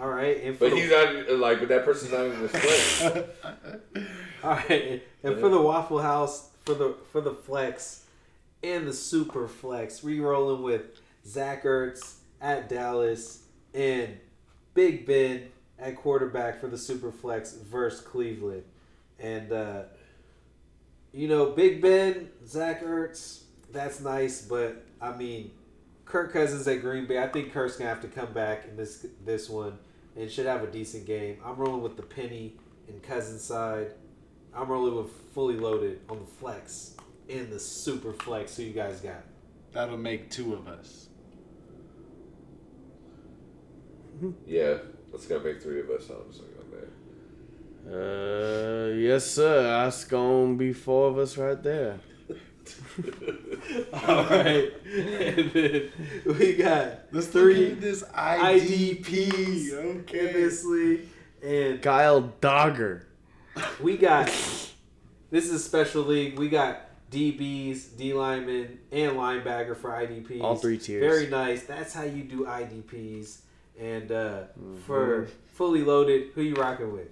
All 0.01 0.09
right, 0.09 0.45
and 0.45 0.57
for 0.57 0.69
But 0.69 0.77
the, 0.77 0.81
he's 0.81 0.91
not 0.93 1.39
like, 1.41 1.59
but 1.59 1.69
that 1.71 1.85
person's 1.85 2.13
not 2.13 2.21
in 2.27 2.41
this 2.41 2.53
play. 2.53 3.25
All 4.45 4.51
right, 4.51 5.03
and 5.25 5.41
for 5.41 5.49
the 5.49 5.61
Waffle 5.61 6.01
House, 6.01 6.51
for 6.65 6.75
the 6.75 6.95
for 7.11 7.21
the 7.21 7.35
flex 7.35 8.05
and 8.63 8.87
the 8.87 8.93
super 8.93 9.49
flex, 9.49 10.05
we 10.05 10.21
rolling 10.21 10.63
with 10.63 10.83
Zach 11.27 11.65
Ertz 11.65 12.19
at 12.41 12.69
Dallas 12.69 13.43
and 13.75 14.19
Big 14.75 15.05
Ben 15.05 15.49
at 15.79 15.97
quarterback 15.97 16.61
for 16.61 16.67
the 16.67 16.79
super 16.79 17.13
flex 17.13 17.53
versus 17.53 18.01
Cleveland, 18.01 18.65
and 19.19 19.53
uh, 19.53 19.83
you 21.13 21.29
know 21.29 21.51
Big 21.51 21.81
Ben, 21.81 22.31
Zach 22.47 22.83
Ertz, 22.83 23.43
that's 23.73 24.01
nice, 24.01 24.43
but 24.43 24.85
I 25.01 25.17
mean. 25.17 25.53
Kirk 26.05 26.33
Cousins 26.33 26.67
at 26.67 26.81
Green 26.81 27.07
Bay. 27.07 27.23
I 27.23 27.29
think 27.29 27.53
Kirk's 27.53 27.77
gonna 27.77 27.91
have 27.91 28.01
to 28.01 28.09
come 28.09 28.33
back 28.33 28.65
in 28.65 28.79
this 28.79 29.05
this 29.27 29.47
one 29.47 29.79
and 30.17 30.31
should 30.31 30.47
have 30.47 30.63
a 30.63 30.67
decent 30.67 31.07
game. 31.07 31.39
I'm 31.45 31.57
rolling 31.57 31.83
with 31.83 31.97
the 31.97 32.03
Penny 32.03 32.57
and 32.89 33.03
Cousins 33.03 33.43
side. 33.43 33.93
I'm 34.55 34.69
rolling 34.69 34.97
with 34.97 35.13
fully 35.35 35.57
loaded 35.57 36.01
on 36.09 36.19
the 36.19 36.27
flex 36.27 36.97
and 37.29 37.51
the 37.51 37.61
super 37.61 38.13
flex. 38.13 38.57
Who 38.57 38.65
you 38.65 38.73
guys 38.73 39.01
got? 39.01 39.23
That'll 39.73 39.99
make 39.99 40.31
two 40.31 40.55
of 40.55 40.67
us. 40.67 41.09
yeah, 44.47 44.79
that's 45.11 45.27
gonna 45.27 45.45
make 45.45 45.63
three 45.63 45.81
of 45.81 45.91
us. 45.91 46.11
Honestly, 46.11 46.47
on 46.59 46.71
there. 47.87 48.91
Uh, 48.91 48.95
yes, 48.95 49.27
sir. 49.31 49.63
That's 49.63 50.05
gonna 50.05 50.55
be 50.55 50.73
four 50.73 51.09
of 51.09 51.19
us 51.19 51.37
right 51.37 51.63
there. 51.63 52.01
All 54.07 54.25
right, 54.27 54.71
and 54.87 55.51
then 55.53 55.91
we 56.27 56.55
got 56.57 57.01
Let's 57.13 57.29
three 57.29 57.71
look 57.71 57.73
at 57.73 57.81
this 57.81 58.03
IDPs 58.03 59.03
IDP. 59.05 59.73
in 59.73 60.01
Okay. 60.01 60.33
this 60.33 60.65
league, 60.65 61.01
and 61.43 61.81
Kyle 61.81 62.33
Dugger. 62.43 63.05
we 63.81 63.97
got 63.97 64.27
this 65.31 65.47
is 65.47 65.53
a 65.53 65.59
special 65.59 66.03
league. 66.03 66.39
We 66.39 66.51
got 66.51 66.83
DBs, 67.11 67.97
D 67.97 68.13
linemen, 68.13 68.79
and 68.93 69.13
linebacker 69.13 69.75
for 69.77 69.91
IDPs. 69.91 70.43
All 70.43 70.57
three 70.57 70.77
tiers. 70.77 71.01
Very 71.01 71.29
nice. 71.31 71.63
That's 71.65 71.95
how 71.95 72.03
you 72.03 72.23
do 72.25 72.45
IDPs. 72.45 73.39
And 73.81 74.11
uh, 74.11 74.41
for 74.87 75.29
fully 75.55 75.83
loaded, 75.83 76.31
who 76.35 76.43
you 76.43 76.55
rocking 76.55 76.93
with? 76.93 77.09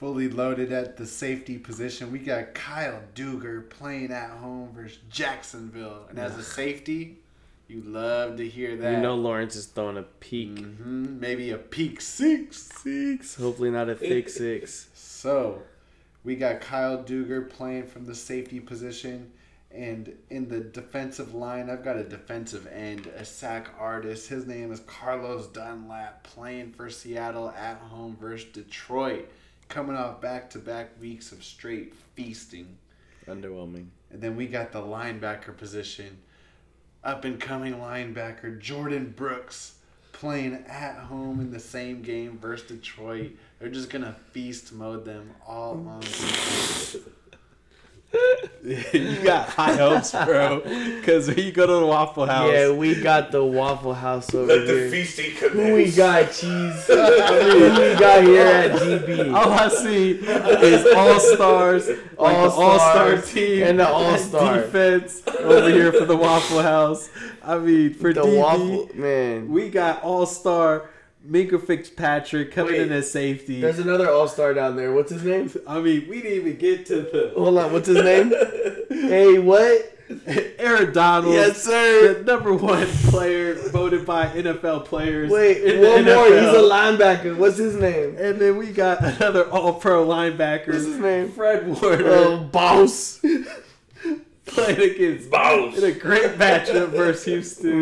fully 0.00 0.30
loaded 0.30 0.72
at 0.72 0.96
the 0.96 1.04
safety 1.06 1.58
position. 1.58 2.10
We 2.10 2.20
got 2.20 2.54
Kyle 2.54 3.02
Dugger 3.14 3.68
playing 3.68 4.12
at 4.12 4.30
home 4.30 4.70
versus 4.72 4.98
Jacksonville, 5.10 6.06
and 6.08 6.18
as 6.18 6.38
a 6.38 6.42
safety, 6.42 7.18
you 7.68 7.82
love 7.82 8.38
to 8.38 8.48
hear 8.48 8.76
that. 8.76 8.92
You 8.92 9.00
know 9.00 9.14
Lawrence 9.14 9.56
is 9.56 9.66
throwing 9.66 9.98
a 9.98 10.02
peak. 10.02 10.56
Mhm, 10.56 11.20
maybe 11.20 11.50
a 11.50 11.58
peak 11.58 12.00
six. 12.00 12.62
Six. 12.82 13.34
Hopefully 13.36 13.70
not 13.70 13.90
a 13.90 13.94
thick 13.94 14.28
six. 14.44 14.88
So, 14.94 15.60
we 16.24 16.34
got 16.34 16.62
Kyle 16.62 17.04
Dugger 17.04 17.50
playing 17.50 17.86
from 17.86 18.06
the 18.06 18.14
safety 18.14 18.58
position. 18.58 19.30
And 19.72 20.16
in 20.30 20.48
the 20.48 20.60
defensive 20.60 21.32
line, 21.32 21.70
I've 21.70 21.84
got 21.84 21.96
a 21.96 22.02
defensive 22.02 22.66
end, 22.66 23.06
a 23.06 23.24
sack 23.24 23.68
artist. 23.78 24.28
His 24.28 24.46
name 24.46 24.72
is 24.72 24.80
Carlos 24.80 25.46
Dunlap, 25.46 26.24
playing 26.24 26.72
for 26.72 26.90
Seattle 26.90 27.50
at 27.50 27.78
home 27.78 28.16
versus 28.20 28.50
Detroit, 28.52 29.28
coming 29.68 29.96
off 29.96 30.20
back 30.20 30.50
to 30.50 30.58
back 30.58 31.00
weeks 31.00 31.30
of 31.30 31.44
straight 31.44 31.94
feasting. 32.14 32.78
Underwhelming. 33.28 33.86
And 34.10 34.20
then 34.20 34.34
we 34.34 34.48
got 34.48 34.72
the 34.72 34.80
linebacker 34.80 35.56
position. 35.56 36.18
Up 37.04 37.24
and 37.24 37.40
coming 37.40 37.74
linebacker 37.74 38.60
Jordyn 38.60 39.14
Brooks 39.14 39.76
playing 40.12 40.64
at 40.66 40.96
home 40.96 41.40
in 41.40 41.50
the 41.50 41.60
same 41.60 42.02
game 42.02 42.38
versus 42.38 42.68
Detroit. 42.68 43.30
They're 43.58 43.68
just 43.68 43.88
gonna 43.88 44.16
feast 44.32 44.72
mode 44.72 45.04
them 45.04 45.30
all 45.46 45.74
on. 45.88 46.02
you 48.62 49.22
got 49.22 49.48
high 49.48 49.74
hopes, 49.76 50.12
bro. 50.12 50.60
Because 50.60 51.28
when 51.28 51.38
you 51.38 51.52
go 51.52 51.66
to 51.66 51.72
the 51.74 51.86
Waffle 51.86 52.26
House, 52.26 52.52
Yeah, 52.52 52.70
we 52.72 53.00
got 53.00 53.30
the 53.30 53.44
Waffle 53.44 53.94
House 53.94 54.34
over 54.34 54.46
Let 54.46 54.66
the 54.66 54.72
here. 54.74 54.90
feasting 54.90 55.36
commence. 55.36 55.72
we 55.74 55.90
got, 55.96 56.24
cheese? 56.32 56.86
Who 56.86 56.94
we 56.96 57.94
got 57.98 58.22
here 58.24 58.46
at 58.46 58.70
GB? 58.72 59.34
all 59.34 59.44
oh, 59.48 59.52
I 59.52 59.68
see 59.68 60.10
is 60.12 60.86
all 60.94 61.20
stars, 61.20 61.88
like 62.18 62.36
all 62.36 62.78
star 62.78 63.16
team 63.22 63.62
and 63.64 63.78
the 63.80 63.88
All-Star. 63.88 64.56
defense 64.62 65.22
over 65.38 65.68
here 65.68 65.92
for 65.92 66.04
the 66.04 66.16
Waffle 66.16 66.62
House. 66.62 67.08
I 67.42 67.58
mean, 67.58 67.94
for 67.94 68.12
The 68.12 68.22
DB, 68.22 68.36
waffle 68.38 68.90
man. 68.94 69.48
we 69.48 69.70
got 69.70 70.02
all 70.02 70.26
star 70.26 70.90
Minkah 71.28 71.62
Fitzpatrick 71.62 72.52
coming 72.52 72.72
Wait, 72.72 72.82
in 72.82 72.92
as 72.92 73.10
safety. 73.10 73.60
There's 73.60 73.78
another 73.78 74.10
All 74.10 74.26
Star 74.28 74.54
down 74.54 74.76
there. 74.76 74.92
What's 74.92 75.10
his 75.10 75.22
name? 75.22 75.50
I 75.66 75.80
mean, 75.80 76.06
we 76.08 76.22
didn't 76.22 76.38
even 76.46 76.56
get 76.56 76.86
to 76.86 77.02
the 77.02 77.32
Hold 77.36 77.58
on. 77.58 77.72
What's 77.72 77.88
his 77.88 78.02
name? 78.02 78.30
hey, 78.88 79.38
what? 79.38 79.96
Aaron 80.58 80.92
Donald. 80.92 81.32
Yes, 81.34 81.62
sir. 81.62 82.14
The 82.14 82.24
number 82.24 82.52
one 82.52 82.86
player 82.88 83.54
voted 83.68 84.04
by 84.04 84.26
NFL 84.26 84.86
players. 84.86 85.30
Wait, 85.30 85.62
one 85.80 86.04
more. 86.04 86.26
He's 86.26 86.48
a 86.48 86.68
linebacker. 86.68 87.36
What's 87.36 87.58
his 87.58 87.76
name? 87.76 88.16
And 88.18 88.40
then 88.40 88.56
we 88.56 88.72
got 88.72 89.02
another 89.04 89.48
All 89.50 89.74
Pro 89.74 90.04
linebacker. 90.06 90.68
What's 90.68 90.84
his 90.84 90.98
name? 90.98 91.30
Fred 91.30 91.66
Warner 91.68 92.08
Oh, 92.08 92.38
boss. 92.38 93.20
Playing 94.50 94.80
against 94.90 95.30
Boss. 95.30 95.76
in 95.78 95.84
a 95.84 95.92
great 95.92 96.32
matchup 96.38 96.88
versus 96.90 97.24
Houston. 97.24 97.72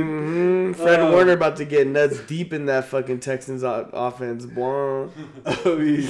hmm 0.69 0.73
Fred 0.73 1.01
Uh, 1.01 1.11
Warner 1.11 1.33
about 1.33 1.57
to 1.57 1.65
get 1.65 1.87
nuts 1.87 2.19
deep 2.21 2.53
in 2.53 2.67
that 2.67 2.85
fucking 2.87 3.21
Texans 3.21 3.63
offense. 3.65 4.45
Boy. 4.47 5.09
I 5.47 5.65
mean, 5.65 6.09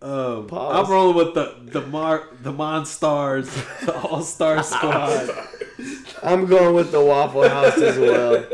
um, 0.00 0.46
Pause. 0.46 0.86
I'm 0.86 0.92
rolling 0.92 1.16
with 1.16 1.34
the 1.34 1.56
the 1.80 1.86
Mar 1.86 2.28
the 2.42 2.52
Monstars, 2.52 3.46
the 3.84 3.96
All 4.00 4.22
Star 4.22 4.62
Squad. 4.74 5.30
I'm 6.22 6.46
going 6.46 6.74
with 6.74 6.90
the 6.92 7.04
Waffle 7.04 7.48
House 7.48 7.76
as 7.78 7.98
well. 7.98 8.44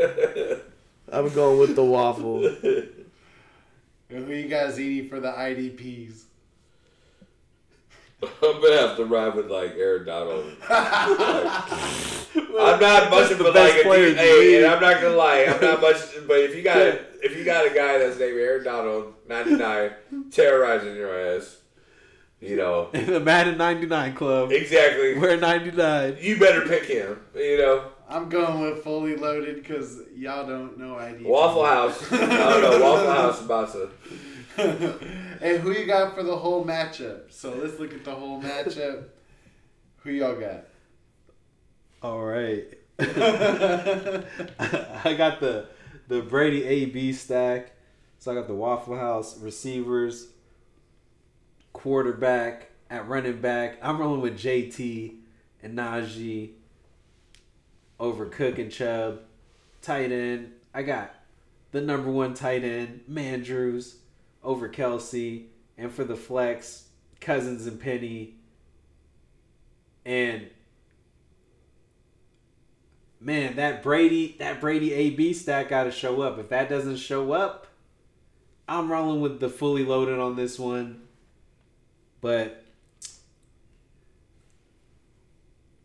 I'm 1.11 1.29
going 1.33 1.59
with 1.59 1.75
the 1.75 1.83
waffle. 1.83 2.41
Who 2.49 2.93
you 4.33 4.47
guys 4.47 4.79
eating 4.79 5.09
for 5.09 5.19
the 5.19 5.31
IDPs? 5.31 6.24
I'm 8.43 8.61
gonna 8.61 8.77
have 8.77 8.97
to 8.97 9.05
ride 9.05 9.35
with 9.35 9.49
like 9.49 9.75
Aaron 9.77 10.05
Donald. 10.05 10.45
I'm 10.69 12.79
not 12.79 13.09
much 13.09 13.31
of 13.31 13.39
a 13.39 13.43
like 13.51 13.75
a 13.75 13.83
player 13.83 14.07
in 14.07 14.15
hey, 14.15 14.57
and 14.57 14.65
I'm 14.65 14.81
not 14.81 15.01
gonna 15.01 15.15
lie, 15.15 15.45
I'm 15.45 15.61
not 15.61 15.81
much. 15.81 15.97
But 16.27 16.39
if 16.39 16.55
you 16.55 16.61
got 16.63 16.77
if 17.23 17.37
you 17.37 17.43
got 17.43 17.65
a 17.65 17.69
guy 17.69 17.97
that's 17.97 18.19
named 18.19 18.37
Aaron 18.37 18.63
Donald, 18.63 19.13
99, 19.27 19.91
terrorizing 20.31 20.95
your 20.95 21.35
ass, 21.35 21.57
you 22.39 22.55
know 22.55 22.89
In 22.93 23.07
the 23.07 23.19
Madden 23.19 23.57
99 23.57 24.13
club. 24.13 24.51
exactly. 24.51 25.17
We're 25.17 25.37
99. 25.37 26.17
You 26.19 26.39
better 26.39 26.61
pick 26.67 26.85
him. 26.85 27.19
You 27.35 27.57
know 27.57 27.91
I'm 28.07 28.29
going 28.29 28.61
with 28.61 28.83
fully 28.83 29.15
loaded 29.15 29.55
because 29.55 29.99
y'all 30.15 30.45
don't 30.47 30.77
know 30.77 30.95
IDP. 30.95 31.25
Waffle 31.25 31.65
House. 31.65 32.11
I 32.11 32.17
don't 32.17 32.61
know 32.61 32.79
Waffle 32.81 33.11
House 33.11 33.41
about 33.41 33.71
to. 33.73 33.89
And 35.41 35.61
who 35.61 35.71
you 35.71 35.85
got 35.85 36.15
for 36.15 36.23
the 36.23 36.35
whole 36.35 36.65
matchup? 36.65 37.31
So 37.31 37.53
let's 37.53 37.79
look 37.79 37.93
at 37.93 38.03
the 38.03 38.13
whole 38.13 38.41
matchup. 38.41 39.05
Who 39.97 40.11
y'all 40.11 40.39
got? 40.39 40.65
All 42.01 42.21
right. 42.21 42.65
I 42.99 44.25
got 45.17 45.39
the 45.39 45.67
the 46.07 46.21
Brady 46.21 46.63
AB 46.63 47.13
stack. 47.13 47.71
So 48.19 48.31
I 48.31 48.35
got 48.35 48.47
the 48.47 48.55
Waffle 48.55 48.97
House 48.97 49.39
receivers, 49.39 50.27
quarterback 51.73 52.69
at 52.89 53.07
running 53.07 53.41
back. 53.41 53.77
I'm 53.81 53.97
rolling 53.97 54.21
with 54.21 54.39
JT 54.39 55.15
and 55.61 55.77
Najee 55.77 56.51
over 57.99 58.25
Cook 58.27 58.59
and 58.59 58.71
Chubb. 58.71 59.21
Tight 59.81 60.11
end. 60.11 60.51
I 60.73 60.83
got 60.83 61.13
the 61.71 61.81
number 61.81 62.09
one 62.09 62.33
tight 62.33 62.63
end, 62.63 63.01
Mandrews, 63.09 63.95
over 64.45 64.69
Kelce. 64.69 65.45
And 65.77 65.91
for 65.91 66.05
the 66.05 66.15
flex, 66.15 66.87
Cousins 67.19 67.65
and 67.65 67.79
Penny. 67.79 68.35
And 70.05 70.49
man, 73.19 73.55
that 73.57 73.83
Brady 73.83 74.35
that 74.39 74.61
Brady 74.61 74.93
AB 74.93 75.33
stack 75.33 75.69
got 75.69 75.83
to 75.83 75.91
show 75.91 76.21
up. 76.21 76.39
If 76.39 76.49
that 76.49 76.69
doesn't 76.69 76.97
show 76.97 77.33
up, 77.33 77.67
I'm 78.69 78.89
rolling 78.89 79.19
with 79.19 79.39
the 79.39 79.49
fully 79.49 79.83
loaded 79.83 80.19
on 80.19 80.35
this 80.35 80.57
one. 80.57 81.01
But 82.21 82.63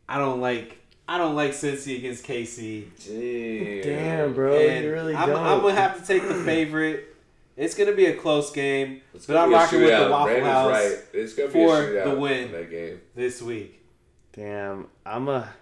I 0.09 0.19
don't 0.19 0.41
like 0.41 0.79
I 1.09 1.19
don't 1.19 1.35
like 1.35 1.53
Cincy 1.53 1.97
against 1.97 2.25
KC. 2.25 2.87
Damn. 3.05 3.83
Damn, 3.83 4.35
bro. 4.35 4.57
And 4.57 4.85
you 4.85 4.93
really 4.93 5.15
I'm, 5.15 5.29
don't. 5.29 5.45
I'm 5.45 5.61
gonna 5.61 5.75
have 5.75 6.01
to 6.01 6.07
take 6.07 6.27
the 6.29 6.35
favorite. 6.45 7.17
It's 7.57 7.75
gonna 7.75 7.93
be 7.93 8.07
a 8.07 8.17
close 8.17 8.51
game, 8.53 9.03
It's 9.13 9.27
but 9.27 9.37
I'm 9.37 9.53
rocking 9.53 9.81
with 9.81 9.91
the. 9.91 10.11
Waffle 10.11 10.27
Brandon's 10.27 10.47
House 10.53 10.71
right. 10.71 10.99
It's 11.13 11.35
gonna 11.35 11.49
be 11.49 11.53
for 11.53 11.99
a 11.99 12.09
the 12.09 12.15
win 12.19 12.53
that 12.53 12.71
game. 12.71 13.01
this 13.15 13.43
week. 13.43 13.85
Damn, 14.33 14.87
I'm 15.05 15.29
a 15.29 15.53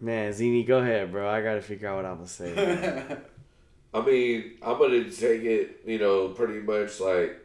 man. 0.00 0.32
Zini, 0.32 0.64
go 0.64 0.78
ahead, 0.78 1.12
bro. 1.12 1.28
I 1.28 1.42
gotta 1.42 1.62
figure 1.62 1.88
out 1.88 1.96
what 1.96 2.04
I'm 2.06 2.16
gonna 2.16 2.26
say. 2.26 3.16
I 3.94 4.00
mean, 4.04 4.58
I'm 4.62 4.78
gonna 4.78 5.04
take 5.10 5.42
it, 5.42 5.80
you 5.86 5.98
know, 5.98 6.28
pretty 6.28 6.60
much 6.60 6.98
like 6.98 7.40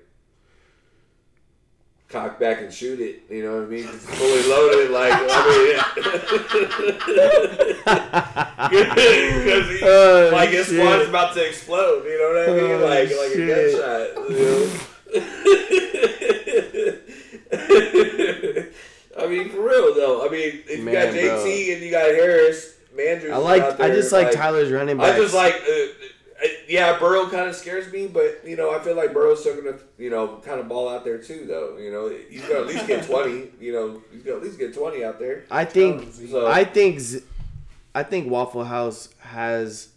cock 2.10 2.40
back 2.40 2.62
and 2.62 2.74
shoot 2.74 3.00
it. 3.00 3.24
You 3.30 3.44
know 3.44 3.56
what 3.58 3.64
I 3.64 3.68
mean? 3.68 3.88
It's 3.88 4.06
fully 4.06 4.44
loaded. 4.50 4.92
Like 4.92 5.14
I 5.16 5.20
mean, 5.56 5.78
because 9.40 9.82
Oh, 9.84 10.30
like 10.34 10.50
his 10.50 10.68
squad's 10.68 11.08
about 11.08 11.34
to 11.36 11.48
explode. 11.48 12.04
You 12.06 12.18
know 12.20 12.30
what 12.34 12.50
I 12.50 12.54
mean? 12.62 12.72
Oh, 12.72 12.86
like 12.86 13.10
like 13.10 13.36
a 13.36 13.48
gunshot. 13.48 14.30
You 14.30 14.46
know? 14.46 14.70
I 19.20 19.28
mean, 19.28 19.50
for 19.50 19.62
real 19.62 19.94
though. 19.96 20.26
I 20.26 20.30
mean, 20.30 20.62
if 20.68 20.80
you 20.80 20.92
got 20.92 21.14
JT 21.14 21.74
and 21.74 21.84
you 21.84 21.92
got 21.92 22.06
Harris, 22.06 22.76
Mandrews. 22.96 23.32
I 23.32 23.38
like. 23.38 23.80
I 23.80 23.90
just 23.90 24.12
like, 24.12 24.32
Tyler's 24.32 24.72
running 24.72 24.98
back. 24.98 25.16
I 25.16 25.18
just 25.18 25.34
like, 25.34 25.56
uh, 25.56 25.86
yeah, 26.68 26.98
Burrow 27.00 27.30
kind 27.30 27.50
of 27.50 27.56
scares 27.56 27.92
me, 27.92 28.08
but 28.08 28.42
you 28.46 28.56
know, 28.56 28.72
I 28.74 28.80
feel 28.80 28.96
like 28.96 29.14
Burrow's 29.14 29.42
still 29.42 29.62
gonna, 29.62 29.78
you 29.98 30.10
know, 30.10 30.38
kind 30.46 30.60
of 30.60 30.68
ball 30.68 30.88
out 30.90 31.04
there 31.04 31.18
too, 31.18 31.46
though. 31.48 31.78
You 31.78 31.92
know, 31.92 32.10
he's 32.30 32.42
gonna 32.42 32.62
at 32.62 32.68
least 32.68 32.88
get 32.88 33.06
twenty. 33.06 33.50
You 33.60 33.74
know, 33.74 34.02
he's 34.12 34.24
gonna 34.24 34.38
at 34.38 34.44
least 34.44 34.58
get 34.60 34.74
twenty 34.74 35.04
out 35.04 35.20
there. 35.20 35.44
I 35.52 35.66
think. 35.66 36.08
So 36.30 36.48
I 36.48 36.64
think. 36.64 37.00
Z- 37.00 37.24
I 37.96 38.04
think 38.04 38.30
Waffle 38.30 38.64
House 38.64 39.10
has 39.20 39.90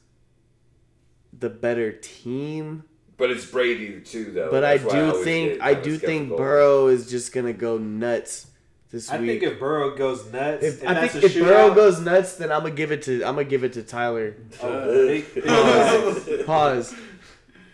the 1.39 1.51
better 1.51 1.93
team, 1.93 2.85
but 3.19 3.31
it's 3.31 3.45
Brady 3.45 4.01
too, 4.01 4.33
though. 4.33 4.51
but 4.51 4.65
I 4.65 4.79
That's 4.79 4.93
why 4.93 4.99
do 5.01 5.11
always 5.11 5.25
think. 5.25 5.53
get 5.55 5.63
I 5.63 5.75
do 5.75 5.99
think 5.99 6.23
skeptical. 6.29 6.37
Burrow 6.39 6.87
is 6.89 7.11
just 7.11 7.33
gonna 7.33 7.53
go 7.53 7.77
nuts 7.79 8.47
this 8.93 9.11
I 9.11 9.19
week. 9.19 9.41
think 9.41 9.53
if 9.55 9.59
Burrow 9.59 9.97
goes 9.97 10.31
nuts, 10.31 10.63
If, 10.65 10.81
and 10.83 10.91
I 10.91 11.01
that's 11.01 11.13
think 11.15 11.25
a 11.25 11.27
if 11.27 11.35
Burrow 11.35 11.75
goes 11.75 11.99
nuts, 12.01 12.37
then 12.37 12.53
I'm 12.53 12.63
gonna 12.63 12.75
give 12.75 12.93
it 12.93 13.03
to 13.03 13.25
I'm 13.25 13.35
gonna 13.35 13.45
give 13.45 13.65
it 13.65 13.73
to 13.75 13.83
Tyler. 13.83 14.37
Oh, 14.63 15.07
big- 15.07 15.35
big- 15.35 15.45
Pause. 15.47 16.29
Pause. 16.47 16.95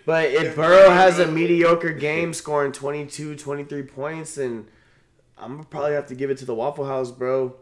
But 0.06 0.30
if 0.30 0.56
Burrow 0.56 0.88
has 0.88 1.18
a 1.18 1.26
mediocre 1.26 1.92
game, 1.92 2.32
scoring 2.32 2.72
22, 2.72 3.36
23 3.36 3.82
points, 3.82 4.36
then 4.36 4.66
I'm 5.36 5.52
gonna 5.52 5.64
probably 5.64 5.92
have 5.92 6.06
to 6.06 6.14
give 6.14 6.30
it 6.30 6.38
to 6.38 6.44
the 6.46 6.54
Waffle 6.54 6.86
House, 6.86 7.10
bro. 7.10 7.56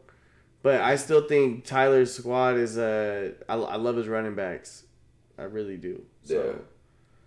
But 0.63 0.81
I 0.81 0.97
still 0.97 1.27
think 1.27 1.65
Tyler's 1.65 2.13
squad 2.15 2.57
is 2.57 2.77
uh, 2.79 3.33
I, 3.49 3.55
I 3.55 3.77
love 3.77 3.97
his 3.97 4.07
running 4.07 4.35
backs, 4.35 4.85
I 5.39 5.43
really 5.45 5.77
do. 5.77 6.03
So. 6.23 6.61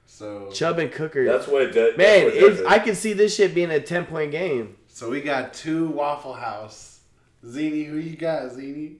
So 0.05 0.49
Chubb 0.51 0.79
and 0.79 0.91
Cooker. 0.91 1.23
That's 1.23 1.47
what 1.47 1.61
it 1.61 1.71
does. 1.71 1.95
Man, 1.95 2.23
that's 2.23 2.23
what 2.25 2.33
it 2.33 2.43
it, 2.43 2.49
does. 2.57 2.65
I 2.65 2.79
can 2.79 2.95
see 2.95 3.13
this 3.13 3.35
shit 3.35 3.53
being 3.53 3.69
a 3.69 3.79
ten 3.79 4.05
point 4.05 4.31
game. 4.31 4.75
So 4.99 5.09
we 5.09 5.21
got 5.21 5.53
two 5.53 5.87
Waffle 5.87 6.33
House. 6.33 6.99
Zini, 7.47 7.85
who 7.85 7.95
you 7.95 8.17
got, 8.17 8.51
Zini? 8.51 8.97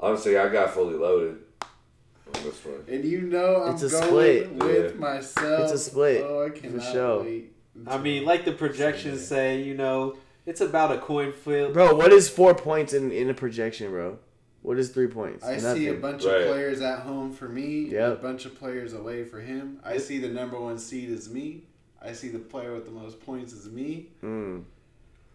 Honestly, 0.00 0.38
I 0.38 0.48
got 0.48 0.70
fully 0.70 0.94
loaded 0.94 1.36
on 1.62 2.42
this 2.42 2.64
one. 2.64 2.82
And 2.88 3.04
you 3.04 3.20
know 3.20 3.64
I'm 3.64 3.74
It's 3.74 3.82
a 3.82 3.90
going 3.90 4.04
split. 4.04 4.52
with 4.54 4.94
Yeah. 4.94 4.98
myself. 4.98 5.60
It's 5.64 5.72
a 5.72 5.78
split, 5.90 6.22
Oh, 6.26 6.42
I 6.44 6.48
for 6.48 6.54
cannot 6.56 6.90
sure. 6.90 7.22
wait. 7.22 7.52
I 7.86 7.98
mean, 7.98 8.24
like 8.24 8.46
the 8.46 8.52
projections 8.52 9.26
say, 9.26 9.60
you 9.60 9.74
know, 9.74 10.16
it's 10.46 10.62
about 10.62 10.90
a 10.90 11.00
coin 11.00 11.34
flip. 11.34 11.74
Bro, 11.74 11.94
what 11.96 12.10
is 12.10 12.30
four 12.30 12.54
points 12.54 12.94
in, 12.94 13.12
in 13.12 13.28
a 13.28 13.34
projection, 13.34 13.90
bro? 13.90 14.18
What 14.62 14.78
is 14.78 14.88
three 14.88 15.06
points? 15.08 15.44
I 15.44 15.58
see 15.58 15.88
a 15.88 15.94
bunch 15.94 16.24
Right. 16.24 16.40
of 16.40 16.46
players 16.46 16.80
at 16.80 17.00
home 17.00 17.30
for 17.34 17.46
me, 17.46 17.94
and 17.94 18.14
a 18.14 18.16
bunch 18.16 18.46
of 18.46 18.58
players 18.58 18.94
away 18.94 19.22
for 19.24 19.40
him. 19.40 19.80
I 19.84 19.98
see 19.98 20.18
the 20.18 20.28
number 20.30 20.58
one 20.58 20.78
seed 20.78 21.10
is 21.10 21.28
me. 21.28 21.64
I 22.02 22.12
see 22.12 22.28
the 22.28 22.38
player 22.38 22.72
with 22.74 22.84
the 22.84 22.90
most 22.92 23.20
points 23.24 23.52
is 23.52 23.68
me. 23.68 24.08
Mm. 24.22 24.64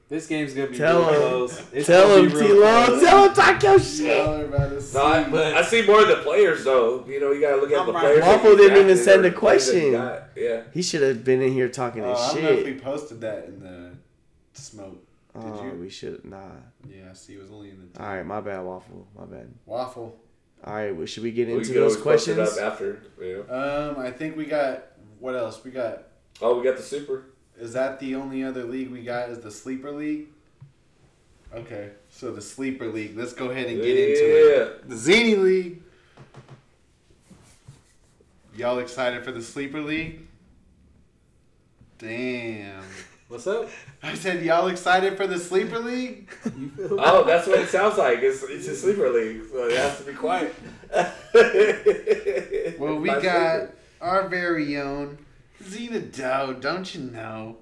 This 0.09 0.27
game's 0.27 0.53
gonna 0.53 0.67
be 0.69 0.77
Tell 0.77 0.99
real 0.99 1.09
him. 1.13 1.19
close. 1.21 1.63
It's 1.71 1.87
Tell 1.87 2.17
him, 2.17 2.25
be 2.25 2.31
T-Lo. 2.33 2.99
Tell 2.99 3.27
him, 3.29 3.33
talk 3.33 3.63
your 3.63 3.79
shit. 3.79 4.17
Y'all 4.17 4.41
about 4.43 4.69
to. 4.69 4.93
No, 4.93 5.03
I, 5.03 5.59
I 5.59 5.61
see 5.61 5.85
more 5.85 6.01
of 6.01 6.07
the 6.09 6.17
players 6.17 6.65
though. 6.65 7.05
You 7.07 7.19
know, 7.21 7.31
you 7.31 7.39
gotta 7.41 7.57
look 7.61 7.71
at 7.71 7.79
I'm 7.79 7.85
the 7.87 7.93
right. 7.93 8.01
players. 8.01 8.25
Waffle 8.25 8.57
didn't 8.57 8.77
even 8.83 8.97
send 8.97 9.25
a 9.25 9.29
the 9.29 9.37
players 9.37 9.67
that 9.67 9.73
you 9.77 9.91
question. 9.97 10.21
Yeah. 10.35 10.63
He 10.73 10.81
should 10.81 11.01
have 11.01 11.23
been 11.23 11.41
in 11.41 11.53
here 11.53 11.69
talking 11.69 12.03
Oh, 12.03 12.09
his 12.11 12.19
I 12.19 12.33
don't 12.33 12.43
know 12.43 12.49
if 12.51 12.65
we 12.65 12.73
posted 12.79 13.21
that 13.21 13.45
in 13.45 13.59
the 13.61 13.91
smoke. 14.53 15.01
Did 15.33 15.43
Oh, 15.45 15.63
you? 15.63 15.79
we 15.79 15.89
should 15.89 16.25
nah. 16.25 16.39
Yeah, 16.89 17.03
I 17.09 17.13
see. 17.13 17.35
It 17.35 17.41
was 17.41 17.51
only 17.51 17.69
in 17.69 17.89
the 17.93 18.03
All 18.03 18.13
right, 18.13 18.25
my 18.25 18.41
bad, 18.41 18.65
waffle. 18.65 19.07
My 19.17 19.23
bad. 19.25 19.47
waffle. 19.65 20.19
All 20.65 20.73
right, 20.73 20.93
well, 20.93 21.05
should 21.05 21.23
we 21.23 21.31
get 21.31 21.47
We 21.47 21.53
into 21.53 21.67
can 21.71 21.75
those 21.75 21.95
always 21.95 22.03
post 22.03 22.27
it 22.27 22.35
questions? 22.35 22.57
up 22.59 22.73
after. 22.73 23.01
You 23.21 23.45
know. 23.49 23.91
Um, 23.95 23.99
I 24.05 24.11
think 24.11 24.35
we 24.35 24.45
got 24.45 24.83
what 25.19 25.35
else? 25.37 25.63
We 25.63 25.71
got. 25.71 26.03
Oh, 26.41 26.57
we 26.57 26.63
got 26.63 26.77
the 26.77 26.83
super. 26.83 27.25
Is 27.59 27.73
that 27.73 27.99
the 27.99 28.15
only 28.15 28.43
other 28.43 28.63
league 28.63 28.89
we 28.91 29.03
got? 29.03 29.29
Is 29.29 29.39
the 29.39 29.51
sleeper 29.51 29.91
league? 29.91 30.27
Okay, 31.53 31.89
so 32.09 32.31
the 32.31 32.41
sleeper 32.41 32.87
league. 32.87 33.15
Let's 33.17 33.33
go 33.33 33.49
ahead 33.49 33.67
and 33.67 33.81
get 33.81 33.97
into 33.97 34.63
it. 34.63 34.89
The 34.89 34.95
Zini 34.95 35.35
League. 35.35 35.81
Y'all 38.55 38.79
excited 38.79 39.23
for 39.23 39.31
the 39.31 39.41
sleeper 39.41 39.81
league? 39.81 40.27
Damn. 41.99 42.83
What's 43.27 43.47
up? 43.47 43.69
I 44.01 44.13
said 44.15 44.43
y'all 44.43 44.67
excited 44.67 45.15
for 45.17 45.27
the 45.27 45.37
sleeper 45.39 45.79
league? 45.79 46.29
You 46.57 46.69
feel 46.69 46.89
me? 46.89 46.95
Oh, 46.99 47.23
that's 47.23 47.47
what 47.47 47.59
it 47.59 47.69
sounds 47.69 47.97
like. 47.97 48.19
It's 48.19 48.43
it's 48.43 48.67
a 48.67 48.75
sleeper 48.75 49.09
league, 49.09 49.43
so 49.51 49.67
it 49.67 49.77
has 49.77 49.97
to 49.99 50.03
be 50.05 50.13
quiet. 50.13 50.53
Well, 52.79 52.97
we 52.97 53.07
My 53.09 53.19
got 53.21 53.57
sleeper. 53.59 53.75
our 54.01 54.27
very 54.27 54.77
own 54.77 55.17
Zena 55.63 55.99
Doe, 55.99 56.57
don't 56.59 56.93
you 56.93 57.01
know? 57.01 57.57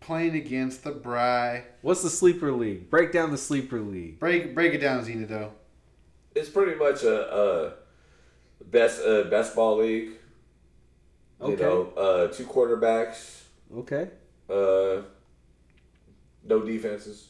Playing 0.00 0.34
against 0.34 0.82
the 0.84 0.92
Bry. 0.92 1.64
What's 1.82 2.02
the 2.02 2.10
sleeper 2.10 2.52
league? 2.52 2.88
Break 2.90 3.12
down 3.12 3.30
the 3.30 3.38
sleeper 3.38 3.80
league. 3.80 4.18
Break 4.18 4.54
break 4.54 4.72
it 4.74 4.78
down, 4.78 5.04
Zena 5.04 5.26
Doe. 5.26 5.52
It's 6.34 6.48
pretty 6.48 6.78
much 6.78 7.02
a, 7.02 7.34
a 7.36 7.72
best 8.64 9.02
uh, 9.04 9.24
best 9.24 9.54
ball 9.54 9.78
league. 9.78 10.10
You 11.40 11.52
Okay. 11.54 11.62
know, 11.62 11.86
uh, 11.96 12.26
two 12.28 12.44
quarterbacks, 12.44 13.42
Okay. 13.74 14.10
uh, 14.50 15.02
no 16.44 16.60
defenses, 16.66 17.28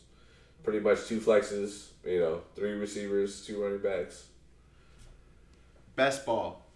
pretty 0.65 0.81
much 0.81 1.07
two 1.07 1.21
flexes. 1.21 1.89
You 2.05 2.19
know, 2.21 2.41
three 2.57 2.73
receivers, 2.73 3.45
two 3.47 3.63
running 3.63 3.79
backs. 3.83 4.27
Best 5.97 6.25
ball. 6.27 6.67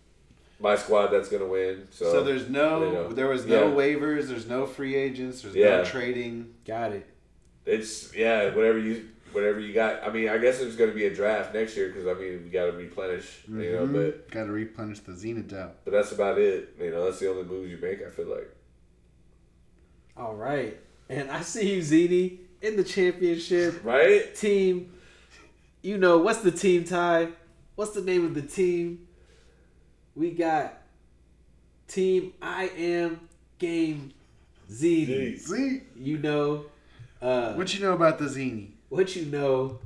My 0.61 0.77
squad 0.77 1.09
that's 1.09 1.29
gonna 1.29 1.47
win. 1.47 1.89
So, 1.91 2.11
So, 2.11 2.23
there's 2.25 2.49
no 2.49 3.13
there 3.13 3.29
was 3.29 3.45
no 3.47 3.69
yeah. 3.69 3.75
waivers, 3.75 4.29
there's 4.29 4.47
no 4.49 4.67
free 4.67 4.95
agents, 4.95 5.43
there's 5.43 5.55
Yeah. 5.55 5.79
no 5.79 5.85
trading. 5.85 6.55
Got 6.67 6.93
it. 6.93 7.07
It's 7.67 8.15
yeah, 8.15 8.55
whatever 8.55 8.79
you 8.79 9.09
whatever 9.33 9.59
you 9.59 9.73
got. 9.75 10.05
I 10.05 10.11
mean, 10.13 10.29
I 10.29 10.39
guess 10.39 10.59
there's 10.61 10.77
gonna 10.77 10.93
be 10.93 11.07
a 11.07 11.15
draft 11.15 11.53
next 11.55 11.77
year 11.77 11.89
because 11.89 12.07
I 12.07 12.15
mean 12.15 12.45
we 12.45 12.51
got 12.51 12.67
to 12.67 12.73
replenish. 12.73 13.41
You 13.49 13.55
know, 13.55 13.63
mm-hmm. 13.87 13.93
but 13.95 14.31
Gotta 14.31 14.53
replenish 14.53 15.01
the 15.01 15.15
Zena 15.15 15.43
Doe. 15.43 15.73
but 15.85 15.91
that's 15.93 16.13
about 16.13 16.39
it. 16.39 16.75
You 16.81 16.91
know, 16.91 17.05
that's 17.05 17.19
the 17.19 17.29
only 17.31 17.43
moves 17.45 17.71
you 17.71 17.79
make. 17.79 18.01
I 18.07 18.11
feel 18.11 18.27
like. 18.29 18.55
All 20.17 20.35
right. 20.35 20.79
And 21.09 21.31
I 21.31 21.41
see 21.43 21.75
you, 21.75 21.81
ZD, 21.83 22.39
in 22.63 22.77
the 22.77 22.85
championship 22.85 23.85
Right? 23.85 24.35
team. 24.35 24.93
You 25.83 25.99
know, 25.99 26.19
what's 26.19 26.39
the 26.41 26.51
team 26.53 26.85
tie? 26.85 27.29
What's 27.75 27.91
the 27.93 28.01
name 28.03 28.25
of 28.25 28.35
the 28.35 28.43
team? 28.43 29.04
We 30.15 30.31
got 30.31 30.81
Team 31.89 32.33
I 32.41 32.65
Am 32.77 33.21
Game 33.59 34.13
ZD. 34.71 35.39
See? 35.41 35.83
You 35.97 36.19
know, 36.19 36.67
uh, 37.21 37.55
What 37.55 37.75
you 37.75 37.81
know 37.81 37.93
about 37.93 38.19
the 38.19 38.29
Zini? 38.29 38.71
what 38.89 39.17
you 39.17 39.27
know, 39.27 39.79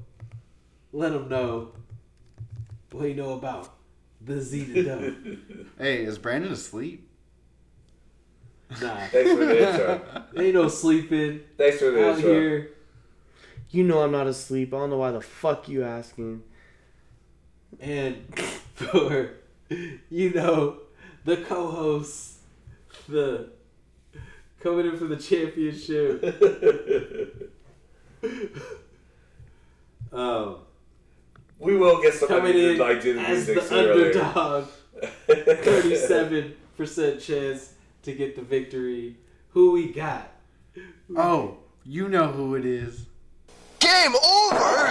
let 0.92 1.12
them 1.12 1.28
know 1.28 1.72
what 2.92 3.08
you 3.08 3.14
know 3.14 3.32
about 3.32 3.74
the 4.20 4.40
Z 4.40 4.66
to 4.74 4.82
Doe. 4.82 5.14
Hey, 5.78 6.04
is 6.04 6.18
Brandon 6.18 6.52
asleep? 6.52 7.08
Nah, 8.82 8.96
Thanks 9.06 9.30
for 9.30 9.46
the 9.46 9.68
intro. 9.70 10.24
ain't 10.36 10.54
no 10.54 10.68
sleeping 10.68 11.40
Thanks 11.56 11.78
for 11.78 11.90
the 11.90 12.06
out 12.10 12.16
intro. 12.16 12.30
here. 12.30 12.70
You 13.70 13.84
know 13.84 14.00
I'm 14.02 14.12
not 14.12 14.26
asleep. 14.26 14.74
I 14.74 14.78
don't 14.78 14.90
know 14.90 14.98
why 14.98 15.10
the 15.12 15.22
fuck 15.22 15.68
you 15.70 15.84
asking. 15.84 16.42
And 17.80 18.24
for, 18.74 19.30
you 20.10 20.30
know, 20.30 20.78
the 21.24 21.36
co 21.38 21.70
hosts, 21.70 22.38
the 23.08 23.50
coming 24.60 24.86
in 24.86 24.96
for 24.96 25.04
the 25.04 25.16
championship. 25.16 26.22
um, 30.12 30.56
We 31.58 31.76
will 31.76 32.00
get 32.02 32.14
somebody 32.14 32.40
coming 32.40 32.52
to 32.54 32.70
in 32.72 32.78
like 32.78 33.02
do 33.02 33.18
as 33.18 33.46
the 33.46 33.60
sooner 33.60 33.92
or 33.92 33.96
later. 33.96 34.22
underdog. 34.22 34.68
37% 35.28 37.24
chance 37.24 37.72
to 38.02 38.12
get 38.12 38.34
the 38.36 38.42
victory. 38.42 39.16
Who 39.50 39.70
we 39.72 39.92
got? 39.92 40.32
Oh, 41.16 41.58
you 41.84 42.08
know 42.08 42.26
who 42.28 42.54
it 42.56 42.64
is. 42.66 43.06
Game 43.78 44.14
over? 44.16 44.88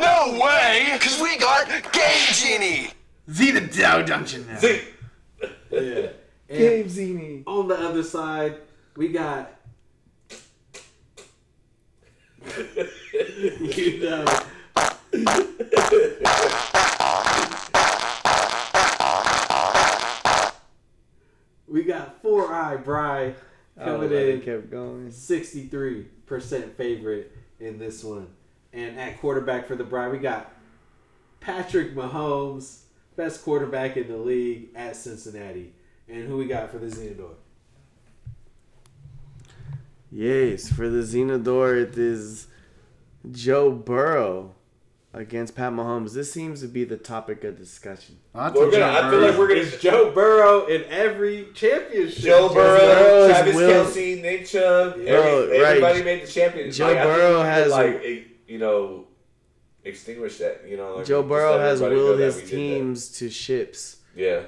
No 0.00 0.38
way! 0.42 0.88
Because 0.92 1.20
we 1.20 1.38
got 1.38 1.68
Game 1.92 2.32
Genie! 2.32 2.90
Zena 3.30 3.60
Doe, 3.60 4.02
don't 4.02 4.32
you 4.32 4.44
know? 4.44 4.56
See, 4.58 4.80
Yeah. 5.70 6.08
And 6.46 6.58
Game 6.58 6.88
Zini. 6.90 7.42
on 7.46 7.68
the 7.68 7.74
other 7.74 8.02
side, 8.02 8.58
we 8.96 9.08
got. 9.08 9.50
you 13.60 14.00
know. 14.02 14.24
we 21.66 21.82
got 21.84 22.20
Four 22.22 22.52
Eye 22.52 22.76
Bry 22.76 23.34
coming 23.78 24.12
Oh, 24.12 24.16
in 24.16 24.40
kept 24.42 24.70
going. 24.70 25.08
63% 25.08 26.72
favorite 26.74 27.32
in 27.60 27.78
this 27.78 28.04
one. 28.04 28.28
And 28.72 28.98
at 28.98 29.20
quarterback 29.20 29.66
for 29.66 29.76
the 29.76 29.84
Bride, 29.84 30.12
we 30.12 30.18
got 30.18 30.52
Patrick 31.40 31.94
Mahomes, 31.94 32.80
best 33.16 33.42
quarterback 33.42 33.96
in 33.96 34.08
the 34.08 34.16
league 34.16 34.68
at 34.74 34.96
Cincinnati. 34.96 35.72
And 36.08 36.26
who 36.28 36.36
we 36.36 36.46
got 36.46 36.70
for 36.70 36.78
the 36.78 36.86
Xenador? 36.86 37.34
Yes, 40.10 40.70
for 40.72 40.88
the 40.88 41.00
Xenodor, 41.02 41.82
it 41.82 41.96
is 41.98 42.46
Joe 43.30 43.70
Burrow 43.72 44.54
against 45.12 45.56
Pat 45.56 45.72
Mahomes. 45.72 46.12
This 46.12 46.30
seems 46.32 46.60
to 46.60 46.68
be 46.68 46.84
the 46.84 46.96
topic 46.96 47.42
of 47.44 47.56
discussion. 47.58 48.18
Lots 48.34 48.54
we're 48.54 48.70
gonna. 48.70 48.78
Joe 48.78 49.06
I 49.06 49.10
feel 49.10 49.20
like 49.20 49.38
we're 49.38 49.48
gonna. 49.48 49.60
It's 49.60 49.78
Joe 49.82 50.12
Burrow 50.12 50.66
in 50.66 50.84
every 50.84 51.48
championship. 51.54 52.22
Joe 52.22 52.48
Burrow, 52.52 52.78
Burrow 52.78 53.28
Travis 53.28 53.56
Will- 53.56 53.84
Kelce, 53.86 54.22
Nick 54.22 54.46
Chubb, 54.46 54.96
Yeah. 54.98 55.04
every, 55.10 55.30
Bro, 55.30 55.48
right. 55.48 55.60
everybody 55.70 56.02
made 56.04 56.22
the 56.22 56.26
championship. 56.30 56.74
Joe 56.74 56.86
Like, 56.92 57.02
Burrow 57.02 57.42
has- 57.42 57.70
like 57.72 58.02
a- 58.04 58.24
you 58.46 58.58
know 58.58 59.06
extinguish 59.84 60.38
that. 60.38 60.62
You 60.68 60.76
know, 60.76 60.96
like, 60.96 61.06
Joe 61.06 61.22
Burrow 61.22 61.58
has 61.58 61.80
willed 61.80 62.18
his 62.18 62.36
we 62.36 62.40
that. 62.42 62.48
teams 62.48 63.08
to 63.18 63.30
ships. 63.30 63.98
Yeah, 64.16 64.42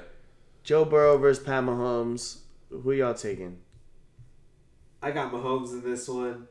Joe 0.63 0.85
Burrow 0.85 1.17
versus 1.17 1.43
Pat 1.43 1.63
Mahomes. 1.63 2.39
Who 2.69 2.91
y'all 2.91 3.13
taking? 3.13 3.57
I 5.01 5.11
got 5.11 5.31
Mahomes 5.31 5.71
in 5.71 5.83
this 5.89 6.07
one. 6.07 6.47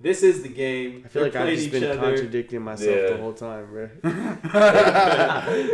This 0.00 0.22
is 0.22 0.42
the 0.42 0.48
game. 0.48 1.02
I 1.04 1.08
feel 1.08 1.22
like 1.22 1.32
They're 1.32 1.42
I've 1.42 1.46
playing 1.48 1.58
just 1.60 1.70
been 1.70 1.84
other. 1.84 2.00
contradicting 2.00 2.62
myself 2.62 2.96
Yeah. 2.96 3.10
the 3.10 3.16
whole 3.16 3.32
time, 3.32 3.66
bro. 3.70 3.88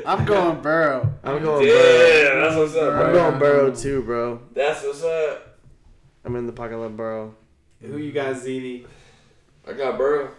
I'm 0.06 0.24
going 0.24 0.60
Burrow. 0.60 1.12
I'm 1.24 1.42
going 1.42 1.66
yeah, 1.66 1.72
Burrow. 1.74 2.40
that's 2.40 2.56
what's 2.56 2.74
up, 2.76 3.06
I'm 3.06 3.12
going 3.12 3.38
Burrow 3.38 3.74
too, 3.74 4.02
bro. 4.02 4.42
That's 4.52 4.82
what's 4.84 5.02
up. 5.02 5.58
I'm 6.24 6.36
in 6.36 6.46
the 6.46 6.52
pocket 6.52 6.76
of 6.76 6.96
Burrow. 6.96 7.34
Who 7.80 7.96
you 7.96 8.12
got, 8.12 8.36
Zini? 8.36 8.84
I 9.66 9.72
got 9.72 9.96
Burrow. 9.96 10.30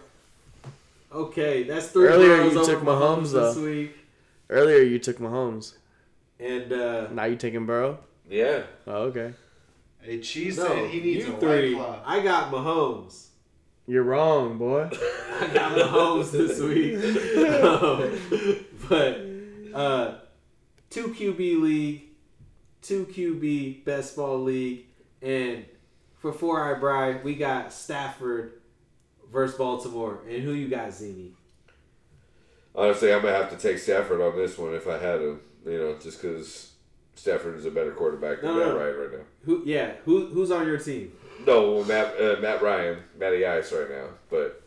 Okay, 1.14 1.64
that's 1.64 1.88
three 1.88 2.06
Earlier 2.08 2.44
you 2.44 2.64
took 2.64 2.80
Mahomes, 2.82 3.32
this 3.32 3.54
though. 3.54 3.62
week. 3.64 3.94
Earlier 4.48 4.82
you 4.82 4.98
took 4.98 5.18
Mahomes. 5.18 5.74
And 6.40 6.72
uh, 6.72 7.08
Now 7.10 7.24
you 7.24 7.36
taking 7.36 7.66
Burrow? 7.66 7.98
Yeah. 8.28 8.62
Oh, 8.86 9.02
okay. 9.04 9.34
Hey, 10.00 10.20
Cheese 10.20 10.58
no, 10.58 10.66
said 10.66 10.90
he 10.90 11.00
needs 11.00 11.28
a 11.28 11.32
three. 11.36 11.74
white 11.74 11.84
claw. 11.84 12.02
I 12.04 12.20
got 12.20 12.50
Mahomes. 12.52 13.26
You're 13.86 14.02
wrong, 14.04 14.58
boy. 14.58 14.88
I 15.40 15.46
got 15.52 15.76
Mahomes 15.78 16.30
this 16.32 16.58
week. 16.60 16.98
Um, 17.62 18.18
but 18.88 19.20
uh, 19.78 20.14
two 20.90 21.08
QB 21.08 21.60
league, 21.62 22.02
two 22.82 23.06
QB 23.06 23.84
best 23.84 24.16
ball 24.16 24.42
league, 24.42 24.86
and 25.20 25.64
for 26.18 26.32
four 26.32 26.60
eye 26.62 26.78
bride 26.78 27.22
we 27.24 27.34
got 27.34 27.72
Stafford 27.72 28.52
versus 29.32 29.56
Baltimore. 29.56 30.20
And 30.28 30.42
who 30.42 30.52
you 30.52 30.68
got, 30.68 30.92
Zini? 30.92 31.32
Honestly, 32.74 33.12
I'm 33.12 33.22
gonna 33.22 33.34
have 33.36 33.50
to 33.50 33.56
take 33.56 33.78
Stafford 33.78 34.20
on 34.20 34.36
this 34.36 34.56
one 34.56 34.74
if 34.74 34.86
I 34.86 34.98
had 34.98 35.20
him. 35.20 35.40
You 35.66 35.78
know, 35.78 35.98
just 35.98 36.20
because 36.20 36.72
Stafford 37.14 37.56
is 37.56 37.66
a 37.66 37.70
better 37.70 37.92
quarterback 37.92 38.40
than 38.40 38.54
No, 38.54 38.58
no, 38.58 38.66
Matt 38.66 38.74
no. 38.74 38.80
Ryan 38.80 38.96
right 38.96 39.18
now. 39.18 39.24
Who? 39.44 39.62
Yeah, 39.64 39.92
who? 40.04 40.26
Who's 40.26 40.50
on 40.50 40.66
your 40.66 40.78
team? 40.78 41.12
No, 41.46 41.84
Matt 41.84 42.14
uh, 42.20 42.36
Matt 42.40 42.62
Ryan, 42.62 42.98
Matty 43.18 43.44
Ice 43.46 43.72
right 43.72 43.90
now, 43.90 44.06
but 44.30 44.62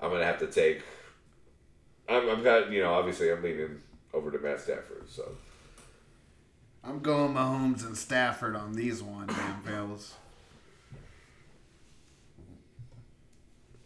I'm 0.00 0.10
gonna 0.10 0.24
have 0.24 0.38
to 0.40 0.46
take. 0.46 0.82
I'm 2.08 2.28
I'm 2.28 2.42
got 2.42 2.70
you 2.70 2.82
know 2.82 2.92
obviously 2.92 3.30
I'm 3.32 3.42
leaning 3.42 3.80
over 4.12 4.30
to 4.30 4.38
Matt 4.38 4.60
Stafford. 4.60 5.08
So 5.08 5.36
I'm 6.84 7.00
going 7.00 7.32
Mahomes 7.34 7.84
and 7.86 7.96
Stafford 7.96 8.56
on 8.56 8.74
these 8.74 9.02
one, 9.02 9.28
damn 9.28 9.62
fellas. 9.62 10.14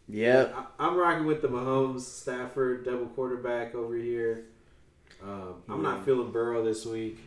Yep. 0.08 0.54
I, 0.56 0.86
I'm 0.86 0.96
rocking 0.96 1.26
with 1.26 1.42
the 1.42 1.48
Mahomes 1.48 2.02
Stafford 2.02 2.84
double 2.84 3.06
quarterback 3.06 3.74
over 3.74 3.96
here. 3.96 4.44
Um, 5.22 5.62
I'm 5.68 5.82
not 5.82 6.04
feeling 6.04 6.30
Burrow 6.30 6.64
this 6.64 6.84
week. 6.84 7.18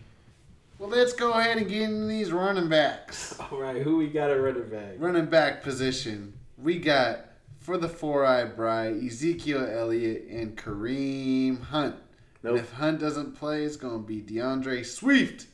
Well, 0.78 0.90
let's 0.90 1.12
go 1.12 1.34
ahead 1.34 1.58
and 1.58 1.68
get 1.68 1.82
into 1.82 2.06
these 2.06 2.32
running 2.32 2.70
backs. 2.70 3.38
All 3.52 3.60
right, 3.60 3.82
who 3.82 3.98
we 3.98 4.08
got 4.08 4.30
at 4.30 4.36
running 4.36 4.70
back? 4.70 4.96
Running 4.98 5.26
back 5.26 5.62
position, 5.62 6.34
we 6.58 6.80
got 6.80 7.26
for 7.60 7.78
the 7.78 7.90
four 7.90 8.26
eye 8.26 8.46
bride 8.46 9.04
Ezekiel 9.04 9.68
Elliott 9.70 10.28
and 10.30 10.58
Kareem 10.58 11.62
Hunt. 11.62 11.96
Nope. 12.44 12.56
And 12.56 12.64
if 12.64 12.72
Hunt 12.74 13.00
doesn't 13.00 13.36
play, 13.36 13.64
it's 13.64 13.76
going 13.76 14.02
to 14.02 14.08
be 14.08 14.22
D'Andre 14.22 14.84
Swift 14.84 15.48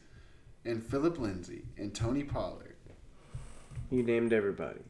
and 0.64 0.84
Phillip 0.84 1.18
Lindsay 1.18 1.64
and 1.78 1.94
Tony 1.94 2.24
Pollard. 2.24 2.76
You 3.90 4.04
named 4.04 4.34
everybody. 4.34 4.82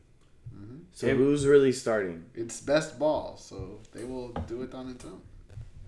Mm-hmm. 0.76 0.84
So 0.94 1.08
Ev- 1.08 1.18
who's 1.18 1.46
really 1.48 1.72
starting? 1.72 2.26
It's 2.34 2.60
best 2.62 2.98
ball, 3.00 3.38
so 3.38 3.80
they 3.94 4.04
will 4.04 4.30
do 4.48 4.62
it 4.64 4.74
on 4.74 4.90
its 4.90 5.06
own. 5.06 5.22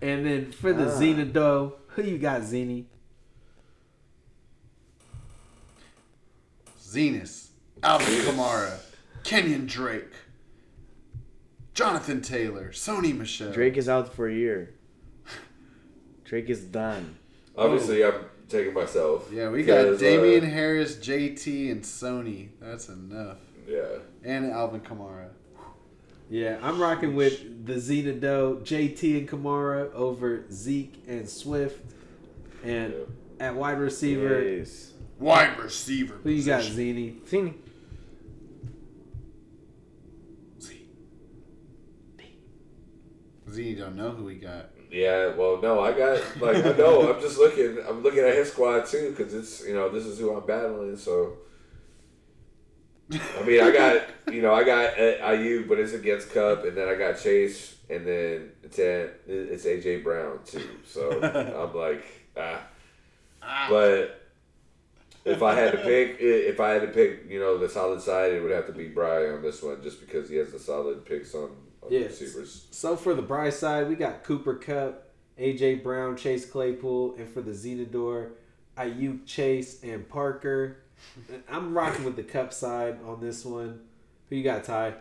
And 0.01 0.26
then 0.26 0.51
for 0.51 0.73
the 0.73 0.88
Ah. 0.91 0.97
Zena 0.97 1.26
Doe, 1.26 1.76
who 1.89 2.03
you 2.03 2.18
got, 2.18 2.43
Zini? 2.43 2.85
Zenas, 6.80 7.47
Alvin 7.84 8.07
Kamara, 8.22 8.80
Kenyan 9.23 9.68
Drake, 9.68 10.14
Jonathan 11.73 12.22
Taylor, 12.22 12.69
Sony 12.69 13.15
Michel. 13.15 13.51
Drake 13.51 13.77
is 13.77 13.89
out 13.89 14.14
for 14.14 14.27
a 14.27 14.34
year. 14.34 14.73
Drake 16.23 16.49
is 16.49 16.61
done. 16.64 17.18
obviously 17.57 18.03
I'm 18.05 18.14
taking 18.49 18.73
myself. 18.73 19.30
Yeah, 19.34 19.49
we 19.49 19.64
got 19.64 19.85
'cause, 19.85 19.95
uh, 19.97 19.99
Damien 19.99 20.43
Harris, 20.43 20.95
JT, 20.97 21.72
and 21.72 21.81
Sony. 21.84 22.49
That's 22.59 22.88
enough. 22.89 23.39
Yeah, 23.68 23.99
And 24.23 24.52
Alvin 24.52 24.81
Kamara. 24.81 25.30
Yeah, 26.30 26.57
I'm 26.61 26.80
rocking 26.81 27.15
with 27.15 27.65
the 27.65 27.80
Zena 27.80 28.14
Doe, 28.14 28.60
JT 28.64 29.18
and 29.19 29.30
Kamara 29.30 29.94
over 29.94 30.44
Zeke 30.52 31.02
and 31.07 31.27
Swift. 31.30 31.80
And 32.64 32.94
Yeah. 32.94 33.48
at 33.48 33.56
wide 33.56 33.80
receiver, 33.80 34.41
Yes. 34.44 34.94
Wide 35.19 35.57
receiver. 35.60 36.15
who 36.23 36.30
you 36.30 36.44
got, 36.44 36.57
position. 36.57 36.76
Zini? 36.76 37.15
Fini. 37.26 37.53
Z 43.49 43.76
don't 43.76 43.95
know 43.95 44.11
who 44.11 44.26
we 44.26 44.35
got. 44.35 44.69
yeah. 44.91 45.34
Well, 45.35 45.60
no, 45.61 45.80
I 45.80 45.94
got 45.94 46.19
like 46.41 46.57
I 46.65 46.73
know. 46.73 47.14
I'm 47.14 47.22
just 47.22 47.38
looking. 47.38 47.77
I'm 47.88 48.03
looking 48.03 48.19
at 48.23 48.35
his 48.35 48.52
squad 48.52 48.85
too 48.85 49.14
because 49.15 49.34
it's 49.34 49.65
you 49.65 49.73
know 49.73 49.89
this 49.89 50.06
is 50.06 50.19
who 50.19 50.35
I'm 50.35 50.45
battling. 50.45 50.98
So 50.98 51.38
I 53.11 53.43
mean, 53.43 53.61
I 53.61 53.71
got 53.71 54.03
you 54.31 54.41
know 54.41 54.53
I 54.53 54.63
got 54.63 54.99
uh, 54.99 55.31
IU, 55.31 55.67
but 55.67 55.79
it's 55.79 55.93
against 55.93 56.31
Kupp, 56.34 56.65
and 56.65 56.75
then 56.75 56.89
I 56.89 56.95
got 56.95 57.19
Chase, 57.19 57.75
and 57.89 58.05
then 58.05 58.51
it's 58.63 58.79
at, 58.79 59.21
it's 59.27 59.65
AJ 59.65 60.03
Brown 60.03 60.39
too. 60.45 60.67
So 60.85 61.11
I'm 61.23 61.75
like 61.75 62.05
ah. 62.38 62.61
But 63.69 64.27
if 65.25 65.43
I 65.43 65.53
had 65.53 65.71
to 65.73 65.77
pick, 65.77 66.17
if 66.19 66.59
I 66.59 66.71
had 66.71 66.81
to 66.81 66.88
pick, 66.88 67.29
you 67.29 67.39
know, 67.39 67.57
the 67.57 67.69
solid 67.69 68.01
side, 68.01 68.34
it 68.34 68.41
would 68.41 68.51
have 68.51 68.65
to 68.67 68.73
be 68.73 68.88
Bry 68.88 69.29
on 69.29 69.41
this 69.41 69.61
one, 69.61 69.81
just 69.81 69.99
because 69.99 70.29
he 70.29 70.35
has 70.38 70.51
the 70.51 70.59
solid 70.59 71.05
picks 71.05 71.34
on, 71.34 71.51
on 71.81 71.89
the 71.89 72.03
receivers. 72.03 72.67
So 72.71 72.95
for 72.95 73.13
the 73.13 73.21
Bryce 73.21 73.59
side, 73.59 73.88
we 73.88 73.95
got 73.95 74.23
Cooper 74.23 74.55
Kupp, 74.55 75.09
AJ 75.39 75.84
Brown, 75.84 76.17
Chase 76.17 76.49
Claypool, 76.49 77.15
and 77.17 77.29
for 77.29 77.41
the 77.41 77.51
Zenador, 77.51 78.31
IU, 78.81 79.19
Chase 79.25 79.81
and 79.84 80.07
Parker. 80.07 80.77
And 81.31 81.43
I'm 81.49 81.73
rocking 81.77 82.05
with 82.05 82.15
the 82.15 82.23
Kupp 82.23 82.53
side 82.53 82.99
on 83.05 83.19
this 83.19 83.43
one. 83.45 83.81
Who 84.29 84.35
you 84.35 84.43
got, 84.43 84.63
Ty? 84.63 84.93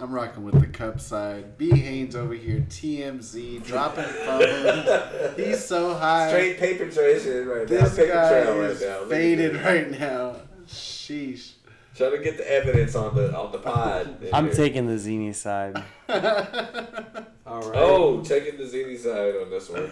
I'm 0.00 0.12
rocking 0.12 0.42
with 0.44 0.58
the 0.60 0.66
Kupp 0.66 1.00
side. 1.00 1.56
B 1.58 1.70
Haynes 1.70 2.16
over 2.16 2.34
here, 2.34 2.64
TMZ, 2.68 3.64
dropping 3.64 4.04
phones. 4.04 5.36
He's 5.36 5.64
so 5.64 5.94
high. 5.94 6.28
Straight 6.28 6.58
paper 6.58 6.90
tracing 6.90 7.46
right 7.46 7.60
now. 7.60 7.64
this 7.80 7.96
Paper 7.96 8.12
guy 8.12 8.28
trail 8.28 8.58
right 8.58 8.70
is 8.70 8.80
now. 8.80 9.04
Faded 9.04 9.56
right 9.62 9.90
now. 9.90 10.36
Sheesh. 10.66 11.52
Trying 11.94 12.12
to 12.12 12.18
get 12.18 12.38
the 12.38 12.50
evidence 12.50 12.94
on 12.94 13.14
the 13.14 13.36
on 13.36 13.52
the 13.52 13.58
pod. 13.58 14.26
I'm 14.32 14.46
here. 14.46 14.54
taking 14.54 14.86
the 14.86 14.96
Zini 14.98 15.32
side. 15.34 15.76
All 16.08 17.60
right. 17.60 17.76
Oh, 17.76 18.22
taking 18.24 18.56
the 18.58 18.66
Zini 18.66 18.96
side 18.96 19.34
on 19.36 19.50
this 19.50 19.68
one. 19.68 19.90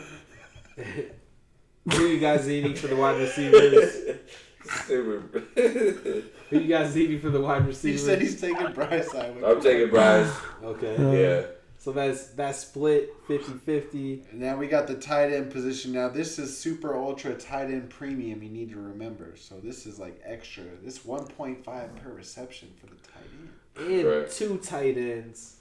Who 1.92 2.06
you 2.06 2.18
got, 2.20 2.40
Zini, 2.40 2.74
for 2.74 2.86
the 2.86 2.96
wide 2.96 3.18
receivers? 3.18 4.16
Stupid. 4.64 5.42
Who 6.50 6.58
you 6.58 6.68
got, 6.68 6.88
Zini, 6.90 7.18
for 7.18 7.30
the 7.30 7.40
wide 7.40 7.66
receiver? 7.66 7.88
He 7.88 7.92
receivers? 7.94 8.04
said 8.04 8.20
he's 8.22 8.40
taking 8.40 8.72
Bryce 8.74 9.10
side. 9.10 9.34
with 9.34 9.44
I'm 9.44 9.60
taking 9.60 9.88
Bryce. 9.90 10.30
Okay. 10.62 10.96
Uh, 10.96 11.10
yeah. 11.12 11.42
So 11.78 11.92
that's 11.92 12.26
that's 12.32 12.58
split 12.58 13.08
50-50. 13.26 14.34
Now 14.34 14.56
we 14.58 14.66
got 14.68 14.86
the 14.86 14.96
tight 14.96 15.32
end 15.32 15.50
position. 15.50 15.92
Now 15.92 16.08
this 16.10 16.38
is 16.38 16.56
super 16.56 16.94
ultra 16.94 17.34
tight 17.34 17.70
end 17.70 17.88
premium. 17.88 18.42
You 18.42 18.50
need 18.50 18.70
to 18.72 18.76
remember. 18.78 19.34
So 19.36 19.54
this 19.62 19.86
is 19.86 19.98
like 19.98 20.20
extra. 20.22 20.64
This 20.82 20.98
1.5 20.98 21.64
per 21.64 22.10
reception 22.10 22.68
for 22.78 22.86
the 22.86 22.96
tight 22.96 23.86
end. 23.86 23.90
And 24.02 24.06
Right. 24.06 24.30
two 24.30 24.58
tight 24.58 24.98
ends. 24.98 25.56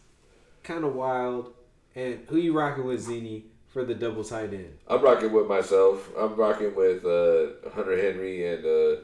Kind 0.64 0.84
of 0.84 0.94
wild. 0.94 1.54
And 1.96 2.20
who 2.28 2.36
you 2.38 2.52
rocking 2.58 2.84
with, 2.84 3.00
Zini, 3.02 3.46
for 3.70 3.84
the 3.86 3.96
double 3.96 4.24
tight 4.24 4.54
end? 4.54 4.78
I'm 4.88 5.02
rocking 5.02 5.32
with 5.32 5.48
myself. 5.48 6.10
I'm 6.18 6.36
rocking 6.36 6.76
with 6.76 7.06
uh, 7.06 7.70
Hunter 7.74 7.98
Henry 7.98 8.54
and 8.54 8.66
uh, 8.66 9.02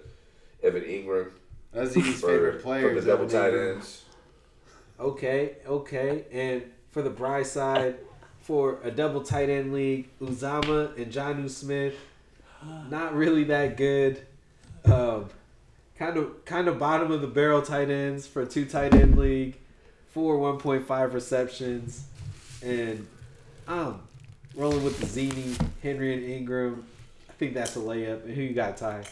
Evan 0.63 0.83
Engram 0.83 1.31
That's 1.71 1.93
his 1.93 2.21
favorite 2.21 2.61
player 2.61 2.89
for 2.89 3.01
the 3.01 3.07
double 3.07 3.27
tight 3.27 3.53
ends. 3.53 4.03
Okay, 4.99 5.57
okay. 5.67 6.25
And 6.31 6.63
for 6.91 7.01
the 7.01 7.09
bright 7.09 7.47
side, 7.47 7.95
for 8.41 8.79
a 8.83 8.91
double 8.91 9.21
tight 9.21 9.49
end 9.49 9.73
league, 9.73 10.07
Uzomah 10.21 10.95
and 10.97 11.11
Jonnu 11.11 11.49
Smith, 11.49 11.95
not 12.89 13.15
really 13.15 13.43
that 13.45 13.77
good. 13.77 14.21
Um, 14.85 15.29
kind 15.97 16.17
of 16.17 16.45
kind 16.45 16.67
of 16.67 16.77
bottom 16.79 17.11
of 17.11 17.21
the 17.21 17.27
barrel 17.27 17.61
tight 17.61 17.89
ends 17.89 18.27
for 18.27 18.43
a 18.43 18.45
two 18.45 18.65
tight 18.65 18.93
end 18.93 19.17
league, 19.17 19.57
for 20.09 20.37
1.5 20.37 21.13
receptions, 21.13 22.05
and 22.63 23.07
um, 23.67 24.01
rolling 24.55 24.83
with 24.83 24.99
the 24.99 25.05
Zini, 25.05 25.55
Henry 25.83 26.13
and 26.13 26.47
Engram. 26.47 26.83
I 27.29 27.33
think 27.33 27.53
that's 27.53 27.75
a 27.75 27.79
layup. 27.79 28.23
And 28.25 28.33
who 28.33 28.41
you 28.41 28.53
got, 28.53 28.77
Ty? 28.77 29.03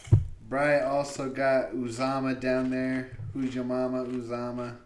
Bryant 0.48 0.84
also 0.86 1.28
got 1.30 1.72
Uzomah 1.72 2.40
down 2.40 2.70
there. 2.70 3.10
Who's 3.32 3.54
your 3.54 3.64
mama, 3.64 4.04
Uzomah? 4.04 4.76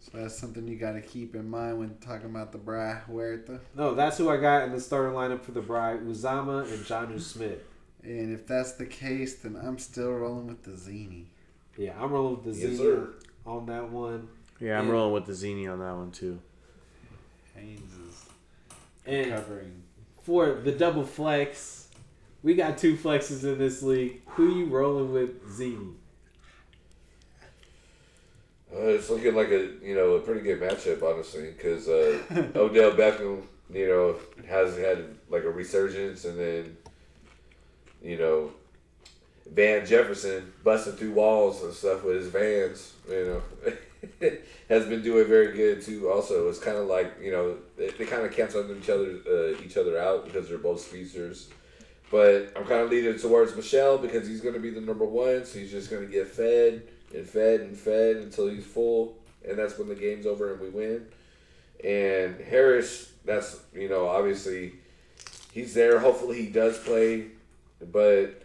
So 0.00 0.18
that's 0.18 0.36
something 0.36 0.66
you 0.66 0.76
got 0.76 0.92
to 0.92 1.00
keep 1.00 1.34
in 1.34 1.48
mind 1.48 1.78
when 1.78 1.96
talking 1.98 2.26
about 2.26 2.52
the 2.52 2.58
Bry 2.58 3.00
Huerta. 3.08 3.60
No, 3.76 3.94
that's 3.94 4.18
who 4.18 4.28
I 4.30 4.36
got 4.36 4.64
in 4.64 4.72
the 4.72 4.80
starting 4.80 5.14
lineup 5.14 5.42
for 5.42 5.52
the 5.52 5.60
Bry, 5.62 5.94
Uzomah 5.96 6.70
and 6.72 6.84
Jonnu 6.84 7.20
Smith. 7.20 7.60
And 8.02 8.32
if 8.34 8.46
that's 8.46 8.72
the 8.72 8.86
case, 8.86 9.36
then 9.36 9.56
I'm 9.62 9.78
still 9.78 10.10
rolling 10.12 10.48
with 10.48 10.64
the 10.64 10.76
Zini. 10.76 11.26
Yeah, 11.78 11.92
I'm 12.00 12.10
rolling 12.10 12.34
with 12.42 12.44
the 12.44 12.60
Yes, 12.60 12.76
Zini 12.76 12.76
sir. 12.78 13.10
on 13.46 13.66
that 13.66 13.90
one. 13.90 14.28
Yeah, 14.60 14.76
I'm 14.78 14.84
And- 14.84 14.92
rolling 14.92 15.14
with 15.14 15.26
the 15.26 15.34
Zini 15.34 15.68
on 15.68 15.78
that 15.78 15.94
one 15.94 16.10
too. 16.10 16.40
Haynes 17.54 17.80
is 17.80 17.91
And 19.06 19.30
covering. 19.30 19.82
for 20.22 20.54
the 20.54 20.72
double 20.72 21.04
flex, 21.04 21.88
we 22.42 22.54
got 22.54 22.78
two 22.78 22.96
flexes 22.96 23.44
in 23.44 23.58
this 23.58 23.82
league. 23.82 24.22
Who 24.30 24.58
you 24.58 24.66
rolling 24.66 25.12
with, 25.12 25.50
Zini? 25.50 25.94
Uh, 28.74 28.86
it's 28.86 29.10
looking 29.10 29.34
like 29.34 29.50
a 29.50 29.68
you 29.82 29.94
know 29.94 30.12
a 30.12 30.20
pretty 30.20 30.40
good 30.40 30.60
matchup, 30.60 31.02
honestly, 31.02 31.52
because 31.52 31.88
uh, 31.88 32.18
Odell 32.54 32.92
Beckham, 32.92 33.42
you 33.70 33.86
know, 33.86 34.16
has 34.48 34.76
had 34.78 35.04
like 35.28 35.44
a 35.44 35.50
resurgence, 35.50 36.24
and 36.24 36.38
then 36.38 36.76
you 38.02 38.16
know, 38.18 38.52
Van 39.50 39.86
Jefferson 39.86 40.52
busting 40.64 40.94
through 40.94 41.12
walls 41.12 41.62
and 41.62 41.72
stuff 41.72 42.04
with 42.04 42.16
his 42.16 42.28
vans, 42.28 42.94
you 43.08 43.24
know, 43.64 43.72
has 44.68 44.86
been 44.86 45.02
doing 45.02 45.26
very 45.26 45.52
good 45.52 45.82
too. 45.82 46.10
Also, 46.10 46.48
it's 46.48 46.58
kind 46.58 46.76
of 46.76 46.86
like 46.86 47.14
you 47.20 47.30
know 47.30 47.56
they, 47.76 47.90
they 47.90 48.04
kind 48.04 48.24
of 48.24 48.32
cancel 48.32 48.64
each 48.76 48.90
other 48.90 49.18
uh, 49.28 49.62
each 49.62 49.76
other 49.76 49.98
out 49.98 50.24
because 50.24 50.48
they're 50.48 50.58
both 50.58 50.80
speedsters. 50.80 51.48
But 52.10 52.52
I'm 52.56 52.64
kind 52.64 52.82
of 52.82 52.90
leaning 52.90 53.18
towards 53.18 53.56
Michel 53.56 53.96
because 53.96 54.28
he's 54.28 54.42
going 54.42 54.54
to 54.54 54.60
be 54.60 54.70
the 54.70 54.82
number 54.82 55.04
one, 55.04 55.46
so 55.46 55.58
he's 55.58 55.70
just 55.70 55.90
going 55.90 56.02
to 56.02 56.12
get 56.12 56.28
fed 56.28 56.82
and 57.14 57.26
fed 57.26 57.60
and 57.60 57.76
fed 57.76 58.16
until 58.16 58.48
he's 58.48 58.66
full, 58.66 59.16
and 59.48 59.58
that's 59.58 59.78
when 59.78 59.88
the 59.88 59.94
game's 59.94 60.26
over 60.26 60.52
and 60.52 60.60
we 60.60 60.68
win. 60.68 61.06
And 61.82 62.38
Harris, 62.40 63.12
that's 63.24 63.60
you 63.72 63.88
know 63.88 64.08
obviously 64.08 64.74
he's 65.52 65.74
there. 65.74 65.98
Hopefully 65.98 66.42
he 66.42 66.50
does 66.50 66.78
play, 66.78 67.26
but 67.90 68.42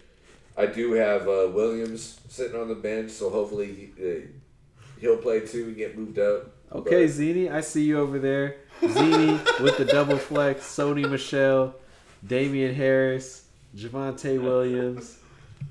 I 0.58 0.66
do 0.66 0.94
have 0.94 1.24
uh, 1.24 1.50
Williams 1.54 2.20
sitting 2.30 2.60
on 2.60 2.68
the 2.68 2.76
bench, 2.76 3.12
so 3.12 3.30
hopefully 3.30 3.92
he, 3.98 4.04
uh, 4.04 4.22
he'll 5.00 5.18
play 5.18 5.42
too 5.42 5.66
and 5.66 5.76
get 5.76 5.98
moved 5.98 6.20
up. 6.20 6.52
Okay, 6.72 7.04
But- 7.06 7.12
Zini, 7.12 7.50
I 7.50 7.62
see 7.62 7.84
you 7.84 8.00
over 8.00 8.20
there. 8.20 8.58
Zini 8.88 9.40
with 9.62 9.78
the 9.78 9.86
double 9.86 10.18
flex, 10.18 10.62
Sony 10.66 11.10
Michel, 11.10 11.74
Damien 12.26 12.76
Harris, 12.76 13.46
Javonte 13.76 14.40
Williams, 14.42 15.18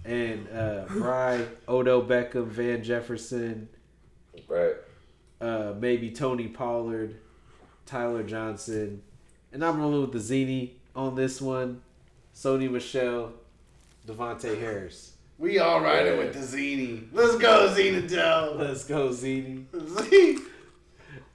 and 0.04 0.48
uh, 0.52 0.84
Bry, 0.88 1.44
Odell 1.68 2.02
Beckham, 2.02 2.46
Van 2.46 2.82
Jefferson, 2.82 3.68
right? 4.48 4.74
Uh, 5.40 5.74
maybe 5.78 6.10
Tony 6.10 6.48
Pollard, 6.48 7.16
Tyler 7.84 8.22
Johnson, 8.24 9.02
and 9.52 9.64
I'm 9.64 9.78
rolling 9.78 10.00
with 10.00 10.12
the 10.12 10.18
Zini 10.20 10.76
on 10.96 11.14
this 11.14 11.40
one. 11.40 11.82
Sony 12.34 12.70
Michel, 12.70 13.32
Devontae 14.06 14.58
Harris. 14.58 15.12
We 15.38 15.58
all 15.58 15.80
riding 15.80 16.18
with 16.18 16.32
the 16.32 16.42
Zini. 16.42 17.08
Let's 17.12 17.36
go, 17.36 17.72
Zena 17.74 18.00
Doe. 18.06 18.56
Let's 18.58 18.84
go, 18.84 19.12
Zini. 19.12 19.66
Z. 20.00 20.38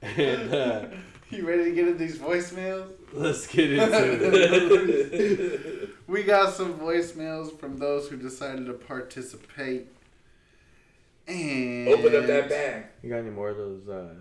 And 0.01 0.51
uh, 0.51 0.85
You 1.29 1.47
ready 1.47 1.65
to 1.65 1.71
get 1.75 1.87
into 1.87 1.99
these 1.99 2.17
voicemails? 2.17 2.91
let's 3.13 3.45
get 3.45 3.71
into 3.71 4.31
it. 4.33 5.89
we 6.07 6.23
got 6.23 6.53
some 6.55 6.73
voicemails 6.79 7.55
from 7.59 7.77
those 7.77 8.07
who 8.07 8.17
decided 8.17 8.65
to 8.65 8.73
participate. 8.73 9.89
And 11.27 11.87
Open 11.89 12.15
up 12.15 12.25
that 12.25 12.49
bag. 12.49 12.85
You 13.03 13.11
got 13.11 13.17
any 13.17 13.29
more 13.29 13.49
of 13.49 13.57
those 13.57 13.87
uh, 13.87 14.15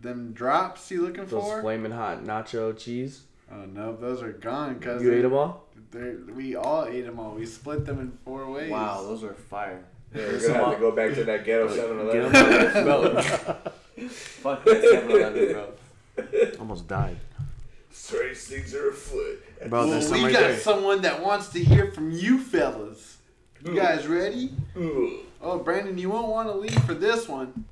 Them 0.00 0.32
drops 0.32 0.88
you 0.92 1.02
looking 1.02 1.26
those 1.26 1.30
for? 1.42 1.60
flaming 1.60 1.90
hot 1.90 2.22
nacho 2.22 2.78
cheese? 2.78 3.22
Oh 3.52 3.64
no, 3.66 3.94
those 3.96 4.22
are 4.22 4.32
gone. 4.32 4.78
Cause 4.80 5.02
You 5.02 5.12
ate 5.14 5.22
them 5.22 5.32
all? 5.34 5.64
We 6.34 6.56
all 6.56 6.86
ate 6.86 7.02
them 7.06 7.20
all. 7.20 7.32
We 7.32 7.46
split 7.46 7.84
them 7.86 8.00
in 8.00 8.10
four 8.24 8.50
ways. 8.50 8.70
Wow, 8.70 9.02
those 9.02 9.22
are 9.22 9.34
fire. 9.34 9.84
Yeah, 10.14 10.22
we're 10.26 10.40
gonna 10.48 10.64
have 10.64 10.74
to 10.74 10.80
go 10.80 10.90
back 10.92 11.14
to 11.14 11.24
that 11.24 11.44
ghetto 11.44 11.68
7-Eleven. 11.68 12.32
Fuck 14.08 14.64
that 14.64 14.82
7-Eleven, 14.82 15.52
bro. 15.52 15.72
Almost 16.60 16.88
died. 16.88 17.16
Strange 17.90 18.36
things 18.38 18.74
are 18.74 18.90
afoot. 18.90 19.42
Bro, 19.68 19.86
Well, 19.88 20.12
we 20.12 20.22
right 20.24 20.32
got 20.32 20.40
there. 20.40 20.56
someone 20.58 21.02
that 21.02 21.22
wants 21.22 21.48
to 21.50 21.62
hear 21.62 21.90
from 21.92 22.10
you 22.10 22.38
fellas. 22.38 23.18
You 23.64 23.74
guys 23.74 24.06
ready? 24.06 24.50
Ooh. 24.76 25.20
Oh, 25.40 25.58
Brandon, 25.58 25.96
you 25.96 26.10
won't 26.10 26.28
want 26.28 26.48
to 26.48 26.54
leave 26.54 26.78
for 26.84 26.94
this 26.94 27.28
one. 27.28 27.64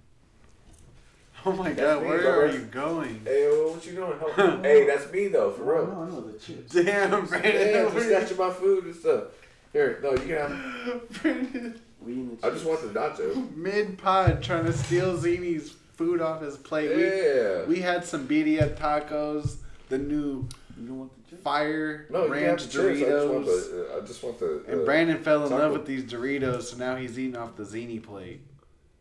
Oh 1.44 1.52
my 1.52 1.72
That's 1.72 1.80
God, 1.80 2.02
me, 2.02 2.08
where 2.08 2.20
bro. 2.20 2.40
are 2.40 2.52
you 2.52 2.60
going? 2.66 3.20
Hey, 3.24 3.46
what 3.48 3.84
you 3.84 3.94
doing? 3.94 4.18
Help- 4.18 4.36
hey, 4.64 4.86
that's 4.86 5.10
me 5.12 5.28
though, 5.28 5.50
for 5.50 5.64
real. 5.64 5.92
I 5.92 6.08
know 6.08 6.20
the 6.20 6.38
chips. 6.38 6.72
Damn, 6.72 6.84
Yeah, 6.86 7.20
Brandon. 7.26 7.92
just 7.94 8.06
snatching 8.08 8.36
my 8.36 8.50
food 8.50 8.84
and 8.84 8.94
stuff. 8.94 9.24
Here, 9.72 9.98
no, 10.02 10.10
you 10.12 10.18
can 10.18 10.28
have. 10.28 11.08
Brandon, 11.22 11.80
We 12.00 12.12
in 12.12 12.36
the 12.40 12.46
I 12.46 12.50
just 12.50 12.64
want 12.64 12.80
the 12.82 12.88
nacho. 13.00 13.56
mid 13.56 13.98
pod 13.98 14.42
trying 14.42 14.66
to 14.66 14.72
steal 14.72 15.16
Zini's 15.16 15.70
food 15.94 16.20
off 16.20 16.42
his 16.42 16.56
plate. 16.56 16.94
We- 16.94 17.02
Yeah. 17.04 17.64
We, 17.64 17.80
had 17.80 18.04
some 18.04 18.28
birria 18.28 18.76
tacos, 18.76 19.56
the 19.88 19.98
new 19.98 20.46
You 20.78 20.86
don't 20.86 20.98
want 20.98 21.24
the 21.24 21.30
chips? 21.30 21.42
fire 21.42 22.06
No, 22.10 22.26
you 22.26 22.32
have 22.34 22.42
ranch 22.42 22.66
the 22.68 22.72
chips. 22.72 23.02
I 23.02 23.04
just 23.10 23.26
want 23.28 23.46
Doritos. 23.46 23.70
the. 23.70 23.94
uh, 23.94 23.96
I 23.96 24.06
just 24.06 24.22
want 24.22 24.38
the. 24.38 24.64
And 24.68 24.80
uh, 24.82 24.84
Brandon 24.84 25.18
fell 25.22 25.42
in 25.44 25.50
taco. 25.50 25.62
love 25.62 25.72
with 25.72 25.86
these 25.86 26.04
Doritos, 26.04 26.62
so 26.62 26.76
now 26.76 26.94
he's 26.96 27.18
eating 27.18 27.36
off 27.36 27.56
the 27.56 27.64
Zini 27.64 27.98
plate. 27.98 28.40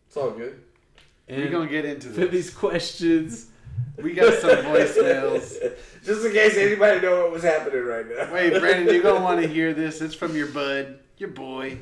It's 0.07 0.17
all 0.17 0.31
good. 0.31 0.59
We're 1.37 1.49
gonna 1.49 1.69
get 1.69 1.85
into 1.85 2.09
for 2.09 2.21
this. 2.21 2.31
these 2.31 2.49
questions, 2.49 3.47
We 3.97 4.13
got 4.13 4.33
some 4.35 4.49
voicemails. 4.65 5.57
Just 6.03 6.25
in 6.25 6.33
case 6.33 6.57
anybody 6.57 6.99
know 6.99 7.23
what 7.23 7.31
was 7.31 7.43
happening 7.43 7.83
right 7.83 8.05
now. 8.07 8.33
Wait, 8.33 8.59
Brandon, 8.59 8.93
you're 8.93 9.03
gonna 9.03 9.23
want 9.23 9.41
to 9.41 9.47
hear 9.47 9.73
this. 9.81 10.01
It's 10.01 10.13
from 10.15 10.35
your 10.35 10.47
bud, 10.47 10.99
your 11.17 11.29
boy. 11.29 11.77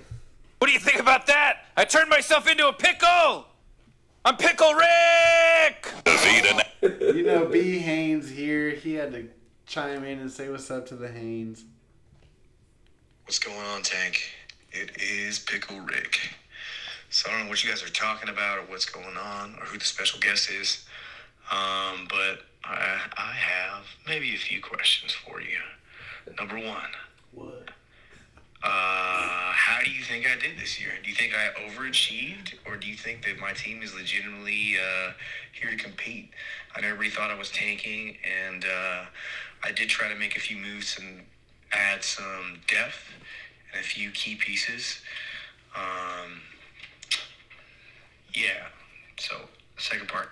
What 0.60 0.68
do 0.68 0.74
you 0.74 0.80
think 0.80 1.00
about 1.00 1.26
that? 1.28 1.66
I 1.78 1.86
turned 1.86 2.10
myself 2.10 2.48
into 2.48 2.68
a 2.68 2.74
pickle! 2.74 3.46
I'm 4.26 4.36
Pickle 4.36 4.74
Rick! 4.74 5.88
You 6.82 7.24
know, 7.24 7.46
B 7.46 7.80
Haynes 7.80 8.30
here. 8.30 8.72
He 8.72 8.94
had 8.94 9.12
to 9.14 9.30
chime 9.66 10.04
in 10.04 10.20
and 10.20 10.30
say 10.32 10.50
what's 10.50 10.70
up 10.70 10.86
to 10.88 10.96
the 10.96 11.08
Haynes. 11.08 11.64
What's 13.24 13.40
going 13.40 13.58
on, 13.58 13.82
Tank? 13.82 14.22
It 14.72 15.02
is 15.02 15.40
Pickle 15.40 15.80
Rick. 15.80 16.20
So 17.10 17.30
I 17.30 17.34
don't 17.34 17.44
know 17.46 17.50
what 17.50 17.64
you 17.64 17.70
guys 17.70 17.84
are 17.84 17.90
talking 17.90 18.30
about 18.30 18.60
or 18.60 18.62
what's 18.64 18.86
going 18.86 19.18
on 19.18 19.56
or 19.60 19.66
who 19.66 19.78
the 19.78 19.86
special 19.86 20.20
guest 20.20 20.50
is. 20.50 20.86
Um, 21.52 22.08
but 22.08 22.44
I, 22.64 23.00
I 23.18 23.34
have 23.34 23.86
maybe 24.08 24.36
a 24.36 24.38
few 24.38 24.62
questions 24.62 25.14
for 25.14 25.42
you. 25.42 25.58
Number 26.38 26.56
one. 26.56 26.92
What? 27.34 27.70
Uh, 28.62 29.52
how 29.54 29.80
do 29.84 29.90
you 29.90 30.04
think 30.04 30.28
I 30.28 30.38
did 30.40 30.60
this 30.60 30.80
year? 30.80 30.92
Do 31.02 31.10
you 31.10 31.16
think 31.16 31.34
I 31.34 31.50
overachieved, 31.62 32.56
or 32.66 32.76
do 32.76 32.88
you 32.88 32.96
think 32.96 33.24
that 33.26 33.40
my 33.40 33.54
team 33.54 33.82
is 33.82 33.96
legitimately 33.96 34.76
uh, 34.78 35.12
here 35.54 35.72
to 35.72 35.78
compete? 35.78 36.32
I 36.76 36.82
know 36.82 36.90
everybody 36.90 37.10
thought 37.10 37.32
I 37.32 37.38
was 37.38 37.50
tanking, 37.52 38.18
and 38.50 38.66
uh, 38.66 39.06
I 39.64 39.72
did 39.72 39.88
try 39.88 40.10
to 40.10 40.16
make 40.16 40.36
a 40.36 40.42
few 40.42 40.58
moves 40.58 41.00
and 41.00 41.22
add 41.72 42.04
some 42.04 42.60
depth 42.68 43.02
and 43.72 43.80
a 43.80 43.84
few 43.84 44.12
key 44.12 44.36
pieces. 44.36 45.02
Um, 45.74 46.42
yeah. 48.40 48.68
So, 49.18 49.36
second 49.78 50.08
part. 50.08 50.30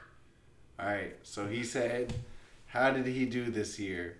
All 0.79 0.85
right, 0.85 1.15
so 1.23 1.47
he 1.47 1.63
said, 1.63 2.13
"How 2.67 2.91
did 2.91 3.07
he 3.07 3.25
do 3.25 3.49
this 3.49 3.79
year?" 3.79 4.17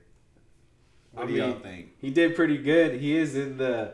What 1.12 1.26
I 1.26 1.28
do 1.28 1.34
y'all 1.34 1.60
think? 1.60 1.90
He 2.00 2.10
did 2.10 2.36
pretty 2.36 2.58
good. 2.58 3.00
He 3.00 3.16
is 3.16 3.36
in 3.36 3.58
the 3.58 3.94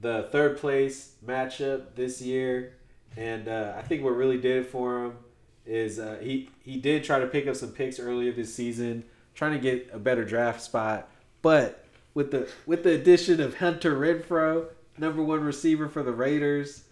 the 0.00 0.28
third 0.32 0.58
place 0.58 1.14
matchup 1.24 1.94
this 1.94 2.20
year, 2.20 2.74
and 3.16 3.48
uh, 3.48 3.74
I 3.76 3.82
think 3.82 4.02
what 4.02 4.16
really 4.16 4.38
did 4.38 4.64
it 4.64 4.70
for 4.70 5.06
him 5.06 5.16
is 5.64 5.98
uh, 5.98 6.18
he 6.20 6.50
he 6.62 6.76
did 6.76 7.04
try 7.04 7.18
to 7.18 7.26
pick 7.26 7.46
up 7.46 7.56
some 7.56 7.70
picks 7.70 7.98
earlier 7.98 8.32
this 8.32 8.54
season, 8.54 9.04
trying 9.34 9.52
to 9.52 9.58
get 9.58 9.90
a 9.92 9.98
better 9.98 10.24
draft 10.24 10.60
spot. 10.60 11.08
But 11.40 11.84
with 12.14 12.30
the 12.30 12.48
with 12.66 12.82
the 12.82 12.92
addition 12.92 13.40
of 13.40 13.58
Hunter 13.58 13.96
Renfrow, 13.96 14.66
number 14.98 15.22
one 15.22 15.40
receiver 15.40 15.88
for 15.88 16.02
the 16.02 16.12
Raiders, 16.12 16.84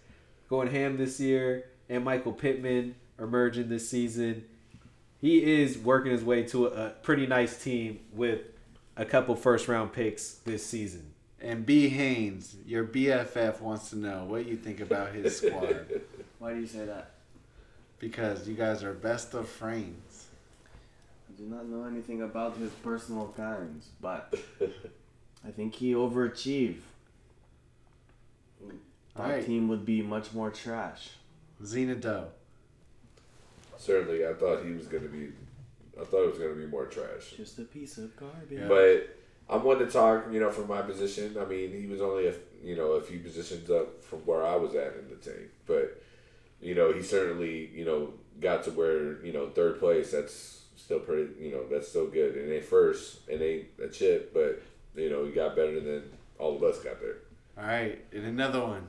going 0.49 0.69
ham 0.69 0.97
this 0.97 1.19
year, 1.19 1.65
and 1.91 2.05
Michael 2.05 2.31
Pittman 2.31 2.95
emerging 3.19 3.67
this 3.67 3.87
season, 3.87 4.45
he 5.19 5.61
is 5.61 5.77
working 5.77 6.13
his 6.13 6.23
way 6.23 6.41
to 6.43 6.67
a, 6.67 6.87
a 6.87 6.89
pretty 6.89 7.27
nice 7.27 7.61
team 7.61 7.99
with 8.13 8.39
a 8.95 9.03
couple 9.03 9.35
first 9.35 9.67
round 9.67 9.91
picks 9.91 10.31
this 10.45 10.65
season. 10.65 11.11
And 11.41 11.65
B 11.65 11.89
Haynes, 11.89 12.55
your 12.65 12.85
BFF 12.85 13.59
wants 13.59 13.89
to 13.89 13.97
know 13.97 14.23
what 14.23 14.45
you 14.47 14.55
think 14.55 14.79
about 14.79 15.11
his 15.13 15.37
squad 15.41 16.01
Why 16.39 16.53
do 16.53 16.59
you 16.61 16.67
say 16.67 16.85
that? 16.85 17.11
because 17.99 18.47
you 18.47 18.55
guys 18.55 18.83
are 18.83 18.93
best 18.93 19.35
of 19.35 19.47
friends. 19.47 20.25
I 21.29 21.39
do 21.39 21.43
not 21.47 21.67
know 21.67 21.83
anything 21.83 22.23
about 22.23 22.57
his 22.57 22.71
personal 22.71 23.31
kinds, 23.37 23.89
but 24.01 24.33
I 25.45 25.51
think 25.51 25.75
he 25.75 25.93
overachieved. 25.93 26.79
That 29.15 29.21
Alright. 29.23 29.45
team 29.45 29.67
would 29.67 29.85
be 29.85 30.01
much 30.01 30.33
more 30.33 30.49
trash. 30.49 31.11
Xena 31.63 31.99
Doe. 31.99 32.27
Certainly, 33.77 34.27
I 34.27 34.33
thought 34.33 34.63
he 34.63 34.71
was 34.73 34.87
gonna 34.87 35.07
be. 35.07 35.29
I 35.99 36.03
thought 36.03 36.23
it 36.23 36.29
was 36.29 36.39
gonna 36.39 36.55
be 36.55 36.67
more 36.67 36.85
trash. 36.85 37.33
Just 37.35 37.59
a 37.59 37.63
piece 37.63 37.97
of 37.97 38.15
garbage. 38.15 38.67
But 38.67 39.17
I'm 39.49 39.63
one 39.63 39.79
to 39.79 39.87
talk, 39.87 40.27
you 40.31 40.39
know, 40.39 40.49
from 40.49 40.67
my 40.67 40.81
position. 40.81 41.35
I 41.39 41.45
mean, 41.45 41.71
he 41.71 41.87
was 41.87 42.01
only 42.01 42.27
a 42.27 42.33
you 42.63 42.75
know 42.75 42.91
a 42.93 43.01
few 43.01 43.19
positions 43.19 43.69
up 43.69 44.03
from 44.03 44.19
where 44.19 44.45
I 44.45 44.55
was 44.55 44.75
at 44.75 44.95
in 44.95 45.09
the 45.09 45.15
tank, 45.15 45.49
but 45.65 46.01
you 46.61 46.75
know 46.75 46.93
he 46.93 47.01
certainly 47.01 47.69
you 47.73 47.85
know 47.85 48.13
got 48.39 48.63
to 48.65 48.71
where 48.71 49.23
you 49.25 49.33
know 49.33 49.49
third 49.49 49.79
place. 49.79 50.11
That's 50.11 50.61
still 50.77 50.99
pretty. 50.99 51.29
You 51.39 51.51
know 51.51 51.67
that's 51.69 51.87
still 51.87 52.07
good. 52.07 52.35
And 52.35 52.51
ain't 52.51 52.65
first, 52.65 53.27
and 53.29 53.41
ain't 53.41 53.67
a 53.83 53.87
chip, 53.87 54.33
but 54.33 54.61
you 54.95 55.09
know 55.09 55.25
he 55.25 55.31
got 55.31 55.55
better 55.55 55.79
than 55.79 56.03
all 56.39 56.55
of 56.55 56.63
us 56.63 56.79
got 56.79 56.99
there. 57.01 57.17
All 57.57 57.65
right, 57.65 58.03
and 58.13 58.25
another 58.25 58.61
one. 58.61 58.87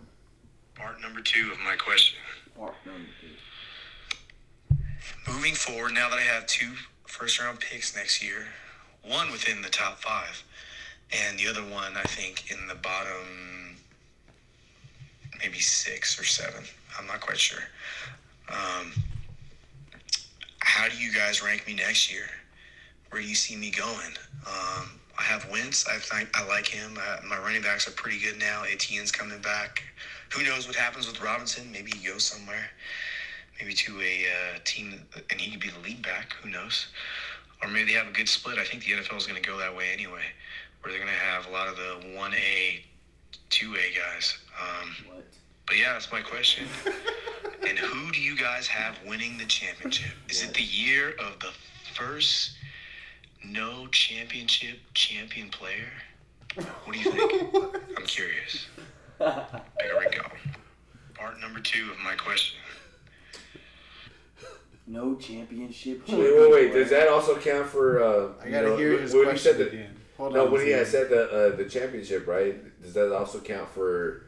Part 0.75 1.01
number 1.01 1.21
two 1.21 1.51
of 1.53 1.59
my 1.61 1.77
question. 1.77 2.19
Number 2.63 3.09
two. 3.21 4.77
Moving 5.33 5.55
forward, 5.55 5.95
now 5.95 6.09
that 6.09 6.19
I 6.19 6.23
have 6.23 6.47
two 6.47 6.75
first 7.07 7.41
round 7.41 7.59
picks 7.59 7.97
next 7.97 8.23
year, 8.23 8.47
one 9.05 9.33
within 9.33 9.63
the 9.63 9.69
top 9.69 9.99
five, 9.99 10.45
and 11.11 11.39
the 11.39 11.49
other 11.49 11.63
one 11.63 11.97
I 11.97 12.03
think 12.03 12.53
in 12.53 12.69
the 12.69 12.77
bottom, 12.77 13.77
maybe 15.41 15.59
six 15.59 16.21
or 16.21 16.25
seven. 16.25 16.63
I'm 16.99 17.07
not 17.07 17.21
quite 17.21 17.39
sure. 17.39 17.63
Um, 18.49 18.93
how 20.61 20.89
do 20.89 20.97
you 20.97 21.13
guys 21.13 21.43
rank 21.43 21.67
me 21.67 21.75
next 21.75 22.13
year? 22.13 22.27
Where 23.11 23.21
do 23.21 23.27
you 23.27 23.35
see 23.35 23.57
me 23.57 23.71
going? 23.71 24.13
Um, 24.47 25.01
I 25.19 25.23
have 25.25 25.51
Wentz. 25.51 25.87
I 25.89 25.99
think 25.99 26.31
I 26.35 26.47
like 26.47 26.67
him. 26.67 26.97
Uh, 26.97 27.19
my 27.27 27.39
running 27.39 27.63
backs 27.63 27.89
are 27.89 27.93
pretty 27.93 28.21
good 28.21 28.39
now. 28.39 28.63
Etienne's 28.71 29.11
coming 29.11 29.41
back. 29.41 29.83
Who 30.33 30.45
knows 30.45 30.67
what 30.67 30.77
happens 30.77 31.07
with 31.07 31.21
Robinson? 31.21 31.71
Maybe 31.71 31.93
he 31.95 32.09
goes 32.09 32.25
somewhere. 32.25 32.71
Maybe 33.61 33.75
to 33.75 34.01
a 34.01 34.25
uh, 34.25 34.59
team, 34.65 35.01
and 35.31 35.41
he 35.41 35.51
could 35.51 35.61
be 35.61 35.69
the 35.69 35.79
lead 35.81 36.03
back. 36.03 36.33
Who 36.43 36.49
knows? 36.49 36.87
Or 37.63 37.69
maybe 37.69 37.93
they 37.93 37.99
have 37.99 38.09
a 38.09 38.13
good 38.13 38.29
split. 38.29 38.59
I 38.59 38.65
think 38.65 38.85
the 38.85 38.93
NFL 38.93 39.19
is 39.19 39.27
going 39.27 39.41
to 39.41 39.47
go 39.47 39.59
that 39.59 39.77
way 39.77 39.91
anyway, 39.93 40.25
where 40.81 40.91
they're 40.91 41.03
going 41.03 41.13
to 41.13 41.25
have 41.25 41.47
a 41.47 41.51
lot 41.51 41.69
of 41.69 41.77
the 41.77 42.17
one 42.17 42.33
A, 42.35 42.83
two 43.51 43.75
A 43.75 43.95
guys. 43.95 44.39
Um, 44.59 44.97
but 45.67 45.79
yeah, 45.79 45.93
that's 45.93 46.11
my 46.11 46.23
question. 46.23 46.67
and 47.69 47.79
who 47.79 48.11
do 48.11 48.21
you 48.21 48.37
guys 48.37 48.67
have 48.67 48.99
winning 49.07 49.37
the 49.37 49.45
championship? 49.45 50.13
Is 50.29 50.43
it 50.43 50.55
the 50.55 50.63
year 50.63 51.11
of 51.11 51.39
the 51.41 51.51
first 51.95 52.53
no 53.45 53.87
championship 53.89 54.79
champion 54.95 55.51
player? 55.51 55.93
What 56.85 56.95
do 56.95 56.99
you 56.99 57.11
think? 57.13 57.55
I'm 57.99 58.07
curious. 58.07 58.67
There 59.23 59.99
we 59.99 60.17
go. 60.17 60.23
Part 61.15 61.41
number 61.41 61.61
two 61.61 61.91
of 61.91 61.99
my 62.01 62.15
question. 62.15 62.59
No 64.87 65.15
championship. 65.15 66.09
Wait, 66.09 66.19
wait, 66.19 66.51
wait. 66.51 66.73
Does 66.73 66.91
that 66.91 67.09
also 67.09 67.37
count 67.39 67.69
for? 67.69 68.03
Uh, 68.03 68.29
I 68.45 68.51
gotta 68.51 68.69
know, 68.69 68.77
hear 68.77 68.99
his 68.99 69.13
when 69.13 69.21
you 69.23 69.29
question 69.29 69.53
said 69.53 69.61
that- 69.61 69.73
again. 69.73 69.97
Hold 70.19 70.35
no, 70.35 70.45
on, 70.45 70.53
when 70.53 70.61
he 70.65 70.71
had 70.73 70.87
said 70.87 71.09
the 71.09 71.53
uh, 71.53 71.57
the 71.57 71.65
championship, 71.65 72.27
right? 72.27 72.81
Does 72.83 72.93
that 72.95 73.13
also 73.17 73.41
count 73.41 73.69
for 73.71 74.27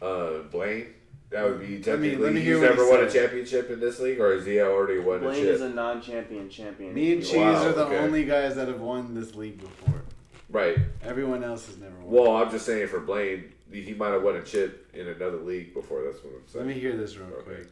uh, 0.00 0.38
Blaine? 0.50 0.86
That 1.30 1.44
would 1.44 1.60
be 1.60 1.66
Let 1.66 1.70
me- 1.76 1.82
technically 1.82 2.16
let 2.16 2.32
me 2.32 2.40
hear 2.40 2.54
he's 2.54 2.62
what 2.62 2.70
he 2.70 2.76
never 2.76 2.90
won 2.90 3.04
a 3.04 3.10
said. 3.10 3.20
championship 3.22 3.70
in 3.70 3.80
this 3.80 4.00
league, 4.00 4.18
or 4.18 4.34
has 4.34 4.46
he 4.46 4.60
already 4.60 4.98
won 4.98 5.16
a 5.18 5.20
Blaine 5.20 5.34
chip? 5.44 5.54
is 5.54 5.60
a 5.60 5.68
non-champion 5.68 6.48
champion. 6.48 6.94
Me 6.94 7.12
and 7.12 7.22
Cheese 7.22 7.34
Wow, 7.36 7.66
are 7.66 7.72
the 7.72 7.84
okay. 7.86 7.98
only 7.98 8.24
guys 8.24 8.54
that 8.56 8.68
have 8.68 8.80
won 8.80 9.14
this 9.14 9.34
league 9.34 9.60
before. 9.60 10.02
Right. 10.50 10.78
Everyone 11.02 11.44
else 11.44 11.66
has 11.66 11.76
never 11.76 11.94
won. 11.98 12.10
Well, 12.24 12.36
I'm 12.36 12.50
just 12.50 12.64
saying 12.64 12.88
for 12.88 13.00
Blaine, 13.00 13.52
he 13.70 13.94
might 13.94 14.10
have 14.10 14.22
won 14.22 14.36
a 14.36 14.42
chip 14.42 14.88
in 14.94 15.08
another 15.08 15.38
league 15.38 15.74
before. 15.74 16.02
That's 16.04 16.22
what 16.24 16.32
I'm 16.34 16.48
saying. 16.48 16.66
Let 16.66 16.74
me 16.74 16.80
hear 16.80 16.96
this 16.96 17.16
real 17.16 17.28
quick. 17.42 17.68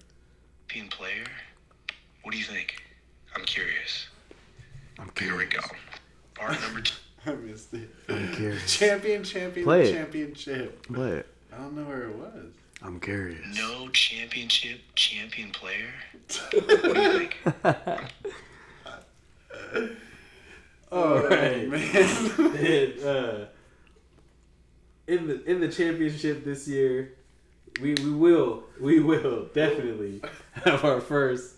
Champion 0.69 0.89
player? 0.91 1.25
What 2.23 2.33
do 2.33 2.39
you 2.39 2.45
think? 2.45 2.83
I'm 3.35 3.45
curious. 3.45 4.09
Here 5.19 5.37
we 5.37 5.45
go. 5.47 5.61
Part 6.35 6.61
number 6.63 6.81
two. 6.83 6.95
I 7.27 7.35
missed 7.35 7.75
it. 7.75 7.89
I'm 8.09 8.33
curious. 8.35 8.77
Champion, 8.79 9.25
champion, 9.25 9.65
Play 9.65 9.89
it. 9.89 9.93
championship. 9.95 10.87
Play 10.87 11.11
it. 11.13 11.27
I 11.53 11.57
don't 11.59 11.75
know 11.77 11.83
where 11.85 12.05
it 12.09 12.17
was. 12.17 12.53
I'm 12.83 13.01
curious. 13.01 13.41
No 13.57 13.89
championship 13.89 14.81
champion 14.95 15.51
player? 15.51 15.89
What 16.53 16.69
do 16.95 17.01
you 17.01 17.13
think? 17.19 17.37
All 20.93 21.19
right, 21.21 21.69
man. 21.69 22.31
And, 22.57 23.01
uh, 23.05 23.45
in 25.07 25.29
the 25.29 25.45
in 25.45 25.61
the 25.61 25.69
championship 25.69 26.45
this 26.45 26.67
year, 26.67 27.13
we 27.81 27.95
we 27.95 28.11
will 28.11 28.65
we 28.81 29.01
will 29.01 29.47
definitely 29.55 30.21
have 30.65 30.85
our 30.85 31.01
first 31.01 31.57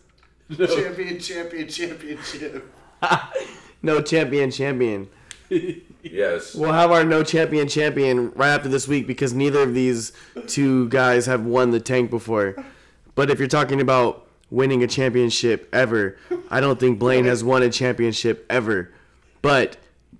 no, 0.49 0.67
Champion, 0.67 1.19
champion, 1.21 1.69
championship. 1.69 2.75
No 3.81 4.03
champion, 4.03 4.51
champion. 4.51 5.09
Yes. 6.01 6.55
We'll 6.55 6.73
have 6.73 6.91
our 6.93 7.05
no 7.05 7.25
champion, 7.25 7.69
champion 7.69 8.31
right 8.33 8.51
after 8.51 8.69
this 8.69 8.87
week 8.87 9.07
because 9.07 9.35
neither 9.35 9.61
of 9.63 9.75
these 9.75 10.13
two 10.47 10.89
guys 10.89 11.27
have 11.27 11.45
won 11.45 11.73
the 11.73 11.81
tank 11.81 12.09
before. 12.09 12.55
But 13.15 13.31
if 13.31 13.39
you're 13.41 13.49
talking 13.49 13.81
about 13.81 14.27
winning 14.49 14.83
a 14.83 14.87
championship 14.87 15.69
ever, 15.73 16.17
I 16.51 16.61
don't 16.61 16.79
think 16.79 16.99
Blaine 16.99 17.25
has 17.25 17.43
won 17.43 17.63
a 17.63 17.69
championship 17.69 18.47
ever. 18.49 18.93
But 19.43 19.77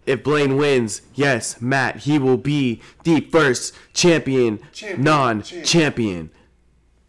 if 0.09 0.25
Blaine 0.25 0.57
wins, 0.57 1.03
yes, 1.15 1.61
Matt, 1.61 1.97
he 1.99 2.19
will 2.19 2.39
be 2.39 2.81
the 3.05 3.21
first 3.21 3.75
champion, 3.93 4.59
Champion, 4.73 5.05
non-champion, 5.05 6.31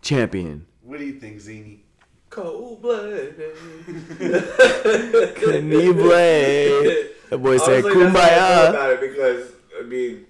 champion. 0.02 0.66
What 0.84 1.00
do 1.00 1.06
you 1.06 1.14
think, 1.14 1.40
Zini? 1.40 1.84
Cold 2.30 2.82
blooded. 2.82 3.36
Kenny 5.36 5.94
Blaine. 5.94 7.08
That 7.30 7.38
boy 7.42 7.58
said 7.58 7.86
Honestly, 7.86 8.04
that's 8.04 8.16
how 8.16 8.22
I 8.22 8.30
feel 8.30 8.68
kumbaya. 8.68 8.70
about 8.70 8.92
it 8.92 9.02
because 9.02 9.52
I 9.80 9.84
mean, 9.84 10.26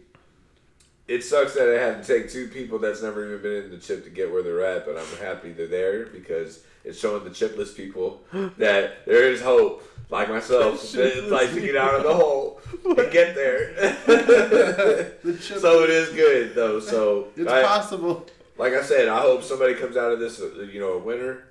it 1.08 1.24
sucks 1.24 1.56
that 1.56 1.70
I 1.70 1.82
have 1.82 2.06
to 2.06 2.14
take 2.14 2.30
two 2.32 2.48
people 2.48 2.78
that's 2.78 3.02
never 3.02 3.26
even 3.26 3.42
been 3.42 3.66
in 3.66 3.72
the 3.72 3.78
chip 3.78 4.04
to 4.04 4.10
get 4.10 4.32
where 4.32 4.44
they're 4.44 4.64
at, 4.64 4.86
but 4.86 4.98
I'm 4.98 5.18
happy 5.26 5.52
they're 5.52 5.68
there 5.68 6.06
because 6.06 6.64
it's 6.84 7.00
showing 7.00 7.24
the 7.24 7.32
chipless 7.32 7.76
people 7.76 8.22
that 8.58 9.06
there 9.06 9.30
is 9.32 9.42
hope, 9.42 9.84
like 10.10 10.30
myself, 10.30 10.76
it's 10.96 11.32
like 11.32 11.52
to 11.54 11.62
get 11.62 11.76
out 11.76 11.96
of 11.96 12.04
the 12.04 12.14
hole 12.22 12.60
and 12.86 13.12
get 13.12 13.36
there. 13.36 13.96
so 15.42 15.84
it 15.84 15.90
is 15.90 16.10
good 16.10 16.56
though. 16.56 16.80
So 16.80 17.28
It's 17.36 17.50
I- 17.50 17.64
possible. 17.64 18.26
like 18.58 18.74
I 18.74 18.82
said, 18.82 19.08
I 19.08 19.20
hope 19.22 19.44
somebody 19.44 19.76
comes 19.76 19.98
out 19.98 20.12
of 20.12 20.20
this, 20.20 20.40
uh, 20.42 20.62
you 20.72 20.80
know, 20.80 20.94
a 20.94 20.98
winner. 21.00 21.46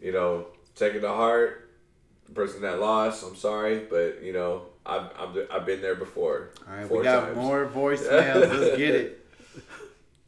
You 0.00 0.12
know, 0.12 0.46
taking 0.76 1.00
to 1.00 1.08
heart. 1.08 1.64
The 2.26 2.32
person 2.32 2.60
that 2.62 2.78
lost, 2.78 3.24
I'm 3.26 3.34
sorry, 3.34 3.80
but 3.90 4.22
you 4.22 4.32
know, 4.32 4.66
I've 4.86 5.10
I've, 5.18 5.36
I've 5.50 5.66
been 5.66 5.80
there 5.80 5.94
before. 5.96 6.50
All 6.68 6.76
right, 6.76 6.88
we 6.90 7.02
got 7.02 7.24
times. 7.24 7.36
more 7.36 7.66
voicemails. 7.66 8.50
Let's 8.60 8.76
get 8.76 8.94
it. 8.94 9.26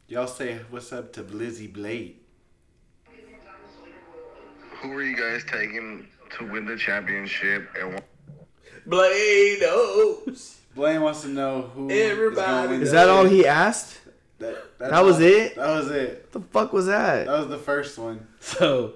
Y'all 0.09 0.27
say 0.27 0.59
what's 0.71 0.91
up 0.91 1.13
to 1.13 1.23
Blizzy 1.23 1.71
Blade. 1.71 2.17
Who 4.81 4.91
are 4.93 5.03
you 5.03 5.15
guys 5.15 5.43
taking 5.45 6.07
to 6.37 6.45
win 6.51 6.65
the 6.65 6.77
championship? 6.77 7.69
And 7.79 7.99
wh- 7.99 8.89
Blados. 8.89 10.57
Blaine 10.75 11.01
wants 11.01 11.21
to 11.23 11.27
know 11.27 11.63
who 11.75 11.89
Everybody 11.91 12.75
is, 12.75 12.81
Is 12.83 12.91
that 12.91 13.09
all 13.09 13.25
he 13.25 13.45
asked? 13.45 13.99
That, 14.39 14.55
that's 14.79 14.91
That 14.91 15.03
was 15.03 15.15
all- 15.17 15.21
it? 15.23 15.55
That 15.55 15.67
was 15.67 15.91
it. 15.91 16.29
What 16.31 16.31
the 16.31 16.49
fuck 16.49 16.73
was 16.73 16.85
that? 16.87 17.25
That 17.25 17.37
was 17.39 17.47
the 17.49 17.57
first 17.57 17.97
one. 17.97 18.25
So, 18.39 18.93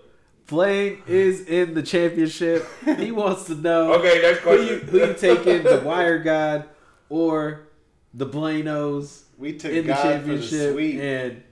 Blaine 0.48 1.02
is 1.07 1.41
in 1.41 1.74
the 1.74 1.84
championship. 1.84 2.66
He 2.98 3.12
wants 3.12 3.45
to 3.45 3.56
know. 3.56 3.94
Okay, 3.95 4.22
next 4.22 4.40
Who 4.40 4.52
you, 4.53 4.80
question. 4.80 4.88
who 4.88 4.98
you 4.99 5.14
taking, 5.16 5.64
the 5.64 5.82
Wire 5.86 6.20
God 6.20 6.66
or 7.10 7.68
the 8.14 8.26
Blainos 8.26 9.24
We 9.38 9.53
took 9.57 9.72
in 9.72 9.86
the 9.88 9.94
God 9.94 10.02
for 10.02 10.07
the 10.07 10.14
championship? 10.14 10.74
sweep. 10.74 10.99
And 11.02 11.44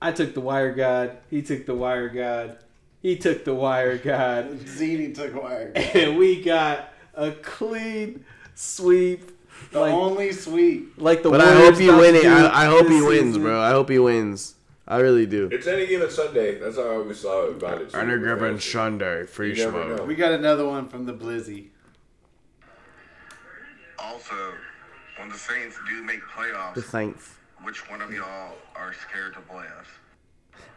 I 0.00 0.12
took 0.12 0.32
the 0.34 0.40
Wire 0.40 0.72
God. 0.74 1.18
He 1.30 1.42
took 1.42 1.66
the 1.66 1.74
Wire 1.74 2.08
God. 2.08 2.58
He 3.02 3.16
took 3.16 3.44
the 3.44 3.52
Wire 3.54 3.98
God. 3.98 4.66
Zini 4.66 5.12
took 5.12 5.34
wire. 5.40 5.72
And 5.76 6.16
we 6.16 6.42
got 6.42 6.92
a 7.14 7.32
clean 7.32 8.24
sweep. 8.54 9.30
The 9.72 9.80
like, 9.80 9.92
only 9.92 10.32
sweep. 10.32 10.94
like 10.96 11.22
the 11.22 11.30
But 11.30 11.40
I 11.40 11.54
hope 11.54 11.76
he 11.76 11.88
about 11.88 11.96
to 11.96 12.00
win 12.00 12.14
it. 12.14 12.24
I, 12.26 12.62
I 12.62 12.66
hope 12.66 12.88
he 12.88 13.02
wins, 13.02 13.28
season. 13.34 13.42
bro. 13.42 13.60
I 13.60 13.70
hope 13.70 13.90
he 13.90 13.98
wins. 13.98 14.54
I 14.86 14.98
really 14.98 15.26
do. 15.26 15.48
It's 15.52 15.66
any 15.66 15.86
given 15.86 16.10
Sunday. 16.10 16.58
That's 16.58 16.76
how 16.76 16.82
I 16.82 16.94
always 16.96 17.20
saw 17.20 17.46
it 17.46 17.56
about 17.56 17.80
it. 17.80 17.90
too. 17.90 17.96
Sunday, 18.60 19.24
free 19.26 19.56
You. 19.56 20.04
We 20.06 20.14
got 20.14 20.32
another 20.32 20.66
one 20.66 20.88
from 20.88 21.06
the 21.06 21.12
Blizzy. 21.12 21.68
also, 23.98 24.34
when 25.18 25.28
the 25.28 25.38
Saints 25.38 25.78
do 25.88 26.02
make 26.02 26.20
playoffs, 26.22 26.74
The 26.74 26.82
Saints. 26.82 27.34
which 27.62 27.88
one 27.88 28.02
of 28.02 28.12
y'all 28.12 28.54
are 28.74 28.92
scared 28.92 29.34
to 29.34 29.40
play 29.40 29.64
us? 29.78 29.86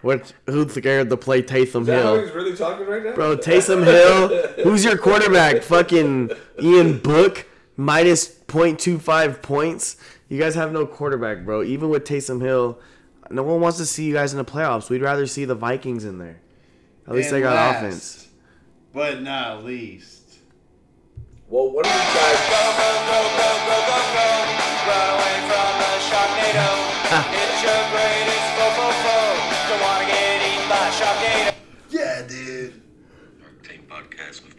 What? 0.06 0.34
Who's 0.46 0.72
scared 0.72 1.10
to 1.10 1.18
play 1.18 1.42
Taysom 1.42 1.82
Is 1.82 1.88
that 1.88 2.04
Hill? 2.04 2.22
he's 2.22 2.32
really 2.32 2.56
talking 2.56 2.86
right 2.86 3.04
now? 3.04 3.16
Bro, 3.16 3.38
Taysom 3.38 3.84
Hill. 3.84 4.64
Who's 4.64 4.84
your 4.84 5.00
quarterback? 5.00 5.64
Fucking 5.64 6.30
Ian 6.62 7.00
Book 7.00 7.48
minus 7.76 8.30
0.25 8.30 9.42
points. 9.42 9.98
You 10.30 10.38
guys 10.40 10.54
have 10.54 10.72
no 10.72 10.86
quarterback, 10.86 11.44
bro. 11.44 11.64
Even 11.64 11.90
with 11.90 12.04
Taysom 12.04 12.40
Hill, 12.40 12.80
no 13.32 13.42
one 13.42 13.60
wants 13.62 13.80
to 13.80 13.86
see 13.88 14.06
you 14.06 14.14
guys 14.14 14.32
in 14.32 14.38
the 14.38 14.46
playoffs. 14.46 14.92
We'd 14.92 15.02
rather 15.02 15.26
see 15.26 15.44
the 15.46 15.56
Vikings 15.56 16.06
in 16.06 16.20
there. 16.20 16.40
At 17.08 17.16
least 17.16 17.30
And 17.30 17.38
they 17.38 17.42
got 17.42 17.56
last, 17.56 17.78
offense. 17.78 18.28
But 18.94 19.24
not 19.24 19.64
least. 19.64 20.22
Well, 21.50 21.72
what 21.72 21.88
are 21.88 21.90
you 21.90 21.96
guys? 21.98 22.50
Run 24.86 25.10
away 25.18 25.36
from 25.50 25.70
the 25.82 25.98
Sharknado. 26.06 26.70
it's 27.34 27.64
your 27.64 27.82
greatest 27.90 28.35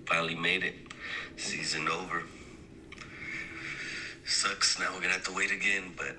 finally 0.07 0.35
made 0.35 0.63
it. 0.63 0.75
Season 1.37 1.89
over. 1.89 2.23
Sucks. 4.25 4.79
Now 4.79 4.93
we're 4.95 5.01
gonna 5.01 5.13
have 5.13 5.25
to 5.25 5.35
wait 5.35 5.53
again, 5.53 5.93
but 5.97 6.17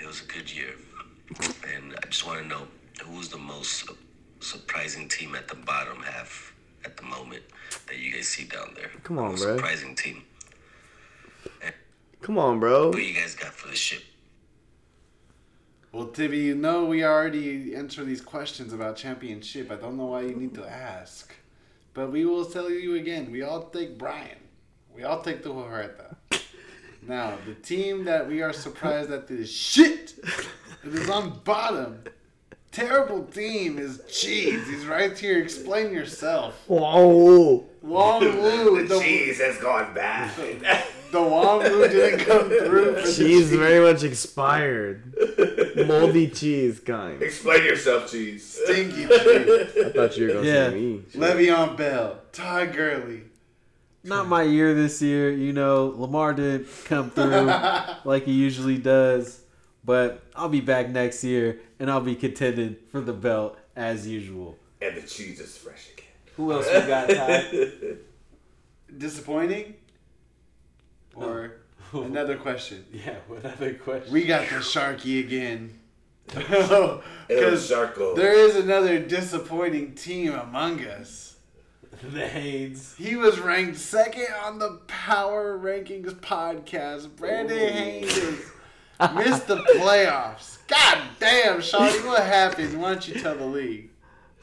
it 0.00 0.06
was 0.06 0.22
a 0.22 0.24
good 0.24 0.52
year. 0.52 0.74
And 1.74 1.94
I 2.02 2.06
just 2.06 2.26
want 2.26 2.40
to 2.42 2.48
know 2.48 2.66
who 3.04 3.18
was 3.18 3.28
the 3.28 3.38
most 3.38 3.88
surprising 4.40 5.08
team 5.08 5.34
at 5.34 5.48
the 5.48 5.56
bottom 5.56 6.02
half 6.02 6.54
at 6.84 6.96
the 6.96 7.02
moment 7.02 7.42
that 7.86 7.98
you 7.98 8.12
guys 8.12 8.28
see 8.28 8.44
down 8.44 8.72
there. 8.74 8.90
Come 9.02 9.18
on, 9.18 9.32
Most 9.32 9.42
bro. 9.42 9.56
Surprising 9.56 9.94
team. 9.94 10.22
Come 12.22 12.38
on, 12.38 12.58
bro. 12.58 12.92
Who 12.92 12.98
you 12.98 13.14
guys 13.14 13.34
got 13.34 13.52
for 13.52 13.68
the 13.68 13.76
ship. 13.76 14.02
Well, 15.92 16.08
Tibby, 16.08 16.38
you 16.38 16.54
know 16.54 16.84
we 16.84 17.04
already 17.04 17.74
answered 17.74 18.06
these 18.06 18.20
questions 18.20 18.72
about 18.72 18.96
championship. 18.96 19.70
I 19.70 19.76
don't 19.76 19.96
know 19.96 20.06
why 20.06 20.22
you 20.22 20.34
need 20.34 20.54
to 20.54 20.68
ask. 20.68 21.32
But 21.96 22.12
we 22.12 22.26
will 22.26 22.44
tell 22.44 22.70
you 22.70 22.96
again. 22.96 23.32
We 23.32 23.42
all 23.42 23.62
take 23.70 23.96
Brian. 23.96 24.36
We 24.94 25.04
all 25.04 25.22
take 25.22 25.42
the 25.42 25.48
Huerta. 25.48 26.14
Now, 27.08 27.38
the 27.46 27.54
team 27.54 28.04
that 28.06 28.26
we 28.26 28.42
are 28.42 28.52
surprised 28.52 29.10
that 29.10 29.30
is 29.30 29.48
shit. 29.48 30.14
It 30.82 30.92
is 30.92 31.08
on 31.08 31.38
bottom. 31.44 32.02
Terrible 32.72 33.22
team 33.22 33.78
is 33.78 34.02
Cheese. 34.10 34.66
He's 34.68 34.86
right 34.86 35.16
here. 35.16 35.40
Explain 35.40 35.92
yourself. 35.92 36.60
Whoa. 36.66 37.64
Wong 37.80 38.22
Wu. 38.22 38.88
The 38.88 38.98
cheese 38.98 39.40
has 39.40 39.56
gone 39.58 39.94
bad. 39.94 40.32
The 41.12 41.22
Wong 41.22 41.62
Wu 41.62 41.86
didn't 41.86 42.26
come 42.26 42.48
through. 42.48 42.96
For 42.96 43.06
the 43.06 43.14
Cheese 43.14 43.50
very 43.50 43.80
much 43.80 44.02
expired. 44.02 45.14
Moldy 45.88 46.28
cheese 46.28 46.80
kind. 46.80 47.22
Explain 47.22 47.64
yourself, 47.64 48.10
cheese. 48.10 48.44
Stinky 48.64 49.06
cheese. 49.06 49.10
I 49.10 49.90
thought 49.94 50.16
you 50.16 50.26
were 50.28 50.32
gonna 50.34 50.46
Yeah. 50.46 50.70
say 50.70 50.74
me. 50.80 51.02
Le'Veon 51.14 51.76
Bell. 51.76 52.20
Ty 52.32 52.66
Gurley. 52.66 53.22
Not 54.04 54.28
my 54.28 54.42
year 54.44 54.72
this 54.74 55.02
year. 55.02 55.30
You 55.30 55.52
know, 55.52 55.92
Lamar 55.96 56.32
didn't 56.34 56.68
come 56.84 57.10
through 57.10 57.46
like 58.04 58.24
he 58.24 58.32
usually 58.32 58.78
does. 58.78 59.40
But 59.84 60.22
I'll 60.34 60.48
be 60.48 60.60
back 60.60 60.88
next 60.90 61.22
year 61.24 61.60
and 61.78 61.90
I'll 61.90 62.00
be 62.00 62.16
contending 62.16 62.76
for 62.90 63.00
the 63.00 63.12
belt 63.12 63.56
as 63.76 64.06
usual. 64.06 64.58
And 64.82 64.96
the 64.96 65.02
cheese 65.02 65.38
is 65.40 65.56
fresh 65.56 65.90
again. 65.92 66.06
Who 66.36 66.52
else 66.52 66.66
we 66.66 66.80
got, 66.80 67.08
Ty? 67.08 67.44
Disappointing? 68.98 69.74
Or 71.14 71.56
another 71.92 72.36
question? 72.36 72.84
yeah, 72.92 73.16
another 73.42 73.74
question. 73.74 74.12
We 74.12 74.24
got 74.24 74.48
the 74.48 74.56
Sharky 74.56 75.20
again. 75.20 75.78
El 76.34 77.02
Because 77.28 77.70
Sharko. 77.70 78.16
there 78.16 78.32
is 78.32 78.56
another 78.56 78.98
disappointing 78.98 79.94
team 79.94 80.34
among 80.34 80.84
us. 80.84 81.36
the 82.02 82.26
Haynes. 82.26 82.94
He 82.98 83.14
was 83.16 83.38
ranked 83.38 83.78
second 83.78 84.26
on 84.44 84.58
the 84.58 84.80
Power 84.88 85.56
Rankings 85.58 86.12
podcast. 86.14 87.14
Brandon 87.16 87.56
Haynes 87.72 88.12
missed 89.14 89.46
the 89.46 89.56
playoffs. 89.76 90.58
God 90.66 90.98
damn, 91.20 91.60
Shawty, 91.60 92.04
what 92.06 92.24
happened? 92.24 92.80
Why 92.80 92.92
don't 92.94 93.06
you 93.08 93.14
tell 93.20 93.36
the 93.36 93.46
league? 93.46 93.90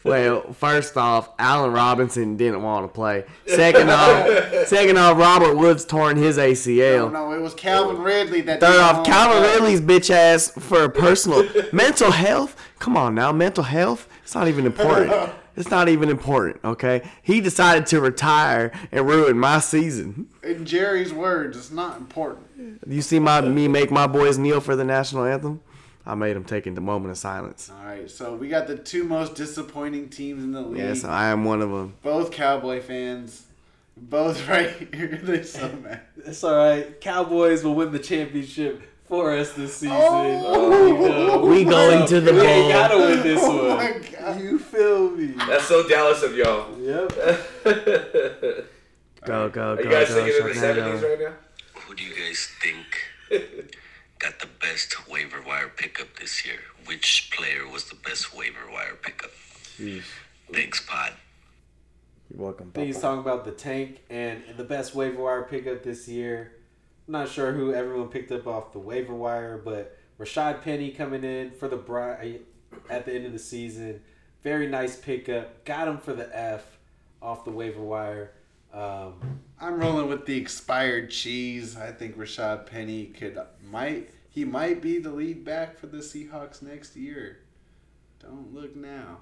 Well, 0.04 0.52
first 0.54 0.98
off, 0.98 1.30
Allen 1.40 1.72
Robinson 1.72 2.36
didn't 2.38 2.62
want 2.62 2.86
to 2.86 2.94
play. 2.94 3.24
Second 3.48 3.90
off, 3.90 4.28
second 4.68 4.98
off, 4.98 5.18
Robert 5.18 5.56
Woods 5.56 5.86
torn 5.86 6.18
his 6.18 6.38
ACL. 6.38 7.12
no, 7.12 7.32
it 7.32 7.40
was 7.42 7.54
Calvin 7.54 8.02
Ridley 8.02 8.42
that 8.42 8.60
Third 8.60 8.80
off, 8.82 9.06
Calvin 9.06 9.38
play. 9.44 9.54
Ridley's 9.54 9.82
bitch 9.82 10.10
ass 10.10 10.52
for 10.52 10.90
personal 10.90 11.48
mental 11.74 12.12
health. 12.12 12.56
Come 12.80 12.98
on 12.98 13.16
now, 13.16 13.32
mental 13.32 13.64
health. 13.64 14.08
It's 14.24 14.36
not 14.36 14.48
even 14.48 14.66
important. 14.66 15.32
It's 15.56 15.70
not 15.70 15.88
even 15.88 16.10
important. 16.10 16.62
Okay, 16.66 17.04
he 17.22 17.40
decided 17.40 17.86
to 17.86 18.02
retire 18.02 18.72
and 18.92 19.08
ruin 19.08 19.38
my 19.38 19.60
season. 19.60 20.28
In 20.42 20.66
Jerry's 20.66 21.14
words, 21.14 21.56
it's 21.56 21.70
not 21.70 21.98
important. 21.98 22.48
You 22.88 23.04
see 23.04 23.20
my 23.20 23.40
me 23.42 23.68
make 23.68 23.92
my 23.92 24.08
boys 24.08 24.40
kneel 24.40 24.62
for 24.62 24.76
the 24.76 24.84
national 24.84 25.26
anthem. 25.26 25.62
I 26.06 26.16
made 26.16 26.36
them 26.36 26.44
take 26.44 26.66
the 26.66 26.82
moment 26.82 27.12
of 27.12 27.18
silence. 27.18 27.72
All 27.74 27.86
right, 27.86 28.10
so 28.10 28.36
we 28.36 28.50
got 28.50 28.68
the 28.68 28.78
two 28.78 29.04
most 29.06 29.36
disappointing 29.36 30.10
teams 30.10 30.44
in 30.44 30.52
the 30.52 30.62
league. 30.62 30.80
Yes, 30.80 31.04
I 31.06 31.28
am 31.30 31.46
one 31.46 31.62
of 31.62 31.70
them. 31.70 31.96
Both 32.02 32.32
Cowboy 32.32 32.82
fans. 32.82 33.46
Both 33.96 34.48
right 34.50 34.70
here. 34.94 35.20
They're 35.22 35.44
so 35.44 35.70
mad. 35.82 36.02
It's 36.26 36.44
all 36.44 36.56
right. 36.58 37.00
Cowboys 37.00 37.64
will 37.64 37.76
win 37.76 37.92
the 37.92 38.00
championship 38.00 38.82
for 39.06 39.32
us 39.34 39.54
this 39.54 39.76
season. 39.78 39.96
Oh. 39.98 40.88
You 40.88 41.10
know. 41.10 41.46
We 41.46 41.64
going 41.64 42.06
to 42.08 42.20
the 42.20 42.32
bowl. 42.32 42.42
We 42.42 42.48
ain't 42.48 42.74
gotta 42.74 42.98
win 42.98 43.22
this 43.22 43.40
Oh 43.42 43.68
one. 43.70 43.78
my 43.78 44.00
god. 44.20 44.42
You 44.42 44.58
feel 44.60 45.12
me? 45.12 45.28
That's 45.48 45.66
so 45.68 45.88
Dallas 45.88 46.24
of 46.24 46.36
y'all. 46.36 46.78
Yep. 46.80 47.14
Go 49.26 49.48
go 49.50 49.72
Are 49.72 49.76
go 49.78 49.84
you 49.84 49.90
guys 49.90 50.10
go. 50.10 50.16
thinking 50.26 50.42
of 50.42 50.54
the 50.54 50.60
70s 50.60 51.02
right 51.02 51.20
now? 51.20 51.34
Who 51.82 51.96
do 51.96 52.04
you 52.04 52.14
guys 52.14 52.50
think 52.62 52.86
got 54.24 54.40
the 54.40 54.48
best 54.62 55.10
waiver 55.10 55.42
wire 55.46 55.70
pickup 55.76 56.18
this 56.18 56.46
year? 56.46 56.60
Which 56.86 57.30
player 57.36 57.68
was 57.68 57.90
the 57.90 57.96
best 57.96 58.36
waiver 58.36 58.72
wire 58.72 58.96
pickup? 59.02 59.32
Thanks, 60.52 60.80
Pod. 60.86 61.12
You're 62.32 62.46
welcome. 62.46 62.72
I 62.74 62.76
think 62.76 62.88
he's 62.88 63.02
talking 63.02 63.20
about 63.20 63.44
the 63.44 63.52
tank 63.52 64.02
and 64.10 64.42
the 64.56 64.64
best 64.64 64.96
waiver 64.96 65.22
wire 65.22 65.44
pickup 65.44 65.84
this 65.84 66.08
year. 66.08 66.54
I'm 67.08 67.12
not 67.12 67.28
sure 67.28 67.52
who 67.52 67.74
everyone 67.74 68.08
picked 68.08 68.32
up 68.32 68.48
off 68.48 68.72
the 68.72 68.80
waiver 68.80 69.14
wire, 69.14 69.58
but 69.58 69.98
Rashad 70.18 70.62
Penny 70.62 70.92
coming 70.92 71.26
in 71.26 71.52
for 71.52 71.68
the 71.68 71.76
Bri- 71.76 72.40
at 72.90 73.06
the 73.06 73.14
end 73.14 73.26
of 73.26 73.34
the 73.34 73.40
season. 73.40 74.02
Very 74.42 74.68
nice 74.68 74.96
pickup. 74.96 75.66
Got 75.66 75.90
him 75.90 75.98
for 75.98 76.14
the 76.14 76.30
F 76.38 76.78
off 77.22 77.44
the 77.44 77.52
waiver 77.52 77.82
wire. 77.82 78.32
Um, 78.74 79.40
I'm 79.62 79.80
rolling 79.80 80.10
with 80.10 80.26
the 80.26 80.36
expired 80.36 81.12
cheese. 81.12 81.78
I 81.78 81.92
think 81.92 82.18
Rashad 82.18 82.66
Penny 82.66 83.06
could 83.06 83.40
might 83.70 84.10
he 84.30 84.46
might 84.46 84.82
be 84.82 84.98
the 84.98 85.12
lead 85.12 85.46
back 85.46 85.78
for 85.78 85.88
the 85.88 86.00
Seahawks 86.00 86.62
next 86.62 86.96
year. 86.96 87.40
Don't 88.20 88.54
look 88.54 88.76
now. 88.76 89.20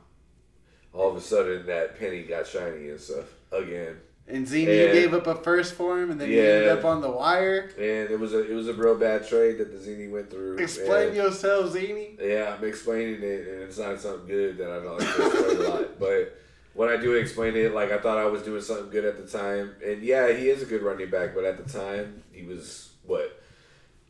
All 0.93 1.09
of 1.09 1.17
a 1.17 1.21
sudden, 1.21 1.65
that 1.65 1.99
penny 1.99 2.23
got 2.23 2.47
shiny 2.47 2.89
and 2.89 2.99
stuff 2.99 3.25
again. 3.51 3.97
And 4.27 4.47
Zini 4.47 4.65
gave 4.65 5.13
up 5.13 5.27
a 5.27 5.35
first 5.35 5.73
for 5.73 6.01
him, 6.01 6.11
and 6.11 6.21
then 6.21 6.29
he 6.29 6.39
ended 6.39 6.69
up 6.69 6.85
on 6.85 7.01
the 7.01 7.09
wire. 7.09 7.71
And 7.75 8.09
it 8.09 8.19
was 8.19 8.33
a 8.33 8.49
it 8.49 8.53
was 8.53 8.67
a 8.67 8.73
real 8.73 8.95
bad 8.95 9.27
trade 9.27 9.57
that 9.57 9.71
the 9.71 9.79
Zini 9.79 10.07
went 10.07 10.29
through. 10.29 10.57
Explain 10.57 11.09
and- 11.09 11.17
yourself, 11.17 11.73
Zini. 11.73 12.17
Yeah, 12.21 12.55
I'm 12.57 12.63
explaining 12.63 13.21
it, 13.21 13.47
and 13.47 13.61
it's 13.63 13.77
not 13.77 13.99
something 13.99 14.27
good 14.27 14.57
that 14.59 14.71
I 14.71 14.79
don't 14.79 14.99
like 14.99 15.15
to 15.15 15.25
explain 15.27 15.57
a 15.57 15.69
lot. 15.69 15.99
But 15.99 16.37
when 16.73 16.89
I 16.89 16.97
do 16.97 17.13
explain 17.13 17.55
it, 17.55 17.73
like 17.73 17.91
I 17.91 17.97
thought 17.99 18.17
I 18.17 18.25
was 18.25 18.43
doing 18.43 18.61
something 18.61 18.89
good 18.89 19.05
at 19.05 19.17
the 19.23 19.37
time, 19.37 19.75
and 19.85 20.01
yeah, 20.03 20.31
he 20.31 20.49
is 20.49 20.61
a 20.61 20.65
good 20.65 20.81
running 20.81 21.09
back, 21.09 21.33
but 21.35 21.43
at 21.43 21.57
the 21.63 21.71
time 21.71 22.23
he 22.31 22.43
was 22.43 22.91
what 23.05 23.41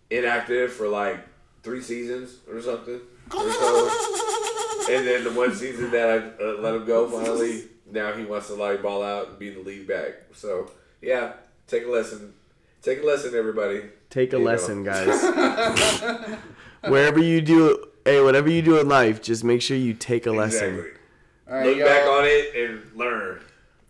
inactive 0.10 0.72
for 0.74 0.88
like 0.88 1.20
three 1.64 1.82
seasons 1.82 2.38
or 2.50 2.62
something. 2.62 3.00
Or 3.34 3.52
so. 3.52 4.88
and 4.92 5.08
then 5.08 5.24
the 5.24 5.32
one 5.32 5.56
season 5.56 5.90
that 5.92 6.10
I 6.10 6.44
uh, 6.44 6.58
let 6.60 6.76
him 6.76 6.86
go 6.86 7.08
finally, 7.10 7.64
now 7.90 8.12
he 8.14 8.26
wants 8.26 8.48
to 8.48 8.56
like 8.56 8.82
ball 8.82 9.04
out 9.04 9.30
and 9.30 9.40
be 9.40 9.50
the 9.52 9.62
lead 9.62 9.88
back. 9.88 10.14
So 10.34 10.70
yeah, 11.02 11.34
take 11.68 11.86
a 11.86 11.90
lesson. 11.90 12.34
Take 12.82 13.04
a 13.04 13.06
lesson, 13.06 13.36
everybody. 13.36 13.84
Take 14.10 14.34
a 14.34 14.38
You 14.38 14.44
know. 14.44 14.50
lesson, 14.52 14.84
guys. 14.84 15.08
Wherever 16.82 17.20
you 17.20 17.42
do, 17.42 17.86
hey, 18.06 18.22
whatever 18.22 18.50
you 18.50 18.62
do 18.64 18.80
in 18.80 18.88
life, 18.90 19.22
just 19.22 19.44
make 19.44 19.62
sure 19.62 19.78
you 19.78 19.94
take 19.94 20.26
a 20.26 20.32
lesson. 20.32 20.70
Exactly. 20.76 20.92
All 20.92 21.01
right, 21.58 21.66
Look 21.68 21.78
y'all. 21.78 21.88
back 21.88 22.08
on 22.08 22.24
it 22.26 22.56
and 22.56 22.98
learn. 22.98 23.40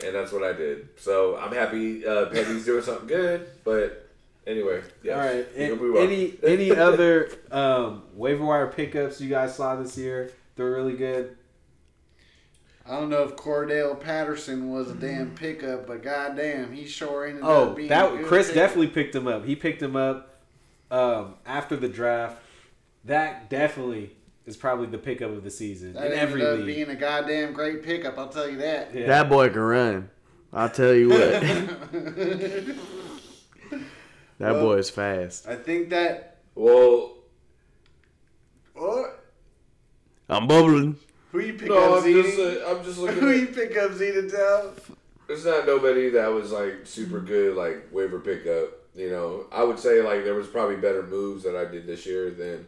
And 0.04 0.16
that's 0.16 0.32
what 0.32 0.44
I 0.44 0.54
did. 0.54 0.90
So 0.98 1.38
I'm 1.38 1.52
happy 1.54 2.06
uh, 2.06 2.26
Petty's 2.28 2.66
doing 2.66 2.84
something 2.84 3.08
good. 3.08 3.48
But 3.64 4.10
anyway, 4.48 4.82
yes, 5.04 5.16
all 5.16 5.22
right. 5.22 5.48
And 5.56 5.80
can 5.80 5.98
any 5.98 6.34
any 6.44 6.72
other 6.76 7.30
um, 7.52 8.04
waiver 8.16 8.44
wire 8.46 8.68
pickups 8.68 9.22
you 9.22 9.30
guys 9.30 9.56
saw 9.56 9.76
this 9.76 9.98
year? 9.98 10.32
They're 10.56 10.72
really 10.72 10.96
good. 10.98 11.38
I 12.84 13.00
don't 13.00 13.10
know 13.10 13.24
if 13.24 13.36
Cordarrelle 13.36 14.00
Patterson 14.00 14.72
was 14.72 14.90
a 14.90 14.96
damn 14.96 15.32
pickup, 15.36 15.86
but 15.86 16.02
goddamn, 16.02 16.74
he 16.74 16.88
sure 16.88 17.28
ended 17.28 17.44
Oh, 17.46 17.70
up 17.70 17.76
being 17.76 17.86
a 17.88 17.90
that 17.90 18.12
good 18.12 18.26
Chris 18.26 18.48
pickup. 18.48 18.64
definitely 18.64 18.88
picked 18.88 19.16
him 19.16 19.28
up. 19.28 19.46
He 19.46 19.56
picked 19.56 19.82
him 19.84 19.96
up 19.96 20.42
um, 20.90 21.36
after 21.46 21.76
the 21.78 21.88
draft. 21.88 22.42
That 23.06 23.50
definitely 23.52 24.16
is 24.46 24.58
probably 24.58 24.88
the 24.88 24.98
pickup 24.98 25.32
of 25.32 25.44
the 25.44 25.52
season 25.52 25.94
That 25.94 26.08
in 26.08 26.12
ended 26.14 26.20
every 26.20 26.46
up 26.46 26.58
league. 26.60 26.66
being 26.76 26.90
a 26.90 26.96
goddamn 26.96 27.54
great 27.54 27.84
pickup. 27.84 28.18
I'll 28.18 28.30
tell 28.30 28.50
you 28.50 28.58
that. 28.58 28.94
Yeah. 28.94 29.08
That 29.08 29.30
boy 29.30 29.50
can 29.50 29.60
run. 29.62 30.10
I'll 30.54 30.70
tell 30.70 30.94
you 30.94 31.10
what. 31.10 31.20
that 34.40 34.54
Well- 34.54 34.62
boy 34.62 34.78
is 34.78 34.90
fast. 34.90 35.48
I 35.48 35.56
think 35.56 35.90
that. 35.90 36.38
Well, 36.56 37.18
What? 38.74 39.24
I'm 40.30 40.48
bubbling. 40.48 40.98
Who 41.32 41.40
you 41.40 41.54
pick 41.54 41.70
no, 41.70 41.78
up, 41.94 41.98
I'm 41.98 42.04
Zini? 42.04 42.24
just, 42.24 42.40
uh, 42.40 42.66
I'm 42.70 42.84
just 42.84 42.98
looking 43.00 43.20
Who 43.20 43.30
at 43.32 43.38
you 43.40 43.48
pick 43.48 43.78
up, 43.78 43.94
Zeta 43.94 44.30
Tell? 44.30 44.74
It's 45.30 45.46
not 45.46 45.66
nobody 45.66 46.10
that 46.10 46.28
was 46.28 46.52
like 46.52 46.80
super 46.86 47.20
good, 47.22 47.56
like 47.56 47.88
waiver 47.92 48.20
pickup. 48.20 48.70
You 48.96 49.10
know, 49.12 49.46
I 49.52 49.64
would 49.64 49.80
say 49.80 50.02
like 50.02 50.26
there 50.26 50.34
was 50.34 50.48
probably 50.48 50.76
better 50.76 51.04
moves 51.04 51.44
that 51.44 51.56
I 51.56 51.64
did 51.72 51.88
this 51.88 52.06
year 52.06 52.32
than 52.32 52.68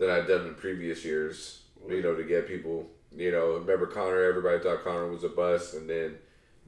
than 0.00 0.10
I've 0.10 0.26
done 0.26 0.46
in 0.48 0.54
previous 0.54 1.04
years. 1.04 1.62
You 1.88 2.02
know, 2.02 2.14
to 2.16 2.24
get 2.24 2.48
people. 2.48 2.90
You 3.16 3.30
know, 3.32 3.54
remember 3.58 3.86
Conner? 3.86 4.22
Everybody 4.22 4.58
thought 4.62 4.82
Conner 4.84 5.06
was 5.06 5.22
a 5.24 5.28
bust, 5.28 5.74
and 5.74 5.88
then 5.88 6.16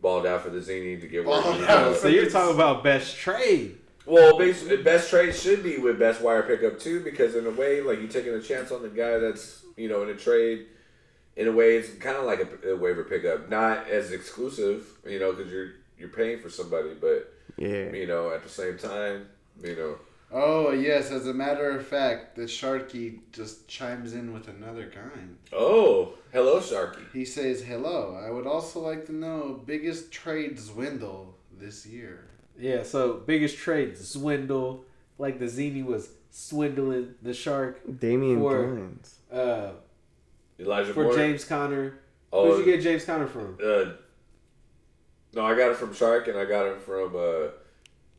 balled 0.00 0.26
out 0.26 0.42
for 0.42 0.50
the 0.50 0.60
Zini 0.62 0.96
to 1.00 1.06
get 1.08 1.24
where 1.24 1.40
he 1.42 1.48
Oh, 1.48 1.66
going. 1.90 1.94
so 1.96 2.08
you're 2.08 2.30
talking 2.30 2.54
about 2.54 2.82
best 2.84 3.16
trade. 3.16 3.78
Well, 4.06 4.36
basically, 4.38 4.78
best 4.78 5.10
trade 5.10 5.32
should 5.34 5.62
be 5.62 5.78
with 5.78 5.98
best 5.98 6.20
wire 6.20 6.42
pickup 6.42 6.78
too, 6.80 7.04
because 7.04 7.36
in 7.36 7.46
a 7.46 7.50
way, 7.50 7.80
like 7.80 7.98
you're 8.00 8.08
taking 8.08 8.32
a 8.34 8.40
chance 8.40 8.72
on 8.72 8.82
the 8.82 8.88
guy 8.88 9.18
that's 9.18 9.64
you 9.76 9.88
know 9.88 10.02
in 10.02 10.08
a 10.10 10.14
trade. 10.16 10.66
In 11.36 11.46
a 11.48 11.52
way, 11.52 11.76
it's 11.76 11.88
kind 11.94 12.16
of 12.18 12.24
like 12.24 12.40
a, 12.64 12.72
a 12.72 12.76
waiver 12.76 13.04
pickup, 13.04 13.48
not 13.48 13.88
as 13.88 14.12
exclusive, 14.12 14.86
you 15.06 15.18
know, 15.18 15.32
because 15.32 15.50
you're 15.52 15.70
you're 15.98 16.08
paying 16.10 16.40
for 16.40 16.50
somebody, 16.50 16.90
but 17.00 17.32
Yeah. 17.56 17.92
you 17.92 18.06
know 18.06 18.30
at 18.32 18.42
the 18.42 18.48
same 18.48 18.76
time, 18.76 19.28
you 19.62 19.76
know, 19.76 19.98
Oh, 20.32 20.70
yes, 20.72 21.10
as 21.10 21.26
a 21.26 21.34
matter 21.34 21.70
of 21.70 21.86
fact, 21.86 22.36
the 22.36 22.42
Sharky 22.42 23.20
just 23.32 23.68
chimes 23.68 24.14
in 24.14 24.32
with 24.32 24.48
another 24.48 24.90
kind. 24.90 25.36
Oh, 25.52 26.14
hello, 26.32 26.58
Sharky. 26.60 27.04
He 27.12 27.24
says, 27.24 27.62
"Hello. 27.62 28.18
I 28.18 28.30
would 28.30 28.46
also 28.46 28.80
like 28.80 29.04
to 29.06 29.12
know 29.12 29.60
biggest 29.66 30.10
trade 30.10 30.58
swindle 30.58 31.36
this 31.58 31.84
year." 31.84 32.28
Yeah, 32.58 32.82
so 32.82 33.14
biggest 33.14 33.58
trade 33.58 33.98
swindle, 33.98 34.84
like 35.18 35.38
the 35.38 35.48
Zini 35.48 35.82
was 35.82 36.10
swindling 36.30 37.14
the 37.20 37.34
shark 37.34 37.80
Damian 38.00 38.40
for 38.40 38.88
uh 39.30 39.72
Elijah 40.58 40.94
for 40.94 41.04
Moore. 41.04 41.16
James 41.16 41.44
Conner. 41.44 41.98
Oh, 42.32 42.48
Where'd 42.48 42.66
you 42.66 42.72
get 42.72 42.82
James 42.82 43.04
Conner 43.04 43.26
from? 43.26 43.58
Uh, 43.62 43.92
no, 45.34 45.44
I 45.44 45.54
got 45.54 45.70
it 45.72 45.76
from 45.76 45.92
Shark, 45.94 46.28
and 46.28 46.38
I 46.38 46.46
got 46.46 46.66
it 46.66 46.80
from. 46.80 47.14
Uh, 47.14 47.48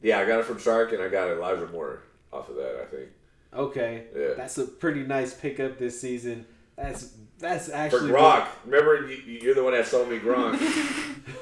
yeah, 0.03 0.19
I 0.19 0.25
got 0.25 0.39
it 0.39 0.45
from 0.45 0.59
Shark, 0.59 0.91
and 0.93 1.01
I 1.01 1.07
got 1.09 1.29
Elijah 1.29 1.67
Moore 1.71 2.01
off 2.31 2.49
of 2.49 2.55
that. 2.57 2.79
I 2.81 2.85
think 2.85 3.09
Okay, 3.55 4.05
Yeah. 4.15 4.33
that's 4.35 4.57
a 4.59 4.65
pretty 4.65 5.03
nice 5.03 5.33
pickup 5.33 5.77
this 5.79 5.99
season. 5.99 6.45
That's 6.75 7.13
that's 7.39 7.67
for 7.67 7.73
actually 7.75 8.11
Gronk. 8.11 8.47
Remember, 8.65 9.07
you, 9.09 9.17
you're 9.41 9.53
the 9.55 9.63
one 9.63 9.73
that 9.73 9.85
sold 9.87 10.09
me 10.09 10.19
Gronk. 10.19 10.55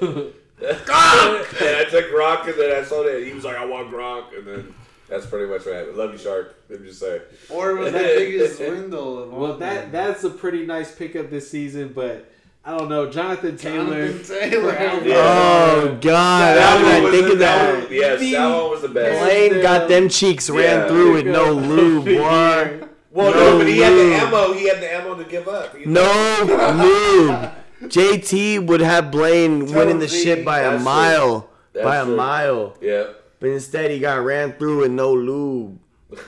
Gronk. 0.00 0.32
and 0.62 1.76
I 1.76 1.84
took 1.90 2.10
Gronk, 2.10 2.46
and 2.48 2.54
then 2.58 2.76
I 2.76 2.84
sold 2.84 3.06
it. 3.06 3.26
He 3.26 3.32
was 3.32 3.44
like, 3.44 3.56
"I 3.56 3.64
want 3.64 3.90
Gronk," 3.90 4.36
and 4.36 4.46
then 4.46 4.74
that's 5.08 5.26
pretty 5.26 5.50
much 5.50 5.64
what 5.66 5.74
happened. 5.74 5.96
Love 5.96 6.12
you, 6.12 6.18
Shark. 6.18 6.54
Let 6.68 6.80
me 6.80 6.88
just 6.88 7.00
say. 7.00 7.22
Or 7.50 7.74
was 7.76 7.92
the 7.92 7.98
biggest 7.98 8.56
swindle 8.58 9.22
of 9.22 9.32
all 9.32 9.40
Well, 9.40 9.56
that 9.58 9.90
that's 9.92 10.24
a 10.24 10.30
pretty 10.30 10.66
nice 10.66 10.94
pickup 10.94 11.30
this 11.30 11.50
season, 11.50 11.92
but 11.94 12.31
I 12.64 12.78
don't 12.78 12.88
know, 12.88 13.10
Jonathan 13.10 13.56
Taylor. 13.56 14.08
Jonathan 14.08 14.36
Taylor. 14.50 14.72
for 14.72 14.78
Alvin 14.78 15.04
oh, 15.04 15.14
Yeah. 15.14 15.16
Kamara. 15.16 15.82
Oh 15.82 15.98
God! 16.00 16.60
How 16.60 16.78
did 16.78 16.86
I 17.06 17.10
think 17.10 17.32
of 17.32 17.38
that? 17.40 17.74
one- 17.82 17.92
Yes, 17.92 18.20
that 18.32 18.48
one 18.48 18.70
was 18.70 18.82
the 18.82 18.88
best. 18.88 19.24
Blaine 19.24 19.62
got 19.62 19.88
them 19.88 20.08
cheeks 20.08 20.48
ran 20.48 20.88
through 20.88 21.14
with 21.14 21.26
no 21.26 21.52
lube, 21.70 22.04
boy. 22.04 22.86
Well, 23.10 23.30
No 23.32 23.50
no, 23.52 23.58
but 23.58 23.66
he 23.68 23.78
had 23.78 23.92
the 23.92 23.96
lube. 24.04 24.12
ammo. 24.22 24.52
He 24.54 24.68
had 24.68 24.80
the 24.80 24.94
ammo 24.94 25.14
to 25.16 25.24
give 25.24 25.48
up. 25.48 25.76
He- 25.76 25.84
No 25.86 26.02
lube. 26.48 27.50
JT 27.90 28.64
would 28.66 28.80
have 28.80 29.10
Blaine 29.10 29.66
winning 29.74 29.98
the 29.98 30.06
Z, 30.06 30.22
shit 30.22 30.44
by 30.44 30.60
a 30.60 30.70
that's 30.70 30.76
true. 30.76 30.84
mile. 30.84 31.50
That's 31.72 31.84
by 31.84 31.96
a 31.96 32.04
true. 32.04 32.16
mile. 32.16 32.76
Yeah. 32.80 33.06
But 33.40 33.48
instead, 33.50 33.90
he 33.90 33.98
got 33.98 34.24
ran 34.24 34.52
through 34.52 34.82
with 34.82 34.92
no 34.92 35.12
lube. 35.12 35.80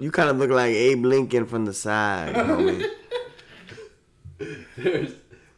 You 0.00 0.10
kind 0.10 0.30
of 0.30 0.36
look 0.38 0.50
like 0.50 0.72
Abe 0.74 1.04
Lincoln 1.04 1.46
from 1.46 1.64
the 1.64 1.72
side. 1.74 2.34
homie. 2.34 2.84
There's, 4.76 5.12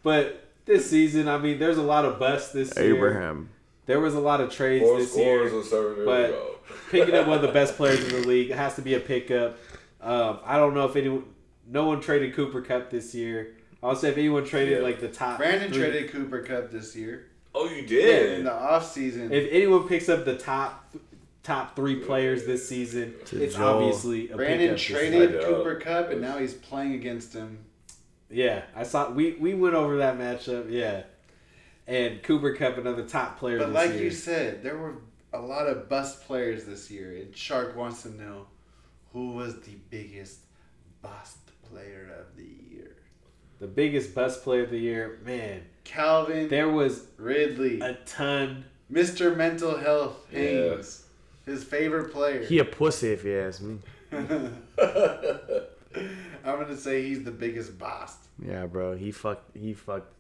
but 0.05 0.49
this 0.67 0.89
season, 0.89 1.27
I 1.29 1.39
mean, 1.39 1.59
there's 1.59 1.77
a 1.79 1.83
lot 1.83 2.05
of 2.05 2.21
busts 2.21 2.53
this 2.53 2.73
year. 2.77 2.95
Abraham. 2.95 3.49
There 3.87 4.01
was 4.01 4.15
a 4.15 4.21
lot 4.21 4.41
of 4.41 4.51
trades 4.53 4.85
Four 4.85 4.99
this 4.99 5.11
scores 5.13 5.53
year. 5.73 5.93
and 5.97 6.07
but 6.07 6.65
picking 6.91 7.15
up 7.17 7.27
one 7.27 7.37
of 7.37 7.43
the 7.43 7.53
best 7.53 7.77
players 7.77 8.03
in 8.05 8.23
the 8.23 8.27
league 8.29 8.51
it 8.51 8.57
has 8.57 8.77
to 8.77 8.83
be 8.83 8.95
a 8.95 9.01
pickup. 9.01 9.59
Um, 10.01 10.39
I 10.45 10.57
don't 10.57 10.73
know 10.75 10.85
if 10.87 10.95
anyone, 10.97 11.25
no 11.67 11.87
one 11.87 12.01
traded 12.01 12.35
Cooper 12.35 12.63
Kupp 12.63 12.91
this 12.91 13.15
year. 13.15 13.57
I'll 13.83 13.97
say 13.97 14.09
if 14.11 14.17
anyone 14.17 14.45
traded 14.47 14.79
Yeah. 14.79 14.85
like 14.85 15.01
the 15.01 15.09
top. 15.09 15.37
Brandon 15.39 15.71
three- 15.71 15.83
traded 15.83 16.11
Cooper 16.13 16.41
Kupp 16.43 16.71
this 16.71 16.95
year 16.97 17.27
Oh, 17.55 17.69
you 17.69 17.83
did? 17.87 18.39
in 18.39 18.45
the 18.45 18.53
off 18.53 18.91
season. 18.91 19.31
If 19.33 19.49
anyone 19.53 19.87
picks 19.87 20.09
up 20.09 20.25
the 20.25 20.37
top 20.37 20.95
top 21.43 21.77
three 21.77 21.97
players 21.97 22.47
this 22.47 22.67
season, 22.67 23.15
To 23.27 23.43
it's 23.43 23.55
Joel. 23.55 23.85
obviously 23.85 24.31
a 24.31 24.37
Brandon 24.37 24.77
pickup. 24.77 24.81
traded 24.81 25.43
Cooper 25.43 25.75
Kupp, 25.77 26.11
and 26.11 26.23
now 26.23 26.39
he's 26.39 26.55
playing 26.55 26.95
against 26.95 27.35
him. 27.35 27.59
Yeah, 28.35 28.63
I 28.75 28.83
saw. 28.83 29.11
We 29.11 29.33
we 29.35 29.55
went 29.55 29.75
over 29.75 29.99
that 29.99 30.19
matchup. 30.19 30.71
Yeah, 30.71 31.05
and 31.87 32.23
Cooper 32.23 32.55
Kupp 32.55 32.79
another 32.79 33.05
top 33.05 33.39
player. 33.39 33.59
But 33.59 33.67
this 33.67 33.75
like 33.75 33.93
year. 33.93 34.03
you 34.05 34.11
said, 34.11 34.63
there 34.63 34.77
were 34.77 34.97
a 35.33 35.41
lot 35.41 35.67
of 35.67 35.89
bust 35.89 36.27
players 36.27 36.65
this 36.65 36.91
year, 36.91 37.13
and 37.17 37.37
Shark 37.37 37.77
wants 37.77 38.03
to 38.03 38.11
know 38.11 38.47
who 39.13 39.33
was 39.33 39.61
the 39.61 39.77
biggest 39.91 40.41
bust 41.01 41.39
player 41.71 42.11
of 42.19 42.37
the 42.37 42.49
year. 42.75 42.97
the 43.61 43.67
biggest 43.67 44.15
bust 44.15 44.43
player 44.43 44.65
of 44.65 44.71
the 44.71 44.79
year, 44.79 45.21
man. 45.25 45.63
Calvin 45.85 46.49
There 46.49 46.69
was 46.69 47.07
Ridley, 47.19 47.81
a 47.81 47.95
ton. 48.07 48.65
Mr. 48.93 49.37
Mental 49.37 49.77
Health 49.77 50.27
Haynes, 50.31 51.05
his 51.47 51.63
favorite 51.63 52.13
player. 52.13 52.45
He 52.45 52.59
a 52.59 52.65
pussy 52.65 53.13
if 53.13 53.25
you 53.25 53.39
ask 53.39 53.63
me. 53.63 53.79
I'm 56.45 56.61
gonna 56.61 56.77
say 56.77 57.03
he's 57.03 57.23
the 57.25 57.31
biggest 57.31 57.79
bust. 57.79 58.24
Yeah, 58.43 58.67
bro. 58.67 58.97
He 58.97 59.11
fucked. 59.13 59.57
He 59.57 59.75
fucked. 59.75 60.13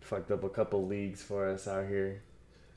Fucked 0.00 0.30
up 0.30 0.44
a 0.44 0.48
couple 0.50 0.86
leagues 0.86 1.22
for 1.22 1.48
us 1.48 1.66
out 1.66 1.86
here. 1.88 2.22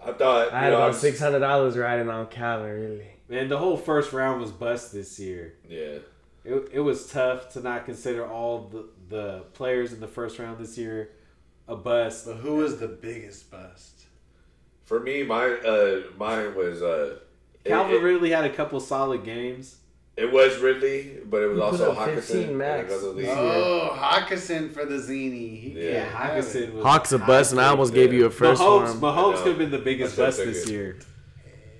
I 0.04 0.12
thought. 0.14 0.54
I 0.54 0.60
had 0.62 0.70
know, 0.72 0.78
about 0.78 0.96
six 0.96 1.20
hundred 1.20 1.40
dollars 1.40 1.78
riding 1.78 2.10
on 2.10 2.28
Calvin. 2.28 2.70
Really. 2.72 3.08
Man, 3.28 3.50
the 3.50 3.58
whole 3.58 3.76
first 3.78 4.14
round 4.14 4.40
was 4.40 4.52
bust 4.52 4.94
this 4.94 5.20
year. 5.20 5.56
Yeah. 5.68 6.00
It, 6.46 6.70
it 6.74 6.80
was 6.80 7.08
tough 7.08 7.52
to 7.54 7.60
not 7.62 7.84
consider 7.86 8.26
all 8.26 8.70
the, 8.70 8.86
the 9.10 9.40
players 9.54 9.92
in 9.92 10.00
the 10.00 10.08
first 10.08 10.40
round 10.40 10.60
this 10.60 10.78
year 10.78 11.10
a 11.68 11.76
bust. 11.76 12.26
But 12.26 12.36
who 12.38 12.56
was 12.58 12.80
the 12.80 12.88
biggest 12.88 13.52
bust? 13.52 14.04
For 14.86 15.02
me, 15.02 15.24
my 15.24 15.44
uh, 15.46 16.04
mine 16.18 16.56
was. 16.56 16.82
Uh, 16.82 17.18
it- 17.66 17.70
Calvin 17.70 17.96
it, 17.98 18.02
Ridley 18.02 18.30
had 18.30 18.46
a 18.46 18.54
couple 18.54 18.80
solid 18.80 19.26
games. 19.26 19.78
It 20.18 20.32
was 20.32 20.58
Ridley, 20.58 21.20
but 21.30 21.44
it 21.44 21.48
was 21.50 21.58
He 21.58 21.62
also 21.62 21.94
Hockenson. 21.94 22.56
max. 22.56 22.92
in 22.92 22.98
another 22.98 23.10
league. 23.14 23.28
Oh, 23.30 23.96
Hockenson 23.96 24.72
for 24.74 24.84
the 24.84 24.98
Zini. 25.00 25.56
He 25.58 25.70
Yeah. 25.78 25.84
Yeah, 25.92 26.00
can't 26.06 26.14
have 26.16 26.38
it. 26.38 26.44
Hockenson 26.44 26.74
was 26.74 26.84
Hawks 26.84 27.12
a 27.12 27.20
bust, 27.20 27.52
and 27.52 27.62
I 27.62 27.68
almost 27.68 27.94
gave 27.94 28.12
you 28.14 28.26
a 28.26 28.30
first 28.32 28.60
for 28.60 28.68
Mahomes, 28.68 28.94
him. 28.96 29.02
Mahomes 29.02 29.36
could 29.38 29.48
have 29.50 29.58
been 29.60 29.70
the 29.72 29.78
biggest 29.78 30.18
bust 30.18 30.40
what 30.40 30.48
this 30.48 30.68
year. 30.70 30.98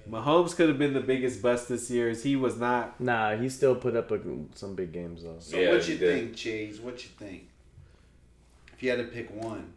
Mahomes 0.08 0.56
could 0.56 0.70
have 0.70 0.78
been 0.78 0.94
the 0.94 1.02
biggest 1.02 1.42
bust 1.42 1.68
this 1.68 1.90
year 1.90 2.10
as 2.10 2.24
he 2.24 2.36
was 2.36 2.58
not. 2.58 3.00
Nah, 3.02 3.36
he 3.36 3.50
still 3.50 3.76
put 3.76 3.96
up 3.96 4.12
a, 4.12 4.20
some 4.54 4.76
big 4.76 4.94
games 4.94 5.24
though. 5.24 5.36
So 5.40 5.58
Yeah, 5.58 5.72
what 5.72 5.88
you 5.90 5.98
did. 5.98 6.14
think, 6.20 6.36
Chase? 6.36 6.80
What 6.80 7.04
you 7.04 7.10
think? 7.18 7.50
If 8.74 8.84
you 8.84 8.92
had 8.92 9.00
to 9.00 9.06
pick 9.06 9.30
one, 9.34 9.74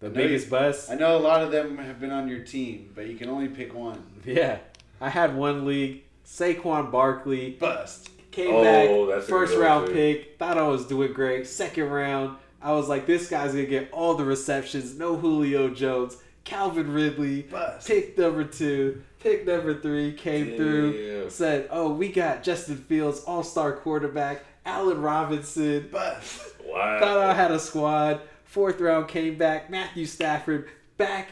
The 0.00 0.10
biggest 0.10 0.46
you- 0.46 0.50
bust? 0.50 0.90
I 0.90 0.96
know 0.96 1.16
a 1.16 1.20
lot 1.20 1.42
of 1.42 1.52
them 1.52 1.78
have 1.78 2.00
been 2.00 2.10
on 2.10 2.28
your 2.28 2.40
team, 2.40 2.90
but 2.94 3.06
you 3.06 3.16
can 3.16 3.28
only 3.30 3.48
pick 3.48 3.72
one. 3.72 4.02
Yeah. 4.26 4.58
I 5.00 5.08
had 5.08 5.34
one 5.36 5.64
league. 5.64 6.02
Saquon 6.30 6.90
Barkley 6.90 7.50
Bust. 7.50 8.08
came 8.30 8.54
Oh, 8.54 9.06
back. 9.10 9.22
First 9.24 9.56
round 9.56 9.88
too. 9.88 9.92
pick. 9.92 10.38
Thought 10.38 10.58
I 10.58 10.62
was 10.68 10.86
doing 10.86 11.12
great. 11.12 11.46
Second 11.46 11.90
round, 11.90 12.36
I 12.62 12.72
was 12.72 12.88
like, 12.88 13.06
this 13.06 13.28
guy's 13.28 13.52
going 13.52 13.64
to 13.64 13.70
get 13.70 13.90
all 13.92 14.14
the 14.14 14.24
receptions. 14.24 14.96
No 14.96 15.16
Julio 15.16 15.68
Jones. 15.70 16.16
Calvin 16.44 16.92
Ridley. 16.92 17.42
Bust. 17.42 17.86
Pick 17.86 18.16
number 18.16 18.44
two. 18.44 19.02
Pick 19.20 19.46
number 19.46 19.78
three 19.80 20.12
came 20.12 20.56
through. 20.56 21.28
Said, 21.30 21.68
oh, 21.70 21.90
we 21.92 22.10
got 22.10 22.42
Justin 22.42 22.76
Fields, 22.76 23.20
all 23.24 23.42
star 23.42 23.72
quarterback. 23.72 24.44
Allen 24.64 25.00
Robinson. 25.02 25.88
Bust. 25.90 26.42
Thought 26.64 27.02
I 27.18 27.34
had 27.34 27.50
a 27.50 27.58
squad. 27.58 28.20
Fourth 28.44 28.80
round 28.80 29.08
came 29.08 29.36
back. 29.36 29.68
Matthew 29.70 30.06
Stafford 30.06 30.68
back 30.96 31.28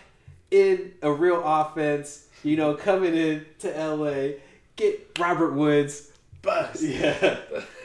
in 0.51 0.93
a 1.03 1.11
real 1.13 1.43
offense. 1.45 2.27
You 2.43 2.57
know, 2.57 2.75
coming 2.75 3.15
in 3.15 3.47
to 3.61 3.69
LA. 3.71 4.39
Get 4.79 5.19
Robert 5.19 5.53
Woods. 5.53 6.11
Bust. 6.41 6.83
Yeah. 6.83 7.35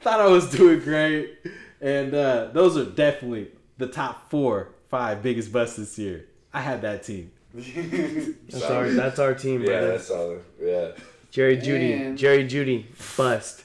Thought 0.00 0.20
I 0.20 0.26
was 0.26 0.50
doing 0.50 0.80
great. 0.80 1.38
And 1.80 2.14
uh, 2.14 2.46
those 2.52 2.76
are 2.76 2.86
definitely 2.86 3.48
the 3.78 3.86
top 3.86 4.30
four, 4.30 4.70
five 4.88 5.22
biggest 5.22 5.52
busts 5.52 5.76
this 5.76 5.98
year. 5.98 6.26
I 6.52 6.60
had 6.62 6.82
that 6.82 7.02
team. 7.04 7.30
That's 7.54 8.62
our 8.64 8.88
that's 8.90 9.18
our 9.20 9.32
team, 9.34 9.60
Yeah, 9.60 9.66
brother. 9.66 9.88
that's 9.92 10.08
solid. 10.08 10.42
Yeah. 10.60 10.90
Jerry 11.30 11.56
Jeudy, 11.58 11.92
And- 12.06 12.18
Jerry 12.18 12.44
Jeudy, 12.44 12.86
bust. 13.16 13.64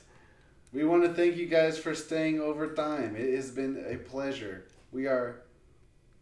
We 0.72 0.84
want 0.86 1.04
to 1.06 1.14
thank 1.14 1.38
you 1.38 1.48
guys 1.48 1.80
for 1.80 1.96
staying 1.96 2.40
over 2.40 2.68
time. 2.76 3.16
It 3.16 3.34
has 3.36 3.50
been 3.50 3.84
a 3.90 3.96
pleasure. 3.98 4.66
We 4.92 5.08
are 5.08 5.42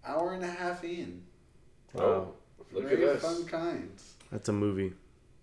hour 0.05 0.31
and 0.33 0.43
a 0.43 0.47
half 0.47 0.85
in. 0.85 1.23
Oh, 1.97 2.33
look 2.71 2.85
at 2.85 2.89
Very 2.97 3.09
us. 3.09 3.21
fun 3.21 3.45
kinds. 3.45 4.13
That's 4.31 4.47
a 4.47 4.53
movie. 4.53 4.93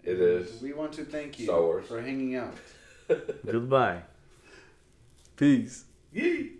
It 0.04 0.20
is. 0.20 0.60
We 0.60 0.72
want 0.72 0.92
to 0.94 1.04
thank 1.04 1.38
you 1.38 1.46
Star 1.46 1.60
Wars. 1.62 1.86
for 1.86 2.00
hanging 2.00 2.36
out. 2.36 2.54
Goodbye. 3.46 4.02
Peace. 5.36 5.84
Yee. 6.12 6.52